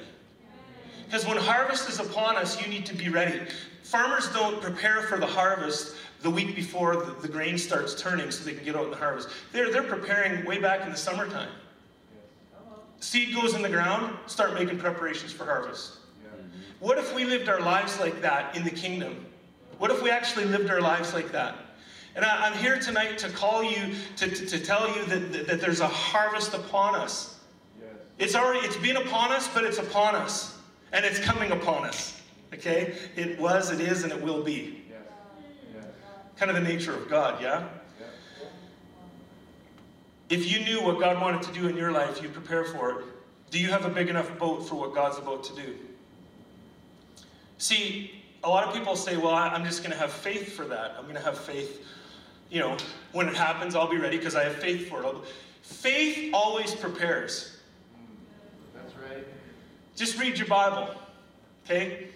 Because 1.06 1.26
when 1.26 1.38
harvest 1.38 1.89
is 1.89 1.99
upon 1.99 2.36
us, 2.36 2.62
you 2.62 2.68
need 2.68 2.86
to 2.88 2.95
be 2.95 3.10
ready. 3.10 3.39
Farmers 3.84 4.30
don't 4.30 4.62
prepare 4.62 5.03
for 5.03 5.18
the 5.18 5.28
harvest 5.28 5.95
the 6.22 6.30
week 6.30 6.56
before 6.56 6.95
the, 6.95 7.12
the 7.22 7.28
grain 7.28 7.58
starts 7.58 7.93
turning 8.01 8.32
so 8.32 8.43
they 8.43 8.53
can 8.53 8.66
get 8.66 8.76
out 8.76 8.86
in 8.86 8.89
the 8.89 8.97
harvest. 8.97 9.30
They're, 9.51 9.72
they're 9.72 9.84
preparing 9.84 10.43
way 10.45 10.60
back 10.60 10.82
in 10.82 10.91
the 10.91 10.97
summertime. 10.97 11.49
Seed 12.99 13.36
goes 13.36 13.53
in 13.53 13.62
the 13.62 13.70
ground, 13.70 14.18
start 14.26 14.56
making 14.56 14.80
preparations 14.80 15.32
for 15.32 15.45
harvest. 15.45 15.97
What 16.80 16.97
if 16.97 17.14
we 17.14 17.26
lived 17.26 17.47
our 17.47 17.62
lives 17.62 17.99
like 17.99 18.22
that 18.22 18.56
in 18.56 18.64
the 18.64 18.72
kingdom? 18.72 19.26
What 19.78 19.91
if 19.91 20.01
we 20.01 20.10
actually 20.10 20.45
lived 20.45 20.70
our 20.70 20.82
lives 20.82 21.14
like 21.14 21.32
that? 21.32 21.56
And 22.16 22.24
I, 22.24 22.47
am 22.47 22.58
here 22.58 22.80
tonight 22.80 23.18
to 23.20 23.30
call 23.30 23.64
you, 23.64 23.93
to, 24.16 24.30
to, 24.30 24.45
to 24.45 24.60
tell 24.60 24.88
you 24.95 25.06
that, 25.06 25.34
that, 25.34 25.47
that, 25.47 25.62
there's 25.62 25.82
a 25.82 25.88
harvest 25.88 26.53
upon 26.53 26.95
us. 26.95 27.38
Yes. 27.80 27.89
It's 28.18 28.36
already, 28.36 28.66
it's 28.66 28.78
been 28.78 28.95
upon 28.97 29.32
us, 29.32 29.49
but 29.53 29.66
it's 29.66 29.80
upon 29.80 30.16
us. 30.16 30.55
And 30.96 31.04
it's 31.04 31.20
coming 31.20 31.52
upon 31.52 31.86
us. 31.86 32.22
Okay? 32.54 32.96
It 33.18 33.38
was, 33.38 33.70
it 33.70 33.82
is, 33.82 34.04
and 34.04 34.14
it 34.14 34.22
will 34.22 34.41
be. 34.41 34.82
Kind 36.38 36.50
of 36.50 36.56
the 36.56 36.64
nature 36.64 36.93
of 36.93 37.10
God, 37.10 37.41
yeah? 37.41 37.68
If 40.30 40.50
you 40.50 40.64
knew 40.64 40.82
what 40.82 40.98
God 41.00 41.22
wanted 41.22 41.41
to 41.43 41.54
do 41.54 41.68
in 41.68 41.76
your 41.76 41.91
life, 41.91 42.22
you'd 42.22 42.34
prepare 42.34 42.64
for 42.64 42.91
it. 42.91 43.06
Do 43.52 43.60
you 43.60 43.68
have 43.70 43.86
a 43.86 43.89
big 43.89 44.08
enough 44.08 44.39
boat 44.39 44.68
for 44.68 44.76
what 44.76 44.96
God's 44.96 45.18
about 45.18 45.43
to 45.46 45.56
do? 45.56 45.76
See, 47.58 48.24
a 48.43 48.50
lot 48.50 48.66
of 48.66 48.74
people 48.74 48.96
say, 48.96 49.18
well, 49.18 49.34
I'm 49.34 49.66
just 49.66 49.82
going 49.82 49.91
to 49.91 49.98
have 49.98 50.12
faith 50.12 50.54
for 50.54 50.66
that. 50.66 50.96
I'm 50.98 51.04
going 51.04 51.16
to 51.16 51.22
have 51.22 51.38
faith, 51.38 51.86
you 52.50 52.60
know, 52.60 52.78
when 53.12 53.28
it 53.28 53.36
happens, 53.36 53.76
I'll 53.76 53.89
be 53.89 53.98
ready 53.98 54.18
because 54.18 54.36
I 54.36 54.46
have 54.46 54.56
faith 54.56 54.88
for 54.88 55.04
it. 55.04 55.16
Faith 55.62 56.34
always 56.34 56.74
prepares. 56.74 57.55
Just 59.96 60.20
read 60.20 60.38
your 60.38 60.48
Bible, 60.48 60.93
okay? 61.66 62.08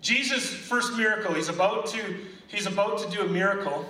Jesus' 0.00 0.52
first 0.52 0.96
miracle, 0.96 1.34
he's 1.34 1.48
about 1.48 1.86
to 1.86 2.02
he's 2.48 2.66
about 2.66 2.98
to 2.98 3.10
do 3.10 3.22
a 3.22 3.28
miracle, 3.28 3.88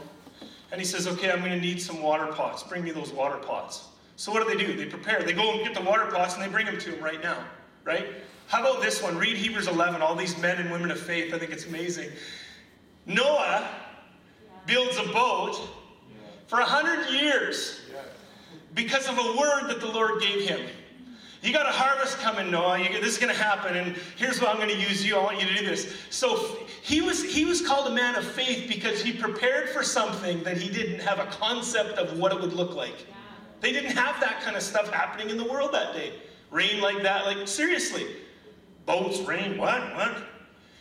and 0.71 0.81
he 0.81 0.87
says, 0.87 1.07
"Okay, 1.07 1.31
I'm 1.31 1.41
going 1.41 1.53
to 1.53 1.61
need 1.61 1.81
some 1.83 2.03
water 2.03 2.27
pots. 2.27 2.63
Bring 2.63 2.85
me 2.85 2.91
those 2.91 3.13
water 3.13 3.39
pots." 3.39 3.89
So 4.17 4.31
what 4.31 4.47
do 4.47 4.57
they 4.57 4.65
do? 4.65 4.77
They 4.77 4.87
prepare. 4.87 5.23
They 5.23 5.33
go 5.33 5.53
and 5.53 5.63
get 5.65 5.75
the 5.75 5.83
water 5.83 6.07
pots 6.07 6.35
and 6.35 6.43
they 6.43 6.49
bring 6.49 6.67
them 6.67 6.79
to 6.79 6.95
him 6.95 7.03
right 7.03 7.21
now, 7.23 7.39
right? 7.83 8.07
How 8.47 8.61
about 8.61 8.81
this 8.81 9.03
one? 9.03 9.19
Read 9.19 9.37
Hebrews 9.37 9.67
11, 9.67 10.03
all 10.03 10.15
these 10.15 10.39
men 10.39 10.59
and 10.59 10.71
women 10.71 10.91
of 10.91 11.01
faith. 11.01 11.35
I 11.35 11.39
think 11.39 11.51
it's 11.51 11.67
amazing. 11.67 12.11
Noah 13.07 13.69
builds 14.67 14.97
a 14.99 15.13
boat 15.13 15.61
for 16.47 16.61
a 16.61 16.65
hundred 16.65 17.11
years 17.11 17.81
because 18.75 19.09
of 19.09 19.19
a 19.19 19.37
word 19.37 19.69
that 19.69 19.81
the 19.81 19.89
Lord 19.89 20.21
gave 20.21 20.49
him. 20.49 20.61
You 21.45 21.53
got 21.53 21.67
a 21.67 21.73
harvest 21.73 22.19
coming, 22.19 22.51
Noah. 22.51 22.79
You, 22.79 22.89
this 23.01 23.13
is 23.13 23.19
going 23.19 23.33
to 23.33 23.41
happen, 23.41 23.77
and 23.77 23.97
here's 24.17 24.41
what 24.41 24.51
I'm 24.51 24.57
going 24.57 24.71
to 24.71 24.81
use 24.81 25.05
you. 25.05 25.17
I 25.17 25.23
want 25.23 25.41
you 25.41 25.47
to 25.47 25.55
do 25.55 25.67
this. 25.67 25.95
So 26.09 26.57
he 26.83 27.03
was 27.03 27.23
he 27.23 27.45
was 27.45 27.61
called 27.61 27.87
a 27.87 27.95
man 27.95 28.15
of 28.17 28.25
faith 28.25 28.67
because 28.67 29.03
he 29.03 29.13
prepared 29.13 29.69
for 29.69 29.83
something 29.83 30.43
that 30.43 30.57
he 30.57 30.71
didn't 30.71 31.01
have 31.01 31.19
a 31.19 31.27
concept 31.27 31.99
of 31.99 32.19
what 32.19 32.33
it 32.33 32.41
would 32.41 32.55
look 32.55 32.75
like. 32.75 33.07
They 33.61 33.73
didn't 33.73 33.95
have 33.95 34.19
that 34.21 34.41
kind 34.41 34.57
of 34.57 34.63
stuff 34.63 34.91
happening 34.91 35.29
in 35.29 35.37
the 35.37 35.45
world 35.45 35.73
that 35.73 35.93
day. 35.93 36.15
Rain 36.51 36.81
like 36.81 37.03
that, 37.03 37.27
like 37.27 37.47
seriously 37.47 38.07
boats, 38.87 39.21
rain, 39.21 39.59
what, 39.59 39.95
what? 39.95 40.17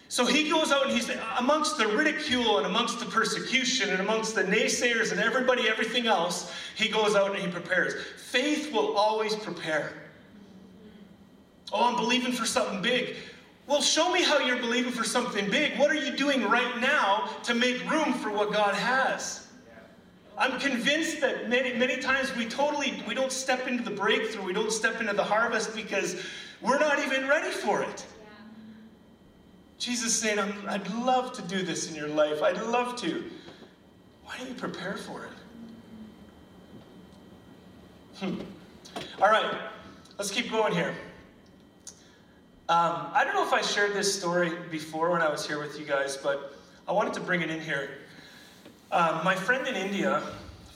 So 0.09 0.26
he 0.26 0.49
goes 0.49 0.72
out 0.72 0.84
and 0.84 0.91
he's 0.91 1.09
amongst 1.39 1.78
the 1.78 1.88
ridicule 1.88 2.57
and 2.57 2.68
amongst 2.68 2.99
the 2.99 3.05
persecution 3.05 3.89
and 3.89 3.99
amongst 3.99 4.36
the 4.36 4.43
naysayers 4.43 5.11
and 5.11 5.20
everybody, 5.20 5.68
everything 5.68 6.05
else, 6.05 6.53
he 6.76 6.89
goes 6.89 7.16
out 7.16 7.32
and 7.32 7.39
he 7.39 7.47
prepares. 7.47 7.95
Faith 8.18 8.72
will 8.72 8.95
always 8.95 9.36
prepare. 9.36 10.03
Oh, 11.72 11.89
I'm 11.89 11.95
believing 11.95 12.34
for 12.34 12.45
something 12.45 12.82
big. 12.82 13.16
Well, 13.66 13.82
show 13.82 14.11
me 14.11 14.24
how 14.24 14.39
you're 14.39 14.59
believing 14.59 14.91
for 14.91 15.03
something 15.03 15.49
big. 15.49 15.80
What 15.80 15.89
are 15.89 15.95
you 15.95 16.16
doing 16.16 16.43
right 16.49 16.80
now 16.82 17.30
to 17.43 17.53
make 17.53 17.89
room 17.89 18.14
for 18.14 18.30
what 18.30 18.51
God 18.51 18.76
has? 18.76 19.47
I'm 20.38 20.59
convinced 20.59 21.22
that 21.22 21.47
many, 21.47 21.74
many 21.74 21.97
times 21.97 22.36
we 22.36 22.45
totally 22.47 23.01
we 23.07 23.14
don't 23.14 23.32
step 23.32 23.68
into 23.68 23.84
the 23.84 23.91
breakthrough, 23.91 24.43
we 24.43 24.53
don't 24.53 24.72
step 24.72 24.99
into 24.99 25.14
the 25.14 25.24
harvest 25.24 25.76
because 25.76 26.22
we're 26.61 26.80
not 26.80 26.99
even 26.99 27.28
ready 27.28 27.51
for 27.51 27.84
it. 27.84 28.05
Jesus 29.78 30.07
is 30.07 30.20
saying, 30.20 30.39
i 30.39 30.78
would 30.78 30.93
love 30.95 31.34
to 31.34 31.41
do 31.43 31.61
this 31.61 31.89
in 31.89 31.95
your 31.95 32.07
life. 32.07 32.41
I'd 32.41 32.61
love 32.61 32.95
to. 33.01 33.30
Why 34.24 34.38
don't 34.38 34.47
you 34.47 34.53
prepare 34.55 34.95
for 34.95 35.26
it? 35.26 35.32
Hmm. 38.20 38.39
All 39.22 39.30
right, 39.30 39.59
let's 40.18 40.32
keep 40.32 40.49
going 40.49 40.74
here. 40.74 40.95
Um, 42.74 43.11
I 43.13 43.24
don't 43.24 43.36
know 43.36 43.45
if 43.45 43.53
I 43.53 43.61
shared 43.61 43.93
this 43.93 44.17
story 44.17 44.51
before 44.71 45.11
when 45.11 45.21
I 45.21 45.30
was 45.30 45.45
here 45.45 45.59
with 45.59 45.78
you 45.80 45.86
guys, 45.86 46.17
but 46.17 46.55
I 46.88 46.91
wanted 46.91 47.13
to 47.13 47.19
bring 47.19 47.41
it 47.41 47.51
in 47.51 47.61
here. 47.61 47.99
Um, 48.91 49.24
my 49.24 49.36
friend 49.36 49.67
in 49.67 49.76
India, 49.76 50.24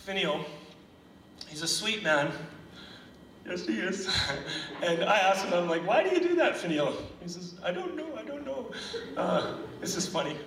Finio, 0.05 0.45
he's 1.47 1.63
a 1.63 1.67
sweet 1.67 2.03
man. 2.03 2.31
Yes, 3.47 3.65
he 3.65 3.79
is. 3.79 4.07
and 4.83 5.05
I 5.05 5.17
asked 5.17 5.45
him, 5.45 5.55
I'm 5.55 5.67
like, 5.67 5.87
why 5.87 6.03
do 6.03 6.11
you 6.11 6.19
do 6.19 6.35
that, 6.35 6.53
Finio? 6.53 6.93
He 7.19 7.29
says, 7.29 7.55
I 7.63 7.71
don't 7.71 7.95
know, 7.95 8.15
I 8.15 8.21
don't 8.21 8.45
know. 8.45 8.71
Uh, 9.17 9.55
this 9.81 9.95
is 9.95 10.07
funny. 10.07 10.37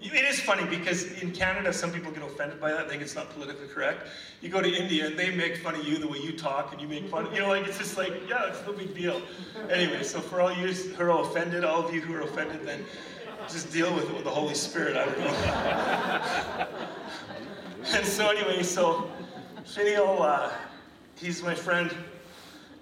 It 0.00 0.24
is 0.24 0.40
funny 0.40 0.64
because 0.64 1.04
in 1.20 1.32
Canada, 1.32 1.72
some 1.72 1.92
people 1.92 2.10
get 2.10 2.22
offended 2.22 2.60
by 2.60 2.70
that, 2.70 2.86
They 2.86 2.92
think 2.92 3.02
it's 3.02 3.14
not 3.14 3.30
politically 3.30 3.68
correct. 3.68 4.06
You 4.40 4.48
go 4.48 4.62
to 4.62 4.68
India 4.68 5.06
and 5.06 5.18
they 5.18 5.34
make 5.34 5.58
fun 5.58 5.74
of 5.74 5.86
you 5.86 5.98
the 5.98 6.08
way 6.08 6.18
you 6.18 6.32
talk, 6.32 6.72
and 6.72 6.80
you 6.80 6.88
make 6.88 7.08
fun. 7.08 7.32
You 7.34 7.40
know, 7.40 7.48
like 7.48 7.66
it's 7.66 7.78
just 7.78 7.98
like, 7.98 8.12
yeah, 8.28 8.48
it's 8.48 8.64
no 8.66 8.72
big 8.72 8.94
deal. 8.94 9.20
Anyway, 9.70 10.02
so 10.02 10.20
for 10.20 10.40
all 10.40 10.52
you 10.52 10.72
who 10.72 11.02
are 11.04 11.20
offended, 11.20 11.64
all 11.64 11.86
of 11.86 11.94
you 11.94 12.00
who 12.00 12.14
are 12.14 12.22
offended, 12.22 12.66
then 12.66 12.84
just 13.48 13.72
deal 13.72 13.94
with 13.94 14.08
it 14.08 14.14
with 14.14 14.24
the 14.24 14.30
Holy 14.30 14.54
Spirit. 14.54 14.96
I 14.96 15.04
don't 15.04 15.18
know. 15.18 16.66
and 17.98 18.06
so 18.06 18.30
anyway, 18.30 18.62
so 18.62 19.10
Finio, 19.66 20.20
uh, 20.20 20.50
he's 21.16 21.42
my 21.42 21.54
friend, 21.54 21.94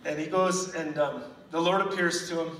and 0.04 0.18
he 0.18 0.26
goes 0.26 0.74
and 0.74 0.98
um, 0.98 1.24
the 1.50 1.60
Lord 1.60 1.80
appears 1.80 2.28
to 2.28 2.44
him 2.44 2.56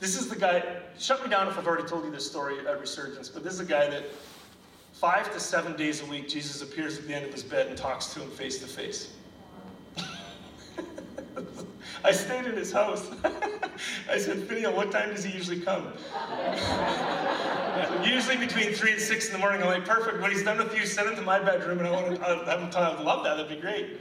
this 0.00 0.18
is 0.18 0.28
the 0.28 0.36
guy, 0.36 0.62
shut 0.98 1.22
me 1.22 1.30
down 1.30 1.48
if 1.48 1.58
I've 1.58 1.66
already 1.66 1.88
told 1.88 2.04
you 2.04 2.10
this 2.10 2.28
story 2.28 2.66
at 2.66 2.80
Resurgence, 2.80 3.28
but 3.28 3.42
this 3.42 3.54
is 3.54 3.60
a 3.60 3.64
guy 3.64 3.88
that 3.90 4.04
five 4.92 5.32
to 5.32 5.40
seven 5.40 5.76
days 5.76 6.02
a 6.02 6.06
week, 6.06 6.28
Jesus 6.28 6.62
appears 6.62 6.98
at 6.98 7.06
the 7.06 7.14
end 7.14 7.24
of 7.24 7.32
his 7.32 7.42
bed 7.42 7.66
and 7.66 7.76
talks 7.76 8.14
to 8.14 8.20
him 8.20 8.30
face 8.30 8.58
to 8.58 8.66
face. 8.66 9.12
I 12.04 12.12
stayed 12.12 12.46
in 12.46 12.56
his 12.56 12.72
house. 12.72 13.10
I 14.10 14.18
said, 14.18 14.38
Finio, 14.38 14.74
what 14.74 14.90
time 14.90 15.10
does 15.14 15.24
he 15.24 15.32
usually 15.32 15.60
come? 15.60 15.92
usually 18.04 18.36
between 18.36 18.72
3 18.72 18.92
and 18.92 19.00
6 19.00 19.26
in 19.26 19.32
the 19.32 19.38
morning. 19.38 19.62
I'm 19.62 19.68
like, 19.68 19.84
perfect. 19.84 20.20
When 20.20 20.30
he's 20.30 20.42
done 20.42 20.58
with 20.58 20.76
you, 20.76 20.86
send 20.86 21.08
him 21.08 21.16
to 21.16 21.22
my 21.22 21.38
bedroom 21.38 21.78
and 21.78 21.88
I 21.88 21.90
want 21.90 22.16
to 22.16 22.24
have 22.24 22.60
him 22.60 22.70
talk. 22.70 22.98
I'd 22.98 23.04
love 23.04 23.24
that. 23.24 23.36
That'd 23.36 23.48
be 23.48 23.60
great. 23.60 24.00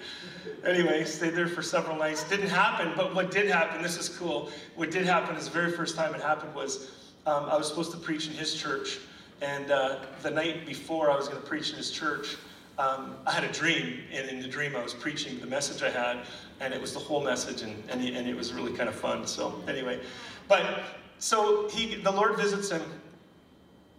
Anyway, 0.65 1.03
stayed 1.03 1.35
there 1.35 1.47
for 1.47 1.61
several 1.61 1.97
nights. 1.97 2.23
Didn't 2.23 2.49
happen, 2.49 2.93
but 2.95 3.13
what 3.13 3.31
did 3.31 3.49
happen, 3.49 3.81
this 3.81 3.97
is 3.97 4.09
cool. 4.09 4.49
What 4.75 4.91
did 4.91 5.05
happen 5.05 5.35
is 5.35 5.45
the 5.45 5.51
very 5.51 5.71
first 5.71 5.95
time 5.95 6.15
it 6.15 6.21
happened 6.21 6.53
was 6.55 6.91
um, 7.25 7.45
I 7.45 7.57
was 7.57 7.67
supposed 7.67 7.91
to 7.91 7.97
preach 7.97 8.27
in 8.27 8.33
his 8.33 8.55
church. 8.55 8.99
And 9.41 9.69
uh, 9.69 9.99
the 10.23 10.31
night 10.31 10.65
before 10.65 11.11
I 11.11 11.15
was 11.15 11.27
going 11.27 11.39
to 11.39 11.47
preach 11.47 11.69
in 11.71 11.77
his 11.77 11.91
church, 11.91 12.37
um, 12.79 13.15
I 13.25 13.31
had 13.31 13.43
a 13.43 13.51
dream, 13.51 14.01
and 14.11 14.29
in 14.29 14.39
the 14.39 14.47
dream 14.47 14.75
I 14.75 14.83
was 14.83 14.93
preaching 14.93 15.39
the 15.39 15.47
message 15.47 15.81
I 15.81 15.89
had, 15.89 16.25
and 16.59 16.73
it 16.73 16.81
was 16.81 16.93
the 16.93 16.99
whole 16.99 17.23
message, 17.23 17.61
and, 17.61 17.83
and, 17.89 18.01
he, 18.01 18.15
and 18.15 18.27
it 18.27 18.35
was 18.35 18.53
really 18.53 18.73
kind 18.73 18.89
of 18.89 18.95
fun. 18.95 19.25
So 19.27 19.61
anyway, 19.67 19.99
but 20.47 20.83
so 21.19 21.67
he, 21.69 21.95
the 21.95 22.11
Lord 22.11 22.37
visits 22.37 22.69
him, 22.71 22.81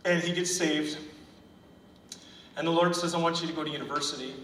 and 0.04 0.22
he 0.22 0.32
gets 0.32 0.54
saved, 0.54 0.98
and 2.56 2.66
the 2.66 2.72
Lord 2.72 2.94
says, 2.94 3.14
"I 3.14 3.18
want 3.18 3.40
you 3.40 3.48
to 3.48 3.54
go 3.54 3.64
to 3.64 3.70
university, 3.70 4.34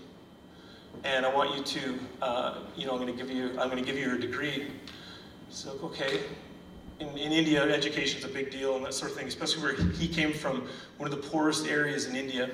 and 1.03 1.27
I 1.27 1.35
want 1.35 1.57
you 1.57 1.63
to, 1.63 1.99
uh, 2.23 2.55
you 2.77 2.87
know, 2.87 2.93
I'm 2.93 3.01
going 3.01 3.13
to 3.13 3.19
give 3.19 3.31
you, 3.31 3.51
I'm 3.59 3.69
going 3.69 3.83
to 3.83 3.85
give 3.85 3.97
you 3.97 4.07
your 4.07 4.19
degree." 4.19 4.71
So 5.51 5.79
okay. 5.83 6.21
In, 7.01 7.09
in 7.19 7.33
India, 7.33 7.61
education 7.61 8.21
is 8.21 8.25
a 8.25 8.29
big 8.29 8.53
deal 8.53 8.77
and 8.77 8.87
that 8.87 8.95
sort 8.95 9.11
of 9.11 9.17
thing, 9.17 9.27
especially 9.27 9.65
where 9.65 9.75
he 9.75 10.07
came 10.07 10.33
from, 10.33 10.69
one 10.97 11.13
of 11.13 11.23
the 11.23 11.29
poorest 11.29 11.67
areas 11.67 12.07
in 12.07 12.15
India 12.15 12.49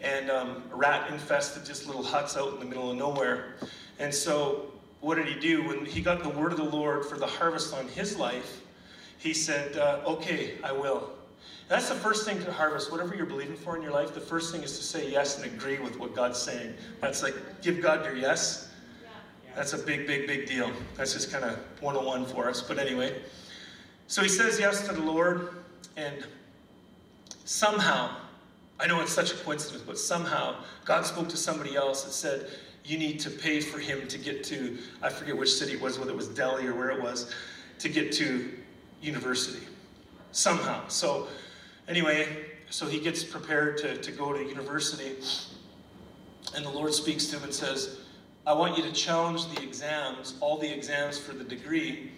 and 0.00 0.30
um, 0.30 0.62
rat 0.70 1.10
infested 1.10 1.64
just 1.64 1.86
little 1.86 2.02
huts 2.02 2.36
out 2.36 2.54
in 2.54 2.60
the 2.60 2.64
middle 2.64 2.90
of 2.90 2.96
nowhere. 2.96 3.54
And 3.98 4.12
so, 4.12 4.72
what 5.06 5.18
did 5.18 5.28
he 5.28 5.38
do? 5.38 5.62
When 5.62 5.84
he 5.84 6.00
got 6.00 6.24
the 6.24 6.28
word 6.28 6.50
of 6.50 6.58
the 6.58 6.64
Lord 6.64 7.06
for 7.06 7.16
the 7.16 7.28
harvest 7.28 7.72
on 7.72 7.86
his 7.86 8.18
life, 8.18 8.60
he 9.18 9.32
said, 9.32 9.76
uh, 9.76 10.00
Okay, 10.04 10.54
I 10.64 10.72
will. 10.72 11.10
That's 11.68 11.88
the 11.88 11.94
first 11.94 12.26
thing 12.26 12.42
to 12.42 12.52
harvest. 12.52 12.90
Whatever 12.90 13.14
you're 13.14 13.24
believing 13.24 13.54
for 13.54 13.76
in 13.76 13.82
your 13.82 13.92
life, 13.92 14.14
the 14.14 14.20
first 14.20 14.50
thing 14.50 14.64
is 14.64 14.76
to 14.76 14.82
say 14.82 15.08
yes 15.08 15.40
and 15.40 15.44
agree 15.44 15.78
with 15.78 15.96
what 15.96 16.12
God's 16.12 16.40
saying. 16.40 16.74
That's 17.00 17.22
like, 17.22 17.36
give 17.62 17.80
God 17.80 18.04
your 18.04 18.16
yes. 18.16 18.72
That's 19.54 19.74
a 19.74 19.78
big, 19.78 20.08
big, 20.08 20.26
big 20.26 20.48
deal. 20.48 20.72
That's 20.96 21.12
just 21.12 21.30
kind 21.30 21.44
of 21.44 21.56
101 21.80 22.26
for 22.26 22.48
us. 22.48 22.60
But 22.60 22.80
anyway, 22.80 23.14
so 24.08 24.24
he 24.24 24.28
says 24.28 24.58
yes 24.58 24.88
to 24.88 24.92
the 24.92 25.02
Lord, 25.02 25.50
and 25.96 26.26
somehow, 27.44 28.10
I 28.80 28.88
know 28.88 29.00
it's 29.02 29.12
such 29.12 29.32
a 29.32 29.36
coincidence, 29.36 29.84
but 29.86 30.00
somehow 30.00 30.56
God 30.84 31.06
spoke 31.06 31.28
to 31.28 31.36
somebody 31.36 31.76
else 31.76 32.02
and 32.02 32.12
said, 32.12 32.50
You 32.86 32.98
need 32.98 33.18
to 33.20 33.30
pay 33.30 33.60
for 33.60 33.78
him 33.78 34.06
to 34.06 34.16
get 34.16 34.44
to, 34.44 34.78
I 35.02 35.08
forget 35.08 35.36
which 35.36 35.52
city 35.52 35.72
it 35.72 35.80
was, 35.80 35.98
whether 35.98 36.12
it 36.12 36.16
was 36.16 36.28
Delhi 36.28 36.66
or 36.66 36.74
where 36.74 36.90
it 36.90 37.02
was, 37.02 37.34
to 37.80 37.88
get 37.88 38.12
to 38.12 38.50
university. 39.02 39.66
Somehow. 40.30 40.86
So, 40.88 41.26
anyway, 41.88 42.28
so 42.70 42.86
he 42.86 43.00
gets 43.00 43.24
prepared 43.24 43.78
to, 43.78 43.96
to 43.96 44.12
go 44.12 44.32
to 44.32 44.42
university, 44.42 45.16
and 46.54 46.64
the 46.64 46.70
Lord 46.70 46.94
speaks 46.94 47.26
to 47.26 47.36
him 47.36 47.44
and 47.44 47.54
says, 47.54 47.98
I 48.46 48.52
want 48.52 48.76
you 48.76 48.84
to 48.84 48.92
challenge 48.92 49.52
the 49.52 49.62
exams, 49.62 50.34
all 50.40 50.56
the 50.56 50.72
exams 50.72 51.18
for 51.18 51.32
the 51.32 51.42
degree. 51.42 52.12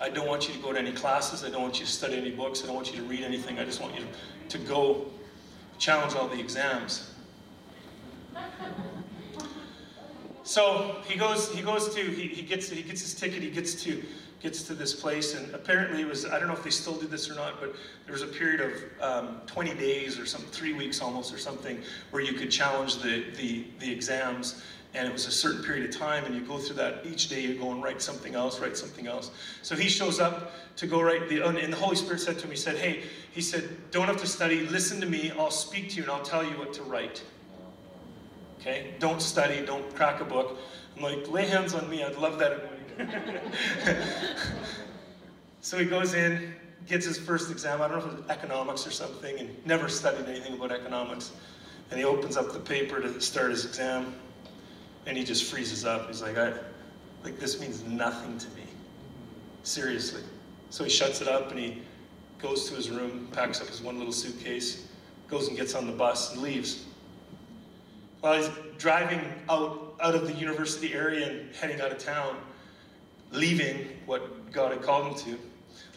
I 0.00 0.08
don't 0.08 0.26
want 0.26 0.48
you 0.48 0.54
to 0.54 0.60
go 0.60 0.72
to 0.72 0.78
any 0.78 0.92
classes. 0.92 1.44
I 1.44 1.50
don't 1.50 1.60
want 1.60 1.78
you 1.78 1.84
to 1.84 1.92
study 1.92 2.16
any 2.16 2.30
books. 2.30 2.62
I 2.62 2.66
don't 2.66 2.74
want 2.74 2.90
you 2.90 2.96
to 2.96 3.04
read 3.04 3.22
anything. 3.22 3.58
I 3.58 3.64
just 3.64 3.82
want 3.82 3.94
you 3.94 4.00
to, 4.48 4.58
to 4.58 4.64
go 4.66 5.06
challenge 5.78 6.14
all 6.14 6.26
the 6.26 6.40
exams. 6.40 7.10
So 10.44 10.96
he 11.06 11.18
goes, 11.18 11.50
he 11.52 11.62
goes 11.62 11.94
to, 11.94 12.00
he, 12.00 12.28
he 12.28 12.42
gets 12.42 12.68
he 12.68 12.82
gets 12.82 13.00
his 13.00 13.14
ticket, 13.14 13.42
he 13.42 13.50
gets 13.50 13.74
to 13.84 14.02
gets 14.44 14.62
to 14.64 14.74
this 14.74 14.92
place, 14.92 15.34
and 15.34 15.52
apparently 15.54 16.02
it 16.02 16.06
was, 16.06 16.26
I 16.26 16.38
don't 16.38 16.48
know 16.48 16.54
if 16.54 16.62
they 16.62 16.68
still 16.68 16.96
do 16.96 17.06
this 17.06 17.30
or 17.30 17.34
not, 17.34 17.58
but 17.58 17.74
there 18.04 18.12
was 18.12 18.20
a 18.20 18.26
period 18.26 18.60
of 18.60 19.26
um, 19.26 19.40
20 19.46 19.72
days 19.74 20.18
or 20.18 20.26
some 20.26 20.42
three 20.42 20.74
weeks 20.74 21.00
almost 21.00 21.32
or 21.32 21.38
something 21.38 21.80
where 22.10 22.22
you 22.22 22.34
could 22.34 22.50
challenge 22.50 22.98
the, 22.98 23.24
the, 23.38 23.64
the 23.80 23.90
exams 23.90 24.62
and 24.92 25.08
it 25.08 25.12
was 25.12 25.26
a 25.26 25.30
certain 25.30 25.62
period 25.64 25.88
of 25.88 25.98
time 25.98 26.26
and 26.26 26.34
you 26.34 26.42
go 26.42 26.58
through 26.58 26.76
that 26.76 27.04
each 27.06 27.28
day 27.28 27.40
you 27.40 27.54
go 27.54 27.72
and 27.72 27.82
write 27.82 28.00
something 28.00 28.34
else 28.34 28.60
write 28.60 28.76
something 28.76 29.06
else. 29.06 29.30
So 29.62 29.74
he 29.74 29.88
shows 29.88 30.20
up 30.20 30.52
to 30.76 30.86
go 30.86 31.00
write 31.00 31.28
the 31.28 31.44
and 31.44 31.72
the 31.72 31.76
holy 31.76 31.96
spirit 31.96 32.20
said 32.20 32.38
to 32.38 32.44
him 32.44 32.50
he 32.50 32.56
said 32.56 32.76
hey 32.76 33.02
he 33.32 33.40
said 33.40 33.68
don't 33.90 34.06
have 34.06 34.18
to 34.18 34.26
study 34.26 34.66
listen 34.66 35.00
to 35.00 35.06
me 35.06 35.32
i'll 35.38 35.50
speak 35.50 35.90
to 35.90 35.96
you 35.96 36.02
and 36.02 36.12
i'll 36.12 36.22
tell 36.22 36.44
you 36.44 36.56
what 36.58 36.72
to 36.74 36.82
write 36.82 37.22
okay 38.64 38.94
don't 38.98 39.20
study 39.20 39.64
don't 39.64 39.94
crack 39.94 40.20
a 40.20 40.24
book 40.24 40.58
i'm 40.96 41.02
like 41.02 41.30
lay 41.30 41.46
hands 41.46 41.74
on 41.74 41.88
me 41.90 42.02
i'd 42.02 42.16
love 42.16 42.38
that 42.38 42.70
so 45.60 45.76
he 45.78 45.84
goes 45.84 46.14
in 46.14 46.54
gets 46.86 47.04
his 47.04 47.18
first 47.18 47.50
exam 47.50 47.82
i 47.82 47.88
don't 47.88 47.98
know 47.98 48.04
if 48.06 48.12
it 48.12 48.20
was 48.22 48.30
economics 48.30 48.86
or 48.86 48.90
something 48.90 49.38
and 49.38 49.66
never 49.66 49.88
studied 49.88 50.26
anything 50.28 50.54
about 50.54 50.72
economics 50.72 51.32
and 51.90 51.98
he 51.98 52.04
opens 52.04 52.36
up 52.36 52.52
the 52.52 52.58
paper 52.58 53.00
to 53.00 53.20
start 53.20 53.50
his 53.50 53.64
exam 53.64 54.14
and 55.06 55.16
he 55.16 55.24
just 55.24 55.44
freezes 55.44 55.84
up. 55.84 56.08
He's 56.08 56.22
like, 56.22 56.38
I, 56.38 56.52
like 57.22 57.38
this 57.38 57.60
means 57.60 57.84
nothing 57.84 58.38
to 58.38 58.48
me. 58.50 58.62
Seriously. 59.62 60.22
So 60.70 60.84
he 60.84 60.90
shuts 60.90 61.20
it 61.20 61.28
up 61.28 61.50
and 61.50 61.58
he 61.58 61.82
goes 62.38 62.68
to 62.68 62.74
his 62.74 62.90
room, 62.90 63.28
packs 63.32 63.60
up 63.60 63.68
his 63.68 63.80
one 63.80 63.98
little 63.98 64.12
suitcase, 64.12 64.88
goes 65.28 65.48
and 65.48 65.56
gets 65.56 65.74
on 65.74 65.86
the 65.86 65.92
bus 65.92 66.32
and 66.32 66.42
leaves. 66.42 66.84
While 68.24 68.38
he's 68.38 68.48
driving 68.78 69.20
out, 69.50 69.96
out 70.00 70.14
of 70.14 70.26
the 70.26 70.32
university 70.32 70.94
area 70.94 71.28
and 71.28 71.54
heading 71.54 71.78
out 71.82 71.92
of 71.92 71.98
town, 71.98 72.38
leaving 73.32 73.86
what 74.06 74.50
God 74.50 74.72
had 74.72 74.80
called 74.80 75.08
him 75.08 75.36
to, 75.36 75.38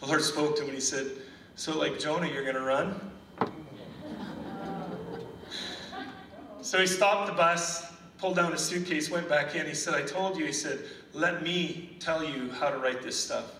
the 0.00 0.06
Lord 0.06 0.20
spoke 0.20 0.54
to 0.56 0.60
him 0.60 0.68
and 0.68 0.74
he 0.74 0.82
said, 0.82 1.10
So, 1.54 1.78
like 1.78 1.98
Jonah, 1.98 2.26
you're 2.26 2.42
going 2.42 2.54
to 2.54 2.60
run? 2.60 3.00
so 6.60 6.78
he 6.78 6.86
stopped 6.86 7.28
the 7.28 7.32
bus, 7.32 7.90
pulled 8.18 8.36
down 8.36 8.52
his 8.52 8.60
suitcase, 8.60 9.10
went 9.10 9.26
back 9.26 9.54
in. 9.54 9.64
He 9.64 9.72
said, 9.72 9.94
I 9.94 10.02
told 10.02 10.36
you, 10.36 10.44
he 10.44 10.52
said, 10.52 10.80
let 11.14 11.42
me 11.42 11.96
tell 11.98 12.22
you 12.22 12.50
how 12.50 12.68
to 12.68 12.76
write 12.76 13.00
this 13.00 13.18
stuff. 13.18 13.54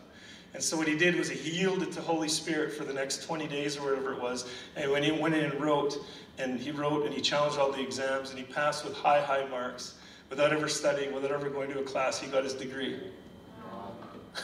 And 0.52 0.62
so 0.62 0.76
what 0.76 0.88
he 0.88 0.96
did 0.98 1.16
was 1.16 1.30
he 1.30 1.52
yielded 1.52 1.90
to 1.92 2.02
Holy 2.02 2.28
Spirit 2.28 2.74
for 2.74 2.84
the 2.84 2.92
next 2.92 3.22
20 3.22 3.46
days 3.48 3.78
or 3.78 3.84
whatever 3.84 4.12
it 4.12 4.20
was. 4.20 4.46
And 4.76 4.90
when 4.90 5.02
he 5.02 5.10
went 5.10 5.34
in 5.34 5.44
and 5.44 5.58
wrote, 5.58 5.96
and 6.38 6.58
he 6.58 6.70
wrote 6.70 7.04
and 7.04 7.14
he 7.14 7.20
challenged 7.20 7.58
all 7.58 7.72
the 7.72 7.82
exams 7.82 8.30
and 8.30 8.38
he 8.38 8.44
passed 8.44 8.84
with 8.84 8.94
high, 8.94 9.20
high 9.20 9.46
marks 9.48 9.94
without 10.30 10.52
ever 10.52 10.68
studying, 10.68 11.12
without 11.12 11.32
ever 11.32 11.48
going 11.48 11.70
to 11.70 11.80
a 11.80 11.82
class, 11.82 12.20
he 12.20 12.26
got 12.28 12.44
his 12.44 12.54
degree. 12.54 13.00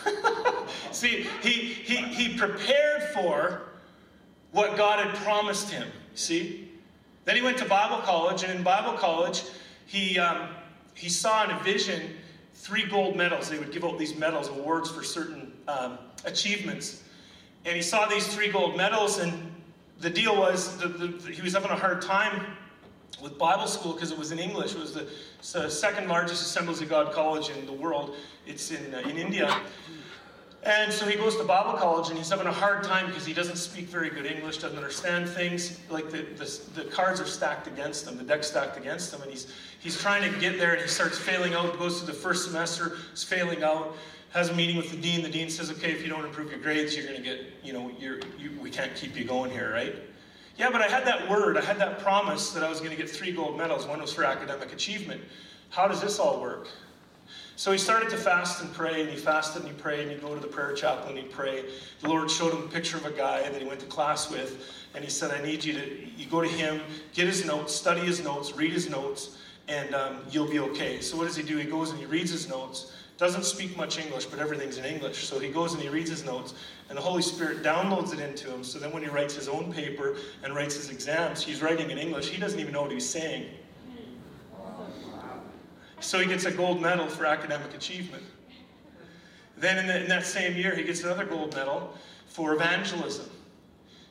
See, 0.92 1.26
he, 1.42 1.50
he, 1.50 1.96
he 1.96 2.36
prepared 2.36 3.02
for 3.14 3.62
what 4.52 4.76
God 4.76 5.04
had 5.04 5.14
promised 5.16 5.70
him. 5.70 5.88
See? 6.14 6.70
Then 7.24 7.36
he 7.36 7.42
went 7.42 7.58
to 7.58 7.64
Bible 7.64 7.98
college, 7.98 8.42
and 8.42 8.52
in 8.52 8.62
Bible 8.62 8.92
college, 8.94 9.44
he, 9.86 10.18
um, 10.18 10.48
he 10.94 11.08
saw 11.08 11.44
in 11.44 11.50
a 11.50 11.58
vision 11.60 12.14
three 12.54 12.86
gold 12.86 13.16
medals. 13.16 13.48
They 13.48 13.58
would 13.58 13.72
give 13.72 13.84
out 13.84 13.98
these 13.98 14.16
medals, 14.16 14.48
awards 14.48 14.90
for 14.90 15.02
certain 15.02 15.52
um, 15.68 15.98
achievements. 16.24 17.02
And 17.64 17.74
he 17.76 17.82
saw 17.82 18.06
these 18.06 18.26
three 18.26 18.48
gold 18.48 18.76
medals, 18.76 19.18
and 19.18 19.53
the 20.00 20.10
deal 20.10 20.36
was 20.36 20.76
the, 20.78 20.88
the, 20.88 21.32
he 21.32 21.42
was 21.42 21.54
having 21.54 21.70
a 21.70 21.76
hard 21.76 22.02
time 22.02 22.44
with 23.22 23.38
Bible 23.38 23.66
school 23.66 23.92
because 23.92 24.10
it 24.10 24.18
was 24.18 24.32
in 24.32 24.38
English. 24.38 24.74
It 24.74 24.80
was 24.80 24.92
the, 24.92 25.08
the, 25.52 25.70
second 25.70 26.08
largest 26.08 26.42
Assemblies 26.42 26.80
of 26.82 26.88
God 26.88 27.12
college 27.12 27.50
in 27.50 27.64
the 27.66 27.72
world. 27.72 28.16
It's 28.46 28.70
in, 28.70 28.94
uh, 28.94 28.98
in 29.00 29.16
India. 29.16 29.60
And 30.64 30.90
so 30.90 31.06
he 31.06 31.16
goes 31.16 31.36
to 31.36 31.44
Bible 31.44 31.74
college 31.74 32.08
and 32.08 32.16
he's 32.16 32.30
having 32.30 32.46
a 32.46 32.52
hard 32.52 32.84
time 32.84 33.06
because 33.06 33.26
he 33.26 33.34
doesn't 33.34 33.56
speak 33.56 33.84
very 33.86 34.08
good 34.08 34.24
English, 34.24 34.58
doesn't 34.58 34.76
understand 34.76 35.28
things. 35.28 35.78
Like 35.90 36.10
the, 36.10 36.22
the, 36.22 36.60
the, 36.74 36.84
cards 36.90 37.20
are 37.20 37.26
stacked 37.26 37.66
against 37.66 38.06
him, 38.06 38.16
the 38.16 38.24
deck's 38.24 38.46
stacked 38.46 38.78
against 38.78 39.12
him, 39.12 39.20
and 39.20 39.30
he's, 39.30 39.52
he's 39.78 40.00
trying 40.00 40.30
to 40.30 40.40
get 40.40 40.58
there 40.58 40.72
and 40.72 40.80
he 40.80 40.88
starts 40.88 41.18
failing 41.18 41.52
out, 41.52 41.78
goes 41.78 41.98
through 41.98 42.06
the 42.06 42.18
first 42.18 42.46
semester, 42.46 42.96
is 43.12 43.22
failing 43.22 43.62
out, 43.62 43.94
has 44.34 44.50
a 44.50 44.54
meeting 44.54 44.76
with 44.76 44.90
the 44.90 44.96
dean. 44.96 45.22
The 45.22 45.30
dean 45.30 45.48
says, 45.48 45.70
okay, 45.70 45.92
if 45.92 46.02
you 46.02 46.08
don't 46.08 46.24
improve 46.24 46.50
your 46.50 46.58
grades, 46.58 46.96
you're 46.96 47.06
going 47.06 47.16
to 47.16 47.22
get, 47.22 47.40
you 47.62 47.72
know, 47.72 47.90
you're, 48.00 48.18
you, 48.36 48.50
we 48.60 48.68
can't 48.68 48.94
keep 48.96 49.16
you 49.16 49.24
going 49.24 49.50
here, 49.50 49.72
right? 49.72 49.94
Yeah, 50.58 50.70
but 50.70 50.82
I 50.82 50.88
had 50.88 51.06
that 51.06 51.30
word, 51.30 51.56
I 51.56 51.62
had 51.62 51.78
that 51.78 52.00
promise 52.00 52.50
that 52.50 52.64
I 52.64 52.68
was 52.68 52.80
going 52.80 52.90
to 52.90 52.96
get 52.96 53.08
three 53.08 53.32
gold 53.32 53.56
medals. 53.56 53.86
One 53.86 54.00
was 54.00 54.12
for 54.12 54.24
academic 54.24 54.72
achievement. 54.72 55.20
How 55.70 55.86
does 55.86 56.00
this 56.00 56.18
all 56.18 56.40
work? 56.40 56.66
So 57.56 57.70
he 57.70 57.78
started 57.78 58.10
to 58.10 58.16
fast 58.16 58.60
and 58.60 58.72
pray, 58.74 59.02
and 59.02 59.08
he 59.08 59.16
fasted 59.16 59.62
and 59.62 59.70
he 59.70 59.80
prayed, 59.80 60.00
and 60.00 60.10
he'd 60.10 60.20
go 60.20 60.34
to 60.34 60.40
the 60.40 60.48
prayer 60.48 60.74
chapel 60.74 61.08
and 61.08 61.16
he'd 61.16 61.30
pray. 61.30 61.64
The 62.00 62.08
Lord 62.08 62.28
showed 62.28 62.52
him 62.52 62.64
a 62.64 62.68
picture 62.68 62.96
of 62.96 63.06
a 63.06 63.12
guy 63.12 63.48
that 63.48 63.60
he 63.60 63.66
went 63.66 63.78
to 63.80 63.86
class 63.86 64.30
with, 64.30 64.68
and 64.94 65.04
he 65.04 65.10
said, 65.10 65.30
I 65.30 65.40
need 65.44 65.64
you 65.64 65.74
to, 65.74 66.08
you 66.16 66.26
go 66.26 66.40
to 66.40 66.48
him, 66.48 66.80
get 67.12 67.28
his 67.28 67.46
notes, 67.46 67.72
study 67.72 68.00
his 68.00 68.22
notes, 68.22 68.56
read 68.56 68.72
his 68.72 68.90
notes, 68.90 69.38
and 69.68 69.94
um, 69.94 70.18
you'll 70.30 70.50
be 70.50 70.58
okay. 70.58 71.00
So 71.00 71.16
what 71.16 71.28
does 71.28 71.36
he 71.36 71.44
do? 71.44 71.56
He 71.56 71.64
goes 71.64 71.90
and 71.90 71.98
he 72.00 72.06
reads 72.06 72.32
his 72.32 72.48
notes, 72.48 72.92
doesn't 73.16 73.44
speak 73.44 73.76
much 73.76 73.98
English, 73.98 74.26
but 74.26 74.40
everything's 74.40 74.76
in 74.76 74.84
English. 74.84 75.24
So 75.24 75.38
he 75.38 75.48
goes 75.48 75.72
and 75.72 75.82
he 75.82 75.88
reads 75.88 76.10
his 76.10 76.24
notes, 76.24 76.54
and 76.88 76.98
the 76.98 77.02
Holy 77.02 77.22
Spirit 77.22 77.62
downloads 77.62 78.12
it 78.12 78.18
into 78.18 78.50
him. 78.50 78.64
So 78.64 78.78
then 78.78 78.90
when 78.92 79.02
he 79.02 79.08
writes 79.08 79.34
his 79.34 79.48
own 79.48 79.72
paper 79.72 80.16
and 80.42 80.54
writes 80.54 80.74
his 80.74 80.90
exams, 80.90 81.42
he's 81.42 81.62
writing 81.62 81.90
in 81.90 81.98
English. 81.98 82.28
He 82.28 82.40
doesn't 82.40 82.58
even 82.58 82.72
know 82.72 82.82
what 82.82 82.92
he's 82.92 83.08
saying. 83.08 83.46
So 86.00 86.18
he 86.18 86.26
gets 86.26 86.44
a 86.44 86.50
gold 86.50 86.82
medal 86.82 87.06
for 87.06 87.24
academic 87.24 87.72
achievement. 87.72 88.22
Then 89.56 89.78
in, 89.78 89.86
the, 89.86 90.02
in 90.02 90.08
that 90.08 90.26
same 90.26 90.56
year, 90.56 90.74
he 90.74 90.82
gets 90.82 91.02
another 91.04 91.24
gold 91.24 91.54
medal 91.54 91.94
for 92.26 92.52
evangelism. 92.52 93.30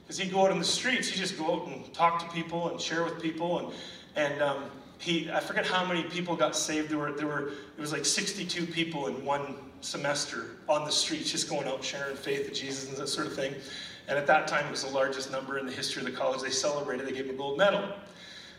Because 0.04 0.18
he'd 0.18 0.32
go 0.32 0.46
out 0.46 0.52
in 0.52 0.60
the 0.60 0.66
streets, 0.66 1.10
he'd 1.10 1.20
just 1.20 1.38
go 1.38 1.54
out 1.54 1.68
and 1.68 1.94
talk 1.94 2.20
to 2.20 2.34
people 2.34 2.70
and 2.70 2.80
share 2.80 3.04
with 3.04 3.22
people. 3.22 3.60
And, 3.60 3.68
and 4.16 4.42
um, 4.42 4.64
he, 5.00 5.30
I 5.32 5.40
forget 5.40 5.66
how 5.66 5.86
many 5.86 6.04
people 6.04 6.36
got 6.36 6.56
saved. 6.56 6.90
There 6.90 6.98
were, 6.98 7.12
there 7.12 7.28
were, 7.28 7.50
it 7.78 7.82
was 7.82 7.92
like 7.92 8.06
62 8.06 8.66
people 8.68 9.08
in 9.08 9.26
one 9.26 9.56
semester 9.82 10.52
on 10.70 10.86
the 10.86 10.92
streets, 10.92 11.32
just 11.32 11.50
going 11.50 11.68
out 11.68 11.84
sharing 11.84 12.16
faith 12.16 12.48
of 12.48 12.54
Jesus 12.54 12.88
and 12.90 12.98
that 12.98 13.08
sort 13.08 13.28
of 13.28 13.34
thing. 13.34 13.54
And 14.08 14.18
at 14.18 14.28
that 14.28 14.48
time, 14.48 14.66
it 14.66 14.72
was 14.72 14.84
the 14.84 14.92
largest 14.92 15.32
number 15.32 15.58
in 15.58 15.66
the 15.66 15.72
history 15.72 16.02
of 16.02 16.06
the 16.06 16.18
college. 16.18 16.42
They 16.42 16.50
celebrated, 16.50 17.08
they 17.08 17.12
gave 17.12 17.26
him 17.26 17.36
a 17.36 17.38
gold 17.38 17.58
medal. 17.58 17.84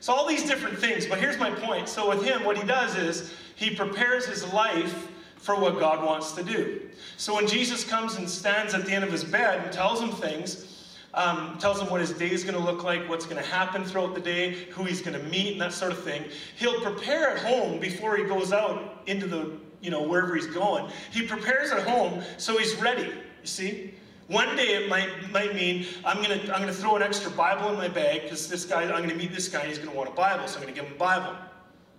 So, 0.01 0.13
all 0.13 0.27
these 0.27 0.45
different 0.45 0.79
things, 0.79 1.07
but 1.07 1.19
here's 1.19 1.39
my 1.39 1.51
point. 1.51 1.89
So, 1.89 2.11
with 2.11 2.23
him, 2.23 2.45
what 2.45 2.59
he 2.59 2.67
does 2.67 2.97
is 2.97 3.33
he 3.55 3.75
prepares 3.75 4.27
his 4.27 4.45
life 4.53 5.09
for 5.37 5.59
what 5.59 5.79
God 5.79 6.05
wants 6.05 6.33
to 6.33 6.43
do. 6.43 6.83
So, 7.17 7.35
when 7.35 7.47
Jesus 7.47 7.85
comes 7.85 8.17
and 8.17 8.29
stands 8.29 8.75
at 8.75 8.85
the 8.85 8.93
end 8.93 9.05
of 9.05 9.11
his 9.11 9.25
bed 9.25 9.65
and 9.65 9.73
tells 9.73 10.01
him 10.01 10.11
things, 10.11 10.74
um, 11.15 11.57
tells 11.59 11.81
him 11.81 11.89
what 11.91 12.01
his 12.01 12.11
day 12.13 12.31
is 12.31 12.43
going 12.43 12.57
to 12.57 12.61
look 12.61 12.83
like, 12.83 13.09
what's 13.09 13.25
going 13.25 13.43
to 13.43 13.49
happen 13.49 13.85
throughout 13.85 14.15
the 14.15 14.21
day, 14.21 14.53
who 14.71 14.85
he's 14.85 15.01
going 15.01 15.19
to 15.19 15.25
meet, 15.29 15.53
and 15.53 15.61
that 15.61 15.73
sort 15.73 15.93
of 15.93 16.03
thing. 16.03 16.25
He'll 16.57 16.81
prepare 16.81 17.31
at 17.31 17.39
home 17.39 17.79
before 17.79 18.17
he 18.17 18.25
goes 18.25 18.53
out 18.53 19.03
into 19.07 19.27
the, 19.27 19.53
you 19.81 19.91
know, 19.91 20.03
wherever 20.03 20.35
he's 20.35 20.47
going. 20.47 20.91
He 21.13 21.27
prepares 21.27 21.71
at 21.71 21.87
home 21.87 22.23
so 22.37 22.59
he's 22.59 22.75
ready, 22.77 23.05
you 23.05 23.47
see? 23.47 23.95
One 24.27 24.57
day 24.57 24.83
it 24.83 24.89
might, 24.89 25.31
might 25.31 25.55
mean 25.55 25.87
I'm 26.05 26.23
going 26.23 26.41
to 26.41 26.55
I'm 26.55 26.61
gonna 26.61 26.73
throw 26.73 26.97
an 26.97 27.03
extra 27.03 27.31
Bible 27.31 27.69
in 27.69 27.77
my 27.77 27.89
bag 27.89 28.23
because 28.23 28.49
this 28.49 28.65
guy, 28.65 28.83
I'm 28.83 28.89
going 28.89 29.11
to 29.11 29.15
meet 29.15 29.35
this 29.35 29.49
guy 29.49 29.61
and 29.61 29.69
he's 29.69 29.79
going 29.79 29.91
to 29.91 29.97
want 29.97 30.09
a 30.09 30.13
Bible, 30.13 30.49
so 30.49 30.57
I'm 30.57 30.63
going 30.63 30.75
to 30.75 30.81
give 30.81 30.89
him 30.89 30.97
a 30.97 30.99
Bible. 30.99 31.37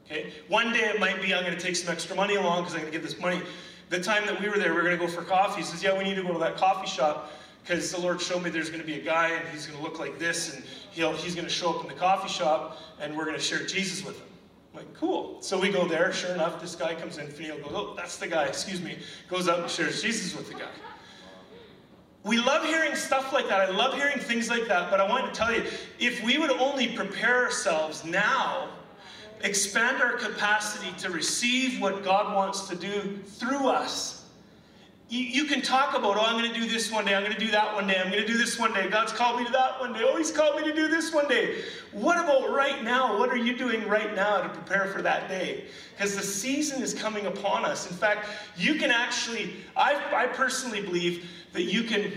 Okay? 0.05 0.33
One 0.47 0.73
day 0.73 0.89
it 0.89 0.99
might 0.99 1.21
be 1.21 1.33
I'm 1.33 1.43
going 1.43 1.55
to 1.55 1.63
take 1.63 1.75
some 1.75 1.93
extra 1.93 2.15
money 2.15 2.35
along 2.35 2.63
because 2.63 2.73
I'm 2.73 2.81
going 2.81 2.91
to 2.91 2.97
get 2.99 3.07
this 3.07 3.19
money. 3.19 3.41
The 3.89 3.99
time 3.99 4.25
that 4.25 4.41
we 4.41 4.49
were 4.49 4.57
there, 4.57 4.73
we 4.73 4.79
are 4.79 4.83
going 4.83 4.97
to 4.97 5.05
go 5.05 5.11
for 5.11 5.21
coffee. 5.21 5.61
He 5.61 5.67
says, 5.67 5.83
Yeah, 5.83 5.95
we 5.95 6.03
need 6.03 6.15
to 6.15 6.23
go 6.23 6.33
to 6.33 6.39
that 6.39 6.57
coffee 6.57 6.87
shop 6.87 7.31
because 7.65 7.91
the 7.91 7.99
Lord 7.99 8.21
showed 8.21 8.43
me 8.43 8.51
there's 8.51 8.69
going 8.69 8.81
to 8.81 8.85
be 8.85 8.99
a 8.99 9.03
guy 9.03 9.29
and 9.29 9.47
he's 9.47 9.65
going 9.65 9.79
to 9.79 9.83
look 9.83 9.97
like 9.97 10.19
this 10.19 10.53
and 10.53 10.63
he'll, 10.91 11.13
he's 11.13 11.33
going 11.33 11.47
to 11.47 11.53
show 11.53 11.71
up 11.73 11.81
in 11.81 11.87
the 11.87 11.95
coffee 11.95 12.29
shop 12.29 12.77
and 13.01 13.17
we're 13.17 13.25
going 13.25 13.35
to 13.35 13.41
share 13.41 13.65
Jesus 13.65 14.05
with 14.05 14.19
him. 14.19 14.27
I'm 14.71 14.79
like, 14.81 14.93
cool. 14.93 15.41
So 15.41 15.59
we 15.59 15.71
go 15.71 15.87
there. 15.87 16.13
Sure 16.13 16.31
enough, 16.31 16.61
this 16.61 16.75
guy 16.75 16.93
comes 16.93 17.17
in. 17.17 17.25
Finiel 17.25 17.63
goes, 17.63 17.71
Oh, 17.73 17.93
that's 17.97 18.17
the 18.17 18.27
guy. 18.27 18.45
Excuse 18.45 18.81
me. 18.81 18.99
Goes 19.29 19.47
up 19.47 19.59
and 19.59 19.69
shares 19.69 19.99
Jesus 19.99 20.37
with 20.37 20.47
the 20.47 20.53
guy. 20.53 20.69
We 22.23 22.37
love 22.37 22.65
hearing 22.65 22.95
stuff 22.95 23.33
like 23.33 23.47
that. 23.47 23.61
I 23.61 23.71
love 23.71 23.95
hearing 23.95 24.19
things 24.19 24.47
like 24.47 24.67
that, 24.67 24.91
but 24.91 24.99
I 24.99 25.09
want 25.09 25.33
to 25.33 25.37
tell 25.37 25.53
you 25.53 25.63
if 25.99 26.23
we 26.23 26.37
would 26.37 26.51
only 26.51 26.95
prepare 26.95 27.45
ourselves 27.45 28.05
now, 28.05 28.69
expand 29.41 30.03
our 30.03 30.13
capacity 30.13 30.91
to 30.99 31.09
receive 31.09 31.81
what 31.81 32.03
God 32.03 32.35
wants 32.35 32.67
to 32.67 32.75
do 32.75 33.17
through 33.25 33.67
us. 33.69 34.14
You, 35.07 35.19
you 35.19 35.45
can 35.45 35.61
talk 35.61 35.95
about, 35.95 36.17
oh, 36.17 36.21
I'm 36.21 36.39
going 36.41 36.51
to 36.51 36.59
do 36.59 36.67
this 36.67 36.91
one 36.91 37.05
day, 37.05 37.13
I'm 37.13 37.21
going 37.21 37.35
to 37.35 37.39
do 37.39 37.51
that 37.51 37.75
one 37.75 37.85
day, 37.85 37.97
I'm 37.97 38.09
going 38.09 38.23
to 38.23 38.27
do 38.27 38.37
this 38.37 38.57
one 38.57 38.73
day, 38.73 38.89
God's 38.89 39.11
called 39.11 39.39
me 39.39 39.45
to 39.45 39.51
that 39.51 39.79
one 39.79 39.93
day, 39.93 40.01
oh, 40.03 40.17
He's 40.17 40.31
called 40.31 40.59
me 40.59 40.63
to 40.67 40.73
do 40.73 40.87
this 40.87 41.13
one 41.13 41.27
day. 41.27 41.61
What 41.91 42.17
about 42.17 42.49
right 42.51 42.83
now? 42.83 43.19
What 43.19 43.29
are 43.29 43.37
you 43.37 43.55
doing 43.55 43.87
right 43.87 44.15
now 44.15 44.41
to 44.41 44.49
prepare 44.49 44.87
for 44.87 45.03
that 45.03 45.29
day? 45.29 45.65
Because 45.95 46.15
the 46.15 46.23
season 46.23 46.81
is 46.81 46.93
coming 46.93 47.27
upon 47.27 47.65
us. 47.65 47.89
In 47.89 47.95
fact, 47.95 48.27
you 48.57 48.75
can 48.75 48.89
actually, 48.89 49.57
I, 49.77 50.01
I 50.11 50.27
personally 50.27 50.81
believe 50.81 51.29
that 51.53 51.63
you 51.63 51.83
can, 51.83 52.11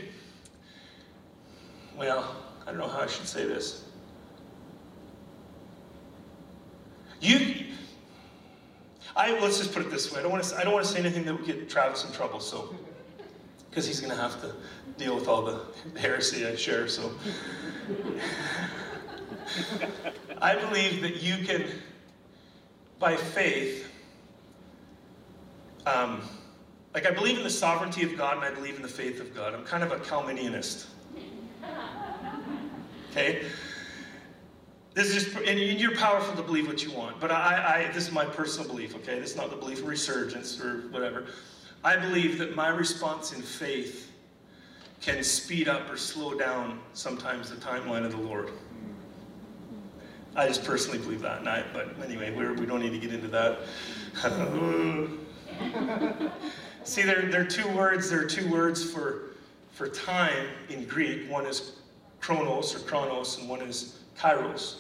well, 1.97 2.37
I 2.67 2.71
don't 2.71 2.79
know 2.79 2.89
how 2.89 3.01
I 3.01 3.07
should 3.07 3.29
say 3.29 3.47
this. 3.47 3.85
You, 7.21 7.67
I 9.19 9.39
let's 9.41 9.59
just 9.59 9.75
put 9.75 9.85
it 9.85 9.91
this 9.91 10.13
way. 10.13 10.21
I 10.21 10.23
don't 10.23 10.31
want 10.31 10.45
to. 10.45 10.57
I 10.57 10.63
don't 10.63 10.73
want 10.73 10.87
to 10.87 10.93
say 10.93 11.01
anything 11.01 11.25
that 11.25 11.35
would 11.35 11.45
get 11.45 11.69
Travis 11.69 12.05
in 12.05 12.13
trouble. 12.13 12.39
So, 12.39 12.73
because 13.69 13.85
he's 13.85 14.01
going 14.01 14.15
to 14.15 14.21
have 14.21 14.41
to 14.43 14.55
deal 14.97 15.17
with 15.17 15.27
all 15.27 15.43
the 15.43 15.61
heresy 15.99 16.47
I 16.47 16.55
share. 16.55 16.87
So, 16.87 17.11
I 20.41 20.55
believe 20.55 21.03
that 21.03 21.21
you 21.21 21.45
can, 21.45 21.65
by 23.01 23.17
faith, 23.17 23.91
um, 25.85 26.23
like, 26.95 27.05
I 27.05 27.11
believe 27.11 27.39
in 27.39 27.43
the 27.43 27.51
sovereignty 27.51 28.05
of 28.05 28.17
God 28.17 28.37
and 28.37 28.45
I 28.45 28.53
believe 28.53 28.77
in 28.77 28.83
the 28.83 28.89
faith 28.89 29.21
of 29.21 29.35
God. 29.35 29.53
I'm 29.53 29.65
kind 29.65 29.83
of 29.83 29.91
a 29.91 29.97
Calminianist. 29.97 30.87
Okay? 33.11 33.43
This 34.95 35.15
is 35.15 35.25
just, 35.25 35.37
and 35.37 35.59
you're 35.59 35.97
powerful 35.97 36.35
to 36.35 36.43
believe 36.43 36.67
what 36.67 36.83
you 36.83 36.93
want, 36.93 37.21
but 37.21 37.31
I, 37.31 37.87
I, 37.89 37.93
this 37.93 38.09
is 38.09 38.13
my 38.13 38.25
personal 38.25 38.69
belief, 38.69 38.95
okay? 38.97 39.21
This 39.21 39.31
is 39.31 39.37
not 39.37 39.51
the 39.51 39.57
belief 39.57 39.81
of 39.81 39.87
resurgence 39.87 40.61
or 40.61 40.89
whatever. 40.91 41.27
I 41.85 41.97
believe 41.97 42.39
that 42.39 42.57
my 42.57 42.69
response 42.69 43.33
in 43.33 43.41
faith 43.41 44.11
can 45.01 45.23
speed 45.23 45.69
up 45.69 45.89
or 45.89 45.97
slow 45.97 46.37
down 46.37 46.81
sometimes 46.93 47.51
the 47.51 47.57
timeline 47.57 48.05
of 48.05 48.13
the 48.13 48.19
Lord. 48.19 48.51
I 50.35 50.47
just 50.47 50.65
personally 50.65 50.99
believe 50.99 51.21
that, 51.23 51.41
and 51.41 51.49
I, 51.49 51.65
but 51.73 51.95
anyway, 52.05 52.35
we're, 52.35 52.53
we 52.53 52.61
do 52.61 52.67
not 52.67 52.81
need 52.81 52.91
to 52.91 52.99
get 52.99 53.13
into 53.13 53.29
that. 53.29 53.61
See, 56.85 57.03
there, 57.03 57.31
there 57.31 57.43
are 57.43 57.47
two 57.47 57.69
words. 57.77 58.11
There 58.11 58.21
are 58.21 58.27
two 58.27 58.49
words 58.51 58.91
for, 58.91 59.31
for 59.73 59.89
time 59.89 60.49
in 60.69 60.85
Greek. 60.85 61.31
One 61.31 61.47
is 61.47 61.73
chronos 62.21 62.75
or 62.75 62.81
chronos, 62.81 63.39
and 63.39 63.49
one 63.49 63.63
is 63.63 63.98
kairos. 64.19 64.77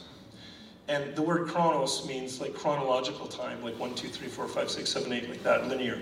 And 0.89 1.14
the 1.14 1.22
word 1.22 1.49
chronos 1.49 2.07
means 2.07 2.41
like 2.41 2.55
chronological 2.55 3.26
time, 3.26 3.62
like 3.62 3.78
one, 3.78 3.95
two, 3.95 4.09
three, 4.09 4.28
four, 4.28 4.49
five, 4.49 4.70
six, 4.70 4.91
seven, 4.91 5.12
eight, 5.12 5.28
like 5.28 5.43
that, 5.43 5.68
linear. 5.68 5.99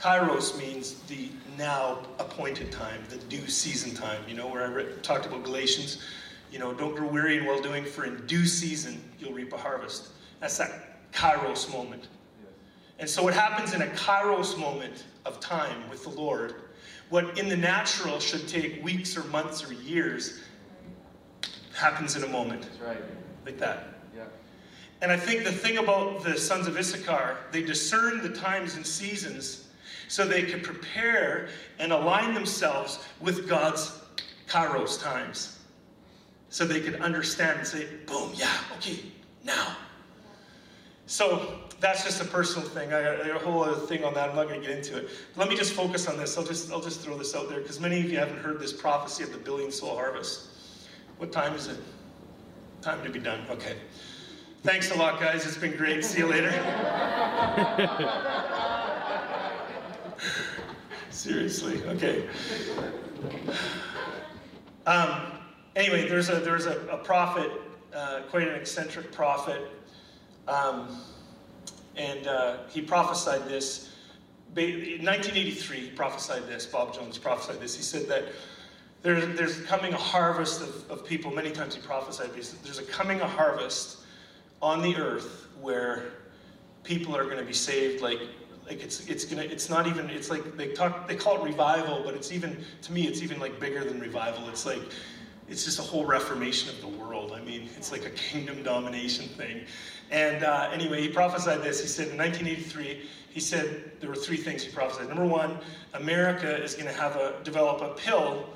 Kairos 0.00 0.58
means 0.58 0.94
the 1.08 1.28
now 1.58 1.98
appointed 2.18 2.72
time, 2.72 3.02
the 3.08 3.16
due 3.16 3.46
season 3.48 3.94
time. 3.94 4.22
You 4.28 4.34
know, 4.34 4.48
where 4.48 4.64
I 4.64 4.68
read, 4.68 5.02
talked 5.02 5.26
about 5.26 5.44
Galatians, 5.44 6.02
you 6.50 6.58
know, 6.58 6.72
don't 6.72 6.94
grow 6.94 7.06
weary 7.06 7.38
in 7.38 7.46
well 7.46 7.60
doing, 7.60 7.84
for 7.84 8.04
in 8.04 8.26
due 8.26 8.46
season 8.46 9.00
you'll 9.18 9.32
reap 9.32 9.52
a 9.52 9.58
harvest. 9.58 10.08
That's 10.40 10.56
that 10.58 11.12
Kairos 11.12 11.70
moment. 11.72 12.08
And 12.98 13.08
so, 13.08 13.22
what 13.22 13.32
happens 13.32 13.72
in 13.72 13.80
a 13.80 13.86
kairos 13.86 14.58
moment 14.58 15.04
of 15.24 15.40
time 15.40 15.88
with 15.88 16.02
the 16.02 16.10
Lord, 16.10 16.54
what 17.08 17.38
in 17.38 17.48
the 17.48 17.56
natural 17.56 18.20
should 18.20 18.46
take 18.46 18.84
weeks 18.84 19.16
or 19.16 19.24
months 19.24 19.68
or 19.68 19.72
years, 19.72 20.40
happens 21.80 22.16
in 22.16 22.22
a 22.22 22.28
moment. 22.28 22.62
That's 22.62 22.80
right. 22.80 23.02
Like 23.44 23.58
that. 23.58 23.94
Yeah. 24.14 24.24
And 25.02 25.10
I 25.10 25.16
think 25.16 25.44
the 25.44 25.52
thing 25.52 25.78
about 25.78 26.22
the 26.22 26.36
sons 26.36 26.66
of 26.66 26.76
Issachar, 26.76 27.38
they 27.50 27.62
discern 27.62 28.22
the 28.22 28.28
times 28.28 28.76
and 28.76 28.86
seasons 28.86 29.68
so 30.08 30.26
they 30.26 30.42
could 30.42 30.62
prepare 30.62 31.48
and 31.78 31.92
align 31.92 32.34
themselves 32.34 33.04
with 33.20 33.48
God's 33.48 33.98
kairos 34.48 35.00
times. 35.02 35.58
So 36.50 36.64
they 36.64 36.80
could 36.80 37.00
understand 37.00 37.60
and 37.60 37.66
say, 37.66 37.86
boom, 38.06 38.32
yeah, 38.34 38.52
okay, 38.76 38.98
now. 39.44 39.76
So 41.06 41.60
that's 41.80 42.04
just 42.04 42.20
a 42.20 42.24
personal 42.24 42.68
thing. 42.68 42.92
I 42.92 43.02
got 43.02 43.28
a 43.28 43.38
whole 43.38 43.64
other 43.64 43.86
thing 43.86 44.04
on 44.04 44.14
that. 44.14 44.30
I'm 44.30 44.36
not 44.36 44.48
going 44.48 44.60
to 44.60 44.66
get 44.66 44.76
into 44.76 44.98
it. 44.98 45.10
Let 45.36 45.48
me 45.48 45.56
just 45.56 45.72
focus 45.72 46.06
on 46.08 46.16
this. 46.16 46.36
I'll 46.36 46.44
just 46.44 46.70
I'll 46.70 46.80
just 46.80 47.00
throw 47.00 47.16
this 47.16 47.34
out 47.34 47.48
there 47.48 47.60
because 47.60 47.80
many 47.80 48.00
of 48.00 48.10
you 48.10 48.18
haven't 48.18 48.38
heard 48.38 48.60
this 48.60 48.72
prophecy 48.72 49.24
of 49.24 49.32
the 49.32 49.38
billion 49.38 49.72
soul 49.72 49.96
harvest. 49.96 50.49
What 51.20 51.32
time 51.32 51.54
is 51.54 51.66
it? 51.66 51.76
Time 52.80 53.04
to 53.04 53.10
be 53.10 53.18
done. 53.18 53.42
Okay. 53.50 53.76
Thanks 54.62 54.90
a 54.90 54.94
lot, 54.94 55.20
guys. 55.20 55.44
It's 55.44 55.58
been 55.58 55.76
great. 55.76 56.02
See 56.02 56.20
you 56.20 56.26
later. 56.26 56.50
Seriously, 61.10 61.82
okay. 61.88 62.26
Um, 64.86 65.32
anyway, 65.76 66.08
there's 66.08 66.30
a 66.30 66.36
there's 66.36 66.64
a, 66.64 66.78
a 66.90 66.96
prophet, 66.96 67.52
uh, 67.94 68.20
quite 68.30 68.48
an 68.48 68.54
eccentric 68.54 69.12
prophet, 69.12 69.60
um, 70.48 71.02
and 71.96 72.26
uh, 72.26 72.60
he 72.70 72.80
prophesied 72.80 73.46
this. 73.46 73.90
In 74.56 75.04
1983, 75.04 75.80
he 75.80 75.90
prophesied 75.90 76.46
this. 76.46 76.64
Bob 76.64 76.94
Jones 76.94 77.18
prophesied 77.18 77.60
this. 77.60 77.76
He 77.76 77.82
said 77.82 78.08
that 78.08 78.24
there's, 79.02 79.36
there's 79.36 79.60
coming 79.62 79.94
a 79.94 79.98
harvest 79.98 80.60
of, 80.60 80.90
of 80.90 81.06
people. 81.06 81.30
Many 81.30 81.50
times 81.50 81.74
he 81.74 81.80
prophesied 81.80 82.34
this. 82.34 82.52
There's 82.52 82.78
a 82.78 82.84
coming 82.84 83.20
a 83.20 83.28
harvest 83.28 83.98
on 84.60 84.82
the 84.82 84.96
earth 84.96 85.46
where 85.60 86.12
people 86.84 87.16
are 87.16 87.24
going 87.24 87.38
to 87.38 87.44
be 87.44 87.52
saved 87.52 88.02
like 88.02 88.20
like 88.66 88.82
it's 88.82 89.06
it's 89.06 89.24
gonna 89.24 89.42
it's 89.42 89.68
not 89.68 89.86
even 89.86 90.08
it's 90.10 90.30
like 90.30 90.56
they 90.56 90.68
talk 90.72 91.08
they 91.08 91.16
call 91.16 91.36
it 91.36 91.42
revival 91.42 92.02
but 92.04 92.14
it's 92.14 92.30
even 92.30 92.64
to 92.82 92.92
me 92.92 93.06
it's 93.06 93.22
even 93.22 93.40
like 93.40 93.58
bigger 93.58 93.84
than 93.84 93.98
revival. 94.00 94.48
It's 94.48 94.64
like 94.64 94.80
it's 95.48 95.64
just 95.64 95.78
a 95.78 95.82
whole 95.82 96.06
reformation 96.06 96.68
of 96.70 96.80
the 96.80 96.86
world. 96.86 97.32
I 97.32 97.40
mean 97.40 97.68
it's 97.76 97.90
like 97.90 98.04
a 98.06 98.10
kingdom 98.10 98.62
domination 98.62 99.26
thing. 99.28 99.62
And 100.10 100.44
uh, 100.44 100.70
anyway 100.72 101.02
he 101.02 101.08
prophesied 101.08 101.62
this. 101.62 101.80
He 101.80 101.88
said 101.88 102.08
in 102.08 102.18
1983 102.18 103.08
he 103.30 103.40
said 103.40 103.92
there 104.00 104.08
were 104.08 104.16
three 104.16 104.36
things 104.36 104.62
he 104.62 104.70
prophesied. 104.70 105.08
Number 105.08 105.26
one 105.26 105.58
america 105.94 106.62
is 106.62 106.74
going 106.74 106.86
to 106.86 106.92
have 106.92 107.16
a 107.16 107.42
develop 107.42 107.80
a 107.82 107.94
pill 107.94 108.50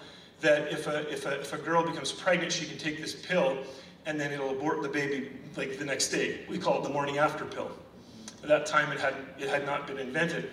that 0.45 0.73
if 0.73 0.87
a, 0.87 1.11
if 1.13 1.27
a 1.27 1.41
if 1.41 1.53
a 1.53 1.59
girl 1.59 1.83
becomes 1.83 2.13
pregnant 2.13 2.53
she 2.53 2.67
can 2.67 2.79
take 2.79 3.01
this 3.01 3.15
pill 3.15 3.59
and 4.07 4.21
then 4.21 4.31
it'll 4.33 4.51
abort 4.51 4.83
the 4.83 4.89
baby 4.89 5.31
like 5.57 5.79
the 5.79 5.85
next 5.85 6.09
day 6.09 6.41
we 6.49 6.59
call 6.59 6.79
it 6.79 6.83
the 6.83 6.95
morning 6.99 7.19
after 7.19 7.45
pill 7.45 7.73
at 8.45 8.49
that 8.49 8.67
time, 8.67 8.93
it 8.93 9.01
had, 9.01 9.15
it 9.39 9.49
had 9.49 9.65
not 9.65 9.87
been 9.87 9.97
invented. 9.97 10.51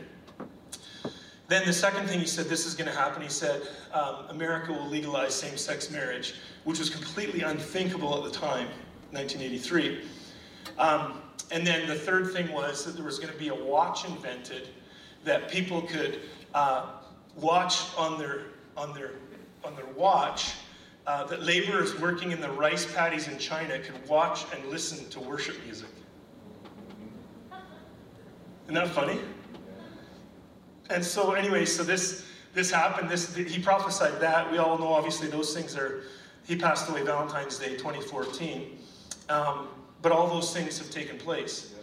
Then 1.50 1.66
the 1.66 1.74
second 1.74 2.08
thing 2.08 2.22
he 2.22 2.26
said, 2.26 2.46
this 2.46 2.66
is 2.66 2.74
going 2.74 2.90
to 2.90 2.98
happen. 2.98 3.22
He 3.22 3.28
said, 3.28 3.64
um, 3.92 4.28
America 4.30 4.72
will 4.72 4.88
legalize 4.88 5.36
same 5.36 5.58
sex 5.58 5.92
marriage, 5.92 6.36
which 6.64 6.80
was 6.80 6.90
completely 6.90 7.42
unthinkable 7.42 8.18
at 8.18 8.24
the 8.24 8.40
time, 8.40 8.68
1983. 9.12 10.06
Um, 10.80 11.22
and 11.52 11.68
then 11.68 11.86
the 11.86 11.96
third 11.96 12.32
thing 12.32 12.50
was 12.54 12.86
that 12.86 12.96
there 12.96 13.04
was 13.04 13.20
going 13.20 13.34
to 13.34 13.38
be 13.38 13.50
a 13.50 13.56
watch 13.56 14.06
invented 14.06 14.70
that 15.26 15.52
people 15.52 15.82
could 15.82 16.22
uh, 16.54 16.94
watch 17.36 17.94
on 17.98 18.18
their, 18.18 18.44
on 18.78 18.94
their, 18.94 19.16
on 19.64 19.76
their 19.76 19.86
watch. 19.96 20.54
Uh, 21.08 21.24
that 21.26 21.42
laborers 21.42 22.00
working 22.00 22.32
in 22.32 22.40
the 22.40 22.52
rice 22.52 22.86
paddies 22.94 23.28
in 23.28 23.36
China 23.40 23.80
could 23.80 24.08
watch 24.08 24.46
and 24.54 24.64
listen 24.70 25.10
to 25.10 25.20
worship 25.20 25.56
music. 25.66 25.90
Isn't 28.66 28.76
that 28.76 28.88
funny? 28.90 29.20
And 30.92 31.04
so, 31.04 31.32
anyway, 31.32 31.66
so 31.66 31.84
this 31.84 32.24
this 32.54 32.70
happened. 32.70 33.10
This 33.10 33.36
he 33.36 33.60
prophesied 33.62 34.20
that. 34.20 34.52
We 34.52 34.60
all 34.60 34.78
know, 34.78 34.94
obviously, 34.94 35.28
those 35.28 35.54
things 35.56 35.76
are. 35.76 36.04
He 36.46 36.56
passed 36.56 36.90
away 36.90 37.04
Valentine's 37.04 37.58
Day, 37.58 37.78
2014. 37.78 38.78
Um, 39.30 39.68
but 40.02 40.12
all 40.12 40.28
those 40.28 40.54
things 40.54 40.78
have 40.80 40.90
taken 40.90 41.18
place. 41.18 41.74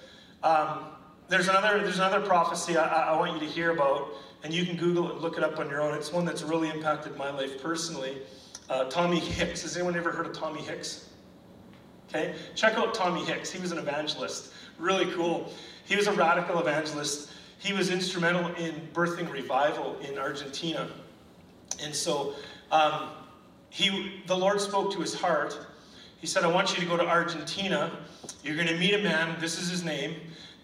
Um, 0.42 0.84
there's 1.28 1.48
another 1.48 1.78
there's 1.78 1.98
another 1.98 2.20
prophecy 2.20 2.76
I, 2.76 3.12
I, 3.12 3.18
want 3.18 3.34
you 3.34 3.40
to 3.40 3.52
hear 3.52 3.70
about, 3.70 4.08
and 4.42 4.52
you 4.52 4.64
can 4.64 4.76
Google 4.76 5.08
it, 5.08 5.12
and 5.14 5.20
look 5.20 5.36
it 5.36 5.44
up 5.44 5.58
on 5.58 5.68
your 5.68 5.80
own. 5.80 5.94
It's 5.94 6.12
one 6.12 6.24
that's 6.24 6.42
really 6.42 6.70
impacted 6.70 7.16
my 7.16 7.30
life 7.30 7.62
personally. 7.62 8.18
Uh, 8.68 8.84
Tommy 8.84 9.18
Hicks. 9.18 9.62
Has 9.62 9.76
anyone 9.76 9.96
ever 9.96 10.10
heard 10.10 10.26
of 10.26 10.32
Tommy 10.32 10.60
Hicks? 10.60 11.08
Okay, 12.08 12.34
check 12.54 12.74
out 12.74 12.94
Tommy 12.94 13.24
Hicks. 13.24 13.50
He 13.50 13.60
was 13.60 13.72
an 13.72 13.78
evangelist. 13.78 14.52
Really 14.78 15.10
cool. 15.12 15.52
He 15.84 15.96
was 15.96 16.06
a 16.06 16.12
radical 16.12 16.58
evangelist. 16.58 17.30
He 17.58 17.72
was 17.72 17.90
instrumental 17.90 18.46
in 18.54 18.88
birthing 18.94 19.30
revival 19.30 19.98
in 20.00 20.18
Argentina. 20.18 20.88
And 21.82 21.94
so 21.94 22.34
um, 22.70 23.10
he, 23.70 24.22
the 24.26 24.36
Lord 24.36 24.60
spoke 24.60 24.92
to 24.92 25.00
his 25.00 25.14
heart. 25.14 25.58
He 26.20 26.26
said, 26.26 26.44
I 26.44 26.48
want 26.48 26.74
you 26.74 26.82
to 26.82 26.88
go 26.88 26.96
to 26.96 27.06
Argentina. 27.06 27.90
You're 28.42 28.56
going 28.56 28.68
to 28.68 28.76
meet 28.76 28.94
a 28.94 28.98
man, 28.98 29.36
this 29.40 29.60
is 29.60 29.68
his 29.68 29.84
name, 29.84 30.16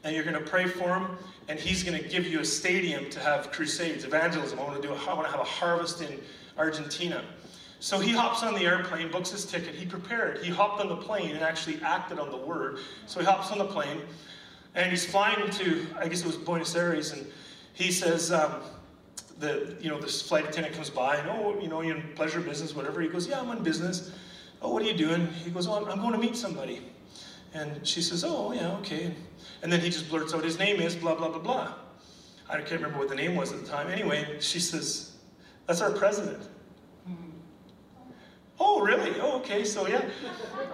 and 0.05 0.15
you're 0.15 0.25
going 0.25 0.39
to 0.39 0.49
pray 0.49 0.67
for 0.67 0.95
him, 0.95 1.09
and 1.49 1.59
he's 1.59 1.83
going 1.83 2.01
to 2.01 2.09
give 2.09 2.27
you 2.27 2.41
a 2.41 2.45
stadium 2.45 3.11
to 3.11 3.21
have 3.21 3.51
crusades, 3.51 4.05
evangelism. 4.05 4.59
I 4.59 4.63
want 4.63 4.81
to 4.81 4.87
do. 4.87 4.95
I 4.95 5.15
want 5.15 5.27
to 5.27 5.31
have 5.31 5.41
a 5.41 5.45
harvest 5.45 6.01
in 6.03 6.21
Argentina. 6.57 7.25
So 7.81 7.99
he 7.99 8.13
hops 8.13 8.43
on 8.43 8.55
the 8.55 8.65
airplane, 8.65 9.11
books 9.11 9.31
his 9.31 9.45
ticket. 9.45 9.75
He 9.75 9.85
prepared. 9.85 10.43
He 10.43 10.51
hopped 10.51 10.81
on 10.81 10.89
the 10.89 10.97
plane 10.97 11.33
and 11.33 11.43
actually 11.43 11.81
acted 11.83 12.19
on 12.19 12.31
the 12.31 12.37
word. 12.37 12.79
So 13.07 13.21
he 13.21 13.27
hops 13.27 13.51
on 13.51 13.59
the 13.59 13.67
plane. 13.67 14.01
And 14.75 14.91
he's 14.91 15.05
flying 15.05 15.51
to, 15.51 15.87
I 15.99 16.09
guess 16.09 16.21
it 16.21 16.27
was 16.27 16.37
Buenos 16.37 16.75
Aires, 16.75 17.13
and 17.13 17.25
he 17.75 17.93
says, 17.93 18.33
um, 18.33 18.55
the, 19.39 19.77
you 19.81 19.89
know, 19.89 20.01
this 20.01 20.21
flight 20.21 20.49
attendant 20.49 20.75
comes 20.75 20.91
by, 20.91 21.17
and, 21.17 21.29
oh, 21.31 21.61
you 21.61 21.69
know, 21.69 21.81
you're 21.81 21.97
in 21.97 22.03
pleasure 22.15 22.41
business, 22.41 22.75
whatever. 22.75 23.01
He 23.01 23.09
goes, 23.09 23.29
yeah, 23.29 23.41
I'm 23.41 23.57
in 23.57 23.63
business. 23.63 24.11
Oh, 24.61 24.73
what 24.73 24.83
are 24.83 24.87
you 24.87 24.97
doing? 24.97 25.29
He 25.45 25.51
goes, 25.51 25.69
oh, 25.69 25.87
I'm 25.87 26.01
going 26.01 26.13
to 26.13 26.19
meet 26.19 26.37
somebody. 26.37 26.81
And 27.53 27.87
she 27.87 28.03
says, 28.03 28.25
oh, 28.27 28.53
yeah, 28.53 28.73
okay. 28.79 29.15
And 29.65 29.73
then 29.73 29.81
he 29.81 29.89
just 29.89 30.11
blurts 30.11 30.35
out, 30.35 30.45
his 30.45 30.59
name 30.59 30.79
is 30.79 30.95
blah, 30.95 31.15
blah, 31.15 31.31
blah, 31.31 31.39
blah. 31.39 31.73
I 32.51 32.59
can't 32.59 32.83
remember 32.83 32.99
what 32.99 33.09
the 33.09 33.15
name 33.15 33.35
was 33.35 33.51
at 33.51 33.63
the 33.63 33.67
time. 33.67 33.89
Anyway, 33.89 34.37
she 34.39 34.61
says, 34.61 35.13
that's 35.67 35.81
our 35.81 35.91
president. 35.91 36.47
Oh, 38.61 38.83
really? 38.83 39.19
Oh, 39.21 39.39
okay. 39.39 39.65
So 39.65 39.89
yeah, 39.89 40.05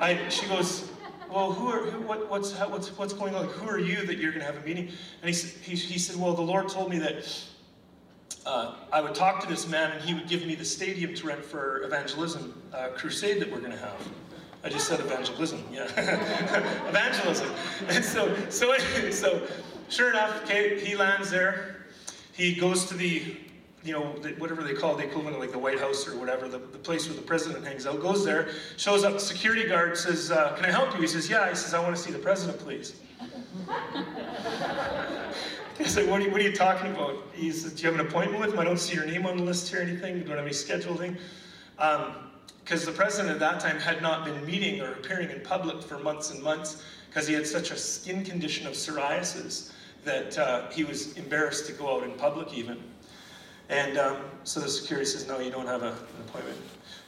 I, 0.01 0.29
she 0.29 0.45
goes, 0.47 0.91
well, 1.31 1.53
who 1.53 1.69
are, 1.69 1.85
who, 1.85 2.01
what, 2.01 2.29
what's, 2.29 2.53
how, 2.53 2.69
what's, 2.69 2.89
what's 2.99 3.13
going 3.13 3.33
on? 3.33 3.47
Like, 3.47 3.55
who 3.55 3.69
are 3.69 3.79
you 3.79 4.05
that 4.07 4.19
you're 4.19 4.33
going 4.33 4.45
to 4.45 4.53
have 4.53 4.61
a 4.61 4.67
meeting? 4.67 4.91
And 5.23 5.33
he, 5.33 5.41
he, 5.63 5.77
he 5.77 5.99
said, 6.01 6.17
well, 6.17 6.35
the 6.35 6.43
Lord 6.43 6.69
told 6.69 6.91
me 6.91 6.99
that 6.99 7.33
uh, 8.45 8.75
I 8.93 9.01
would 9.01 9.15
talk 9.15 9.41
to 9.43 9.49
this 9.49 9.69
man 9.69 9.93
and 9.93 10.03
he 10.03 10.15
would 10.15 10.29
give 10.29 10.45
me 10.45 10.57
the 10.57 10.65
stadium 10.65 11.15
to 11.15 11.27
rent 11.29 11.45
for 11.45 11.85
evangelism 11.85 12.61
uh, 12.75 12.89
crusade 12.97 13.41
that 13.41 13.53
we're 13.53 13.61
going 13.61 13.71
to 13.71 13.79
have. 13.79 14.09
I 14.63 14.69
just 14.69 14.87
said 14.87 15.01
evangelism, 15.01 15.63
yeah. 15.73 15.85
evangelism. 16.89 17.51
And 17.89 18.05
so, 18.05 18.35
so, 18.51 18.77
so, 19.11 19.47
sure 19.89 20.11
enough, 20.11 20.49
he 20.49 20.97
lands 20.97 21.31
there. 21.31 21.87
He 22.33 22.55
goes 22.55 22.85
to 22.87 22.95
the 22.95 23.37
you 23.83 23.93
know, 23.95 24.03
whatever 24.39 24.63
they 24.63 24.75
call 24.75 24.95
the 24.95 25.05
equivalent 25.05 25.37
of 25.37 25.41
like 25.41 25.53
the 25.53 25.59
White 25.59 25.79
House 25.79 26.07
or 26.07 26.19
whatever, 26.19 26.49
the, 26.49 26.59
the 26.59 26.79
place 26.79 27.07
where 27.09 27.17
the 27.17 27.23
president 27.23 27.65
hangs 27.65 27.87
out, 27.87 28.01
goes 28.01 28.25
there, 28.25 28.49
shows 28.77 29.05
up, 29.05 29.19
security 29.21 29.67
guard 29.67 29.97
says, 29.97 30.31
uh, 30.31 30.55
Can 30.55 30.67
I 30.67 30.71
help 30.71 30.95
you? 30.95 31.01
He 31.01 31.07
says, 31.07 31.31
Yeah. 31.31 31.49
He 31.49 31.55
says, 31.55 31.73
I 31.73 31.81
want 31.81 31.97
to 31.97 32.03
see 32.03 32.11
the 32.11 32.19
president, 32.19 32.59
please. 32.59 33.01
He's 35.79 35.97
like, 35.97 36.09
what 36.09 36.21
are, 36.21 36.25
you, 36.25 36.31
what 36.31 36.43
are 36.43 36.45
you 36.45 36.55
talking 36.55 36.91
about? 36.93 37.17
He 37.33 37.51
says, 37.51 37.73
Do 37.73 37.83
you 37.85 37.91
have 37.91 37.99
an 37.99 38.07
appointment 38.07 38.41
with 38.41 38.53
him? 38.53 38.59
I 38.59 38.65
don't 38.65 38.79
see 38.79 38.95
your 38.95 39.07
name 39.07 39.25
on 39.25 39.39
the 39.39 39.45
list 39.45 39.71
here 39.71 39.79
or 39.79 39.83
anything. 39.83 40.19
You 40.19 40.25
don't 40.25 40.37
have 40.37 40.45
any 40.45 40.55
scheduling. 40.55 41.17
Um, 41.79 42.30
the 42.85 42.93
president 42.93 43.31
at 43.31 43.41
that 43.41 43.61
time 43.61 43.79
had 43.79 44.01
not 44.01 44.25
been 44.25 44.45
meeting 44.47 44.81
or 44.81 44.93
appearing 44.93 45.31
in 45.31 45.41
public 45.41 45.83
for 45.83 45.99
months 45.99 46.31
and 46.31 46.43
months 46.43 46.83
because 47.09 47.27
he 47.27 47.35
had 47.35 47.47
such 47.47 47.71
a 47.71 47.77
skin 47.77 48.25
condition 48.25 48.67
of 48.67 48.75
psoriasis 48.75 49.73
that 50.05 50.39
uh, 50.39 50.69
he 50.71 50.85
was 50.85 51.17
embarrassed 51.17 51.67
to 51.67 51.73
go 51.73 51.97
out 51.97 52.05
in 52.05 52.13
public 52.13 52.55
even. 52.55 52.83
And 53.69 53.99
um, 53.99 54.19
so 54.45 54.61
the 54.61 54.69
security 54.69 55.07
says, 55.07 55.27
No, 55.27 55.39
you 55.41 55.51
don't 55.51 55.67
have 55.67 55.83
a, 55.83 55.91
an 55.91 56.25
appointment. 56.27 56.59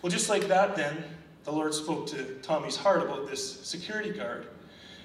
Well, 0.00 0.10
just 0.10 0.28
like 0.28 0.48
that, 0.48 0.76
then, 0.76 1.04
the 1.44 1.52
Lord 1.52 1.74
spoke 1.74 2.06
to 2.08 2.34
Tommy's 2.42 2.76
heart 2.76 3.02
about 3.02 3.28
this 3.28 3.60
security 3.62 4.10
guard. 4.10 4.46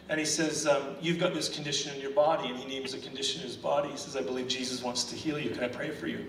And 0.09 0.19
he 0.19 0.25
says, 0.25 0.67
um, 0.67 0.95
You've 1.01 1.19
got 1.19 1.33
this 1.33 1.49
condition 1.49 1.95
in 1.95 2.01
your 2.01 2.11
body. 2.11 2.49
And 2.49 2.57
he 2.57 2.67
names 2.67 2.93
a 2.93 2.99
condition 2.99 3.41
in 3.41 3.47
his 3.47 3.57
body. 3.57 3.89
He 3.89 3.97
says, 3.97 4.15
I 4.15 4.21
believe 4.21 4.47
Jesus 4.47 4.83
wants 4.83 5.03
to 5.05 5.15
heal 5.15 5.39
you. 5.39 5.49
Can 5.49 5.63
I 5.63 5.67
pray 5.67 5.89
for 5.91 6.07
you? 6.07 6.25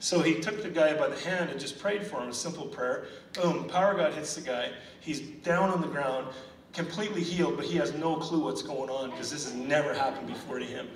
So 0.00 0.22
he 0.22 0.40
took 0.40 0.62
the 0.62 0.70
guy 0.70 0.94
by 0.94 1.08
the 1.08 1.20
hand 1.20 1.50
and 1.50 1.60
just 1.60 1.78
prayed 1.78 2.06
for 2.06 2.22
him, 2.22 2.30
a 2.30 2.34
simple 2.34 2.66
prayer. 2.66 3.04
Boom, 3.34 3.68
power 3.68 3.94
God 3.94 4.14
hits 4.14 4.34
the 4.34 4.40
guy. 4.40 4.70
He's 5.00 5.20
down 5.20 5.68
on 5.68 5.82
the 5.82 5.86
ground, 5.86 6.26
completely 6.72 7.22
healed, 7.22 7.56
but 7.56 7.66
he 7.66 7.76
has 7.76 7.92
no 7.92 8.16
clue 8.16 8.42
what's 8.42 8.62
going 8.62 8.88
on 8.88 9.10
because 9.10 9.30
this 9.30 9.44
has 9.44 9.54
never 9.54 9.92
happened 9.92 10.26
before 10.26 10.58
to 10.58 10.64
him. 10.64 10.88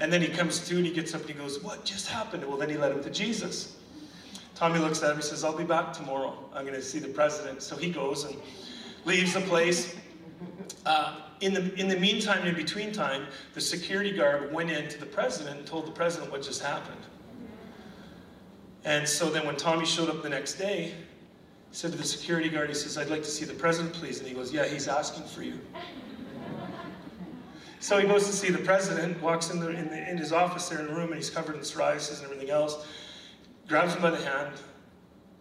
And 0.00 0.12
then 0.12 0.20
he 0.20 0.26
comes 0.26 0.66
to 0.66 0.76
and 0.76 0.84
he 0.84 0.92
gets 0.92 1.14
up 1.14 1.20
and 1.20 1.30
he 1.30 1.36
goes, 1.36 1.62
What 1.62 1.84
just 1.84 2.08
happened? 2.08 2.44
Well, 2.44 2.56
then 2.56 2.68
he 2.68 2.76
led 2.76 2.90
him 2.90 3.02
to 3.04 3.10
Jesus. 3.10 3.76
Tommy 4.56 4.80
looks 4.80 5.04
at 5.04 5.10
him 5.10 5.16
and 5.16 5.24
says, 5.24 5.44
I'll 5.44 5.56
be 5.56 5.62
back 5.62 5.92
tomorrow. 5.92 6.36
I'm 6.52 6.64
going 6.64 6.74
to 6.74 6.82
see 6.82 6.98
the 6.98 7.08
president. 7.08 7.62
So 7.62 7.76
he 7.76 7.90
goes 7.90 8.24
and 8.24 8.34
leaves 9.04 9.34
the 9.34 9.40
place. 9.42 9.94
Uh, 10.84 11.20
in, 11.40 11.54
the, 11.54 11.72
in 11.78 11.86
the 11.86 11.98
meantime, 11.98 12.44
in 12.44 12.56
between 12.56 12.90
time, 12.90 13.26
the 13.54 13.60
security 13.60 14.10
guard 14.10 14.52
went 14.52 14.72
in 14.72 14.88
to 14.88 14.98
the 14.98 15.06
president 15.06 15.58
and 15.58 15.66
told 15.66 15.86
the 15.86 15.92
president 15.92 16.32
what 16.32 16.42
just 16.42 16.60
happened. 16.60 17.00
And 18.88 19.06
so 19.06 19.28
then 19.28 19.44
when 19.44 19.56
Tommy 19.56 19.84
showed 19.84 20.08
up 20.08 20.22
the 20.22 20.30
next 20.30 20.54
day, 20.54 20.94
he 21.70 21.76
said 21.76 21.92
to 21.92 21.98
the 21.98 22.04
security 22.04 22.48
guard, 22.48 22.70
he 22.70 22.74
says, 22.74 22.96
I'd 22.96 23.10
like 23.10 23.22
to 23.22 23.28
see 23.28 23.44
the 23.44 23.52
president, 23.52 23.92
please. 23.92 24.18
And 24.18 24.26
he 24.26 24.32
goes, 24.32 24.50
Yeah, 24.50 24.64
he's 24.64 24.88
asking 24.88 25.24
for 25.24 25.42
you. 25.42 25.60
So 27.80 27.98
he 27.98 28.08
goes 28.08 28.26
to 28.26 28.32
see 28.32 28.48
the 28.48 28.58
president, 28.58 29.20
walks 29.20 29.50
in, 29.50 29.60
the, 29.60 29.68
in, 29.68 29.90
the, 29.90 30.10
in 30.10 30.16
his 30.16 30.32
office 30.32 30.70
there 30.70 30.80
in 30.80 30.86
the 30.86 30.94
room, 30.94 31.08
and 31.08 31.16
he's 31.16 31.28
covered 31.28 31.54
in 31.56 31.60
psoriasis 31.60 32.16
and 32.16 32.24
everything 32.24 32.48
else. 32.48 32.86
Grabs 33.68 33.94
him 33.94 34.00
by 34.00 34.10
the 34.10 34.24
hand, 34.24 34.54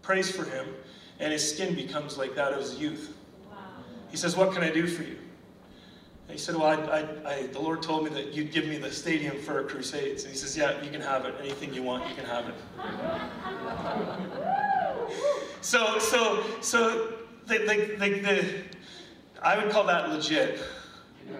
prays 0.02 0.30
for 0.30 0.44
him, 0.44 0.68
and 1.22 1.32
his 1.32 1.50
skin 1.50 1.74
becomes 1.74 2.18
like 2.18 2.36
that 2.36 2.52
of 2.52 2.60
his 2.60 2.76
youth. 2.76 3.16
Wow. 3.50 3.58
He 4.12 4.18
says, 4.18 4.36
What 4.36 4.52
can 4.52 4.62
I 4.62 4.72
do 4.72 4.88
for 4.88 5.04
you? 5.04 5.18
And 6.28 6.38
he 6.38 6.38
said, 6.38 6.56
Well, 6.56 6.66
I, 6.66 6.76
I, 6.76 7.34
I, 7.34 7.48
the 7.48 7.60
Lord 7.60 7.82
told 7.82 8.04
me 8.04 8.10
that 8.12 8.34
you'd 8.34 8.52
give 8.52 8.68
me 8.68 8.78
the 8.78 8.92
stadium 8.92 9.38
for 9.38 9.60
a 9.60 9.64
crusades. 9.64 10.24
And 10.24 10.32
he 10.34 10.38
says, 10.38 10.58
Yeah, 10.58 10.82
you 10.82 10.92
can 10.92 11.02
have 11.02 11.26
it. 11.26 11.36
Anything 11.40 11.74
you 11.74 11.84
want, 11.84 12.08
you 12.10 12.16
can 12.16 12.26
have 12.26 12.48
it. 12.48 12.56
so, 15.62 16.00
so, 16.00 16.44
so, 16.62 17.14
the, 17.46 17.60
the, 17.60 17.96
the, 17.98 18.20
the, 18.20 18.56
I 19.42 19.58
would 19.58 19.72
call 19.72 19.86
that 19.86 20.10
legit. 20.10 20.60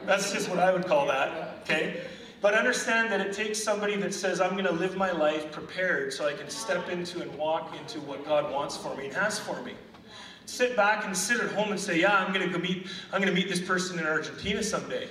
That's 0.06 0.32
just 0.32 0.50
what 0.50 0.60
I 0.60 0.72
would 0.72 0.86
call 0.86 1.08
that, 1.08 1.60
okay? 1.64 2.02
But 2.40 2.54
understand 2.54 3.12
that 3.12 3.20
it 3.20 3.34
takes 3.34 3.62
somebody 3.62 3.96
that 3.98 4.14
says, 4.14 4.40
I'm 4.40 4.52
going 4.52 4.66
to 4.66 4.72
live 4.72 4.96
my 4.96 5.12
life 5.12 5.52
prepared 5.52 6.14
so 6.14 6.28
I 6.28 6.34
can 6.34 6.50
step 6.50 6.90
into 6.90 7.22
and 7.22 7.34
walk 7.36 7.76
into 7.80 8.00
what 8.02 8.26
God 8.26 8.52
wants 8.52 8.78
for 8.78 8.96
me 8.96 9.06
and 9.06 9.14
has 9.16 9.40
for 9.40 9.62
me. 9.64 9.74
Sit 10.48 10.78
back 10.78 11.06
and 11.06 11.16
sit 11.16 11.42
at 11.42 11.52
home 11.52 11.72
and 11.72 11.80
say, 11.80 12.00
Yeah, 12.00 12.16
I'm 12.18 12.34
to 12.34 12.48
go 12.48 12.58
meet, 12.58 12.88
I'm 13.12 13.22
to 13.22 13.32
meet 13.34 13.50
this 13.50 13.60
person 13.60 14.00
in 14.00 14.08
Argentina 14.08 14.64
someday. 14.64 15.10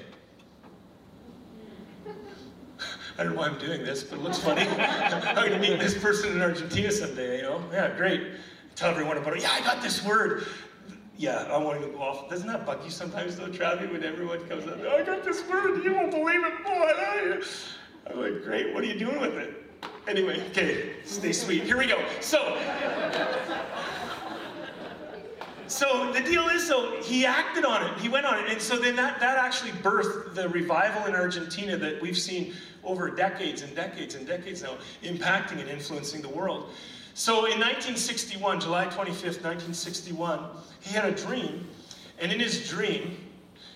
I 3.19 3.23
don't 3.23 3.35
know 3.35 3.41
why 3.41 3.49
I'm 3.49 3.59
doing 3.59 3.85
this, 3.85 4.03
but 4.03 4.19
it 4.19 4.23
looks 4.23 4.39
funny. 4.39 4.63
I'm 4.79 5.51
to 5.51 5.59
meet 5.59 5.79
this 5.79 5.97
person 5.97 6.33
in 6.33 6.43
Argentina 6.43 6.91
someday, 6.91 7.37
you 7.39 7.43
know? 7.43 7.63
Yeah, 7.71 7.95
great. 7.97 8.33
Tell 8.75 8.91
everyone 8.91 9.19
about 9.19 9.37
it. 9.37 9.43
Yeah, 9.43 9.53
I 9.53 9.61
got 9.61 9.83
this 9.83 10.03
word. 10.05 10.47
Yeah, 11.19 11.49
I 11.51 11.59
want 11.59 11.83
to 11.83 11.89
go 11.89 11.99
off. 11.99 12.31
Doesn't 12.31 12.47
that 12.49 12.67
bug 12.67 12.83
you 12.85 12.91
sometimes, 12.91 13.37
though, 13.37 13.49
Travi, 13.49 13.91
when 13.91 14.05
everyone 14.05 14.47
comes 14.49 14.67
up? 14.67 14.81
I 14.81 15.03
got 15.03 15.23
this 15.23 15.47
word. 15.49 15.85
You 15.85 15.95
won't 15.95 16.11
believe 16.11 16.45
it, 16.45 16.65
boy. 16.65 17.41
I'm 18.11 18.21
like, 18.21 18.43
great. 18.43 18.75
What 18.75 18.85
are 18.85 18.87
you 18.87 18.99
doing 18.99 19.21
with 19.21 19.35
it? 19.35 19.55
Anyway, 20.09 20.43
okay, 20.51 20.93
stay 21.05 21.33
sweet. 21.33 21.65
Here 21.65 21.77
we 21.77 21.87
go. 21.87 22.03
So, 22.21 22.59
so 25.69 26.13
the 26.13 26.21
deal 26.21 26.49
is, 26.49 26.67
so 26.67 27.01
he 27.03 27.27
acted 27.27 27.65
on 27.65 27.87
it. 27.87 27.99
He 27.99 28.09
went 28.09 28.27
on 28.27 28.39
it, 28.39 28.51
and 28.51 28.61
so 28.61 28.77
then 28.77 28.97
that 28.97 29.21
that 29.21 29.39
actually 29.39 29.73
birthed 29.73 30.35
the 30.35 30.49
revival 30.49 31.07
in 31.07 31.15
Argentina 31.15 31.77
that 31.77 32.01
we've 32.01 32.19
seen 32.19 32.55
over 32.85 33.11
decades 33.11 33.63
and 33.63 33.75
decades 33.75 34.15
and 34.15 34.27
decades 34.27 34.63
now, 34.63 34.77
impacting 35.03 35.61
and 35.61 35.69
influencing 35.69 36.23
the 36.23 36.29
world. 36.29 36.71
So 37.15 37.47
in 37.47 37.59
1961, 37.59 38.61
July 38.61 38.87
25th, 38.87 39.43
1961, 39.43 40.41
he 40.81 40.95
had 40.95 41.07
a 41.07 41.13
dream, 41.13 41.67
and 42.19 42.31
in 42.31 42.39
his 42.39 42.69
dream, 42.69 43.17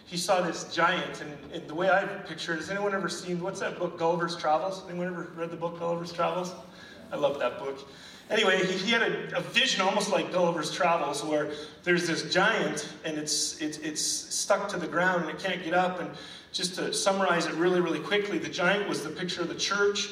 he 0.05 0.17
saw 0.17 0.41
this 0.43 0.65
giant. 0.75 1.21
And, 1.21 1.53
and 1.53 1.69
the 1.69 1.75
way 1.75 1.89
I 1.89 2.05
picture 2.05 2.53
it, 2.53 2.57
has 2.57 2.69
anyone 2.69 2.95
ever 2.95 3.09
seen 3.09 3.41
what's 3.41 3.61
that 3.61 3.79
book, 3.79 3.97
Gulliver's 3.99 4.37
Travels? 4.37 4.83
Anyone 4.89 5.07
ever 5.07 5.29
read 5.37 5.51
the 5.51 5.57
book 5.57 5.79
Gulliver's 5.79 6.13
Travels? 6.13 6.53
I 7.13 7.17
love 7.17 7.39
that 7.39 7.59
book. 7.59 7.89
Anyway, 8.31 8.65
he, 8.65 8.73
he 8.79 8.93
had 8.93 9.03
a, 9.03 9.39
a, 9.39 9.41
vision 9.41 9.81
almost 9.81 10.11
like 10.11 10.33
Gulliver's 10.33 10.71
Travels, 10.71 11.25
where 11.25 11.51
there's 11.83 12.07
this 12.07 12.33
giant 12.33 12.89
and 13.05 13.19
it's, 13.19 13.61
it's, 13.61 13.79
it's 13.79 14.01
stuck 14.01 14.69
to 14.69 14.77
the 14.77 14.87
ground 14.87 15.23
and 15.23 15.31
it 15.31 15.39
can't 15.41 15.65
get 15.65 15.75
up. 15.75 16.01
And 16.01 16.11
just 16.53 16.77
to 16.77 16.93
summarize 16.93 17.47
it 17.47 17.55
really, 17.55 17.81
really 17.81 17.99
quickly, 17.99 18.39
the 18.39 18.49
giant 18.49 18.89
was 18.89 19.03
the 19.03 19.11
picture 19.11 19.43
of 19.43 19.49
the 19.49 19.57
church 19.57 20.11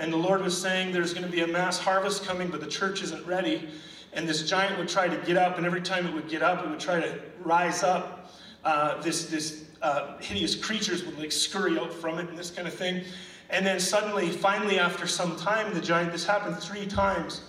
and 0.00 0.12
the 0.12 0.16
Lord 0.16 0.42
was 0.42 0.60
saying 0.60 0.92
there's 0.92 1.12
going 1.12 1.26
to 1.26 1.30
be 1.30 1.42
a 1.42 1.46
mass 1.46 1.78
harvest 1.78 2.24
coming, 2.24 2.48
but 2.48 2.60
the 2.60 2.66
church 2.66 3.02
isn't 3.02 3.24
ready. 3.26 3.68
And 4.14 4.26
this 4.26 4.48
giant 4.48 4.78
would 4.78 4.88
try 4.88 5.08
to 5.08 5.16
get 5.26 5.36
up, 5.36 5.58
and 5.58 5.66
every 5.66 5.82
time 5.82 6.06
it 6.06 6.14
would 6.14 6.28
get 6.28 6.42
up, 6.42 6.64
it 6.64 6.70
would 6.70 6.80
try 6.80 7.00
to 7.00 7.20
rise 7.44 7.82
up. 7.82 8.32
Uh, 8.64 9.00
this 9.02 9.26
this 9.26 9.64
uh, 9.82 10.18
hideous 10.18 10.54
creatures 10.56 11.04
would 11.04 11.18
like 11.18 11.30
scurry 11.30 11.78
out 11.78 11.92
from 11.92 12.18
it, 12.18 12.28
and 12.28 12.36
this 12.36 12.50
kind 12.50 12.66
of 12.66 12.74
thing. 12.74 13.04
And 13.50 13.66
then 13.66 13.80
suddenly, 13.80 14.30
finally, 14.30 14.78
after 14.78 15.06
some 15.06 15.36
time, 15.36 15.74
the 15.74 15.80
giant. 15.80 16.12
This 16.12 16.24
happened 16.24 16.58
three 16.58 16.86
times. 16.86 17.42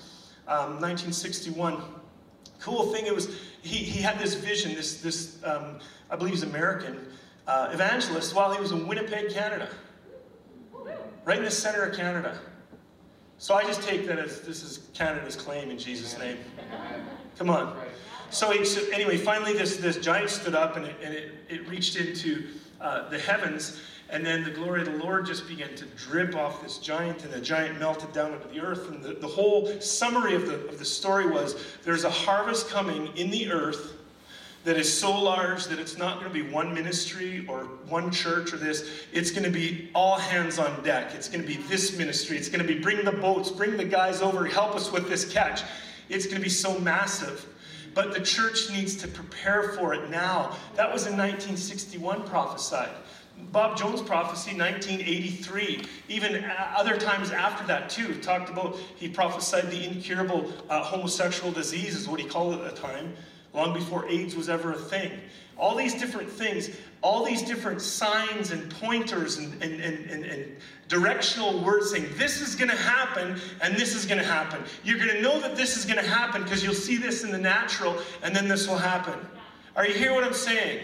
Um, 0.47 0.81
1961. 0.81 1.81
Cool 2.59 2.91
thing. 2.91 3.05
It 3.05 3.15
was 3.15 3.35
he, 3.61 3.77
he 3.77 4.01
had 4.01 4.19
this 4.19 4.35
vision. 4.35 4.73
This 4.73 5.01
this 5.01 5.37
um, 5.43 5.79
I 6.09 6.15
believe 6.15 6.33
he's 6.33 6.43
American 6.43 7.07
uh, 7.47 7.69
evangelist 7.71 8.35
while 8.35 8.51
he 8.53 8.59
was 8.59 8.71
in 8.71 8.87
Winnipeg, 8.87 9.29
Canada 9.29 9.69
right 11.25 11.37
in 11.37 11.43
the 11.43 11.51
center 11.51 11.83
of 11.83 11.95
Canada. 11.95 12.37
So 13.37 13.55
I 13.55 13.63
just 13.63 13.81
take 13.81 14.05
that 14.07 14.19
as 14.19 14.41
this 14.41 14.63
is 14.63 14.89
Canada's 14.93 15.35
claim 15.35 15.71
in 15.71 15.77
Jesus' 15.77 16.17
name. 16.17 16.37
Come 17.37 17.49
on. 17.49 17.75
So, 18.29 18.51
he, 18.51 18.63
so 18.63 18.81
anyway, 18.91 19.17
finally 19.17 19.53
this, 19.53 19.77
this 19.77 19.97
giant 19.97 20.29
stood 20.29 20.55
up 20.55 20.77
and 20.77 20.85
it, 20.85 20.95
and 21.03 21.13
it, 21.13 21.31
it 21.49 21.67
reached 21.67 21.95
into 21.95 22.47
uh, 22.79 23.09
the 23.09 23.19
heavens. 23.19 23.81
And 24.11 24.25
then 24.25 24.43
the 24.43 24.51
glory 24.51 24.81
of 24.81 24.87
the 24.87 24.97
Lord 24.97 25.25
just 25.25 25.47
began 25.47 25.73
to 25.75 25.85
drip 25.85 26.35
off 26.35 26.61
this 26.61 26.79
giant, 26.79 27.23
and 27.23 27.31
the 27.31 27.39
giant 27.39 27.79
melted 27.79 28.11
down 28.11 28.33
into 28.33 28.47
the 28.49 28.59
earth. 28.59 28.89
And 28.89 29.01
the, 29.01 29.13
the 29.13 29.27
whole 29.27 29.79
summary 29.79 30.35
of 30.35 30.47
the, 30.47 30.67
of 30.67 30.79
the 30.79 30.85
story 30.85 31.29
was 31.29 31.55
there's 31.85 32.03
a 32.03 32.09
harvest 32.09 32.69
coming 32.69 33.07
in 33.15 33.31
the 33.31 33.49
earth 33.49 33.93
that 34.63 34.77
is 34.77 34.91
so 34.95 35.17
large 35.19 35.65
that 35.65 35.79
it's 35.79 35.97
not 35.97 36.19
going 36.19 36.27
to 36.27 36.33
be 36.33 36.47
one 36.51 36.73
ministry 36.73 37.45
or 37.47 37.63
one 37.87 38.11
church 38.11 38.53
or 38.53 38.57
this. 38.57 38.87
It's 39.13 39.31
going 39.31 39.43
to 39.43 39.49
be 39.49 39.89
all 39.95 40.17
hands 40.17 40.59
on 40.59 40.83
deck. 40.83 41.15
It's 41.15 41.29
going 41.29 41.41
to 41.41 41.47
be 41.47 41.57
this 41.63 41.97
ministry. 41.97 42.37
It's 42.37 42.49
going 42.49 42.65
to 42.65 42.67
be 42.67 42.79
bring 42.79 43.03
the 43.05 43.13
boats, 43.13 43.49
bring 43.49 43.77
the 43.77 43.85
guys 43.85 44.21
over, 44.21 44.45
help 44.45 44.75
us 44.75 44.91
with 44.91 45.09
this 45.09 45.31
catch. 45.31 45.63
It's 46.09 46.25
going 46.25 46.37
to 46.37 46.43
be 46.43 46.49
so 46.49 46.77
massive. 46.79 47.47
But 47.93 48.13
the 48.13 48.21
church 48.21 48.69
needs 48.71 48.95
to 48.97 49.07
prepare 49.07 49.69
for 49.73 49.93
it 49.93 50.09
now. 50.09 50.55
That 50.75 50.91
was 50.93 51.07
in 51.07 51.13
1961 51.13 52.27
prophesied. 52.27 52.89
Bob 53.51 53.77
Jones' 53.77 54.01
prophecy, 54.01 54.57
1983, 54.57 55.83
even 56.09 56.45
other 56.75 56.97
times 56.97 57.31
after 57.31 57.65
that 57.67 57.89
too, 57.89 58.15
talked 58.21 58.49
about, 58.49 58.77
he 58.95 59.07
prophesied 59.07 59.69
the 59.69 59.83
incurable 59.85 60.51
uh, 60.69 60.83
homosexual 60.83 61.51
disease, 61.51 61.95
is 61.95 62.07
what 62.07 62.19
he 62.19 62.27
called 62.27 62.53
it 62.53 62.61
at 62.61 62.75
the 62.75 62.81
time 62.81 63.13
long 63.53 63.73
before 63.73 64.07
AIDS 64.07 64.35
was 64.35 64.49
ever 64.49 64.71
a 64.71 64.77
thing. 64.77 65.11
All 65.57 65.75
these 65.75 65.93
different 65.93 66.29
things, 66.29 66.69
all 67.01 67.25
these 67.25 67.41
different 67.43 67.81
signs 67.81 68.51
and 68.51 68.69
pointers 68.71 69.37
and, 69.37 69.61
and, 69.61 69.81
and, 69.81 70.09
and, 70.09 70.25
and 70.25 70.55
directional 70.87 71.63
words 71.63 71.91
saying 71.91 72.07
this 72.15 72.41
is 72.41 72.55
going 72.55 72.69
to 72.69 72.77
happen 72.77 73.39
and 73.61 73.75
this 73.75 73.93
is 73.93 74.05
going 74.05 74.19
to 74.19 74.25
happen. 74.25 74.63
You're 74.83 74.97
going 74.97 75.09
to 75.09 75.21
know 75.21 75.39
that 75.41 75.55
this 75.55 75.77
is 75.77 75.85
going 75.85 75.99
to 75.99 76.09
happen 76.09 76.43
because 76.43 76.63
you'll 76.63 76.73
see 76.73 76.97
this 76.97 77.23
in 77.23 77.31
the 77.31 77.37
natural 77.37 77.97
and 78.23 78.35
then 78.35 78.47
this 78.47 78.67
will 78.67 78.77
happen. 78.77 79.13
Are 79.75 79.85
you 79.85 79.93
hear 79.93 80.13
what 80.13 80.23
I'm 80.23 80.33
saying? 80.33 80.79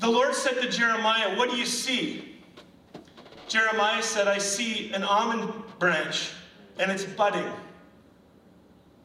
The 0.00 0.08
Lord 0.08 0.34
said 0.34 0.62
to 0.62 0.68
Jeremiah, 0.68 1.36
What 1.36 1.50
do 1.50 1.56
you 1.56 1.66
see? 1.66 2.36
Jeremiah 3.48 4.02
said, 4.02 4.28
I 4.28 4.38
see 4.38 4.92
an 4.92 5.04
almond 5.04 5.52
branch 5.78 6.30
and 6.78 6.90
it's 6.90 7.04
budding. 7.04 7.46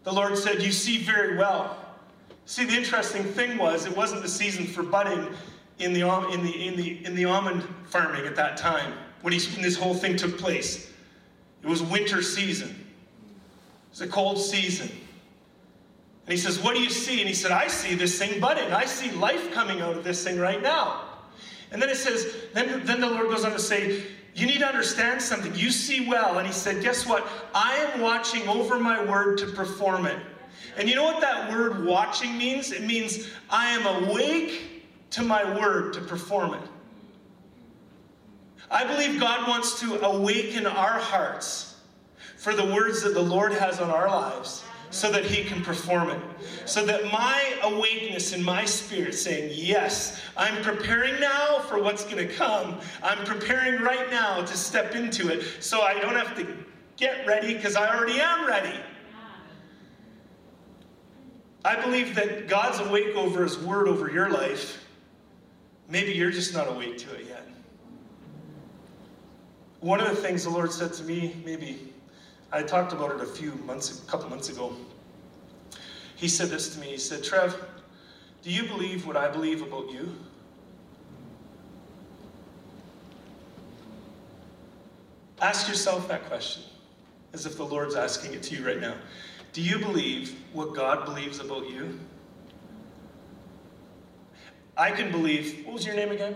The 0.04 0.14
Lord 0.14 0.38
said, 0.38 0.64
You 0.64 0.72
see 0.72 1.00
very 1.00 1.38
well. 1.38 1.78
See, 2.46 2.64
the 2.64 2.76
interesting 2.76 3.24
thing 3.24 3.58
was, 3.58 3.86
it 3.86 3.96
wasn't 3.96 4.22
the 4.22 4.30
season 4.30 4.66
for 4.66 4.84
budding 4.84 5.28
in 5.80 5.92
the, 5.92 6.08
in 6.32 6.44
the, 6.44 6.68
in 6.68 6.78
the, 6.78 7.06
in 7.06 7.14
the 7.14 7.26
almond 7.26 7.64
farming 7.90 8.26
at 8.26 8.36
that 8.38 8.56
time 8.56 8.94
when, 9.22 9.34
he, 9.34 9.52
when 9.54 9.64
this 9.64 9.76
whole 9.76 9.96
thing 9.96 10.16
took 10.16 10.38
place. 10.38 10.92
It 11.62 11.68
was 11.68 11.82
winter 11.84 12.22
season, 12.22 12.70
it 12.70 13.90
was 13.90 14.02
a 14.02 14.08
cold 14.08 14.40
season. 14.40 14.90
And 16.26 16.32
he 16.32 16.38
says, 16.38 16.60
What 16.60 16.76
do 16.76 16.82
you 16.82 16.90
see? 16.90 17.20
And 17.20 17.28
he 17.28 17.36
said, 17.36 17.52
I 17.52 17.68
see 17.68 17.96
this 17.96 18.18
thing 18.18 18.40
budding. 18.40 18.72
I 18.72 18.86
see 18.86 19.12
life 19.12 19.54
coming 19.54 19.82
out 19.82 19.96
of 19.96 20.04
this 20.04 20.24
thing 20.24 20.40
right 20.40 20.62
now. 20.62 21.02
And 21.72 21.82
then 21.82 21.90
it 21.90 21.98
says, 21.98 22.34
then, 22.54 22.86
then 22.86 23.02
the 23.02 23.10
Lord 23.10 23.28
goes 23.28 23.44
on 23.44 23.52
to 23.52 23.60
say, 23.60 24.04
you 24.36 24.46
need 24.46 24.60
to 24.60 24.68
understand 24.68 25.22
something. 25.22 25.56
You 25.56 25.72
see 25.72 26.08
well. 26.08 26.38
And 26.38 26.46
he 26.46 26.52
said, 26.52 26.84
Guess 26.84 27.08
what? 27.08 27.26
I 27.54 27.76
am 27.76 28.02
watching 28.02 28.48
over 28.50 28.78
my 28.78 29.04
word 29.04 29.38
to 29.40 29.46
perform 29.46 30.06
it. 30.06 30.20
And 30.78 30.90
you 30.90 30.96
know 30.96 31.06
what 31.06 31.22
that 31.22 31.50
word 31.50 31.86
watching 31.86 32.38
means? 32.38 32.74
It 32.74 32.84
means 32.84 33.30
I 33.50 33.70
am 33.70 34.04
awake 34.04 34.84
to 35.12 35.24
my 35.24 35.58
word 35.58 35.94
to 35.94 36.02
perform 36.02 36.54
it. 36.54 36.62
I 38.70 38.84
believe 38.84 39.22
God 39.22 39.48
wants 39.48 39.80
to 39.80 40.06
awaken 40.06 40.66
our 40.66 41.00
hearts 41.00 41.80
for 42.38 42.54
the 42.54 42.66
words 42.66 43.04
that 43.04 43.14
the 43.14 43.22
Lord 43.22 43.54
has 43.54 43.80
on 43.80 43.90
our 43.90 44.10
lives 44.10 44.65
so 44.96 45.12
that 45.12 45.26
he 45.26 45.44
can 45.44 45.62
perform 45.62 46.10
it. 46.10 46.22
So 46.64 46.86
that 46.86 47.12
my 47.12 47.58
awakeness 47.64 48.32
in 48.32 48.42
my 48.42 48.64
spirit 48.64 49.14
saying, 49.14 49.52
Yes, 49.54 50.22
I'm 50.38 50.64
preparing 50.64 51.20
now 51.20 51.60
for 51.60 51.84
what's 51.84 52.06
going 52.06 52.26
to 52.26 52.34
come. 52.34 52.80
I'm 53.04 53.26
preparing 53.26 53.82
right 53.82 54.10
now 54.10 54.40
to 54.40 54.58
step 54.58 54.96
into 54.96 55.28
it 55.28 55.44
so 55.60 55.82
I 55.82 56.00
don't 56.00 56.16
have 56.16 56.34
to 56.38 56.48
get 56.96 57.28
ready 57.28 57.56
because 57.56 57.76
I 57.76 57.94
already 57.94 58.22
am 58.22 58.48
ready. 58.48 58.80
I 61.66 61.82
believe 61.82 62.16
that 62.16 62.48
God's 62.48 62.80
awake 62.80 63.18
over 63.18 63.44
his 63.44 63.58
word 63.60 63.90
over 63.90 64.10
your 64.10 64.30
life. 64.30 64.86
Maybe 65.90 66.14
you're 66.14 66.32
just 66.32 66.54
not 66.54 66.70
awake 66.70 66.98
to 67.00 67.14
it 67.16 67.26
yet. 67.28 67.46
One 69.82 70.00
of 70.00 70.08
the 70.08 70.16
things 70.16 70.46
the 70.46 70.52
Lord 70.52 70.72
said 70.72 70.94
to 70.94 71.04
me, 71.04 71.36
maybe 71.44 71.94
I 72.52 72.64
talked 72.64 72.94
about 72.94 73.12
it 73.12 73.22
a 73.22 73.26
few 73.26 73.54
months, 73.66 74.04
a 74.04 74.10
couple 74.10 74.30
months 74.30 74.50
ago. 74.50 74.76
He 76.16 76.28
said 76.28 76.50
this 76.50 76.74
to 76.74 76.80
me. 76.80 76.88
He 76.88 76.98
said, 76.98 77.24
Trev, 77.24 77.56
do 78.42 78.50
you 78.50 78.64
believe 78.64 79.06
what 79.06 79.18
I 79.18 79.28
believe 79.30 79.62
about 79.62 79.92
you? 79.92 80.16
Ask 85.42 85.68
yourself 85.68 86.08
that 86.08 86.26
question 86.26 86.64
as 87.34 87.46
if 87.46 87.58
the 87.58 87.66
Lord's 87.66 87.96
asking 87.96 88.34
it 88.34 88.44
to 88.44 88.56
you 88.56 88.66
right 88.66 88.80
now. 88.80 88.96
Do 89.52 89.62
you 89.62 89.78
believe 89.78 90.40
what 90.54 90.74
God 90.74 91.06
believes 91.06 91.40
about 91.40 91.70
you? 91.70 92.00
I 94.78 94.92
can 94.92 95.12
believe, 95.12 95.66
what 95.66 95.74
was 95.74 95.86
your 95.86 95.96
name 95.96 96.12
again? 96.12 96.36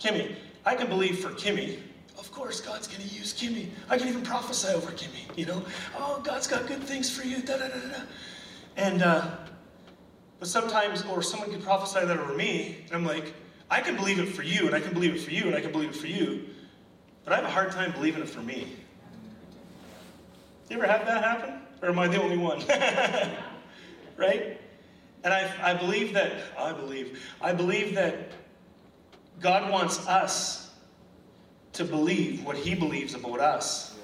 Kimmy. 0.00 0.34
I 0.64 0.74
can 0.74 0.88
believe 0.88 1.20
for 1.20 1.30
Kimmy, 1.30 1.78
of 2.18 2.30
course 2.32 2.60
God's 2.60 2.88
going 2.88 3.06
to 3.06 3.14
use 3.14 3.34
Kimmy. 3.34 3.68
I 3.88 3.98
can 3.98 4.08
even 4.08 4.22
prophesy 4.22 4.72
over 4.72 4.90
Kimmy, 4.92 5.36
you 5.36 5.46
know? 5.46 5.62
Oh, 5.96 6.20
God's 6.24 6.46
got 6.46 6.66
good 6.66 6.82
things 6.82 7.14
for 7.14 7.26
you, 7.26 7.42
da 7.42 7.58
da 7.58 7.68
da 7.68 7.78
da. 7.78 8.02
And, 8.76 9.02
uh, 9.02 9.30
but 10.38 10.48
sometimes, 10.48 11.04
or 11.04 11.22
someone 11.22 11.50
could 11.50 11.62
prophesy 11.62 12.04
that 12.04 12.18
over 12.18 12.34
me, 12.34 12.84
and 12.86 12.94
I'm 12.94 13.04
like, 13.06 13.34
I 13.70 13.80
can 13.80 13.96
believe 13.96 14.18
it 14.18 14.28
for 14.28 14.42
you, 14.42 14.66
and 14.66 14.74
I 14.74 14.80
can 14.80 14.92
believe 14.92 15.14
it 15.14 15.20
for 15.20 15.30
you, 15.30 15.44
and 15.46 15.54
I 15.54 15.60
can 15.60 15.72
believe 15.72 15.90
it 15.90 15.96
for 15.96 16.06
you, 16.06 16.44
but 17.24 17.32
I 17.32 17.36
have 17.36 17.44
a 17.44 17.50
hard 17.50 17.72
time 17.72 17.92
believing 17.92 18.22
it 18.22 18.28
for 18.28 18.40
me. 18.40 18.76
You 20.68 20.76
ever 20.76 20.86
have 20.86 21.06
that 21.06 21.22
happen? 21.22 21.60
Or 21.82 21.88
am 21.88 21.98
I 21.98 22.08
the 22.08 22.20
only 22.20 22.36
one? 22.36 22.60
right? 24.16 24.60
And 25.24 25.32
I, 25.32 25.50
I 25.62 25.74
believe 25.74 26.12
that, 26.14 26.34
I 26.58 26.72
believe, 26.72 27.22
I 27.40 27.52
believe 27.52 27.94
that 27.94 28.32
God 29.40 29.70
wants 29.70 30.06
us 30.06 30.65
to 31.76 31.84
believe 31.84 32.44
what 32.44 32.56
He 32.56 32.74
believes 32.74 33.14
about 33.14 33.40
us 33.40 33.96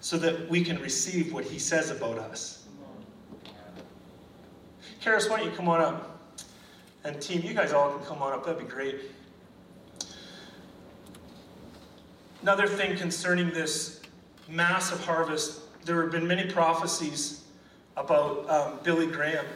so 0.00 0.16
that 0.18 0.48
we 0.48 0.64
can 0.64 0.80
receive 0.80 1.32
what 1.32 1.44
He 1.44 1.58
says 1.58 1.90
about 1.90 2.18
us. 2.18 2.64
Karis, 5.02 5.28
why 5.28 5.38
don't 5.38 5.50
you 5.50 5.56
come 5.56 5.68
on 5.68 5.80
up? 5.80 6.34
And 7.04 7.20
team, 7.20 7.42
you 7.42 7.52
guys 7.52 7.72
all 7.72 7.90
can 7.90 8.06
come 8.06 8.22
on 8.22 8.32
up. 8.32 8.46
That'd 8.46 8.60
be 8.60 8.72
great. 8.72 8.96
Another 12.40 12.66
thing 12.66 12.96
concerning 12.96 13.50
this 13.50 14.00
massive 14.48 15.04
harvest, 15.04 15.60
there 15.84 16.00
have 16.02 16.12
been 16.12 16.26
many 16.26 16.50
prophecies 16.50 17.44
about 17.96 18.48
um, 18.48 18.78
Billy 18.82 19.06
Graham, 19.06 19.46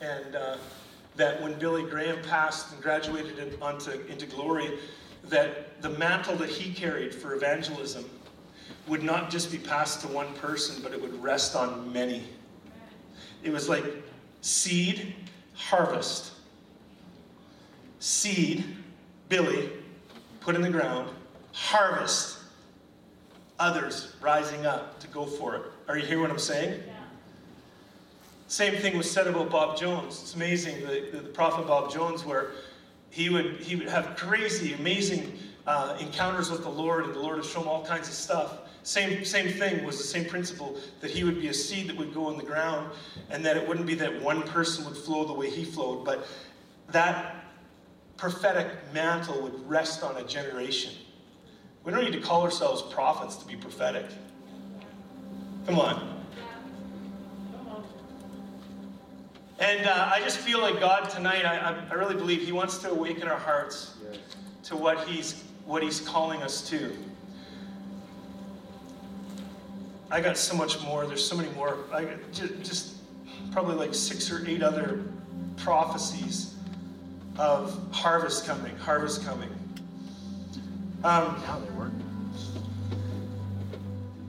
and 0.00 0.36
uh, 0.36 0.56
that 1.16 1.42
when 1.42 1.58
Billy 1.58 1.82
Graham 1.82 2.22
passed 2.22 2.72
and 2.72 2.82
graduated 2.82 3.38
in, 3.38 3.62
onto, 3.62 3.92
into 4.08 4.26
glory, 4.26 4.78
that 5.28 5.80
the 5.82 5.90
mantle 5.90 6.36
that 6.36 6.48
he 6.48 6.72
carried 6.72 7.14
for 7.14 7.34
evangelism 7.34 8.04
would 8.86 9.02
not 9.02 9.30
just 9.30 9.50
be 9.50 9.58
passed 9.58 10.00
to 10.02 10.08
one 10.08 10.32
person, 10.34 10.82
but 10.82 10.92
it 10.92 11.00
would 11.00 11.22
rest 11.22 11.56
on 11.56 11.92
many. 11.92 12.22
It 13.42 13.50
was 13.50 13.68
like 13.68 13.84
seed, 14.40 15.14
harvest. 15.54 16.32
Seed, 17.98 18.64
Billy, 19.28 19.70
put 20.40 20.54
in 20.54 20.62
the 20.62 20.70
ground, 20.70 21.10
harvest, 21.52 22.38
others 23.58 24.14
rising 24.20 24.66
up 24.66 25.00
to 25.00 25.08
go 25.08 25.24
for 25.24 25.56
it. 25.56 25.62
Are 25.88 25.96
you 25.96 26.04
hearing 26.04 26.22
what 26.22 26.30
I'm 26.30 26.38
saying? 26.38 26.80
Same 28.48 28.76
thing 28.76 28.96
was 28.96 29.10
said 29.10 29.26
about 29.26 29.50
Bob 29.50 29.78
Jones. 29.78 30.20
It's 30.20 30.34
amazing, 30.34 30.80
the, 30.80 31.08
the, 31.12 31.18
the 31.20 31.28
prophet 31.28 31.66
Bob 31.66 31.90
Jones, 31.90 32.24
where 32.24 32.50
he 33.14 33.30
would, 33.30 33.60
he 33.60 33.76
would 33.76 33.88
have 33.88 34.16
crazy, 34.16 34.72
amazing 34.72 35.38
uh, 35.68 35.96
encounters 36.00 36.50
with 36.50 36.64
the 36.64 36.68
Lord, 36.68 37.04
and 37.04 37.14
the 37.14 37.20
Lord 37.20 37.36
would 37.36 37.44
show 37.44 37.60
him 37.60 37.68
all 37.68 37.86
kinds 37.86 38.08
of 38.08 38.14
stuff. 38.14 38.58
Same, 38.82 39.24
same 39.24 39.50
thing 39.50 39.84
was 39.84 39.98
the 39.98 40.04
same 40.04 40.24
principle 40.24 40.76
that 41.00 41.12
he 41.12 41.22
would 41.22 41.40
be 41.40 41.46
a 41.46 41.54
seed 41.54 41.88
that 41.88 41.96
would 41.96 42.12
go 42.12 42.28
in 42.30 42.36
the 42.36 42.42
ground, 42.42 42.90
and 43.30 43.46
that 43.46 43.56
it 43.56 43.68
wouldn't 43.68 43.86
be 43.86 43.94
that 43.94 44.20
one 44.20 44.42
person 44.42 44.84
would 44.84 44.96
flow 44.96 45.24
the 45.24 45.32
way 45.32 45.48
he 45.48 45.64
flowed, 45.64 46.04
but 46.04 46.26
that 46.88 47.36
prophetic 48.16 48.66
mantle 48.92 49.40
would 49.42 49.70
rest 49.70 50.02
on 50.02 50.16
a 50.16 50.24
generation. 50.24 50.92
We 51.84 51.92
don't 51.92 52.02
need 52.02 52.14
to 52.14 52.20
call 52.20 52.42
ourselves 52.42 52.82
prophets 52.82 53.36
to 53.36 53.46
be 53.46 53.54
prophetic. 53.54 54.06
Come 55.66 55.78
on. 55.78 56.13
And 59.58 59.86
uh, 59.86 60.10
I 60.12 60.20
just 60.20 60.38
feel 60.38 60.60
like 60.60 60.80
God 60.80 61.08
tonight, 61.10 61.44
I, 61.44 61.86
I 61.90 61.94
really 61.94 62.16
believe 62.16 62.42
He 62.42 62.52
wants 62.52 62.78
to 62.78 62.90
awaken 62.90 63.28
our 63.28 63.38
hearts 63.38 63.94
yes. 64.10 64.18
to 64.64 64.76
what 64.76 65.06
He's 65.06 65.44
what 65.64 65.82
He's 65.82 66.00
calling 66.00 66.42
us 66.42 66.68
to. 66.70 66.92
I 70.10 70.20
got 70.20 70.36
so 70.36 70.56
much 70.56 70.82
more. 70.82 71.06
There's 71.06 71.24
so 71.24 71.36
many 71.36 71.50
more. 71.50 71.78
I 71.92 72.04
got 72.04 72.32
just, 72.32 72.62
just 72.62 72.94
probably 73.52 73.76
like 73.76 73.94
six 73.94 74.30
or 74.30 74.46
eight 74.46 74.62
other 74.62 75.04
prophecies 75.56 76.54
of 77.38 77.80
harvest 77.92 78.46
coming, 78.46 78.76
harvest 78.76 79.24
coming. 79.24 79.50
Um, 81.04 81.40
now 81.46 81.60
they 81.60 81.70
work. 81.76 81.92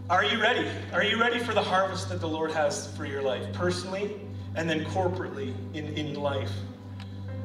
Are 0.10 0.24
you 0.24 0.40
ready? 0.40 0.70
Are 0.94 1.04
you 1.04 1.20
ready 1.20 1.40
for 1.40 1.54
the 1.54 1.64
harvest 1.64 2.10
that 2.10 2.22
the 2.22 2.28
Lord 2.28 2.52
has 2.52 2.96
for 2.96 3.06
your 3.06 3.24
life, 3.24 3.52
personally 3.54 4.25
and 4.56 4.70
then 4.70 4.86
corporately 4.86 5.53
in, 5.74 5.88
in 5.97 6.16
life? 6.16 6.51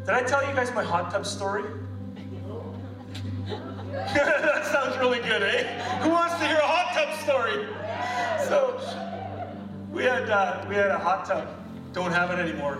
Did 0.00 0.14
I 0.14 0.22
tell 0.22 0.46
you 0.46 0.54
guys 0.54 0.72
my 0.74 0.84
hot 0.84 1.10
tub 1.10 1.26
story? 1.26 1.64
that 3.46 4.66
sounds 4.66 4.96
really 4.98 5.18
good, 5.18 5.42
eh? 5.42 5.64
Who 6.00 6.10
wants 6.10 6.34
to 6.38 6.46
hear 6.46 6.56
a 6.56 6.66
hot 6.66 6.94
tub 6.94 7.20
story? 7.20 7.66
So 8.46 8.80
we 9.92 10.04
had 10.04 10.30
uh, 10.30 10.64
we 10.68 10.74
had 10.74 10.88
a 10.88 10.98
hot 10.98 11.26
tub. 11.26 11.48
Don't 11.92 12.12
have 12.12 12.30
it 12.30 12.38
anymore. 12.38 12.78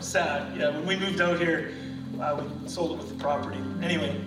Sad. 0.00 0.56
Yeah, 0.56 0.70
when 0.70 0.86
we 0.86 0.96
moved 0.96 1.20
out 1.20 1.38
here, 1.38 1.72
uh, 2.20 2.42
we 2.62 2.68
sold 2.68 2.92
it 2.92 2.98
with 2.98 3.08
the 3.08 3.22
property. 3.22 3.58
Anyway, 3.82 4.20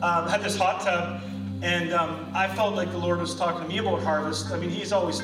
um, 0.00 0.28
had 0.28 0.42
this 0.42 0.56
hot 0.56 0.80
tub, 0.80 1.20
and 1.62 1.92
um, 1.92 2.30
I 2.32 2.46
felt 2.54 2.74
like 2.74 2.90
the 2.92 2.98
Lord 2.98 3.18
was 3.18 3.34
talking 3.34 3.62
to 3.62 3.68
me 3.68 3.78
about 3.78 4.02
harvest. 4.02 4.52
I 4.52 4.58
mean, 4.58 4.70
He's 4.70 4.92
always 4.92 5.20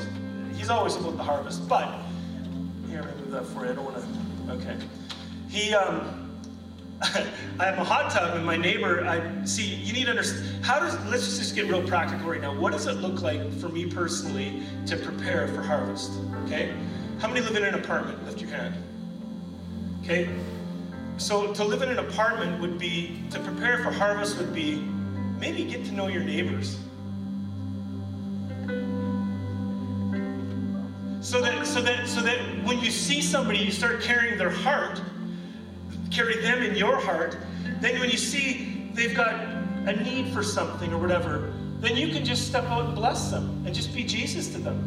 He's 0.55 0.71
always 0.71 0.97
about 0.97 1.17
the 1.17 1.23
harvest. 1.23 1.69
But 1.69 1.89
that 3.31 3.47
for 3.47 3.65
you. 3.65 3.73
I 3.73 3.75
don't 3.75 3.85
want 3.85 3.97
to. 3.97 4.53
Okay. 4.55 4.77
He 5.49 5.75
um, 5.75 6.29
I 7.03 7.65
have 7.65 7.79
a 7.79 7.85
hot 7.85 8.11
tub, 8.11 8.37
and 8.37 8.45
my 8.45 8.57
neighbor. 8.57 9.05
I 9.07 9.45
see. 9.45 9.75
You 9.75 9.93
need 9.93 10.05
to 10.05 10.11
understand. 10.11 10.65
How 10.65 10.81
does? 10.81 10.99
Let's 11.07 11.39
just 11.39 11.55
get 11.55 11.67
real 11.67 11.87
practical 11.87 12.29
right 12.29 12.41
now. 12.41 12.59
What 12.59 12.73
does 12.73 12.87
it 12.87 12.95
look 12.95 13.23
like 13.23 13.53
for 13.55 13.69
me 13.69 13.87
personally 13.87 14.63
to 14.87 14.97
prepare 14.97 15.49
for 15.49 15.63
harvest? 15.63 16.13
Okay. 16.45 16.75
How 17.21 17.29
many 17.29 17.41
live 17.41 17.57
in 17.57 17.65
an 17.65 17.75
apartment? 17.75 18.25
Lift 18.25 18.41
your 18.41 18.51
hand. 18.51 18.75
Okay. 20.03 20.29
So 21.19 21.53
to 21.55 21.65
live 21.65 21.83
in 21.83 21.89
an 21.89 21.99
apartment 21.99 22.61
would 22.61 22.79
be 22.79 23.23
to 23.31 23.41
prepare 23.41 23.83
for 23.83 23.91
harvest 23.91 24.39
would 24.39 24.55
be 24.55 24.77
maybe 25.39 25.65
get 25.65 25.85
to 25.87 25.93
know 25.93 26.09
your 26.09 26.23
neighbors. 26.23 26.79
You 32.89 32.93
see 32.93 33.21
somebody, 33.21 33.59
you 33.59 33.71
start 33.71 34.01
carrying 34.01 34.39
their 34.39 34.51
heart 34.51 35.01
carry 36.11 36.41
them 36.41 36.63
in 36.63 36.75
your 36.75 36.97
heart, 36.97 37.37
then 37.81 38.01
when 38.01 38.11
you 38.11 38.17
see 38.17 38.91
they've 38.95 39.15
got 39.15 39.35
a 39.35 39.93
need 40.03 40.33
for 40.33 40.43
something 40.43 40.93
or 40.93 40.99
whatever, 40.99 41.53
then 41.81 41.97
you 41.97 42.09
can 42.09 42.25
just 42.25 42.49
step 42.49 42.65
out 42.65 42.87
and 42.87 42.95
bless 42.95 43.31
them 43.31 43.63
and 43.65 43.75
just 43.75 43.95
be 43.95 44.03
Jesus 44.03 44.49
to 44.49 44.59
them. 44.59 44.79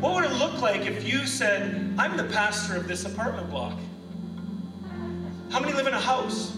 What 0.00 0.14
would 0.14 0.24
it 0.24 0.32
look 0.32 0.60
like 0.60 0.86
if 0.86 1.06
you 1.06 1.26
said, 1.26 1.94
I'm 1.98 2.16
the 2.16 2.24
pastor 2.24 2.76
of 2.76 2.88
this 2.88 3.04
apartment 3.04 3.48
block? 3.48 3.78
How 5.50 5.60
many 5.60 5.72
live 5.72 5.86
in 5.86 5.94
a 5.94 6.00
house? 6.00 6.56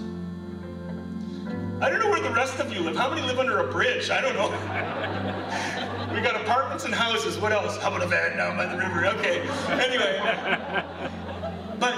I 1.80 1.90
don't 1.90 2.00
know 2.00 2.10
where 2.10 2.22
the 2.22 2.30
rest 2.30 2.58
of 2.58 2.72
you 2.72 2.80
live. 2.80 2.96
How 2.96 3.10
many 3.10 3.22
live 3.22 3.38
under 3.38 3.58
a 3.58 3.70
bridge? 3.70 4.10
I 4.10 4.20
don't 4.20 4.34
know. 4.34 4.48
we 6.14 6.20
got 6.22 6.40
apartments 6.40 6.84
and 6.84 6.94
houses. 6.94 7.38
What 7.38 7.52
else? 7.52 7.76
How 7.76 7.88
about 7.88 8.02
a 8.02 8.06
van 8.06 8.36
down 8.36 8.56
by 8.56 8.66
the 8.66 8.76
river? 8.76 9.06
Okay. 9.18 9.42
Anyway. 9.68 10.57
But 11.80 11.94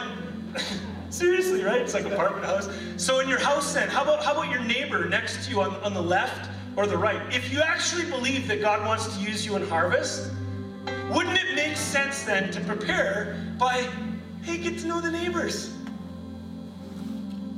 Seriously, 1.10 1.64
right? 1.64 1.80
It's 1.80 1.94
like 1.94 2.04
apartment 2.04 2.46
house. 2.46 2.68
So 2.96 3.18
in 3.18 3.28
your 3.28 3.40
house 3.40 3.74
then, 3.74 3.88
how 3.88 4.02
about 4.02 4.22
how 4.22 4.32
about 4.32 4.50
your 4.50 4.60
neighbor 4.60 5.08
next 5.08 5.44
to 5.44 5.50
you 5.50 5.60
on, 5.60 5.74
on 5.82 5.92
the 5.92 6.02
left 6.02 6.50
or 6.76 6.86
the 6.86 6.96
right? 6.96 7.20
If 7.34 7.52
you 7.52 7.60
actually 7.60 8.08
believe 8.08 8.46
that 8.48 8.60
God 8.60 8.86
wants 8.86 9.16
to 9.16 9.22
use 9.22 9.44
you 9.44 9.56
in 9.56 9.66
harvest, 9.68 10.30
wouldn't 11.10 11.36
it 11.36 11.56
make 11.56 11.76
sense 11.76 12.22
then 12.22 12.52
to 12.52 12.60
prepare 12.60 13.54
by, 13.58 13.88
hey, 14.42 14.58
get 14.58 14.78
to 14.78 14.86
know 14.86 15.00
the 15.00 15.10
neighbors? 15.10 15.74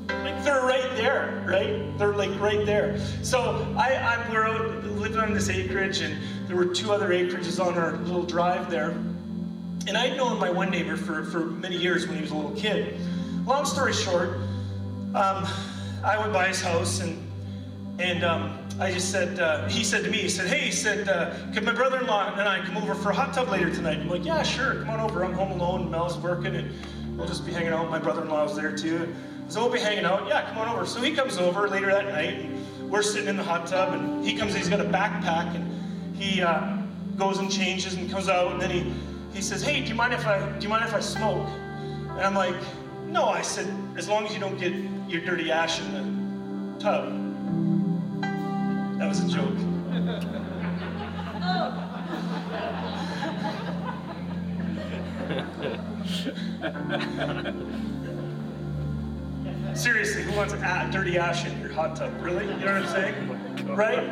Like 0.08 0.42
they're 0.44 0.62
right 0.62 0.90
there, 0.96 1.44
right? 1.46 1.96
They're 1.98 2.14
like 2.14 2.38
right 2.40 2.64
there. 2.64 2.98
So 3.22 3.40
I, 3.76 3.94
I 3.94 4.32
we're 4.32 4.46
out 4.46 4.84
living 4.84 5.18
on 5.18 5.34
this 5.34 5.50
acreage, 5.50 6.00
and 6.00 6.16
there 6.48 6.56
were 6.56 6.66
two 6.66 6.90
other 6.90 7.08
acreages 7.08 7.64
on 7.64 7.76
our 7.76 7.98
little 7.98 8.24
drive 8.24 8.70
there. 8.70 8.96
And 9.86 9.96
I'd 9.96 10.16
known 10.16 10.38
my 10.38 10.50
one 10.50 10.70
neighbor 10.70 10.96
for, 10.96 11.24
for 11.24 11.40
many 11.40 11.76
years 11.76 12.06
when 12.06 12.16
he 12.16 12.22
was 12.22 12.30
a 12.30 12.36
little 12.36 12.52
kid 12.52 13.00
long 13.46 13.64
story 13.64 13.92
short, 13.92 14.36
um, 15.14 15.46
I 16.04 16.16
went 16.18 16.32
by 16.32 16.48
his 16.48 16.60
house 16.60 17.00
and 17.00 17.28
and 17.98 18.24
um, 18.24 18.58
I 18.80 18.90
just 18.90 19.10
said, 19.12 19.38
uh, 19.38 19.68
he 19.68 19.84
said 19.84 20.02
to 20.04 20.10
me, 20.10 20.16
he 20.16 20.28
said, 20.28 20.48
hey, 20.48 20.60
he 20.60 20.72
said, 20.72 21.08
uh, 21.08 21.34
could 21.52 21.62
my 21.62 21.74
brother-in-law 21.74 22.32
and 22.32 22.48
I 22.48 22.64
come 22.64 22.78
over 22.78 22.94
for 22.94 23.10
a 23.10 23.14
hot 23.14 23.34
tub 23.34 23.50
later 23.50 23.70
tonight? 23.72 23.98
I'm 23.98 24.08
like, 24.08 24.24
yeah, 24.24 24.42
sure, 24.42 24.76
come 24.76 24.90
on 24.90 25.00
over. 25.00 25.22
I'm 25.22 25.34
home 25.34 25.52
alone. 25.52 25.90
Mel's 25.90 26.16
working, 26.16 26.56
and 26.56 26.72
we'll 27.16 27.28
just 27.28 27.44
be 27.44 27.52
hanging 27.52 27.74
out. 27.74 27.90
My 27.90 27.98
brother-in-law 27.98 28.44
was 28.44 28.56
there 28.56 28.74
too, 28.74 29.14
so 29.48 29.60
we'll 29.60 29.72
be 29.72 29.78
hanging 29.78 30.06
out. 30.06 30.26
Yeah, 30.26 30.48
come 30.48 30.58
on 30.58 30.68
over. 30.74 30.86
So 30.86 31.02
he 31.02 31.14
comes 31.14 31.36
over 31.36 31.68
later 31.68 31.88
that 31.88 32.06
night, 32.06 32.40
and 32.40 32.90
we're 32.90 33.02
sitting 33.02 33.28
in 33.28 33.36
the 33.36 33.44
hot 33.44 33.66
tub, 33.66 33.92
and 33.92 34.24
he 34.26 34.38
comes. 34.38 34.54
He's 34.54 34.70
got 34.70 34.80
a 34.80 34.84
backpack, 34.84 35.54
and 35.54 36.16
he 36.16 36.40
uh, 36.40 36.78
goes 37.16 37.38
and 37.38 37.52
changes 37.52 37.94
and 37.94 38.10
comes 38.10 38.30
out, 38.30 38.52
and 38.52 38.60
then 38.60 38.70
he 38.70 38.94
he 39.32 39.40
says, 39.40 39.62
hey, 39.62 39.80
do 39.80 39.88
you 39.88 39.94
mind 39.94 40.12
if 40.12 40.26
I 40.26 40.38
do 40.58 40.62
you 40.62 40.68
mind 40.68 40.84
if 40.84 40.94
I 40.94 41.00
smoke? 41.00 41.48
And 41.48 42.20
I'm 42.20 42.34
like, 42.34 42.54
No, 43.06 43.24
I 43.24 43.42
said, 43.42 43.66
as 43.96 44.08
long 44.08 44.26
as 44.26 44.32
you 44.34 44.40
don't 44.40 44.58
get 44.58 44.72
your 45.10 45.22
dirty 45.24 45.50
ash 45.50 45.80
in 45.80 45.92
the 45.92 46.80
tub. 46.80 47.18
That 48.98 49.08
was 49.08 49.20
a 49.20 49.28
joke. 49.28 49.58
Seriously, 59.74 60.22
who 60.22 60.36
wants 60.36 60.52
a- 60.52 60.88
dirty 60.92 61.18
ash 61.18 61.46
in 61.46 61.58
your 61.60 61.72
hot 61.72 61.96
tub? 61.96 62.12
Really? 62.20 62.44
You 62.44 62.50
know 62.60 62.80
what 62.80 62.82
I'm 62.82 62.86
saying? 62.88 63.66
Right? 63.74 64.04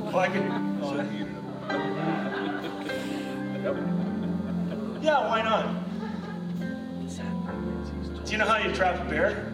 Well, 0.00 0.18
I 0.18 0.28
can. 0.28 0.78
oh, 0.82 2.37
yeah, 5.02 5.28
why 5.28 5.42
not? 5.42 5.88
Do 8.24 8.32
you 8.32 8.38
know 8.38 8.46
how 8.46 8.58
you 8.58 8.74
trap 8.74 9.00
a 9.00 9.08
bear? 9.08 9.52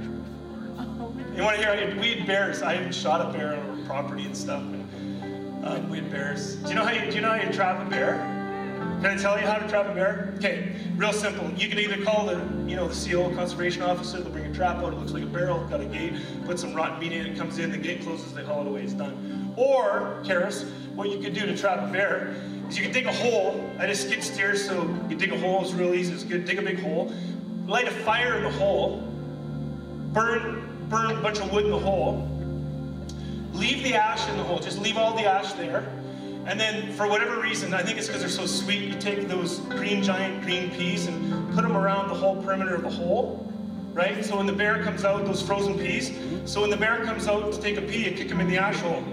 You 1.36 1.42
want 1.42 1.56
to 1.58 1.62
hear? 1.64 1.96
We 2.00 2.14
had 2.14 2.26
bears. 2.26 2.62
I 2.62 2.76
even 2.76 2.92
shot 2.92 3.20
a 3.20 3.32
bear 3.36 3.54
on 3.56 3.80
our 3.80 3.86
property 3.86 4.24
and 4.24 4.36
stuff. 4.36 4.62
And, 4.62 5.64
um, 5.64 5.88
we 5.88 5.98
had 5.98 6.10
bears. 6.10 6.56
Do 6.56 6.68
you 6.68 6.74
know 6.74 6.84
how 6.84 6.92
you? 6.92 7.10
Do 7.10 7.16
you 7.16 7.20
know 7.20 7.30
how 7.30 7.36
you 7.36 7.52
trap 7.52 7.84
a 7.84 7.90
bear? 7.90 8.14
Can 9.02 9.06
I 9.06 9.16
tell 9.16 9.38
you 9.38 9.46
how 9.46 9.58
to 9.58 9.68
trap 9.68 9.86
a 9.86 9.94
bear? 9.94 10.34
Okay, 10.38 10.74
real 10.96 11.12
simple. 11.12 11.50
You 11.52 11.68
can 11.68 11.78
either 11.78 12.02
call 12.04 12.26
the, 12.26 12.36
you 12.66 12.74
know, 12.76 12.88
the 12.88 13.10
CO 13.10 13.34
conservation 13.34 13.82
officer. 13.82 14.20
They'll 14.20 14.32
bring 14.32 14.46
a 14.46 14.54
trap 14.54 14.76
out. 14.78 14.92
It 14.92 14.98
looks 14.98 15.12
like 15.12 15.24
a 15.24 15.26
barrel. 15.26 15.66
Got 15.68 15.80
a 15.80 15.86
gate. 15.86 16.14
Put 16.46 16.58
some 16.58 16.72
rotten 16.72 17.00
meat 17.00 17.12
in. 17.12 17.26
It 17.26 17.36
comes 17.36 17.58
in. 17.58 17.70
The 17.70 17.78
gate 17.78 18.02
closes. 18.02 18.32
They 18.32 18.44
haul 18.44 18.62
it 18.62 18.66
away. 18.66 18.82
It's 18.82 18.92
done. 18.92 19.43
Or, 19.57 20.20
Karis, 20.24 20.68
what 20.94 21.11
you 21.11 21.18
could 21.18 21.34
do 21.34 21.46
to 21.46 21.57
trap 21.57 21.88
a 21.88 21.92
bear 21.92 22.34
is 22.68 22.76
you 22.76 22.84
can 22.84 22.92
dig 22.92 23.07
a 23.07 23.12
hole. 23.12 23.70
I 23.78 23.86
just 23.86 24.09
skid 24.09 24.22
steer, 24.22 24.57
so 24.57 24.82
you 25.09 25.16
dig 25.16 25.32
a 25.32 25.38
hole. 25.38 25.62
It's 25.62 25.72
real 25.72 25.94
easy. 25.94 26.12
It's 26.12 26.24
good. 26.24 26.44
Dig 26.44 26.59
a 26.59 26.62
big 26.62 26.80
hole. 26.80 27.12
Light 27.66 27.88
a 27.88 27.90
fire 27.90 28.36
in 28.36 28.44
the 28.44 28.50
hole. 28.50 28.98
Burn, 30.12 30.86
burn 30.88 31.12
a 31.12 31.20
bunch 31.20 31.38
of 31.38 31.52
wood 31.52 31.64
in 31.64 31.70
the 31.70 31.78
hole. 31.78 32.28
Leave 33.52 33.82
the 33.84 33.94
ash 33.94 34.28
in 34.28 34.36
the 34.36 34.42
hole. 34.42 34.59
Just 34.59 34.80
leave 34.80 34.96
all 34.96 35.16
the 35.16 35.24
ash 35.24 35.52
there. 35.52 35.88
And 36.46 36.61
then, 36.61 36.92
for 36.92 37.09
whatever 37.09 37.40
reason, 37.40 37.72
I 37.72 37.82
think 37.82 37.96
it's 37.96 38.07
because 38.07 38.20
they're 38.20 38.28
so 38.28 38.44
sweet, 38.44 38.82
you 38.82 38.94
take 39.00 39.28
those 39.28 39.61
green, 39.61 40.02
giant 40.02 40.42
green 40.42 40.70
peas 40.70 41.07
and 41.07 41.55
put 41.55 41.62
them 41.62 41.74
around 41.74 42.09
the 42.09 42.14
whole 42.14 42.42
perimeter 42.42 42.74
of 42.74 42.82
the 42.82 42.90
hole, 42.90 43.50
right? 43.95 44.24
So 44.24 44.36
when 44.36 44.47
the 44.47 44.53
bear 44.53 44.82
comes 44.82 45.05
out, 45.05 45.24
those 45.24 45.40
frozen 45.40 45.78
peas, 45.78 46.11
so 46.45 46.61
when 46.61 46.70
the 46.70 46.76
bear 46.76 47.05
comes 47.05 47.28
out 47.28 47.53
to 47.53 47.61
take 47.61 47.78
a 47.78 47.82
pee, 47.82 48.11
you 48.11 48.16
kick 48.16 48.28
him 48.28 48.40
in 48.40 48.49
the 48.49 48.59
ash 48.59 48.80
hole. 48.80 49.05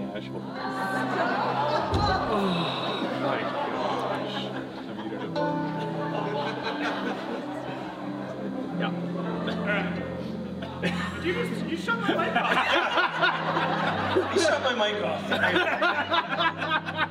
You 11.22 11.34
just 11.34 11.66
you 11.66 11.76
shut 11.76 12.00
my 12.00 12.08
mic 12.08 12.34
off. 12.34 12.50
you 14.34 14.40
shut 14.42 14.60
my 14.64 14.74
mic 14.74 15.00
off. 15.04 15.22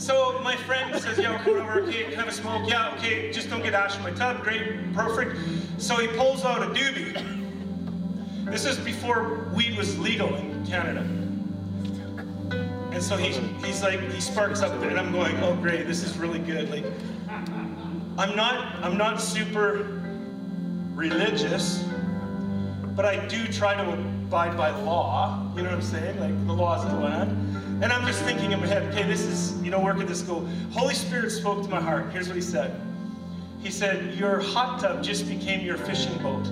so 0.00 0.40
my 0.42 0.56
friend 0.56 0.98
says, 1.00 1.18
"Yeah, 1.18 1.36
coming 1.44 1.62
over. 1.62 1.80
Okay, 1.82 2.14
have 2.14 2.28
a 2.28 2.32
smoke? 2.32 2.68
Yeah, 2.68 2.94
okay. 2.96 3.30
Just 3.30 3.50
don't 3.50 3.62
get 3.62 3.74
ash 3.74 3.96
in 3.96 4.02
my 4.02 4.12
tub. 4.12 4.42
Great, 4.42 4.92
perfect." 4.94 5.36
So 5.78 5.96
he 5.96 6.08
pulls 6.08 6.44
out 6.44 6.62
a 6.62 6.66
doobie. 6.66 7.14
This 8.46 8.64
is 8.64 8.78
before 8.78 9.50
weed 9.54 9.76
was 9.76 9.98
legal 9.98 10.34
in 10.34 10.66
Canada. 10.66 11.06
And 12.92 13.02
so 13.02 13.16
he, 13.16 13.28
he's 13.64 13.82
like, 13.82 14.00
he 14.10 14.20
sparks 14.20 14.62
up 14.62 14.72
and 14.82 14.98
I'm 14.98 15.12
going, 15.12 15.36
"Oh, 15.42 15.54
great, 15.54 15.86
this 15.86 16.02
is 16.02 16.16
really 16.18 16.40
good." 16.40 16.70
Like, 16.70 16.84
I'm 18.18 18.34
not, 18.34 18.82
I'm 18.82 18.96
not 18.96 19.20
super 19.20 20.02
religious 20.94 21.84
but 23.00 23.04
I 23.04 23.26
do 23.28 23.46
try 23.46 23.74
to 23.74 23.92
abide 23.92 24.58
by 24.58 24.70
law. 24.82 25.50
You 25.56 25.62
know 25.62 25.70
what 25.70 25.76
I'm 25.76 25.82
saying? 25.82 26.20
Like 26.20 26.46
the 26.46 26.52
laws 26.52 26.84
of 26.84 26.90
the 26.92 26.98
land. 26.98 27.49
And 27.82 27.92
I'm 27.92 28.06
just 28.06 28.22
thinking 28.24 28.52
in 28.52 28.60
my 28.60 28.66
head, 28.66 28.82
okay, 28.92 29.04
this 29.04 29.22
is, 29.22 29.60
you 29.62 29.70
know, 29.70 29.80
work 29.80 29.98
at 29.98 30.06
this 30.06 30.20
school. 30.20 30.46
Holy 30.70 30.94
Spirit 30.94 31.30
spoke 31.30 31.62
to 31.62 31.68
my 31.70 31.80
heart. 31.80 32.12
Here's 32.12 32.26
what 32.26 32.36
he 32.36 32.42
said. 32.42 32.78
He 33.62 33.70
said, 33.70 34.14
Your 34.14 34.40
hot 34.40 34.80
tub 34.80 35.02
just 35.02 35.26
became 35.26 35.64
your 35.64 35.78
fishing 35.78 36.16
boat. 36.18 36.46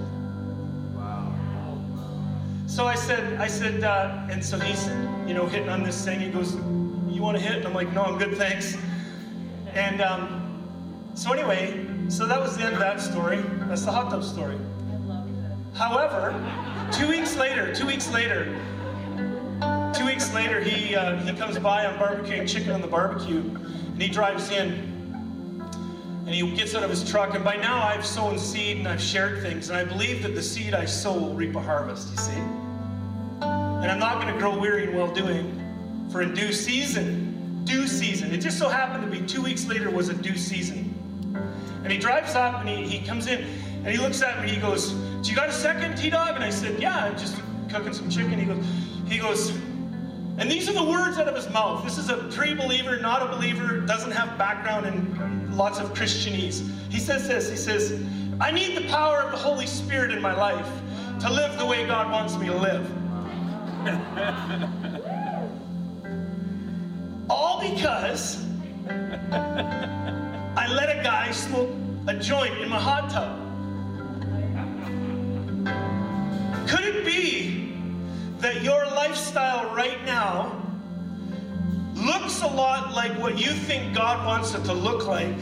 Wow. 0.95 1.35
So 2.67 2.87
I 2.87 2.95
said, 2.95 3.39
I 3.39 3.47
said, 3.47 3.85
uh, 3.85 4.27
and 4.31 4.43
so 4.43 4.59
he's, 4.59 4.87
you 5.27 5.35
know, 5.35 5.47
hitting 5.47 5.69
on 5.69 5.83
this 5.83 6.03
thing. 6.03 6.19
He 6.21 6.31
goes, 6.31 6.55
You 6.55 7.21
want 7.21 7.37
to 7.37 7.43
hit? 7.43 7.57
And 7.57 7.67
I'm 7.67 7.75
like, 7.75 7.93
No, 7.93 8.05
I'm 8.05 8.19
good, 8.19 8.37
thanks. 8.37 8.77
And 9.75 10.01
um, 10.01 11.11
so 11.15 11.33
anyway, 11.33 11.87
so 12.09 12.27
that 12.27 12.41
was 12.41 12.57
the 12.57 12.65
end 12.65 12.73
of 12.73 12.81
that 12.81 13.01
story. 13.01 13.43
That's 13.69 13.85
the 13.85 13.93
hot 13.93 14.11
tub 14.11 14.25
story. 14.25 14.57
However, 15.75 16.35
two 16.91 17.07
weeks 17.07 17.37
later, 17.37 17.75
two 17.75 17.87
weeks 17.87 18.11
later, 18.11 18.59
two 19.95 20.07
weeks 20.07 20.33
later, 20.35 20.61
he 20.61 20.95
uh, 20.95 21.17
he 21.17 21.33
comes 21.35 21.59
by. 21.59 21.87
I'm 21.87 21.99
barbecuing 21.99 22.49
chicken 22.49 22.71
on 22.71 22.81
the 22.81 22.87
barbecue, 22.87 23.41
and 23.41 24.03
he 24.03 24.09
drives 24.09 24.51
in, 24.51 24.71
and 26.27 26.29
he 26.29 26.51
gets 26.57 26.75
out 26.75 26.83
of 26.83 26.91
his 26.91 27.09
truck. 27.09 27.35
And 27.35 27.45
by 27.45 27.57
now, 27.57 27.83
I've 27.83 28.07
sown 28.07 28.39
seed 28.39 28.79
and 28.79 28.89
I've 28.89 29.03
shared 29.03 29.43
things, 29.43 29.69
and 29.71 29.79
I 29.79 29.85
believe 29.85 30.23
that 30.23 30.35
the 30.35 30.43
seed 30.43 30.75
I 30.75 30.85
sow 30.85 31.13
will 31.13 31.35
reap 31.35 31.55
a 31.55 31.61
harvest. 31.61 32.11
You 32.11 32.17
see, 32.17 32.33
and 33.41 33.91
I'm 33.91 33.99
not 33.99 34.21
going 34.21 34.33
to 34.33 34.39
grow 34.39 34.59
weary 34.59 34.85
in 34.85 34.97
well 34.97 35.13
doing, 35.13 36.09
for 36.11 36.23
in 36.23 36.35
due 36.35 36.53
season, 36.53 37.65
due 37.65 37.87
season. 37.87 38.33
It 38.33 38.39
just 38.39 38.59
so 38.59 38.69
happened 38.69 39.11
to 39.11 39.21
be 39.21 39.27
two 39.27 39.43
weeks 39.43 39.67
later 39.67 39.91
was 39.91 40.09
a 40.09 40.15
due 40.15 40.37
season. 40.37 40.95
And 41.85 41.93
he 41.93 41.99
drives 41.99 42.35
up 42.35 42.61
and 42.61 42.69
he, 42.69 42.99
he 42.99 43.07
comes 43.07 43.29
in 43.29 43.45
and 43.85 43.87
he 43.87 43.99
looks 43.99 44.21
at 44.21 44.37
me 44.39 44.49
and 44.49 44.51
he 44.51 44.61
goes, 44.61 44.93
Do 44.93 45.31
you 45.31 45.37
got 45.37 45.49
a 45.49 45.53
second, 45.53 45.97
T 45.97 46.11
Dog? 46.11 46.35
And 46.35 46.45
I 46.45 46.51
said, 46.51 46.81
Yeah, 46.81 47.05
I'm 47.05 47.17
just 47.17 47.41
cooking 47.71 47.93
some 47.93 48.11
chicken. 48.11 48.39
He 48.39 48.47
goes, 48.47 48.65
he 49.09 49.19
goes, 49.19 49.53
and 50.39 50.49
these 50.49 50.69
are 50.69 50.73
the 50.73 50.85
words 50.85 51.19
out 51.19 51.27
of 51.27 51.35
his 51.35 51.51
mouth. 51.51 51.85
This 51.85 51.99
is 51.99 52.11
a 52.11 52.17
pre-believer, 52.17 53.01
not 53.01 53.23
a 53.23 53.27
believer, 53.27 53.81
doesn't 53.81 54.13
have 54.13 54.39
background 54.39 54.87
in 54.87 55.57
lots 55.57 55.81
of 55.81 55.93
Christianese. 55.93 56.65
He 56.91 57.01
says 57.01 57.27
this, 57.27 57.51
he 57.51 57.57
says, 57.57 58.01
I 58.41 58.53
need 58.53 58.77
the 58.77 58.87
power 58.89 59.19
of 59.19 59.33
the 59.33 59.37
Holy 59.37 59.67
Spirit 59.67 60.13
in 60.13 60.23
my 60.23 60.33
life 60.33 60.69
to 61.21 61.29
live 61.29 61.59
the 61.59 61.67
way 61.67 61.85
God 61.87 62.13
wants 62.13 62.37
me 62.37 62.47
to 62.47 62.57
live. 62.57 62.89
All 67.29 67.61
because 67.61 68.47
I 68.89 70.73
let 70.73 70.97
a 70.97 71.03
guy 71.03 71.33
smoke 71.33 71.71
a 72.07 72.15
joint 72.15 72.59
in 72.59 72.69
my 72.69 72.79
hot 72.79 73.11
tub. 73.11 73.45
Could 76.69 76.85
it 76.85 77.05
be 77.05 77.58
that 78.39 78.63
your 78.63 78.87
lifestyle 78.87 79.75
right 79.75 80.05
now 80.05 80.63
looks 81.95 82.43
a 82.43 82.47
lot 82.47 82.95
like 82.95 83.13
what 83.19 83.39
you 83.39 83.51
think 83.51 83.95
God 83.95 84.25
wants 84.25 84.55
it 84.55 84.65
to 84.65 84.73
look 84.73 85.07
like, 85.07 85.35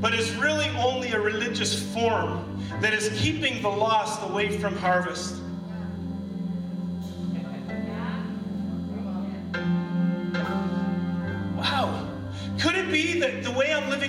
but 0.00 0.12
is 0.14 0.34
really 0.36 0.68
only 0.76 1.12
a 1.12 1.20
religious 1.20 1.82
form 1.94 2.60
that 2.80 2.92
is 2.92 3.08
keeping 3.20 3.62
the 3.62 3.68
lost 3.68 4.22
away 4.28 4.58
from 4.58 4.76
harvest? 4.76 5.40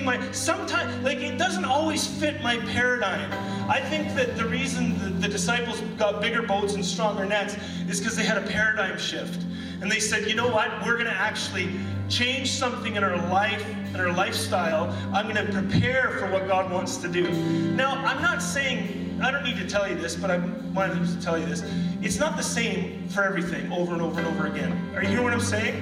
My 0.06 0.32
sometimes 0.32 1.03
like 1.03 1.18
it 1.18 1.38
doesn't 1.38 1.65
always 1.65 2.07
fit 2.07 2.41
my 2.41 2.57
paradigm? 2.57 3.32
I 3.69 3.82
think 3.82 4.15
that 4.15 4.38
the 4.38 4.45
reason 4.45 4.98
the, 4.99 5.10
the 5.10 5.27
disciples 5.27 5.82
got 5.98 6.22
bigger 6.22 6.44
boats 6.44 6.76
and 6.76 6.86
stronger 6.86 7.26
nets 7.26 7.57
is 7.90 7.99
because 7.99 8.15
they 8.15 8.23
had 8.23 8.38
a 8.38 8.48
paradigm 8.48 8.98
shift. 8.98 9.44
And 9.82 9.91
they 9.91 9.99
said, 9.99 10.27
you 10.27 10.36
know 10.36 10.48
what, 10.48 10.69
we're 10.86 10.98
gonna 10.98 11.10
actually 11.10 11.69
change 12.07 12.52
something 12.52 12.95
in 12.95 13.03
our 13.03 13.18
life, 13.32 13.65
in 13.90 13.99
our 13.99 14.11
lifestyle. 14.11 14.95
I'm 15.14 15.27
gonna 15.27 15.52
prepare 15.52 16.11
for 16.19 16.30
what 16.32 16.48
God 16.48 16.72
wants 16.72 16.98
to 16.98 17.07
do. 17.07 17.30
Now, 17.73 17.95
I'm 18.06 18.22
not 18.22 18.41
saying 18.41 19.19
I 19.22 19.32
don't 19.32 19.44
need 19.44 19.57
to 19.57 19.68
tell 19.68 19.90
you 19.90 19.95
this, 19.95 20.15
but 20.15 20.30
I 20.30 20.38
wanted 20.73 21.07
to 21.07 21.22
tell 21.22 21.38
you 21.38 21.45
this. 21.45 21.64
It's 22.02 22.19
not 22.19 22.38
the 22.38 22.44
same 22.44 23.07
for 23.07 23.23
everything 23.23 23.72
over 23.72 23.94
and 23.94 24.02
over 24.02 24.19
and 24.19 24.27
over 24.27 24.48
again. 24.48 24.72
Are 24.95 25.02
you 25.02 25.10
hearing 25.10 25.23
what 25.23 25.34
I'm 25.34 25.40
saying? 25.40 25.82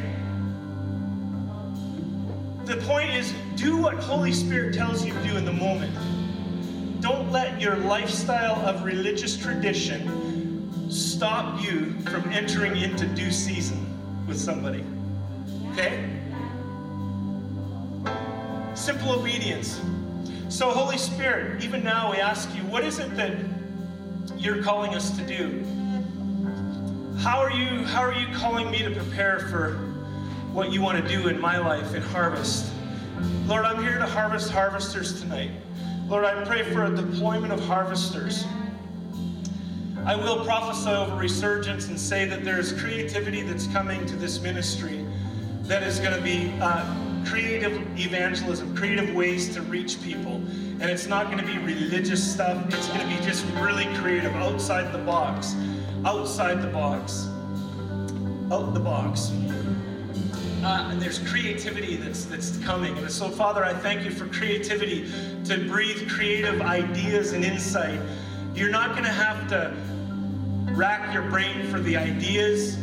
The 2.66 2.78
point 2.78 3.10
is, 3.10 3.34
do 3.56 3.76
what 3.76 3.96
Holy 3.96 4.32
Spirit 4.32 4.74
tells 4.74 5.06
you 5.06 5.14
to 5.14 5.24
do 5.24 5.36
in 5.36 5.44
the 5.44 5.52
moment. 5.52 5.94
Don't 7.02 7.30
let 7.30 7.60
your 7.60 7.76
lifestyle 7.76 8.56
of 8.66 8.86
religious 8.86 9.36
tradition 9.36 10.90
stop 10.90 11.62
you 11.62 11.92
from 12.10 12.32
entering 12.32 12.78
into 12.78 13.06
due 13.08 13.32
season 13.32 13.86
with 14.28 14.40
somebody. 14.40 14.86
Okay? 15.74 16.10
Simple 18.76 19.12
obedience. 19.12 19.82
So, 20.48 20.70
Holy 20.70 20.98
Spirit, 20.98 21.62
even 21.64 21.84
now 21.84 22.12
we 22.12 22.18
ask 22.18 22.56
you, 22.56 22.62
what 22.64 22.86
is 22.86 23.00
it 23.00 23.14
that 23.18 23.36
you're 24.38 24.64
calling 24.64 24.96
us 24.96 25.12
to 25.18 25.28
do? 25.28 25.66
How 27.20 27.40
are 27.40 27.52
you, 27.52 27.84
how 27.84 28.02
are 28.02 28.14
you 28.14 28.34
calling 28.36 28.72
me 28.72 28.84
to 28.84 28.92
prepare 28.92 29.40
for 29.50 29.93
what 30.54 30.72
you 30.72 30.84
want 30.84 31.02
to 31.02 31.08
do 31.10 31.30
in 31.30 31.42
my 31.42 31.58
life 31.58 31.96
and 31.96 32.04
harvest. 32.04 32.72
Lord, 33.48 33.66
I'm 33.66 33.82
here 33.82 33.98
to 33.98 34.06
harvest 34.06 34.52
harvesters 34.52 35.20
tonight. 35.20 35.50
Lord, 36.08 36.26
I 36.26 36.46
pray 36.46 36.62
for 36.62 36.86
a 36.86 36.96
deployment 36.96 37.52
of 37.52 37.60
harvesters. 37.66 38.46
I 40.06 40.16
will 40.16 40.46
prophesy 40.46 40.92
over 40.92 41.16
resurgence 41.16 41.88
and 41.88 42.00
say 42.00 42.26
that 42.26 42.44
there 42.44 42.60
is 42.60 42.72
creativity 42.74 43.42
that's 43.42 43.66
coming 43.68 44.06
to 44.06 44.16
this 44.16 44.42
ministry 44.42 45.04
that 45.64 45.82
is 45.82 46.00
going 46.00 46.16
to 46.16 46.22
be 46.22 46.54
uh, 46.62 46.86
creative 47.26 47.82
evangelism, 47.98 48.76
creative 48.76 49.16
ways 49.16 49.52
to 49.56 49.62
reach 49.64 50.04
people. 50.04 50.36
And 50.36 50.84
it's 50.84 51.08
not 51.08 51.32
going 51.32 51.40
to 51.40 51.46
be 51.46 51.58
religious 51.58 52.32
stuff, 52.32 52.64
it's 52.68 52.90
going 52.90 53.00
to 53.00 53.08
be 53.08 53.26
just 53.26 53.44
really 53.56 53.86
creative, 53.96 54.36
outside 54.36 54.92
the 54.92 55.00
box. 55.00 55.56
Outside 56.06 56.62
the 56.62 56.68
box. 56.68 57.28
Out 58.52 58.76
the 58.76 58.80
box. 58.80 59.32
Uh, 60.64 60.90
and 60.92 61.02
there's 61.02 61.20
creativity 61.30 61.98
that's 61.98 62.24
that's 62.26 62.58
coming. 62.60 62.98
And 62.98 63.12
so, 63.12 63.28
Father, 63.28 63.66
I 63.66 63.74
thank 63.74 64.06
you 64.06 64.12
for 64.12 64.28
creativity 64.28 65.12
to 65.44 65.58
breathe 65.68 66.10
creative 66.10 66.62
ideas 66.62 67.34
and 67.34 67.44
insight. 67.44 68.00
You're 68.56 68.70
not 68.70 68.92
going 68.92 69.04
to 69.04 69.12
have 69.12 69.50
to 69.50 69.76
rack 70.74 71.14
your 71.14 71.24
brain 71.24 71.68
for 71.68 71.80
the 71.80 71.98
ideas. 71.98 72.78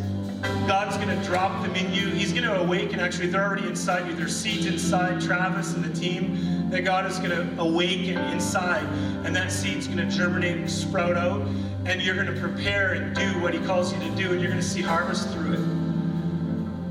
God's 0.66 0.96
going 0.96 1.08
to 1.08 1.24
drop 1.24 1.62
them 1.62 1.74
in 1.74 1.92
you. 1.92 2.08
He's 2.08 2.32
going 2.32 2.44
to 2.44 2.60
awaken. 2.60 3.00
Actually, 3.00 3.28
they're 3.28 3.44
already 3.44 3.66
inside 3.66 4.06
you. 4.08 4.14
There's 4.14 4.36
seeds 4.36 4.66
inside 4.66 5.20
Travis 5.20 5.74
and 5.74 5.82
the 5.82 5.98
team 5.98 6.70
that 6.70 6.82
God 6.82 7.10
is 7.10 7.18
going 7.18 7.30
to 7.30 7.60
awaken 7.60 8.18
inside. 8.18 8.84
And 9.24 9.34
that 9.34 9.50
seed's 9.50 9.86
going 9.86 9.98
to 9.98 10.16
germinate 10.16 10.56
and 10.58 10.70
sprout 10.70 11.16
out. 11.16 11.40
And 11.86 12.02
you're 12.02 12.14
going 12.14 12.32
to 12.32 12.40
prepare 12.40 12.92
and 12.92 13.14
do 13.14 13.40
what 13.40 13.54
He 13.54 13.60
calls 13.60 13.92
you 13.92 13.98
to 14.00 14.10
do. 14.16 14.32
And 14.32 14.40
you're 14.40 14.50
going 14.50 14.62
to 14.62 14.68
see 14.68 14.82
harvest 14.82 15.30
through 15.30 15.54
it. 15.54 15.79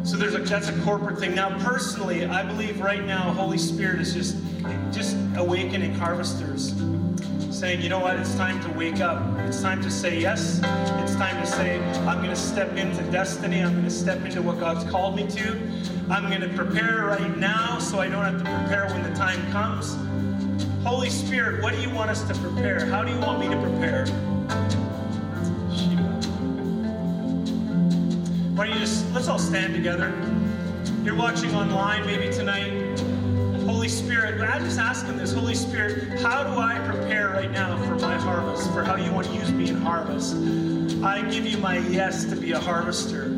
So 0.09 0.17
there's 0.17 0.33
a, 0.33 0.39
that's 0.39 0.69
a 0.69 0.81
corporate 0.81 1.19
thing. 1.19 1.35
Now, 1.35 1.55
personally, 1.63 2.25
I 2.25 2.41
believe 2.41 2.81
right 2.81 3.05
now, 3.05 3.31
Holy 3.31 3.59
Spirit 3.59 4.01
is 4.01 4.11
just, 4.11 4.37
just 4.91 5.15
awakening 5.35 5.93
harvesters 5.93 6.73
saying, 7.51 7.81
you 7.81 7.89
know 7.89 7.99
what, 7.99 8.17
it's 8.17 8.33
time 8.33 8.59
to 8.63 8.75
wake 8.75 9.01
up. 9.01 9.21
It's 9.41 9.61
time 9.61 9.83
to 9.83 9.91
say 9.91 10.19
yes. 10.19 10.61
It's 10.63 11.13
time 11.13 11.39
to 11.39 11.45
say, 11.45 11.79
I'm 12.07 12.23
going 12.23 12.31
to 12.31 12.35
step 12.35 12.75
into 12.75 13.03
destiny. 13.11 13.61
I'm 13.61 13.73
going 13.73 13.83
to 13.83 13.91
step 13.91 14.25
into 14.25 14.41
what 14.41 14.59
God's 14.59 14.89
called 14.89 15.15
me 15.15 15.27
to. 15.27 15.61
I'm 16.09 16.27
going 16.27 16.41
to 16.41 16.49
prepare 16.57 17.05
right 17.05 17.37
now 17.37 17.77
so 17.77 17.99
I 17.99 18.07
don't 18.07 18.23
have 18.23 18.39
to 18.39 18.45
prepare 18.45 18.87
when 18.87 19.03
the 19.03 19.15
time 19.15 19.39
comes. 19.51 19.95
Holy 20.83 21.11
Spirit, 21.11 21.61
what 21.61 21.75
do 21.75 21.81
you 21.81 21.91
want 21.91 22.09
us 22.09 22.23
to 22.23 22.33
prepare? 22.33 22.83
How 22.87 23.03
do 23.03 23.13
you 23.13 23.19
want 23.19 23.41
me 23.41 23.47
to 23.47 23.61
prepare? 23.61 24.07
Why 28.59 28.67
don't 28.67 28.73
you 28.73 28.81
just, 28.81 29.09
let's 29.13 29.29
all 29.29 29.39
stand 29.39 29.73
together. 29.73 30.09
You're 31.01 31.15
watching 31.15 31.55
online 31.55 32.05
maybe 32.05 32.29
tonight. 32.29 32.99
Holy 33.65 33.87
Spirit, 33.87 34.41
I 34.41 34.59
just 34.59 34.77
ask 34.77 35.05
him 35.05 35.15
this 35.15 35.31
Holy 35.31 35.55
Spirit, 35.55 36.19
how 36.19 36.43
do 36.43 36.59
I 36.59 36.77
prepare 36.79 37.29
right 37.29 37.49
now 37.49 37.81
for 37.85 37.95
my 37.95 38.15
harvest, 38.15 38.69
for 38.73 38.83
how 38.83 38.97
you 38.97 39.13
want 39.13 39.27
to 39.27 39.33
use 39.33 39.49
me 39.49 39.69
in 39.69 39.77
harvest? 39.77 40.35
I 41.01 41.21
give 41.31 41.45
you 41.45 41.57
my 41.59 41.77
yes 41.77 42.25
to 42.25 42.35
be 42.35 42.51
a 42.51 42.59
harvester. 42.59 43.29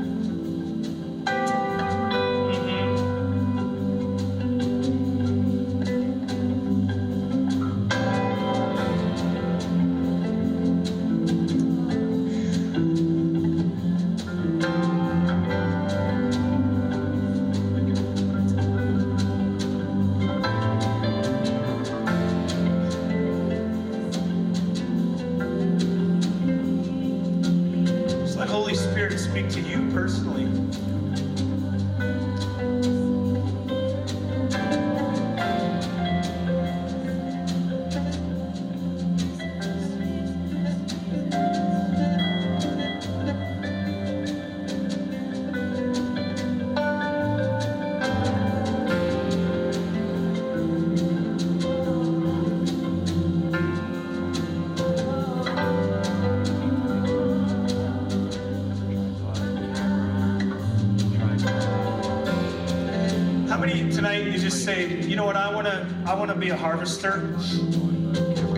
Be 66.41 66.49
a 66.49 66.57
harvester. 66.57 67.37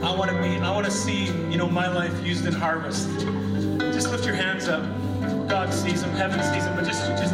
I 0.01 0.15
want 0.15 0.31
to 0.31 0.41
be. 0.41 0.55
I 0.55 0.71
want 0.71 0.85
to 0.85 0.91
see, 0.91 1.25
you 1.51 1.57
know, 1.57 1.67
my 1.67 1.93
life 1.93 2.25
used 2.25 2.45
in 2.45 2.53
harvest. 2.53 3.09
Just 3.91 4.09
lift 4.09 4.25
your 4.25 4.35
hands 4.35 4.69
up. 4.69 4.83
God 5.49 5.73
sees 5.73 6.01
them. 6.01 6.11
Heaven 6.11 6.41
sees 6.53 6.63
them. 6.63 6.73
But 6.77 6.85
just, 6.85 7.05
just, 7.21 7.33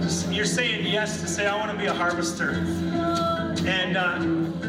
just 0.00 0.32
you're 0.32 0.44
saying 0.44 0.86
yes 0.86 1.20
to 1.20 1.26
say, 1.26 1.48
I 1.48 1.56
want 1.56 1.72
to 1.72 1.76
be 1.76 1.86
a 1.86 1.92
harvester. 1.92 2.50
And 3.66 3.96
uh, 3.96 4.18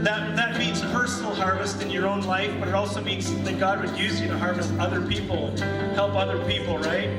that 0.01 0.35
that 0.35 0.57
means 0.57 0.81
personal 0.81 1.35
harvest 1.35 1.83
in 1.83 1.91
your 1.91 2.07
own 2.07 2.21
life, 2.21 2.51
but 2.57 2.67
it 2.67 2.73
also 2.73 2.99
means 3.03 3.31
that 3.43 3.59
God 3.59 3.81
would 3.81 3.95
use 3.99 4.19
you 4.19 4.27
to 4.29 4.37
harvest 4.37 4.73
other 4.79 5.05
people, 5.05 5.55
help 5.93 6.15
other 6.15 6.43
people, 6.49 6.79
right? 6.79 7.11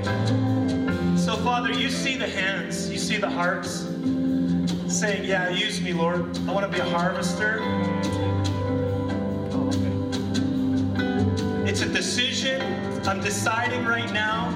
So, 1.16 1.36
Father, 1.36 1.72
you 1.72 1.90
see 1.90 2.16
the 2.16 2.26
hands, 2.26 2.90
you 2.90 2.98
see 2.98 3.18
the 3.18 3.30
hearts 3.30 3.90
saying, 5.01 5.24
Yeah, 5.24 5.48
use 5.48 5.81
me, 5.81 5.94
Lord. 5.94 6.36
I 6.47 6.52
want 6.52 6.70
to 6.70 6.72
be 6.72 6.78
a 6.78 6.85
harvester. 6.85 7.60
Oh, 9.51 9.70
it's 11.66 11.81
a 11.81 11.89
decision. 11.89 12.60
I'm 13.06 13.22
deciding 13.22 13.86
right 13.86 14.12
now. 14.12 14.51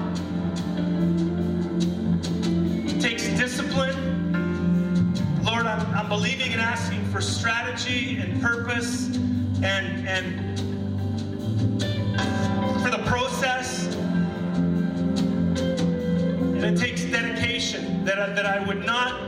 It 2.85 3.01
takes 3.01 3.23
discipline. 3.29 3.95
Lord, 5.43 5.65
I'm, 5.65 5.81
I'm 5.95 6.09
believing 6.09 6.53
and 6.53 6.61
asking 6.61 7.03
for 7.05 7.21
strategy 7.21 8.19
and 8.19 8.39
purpose 8.39 9.07
and, 9.63 10.07
and 10.07 10.59
for 12.83 12.91
the 12.91 13.01
process. 13.07 13.87
And 16.37 16.63
it 16.63 16.77
takes 16.77 17.03
dedication 17.05 18.05
that 18.05 18.19
I, 18.19 18.29
that 18.33 18.45
I 18.45 18.63
would 18.67 18.85
not 18.85 19.24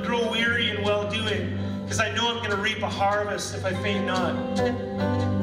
because 1.97 2.11
I 2.11 2.15
know 2.15 2.29
I'm 2.29 2.37
going 2.37 2.51
to 2.51 2.57
reap 2.57 2.83
a 2.83 2.89
harvest 2.89 3.55
if 3.55 3.65
I 3.65 3.73
faint 3.73 4.05
not. 4.05 5.36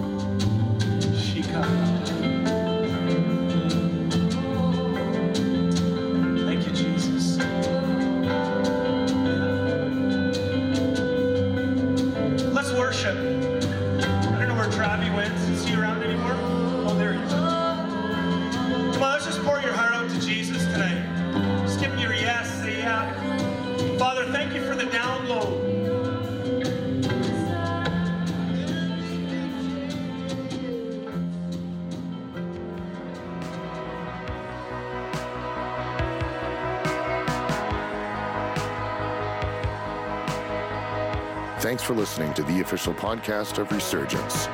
Thanks 41.85 41.93
for 41.93 42.01
listening 42.01 42.33
to 42.33 42.43
the 42.45 42.63
official 42.63 42.95
podcast 42.95 43.59
of 43.59 43.71
Resurgence. 43.71 44.47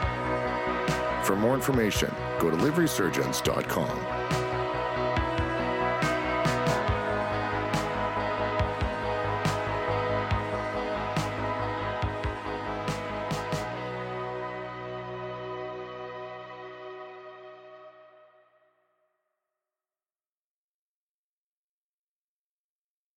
For 1.25 1.37
more 1.37 1.55
information, 1.55 2.13
go 2.41 2.51
to 2.51 2.57
liveresurgence.com. 2.57 4.40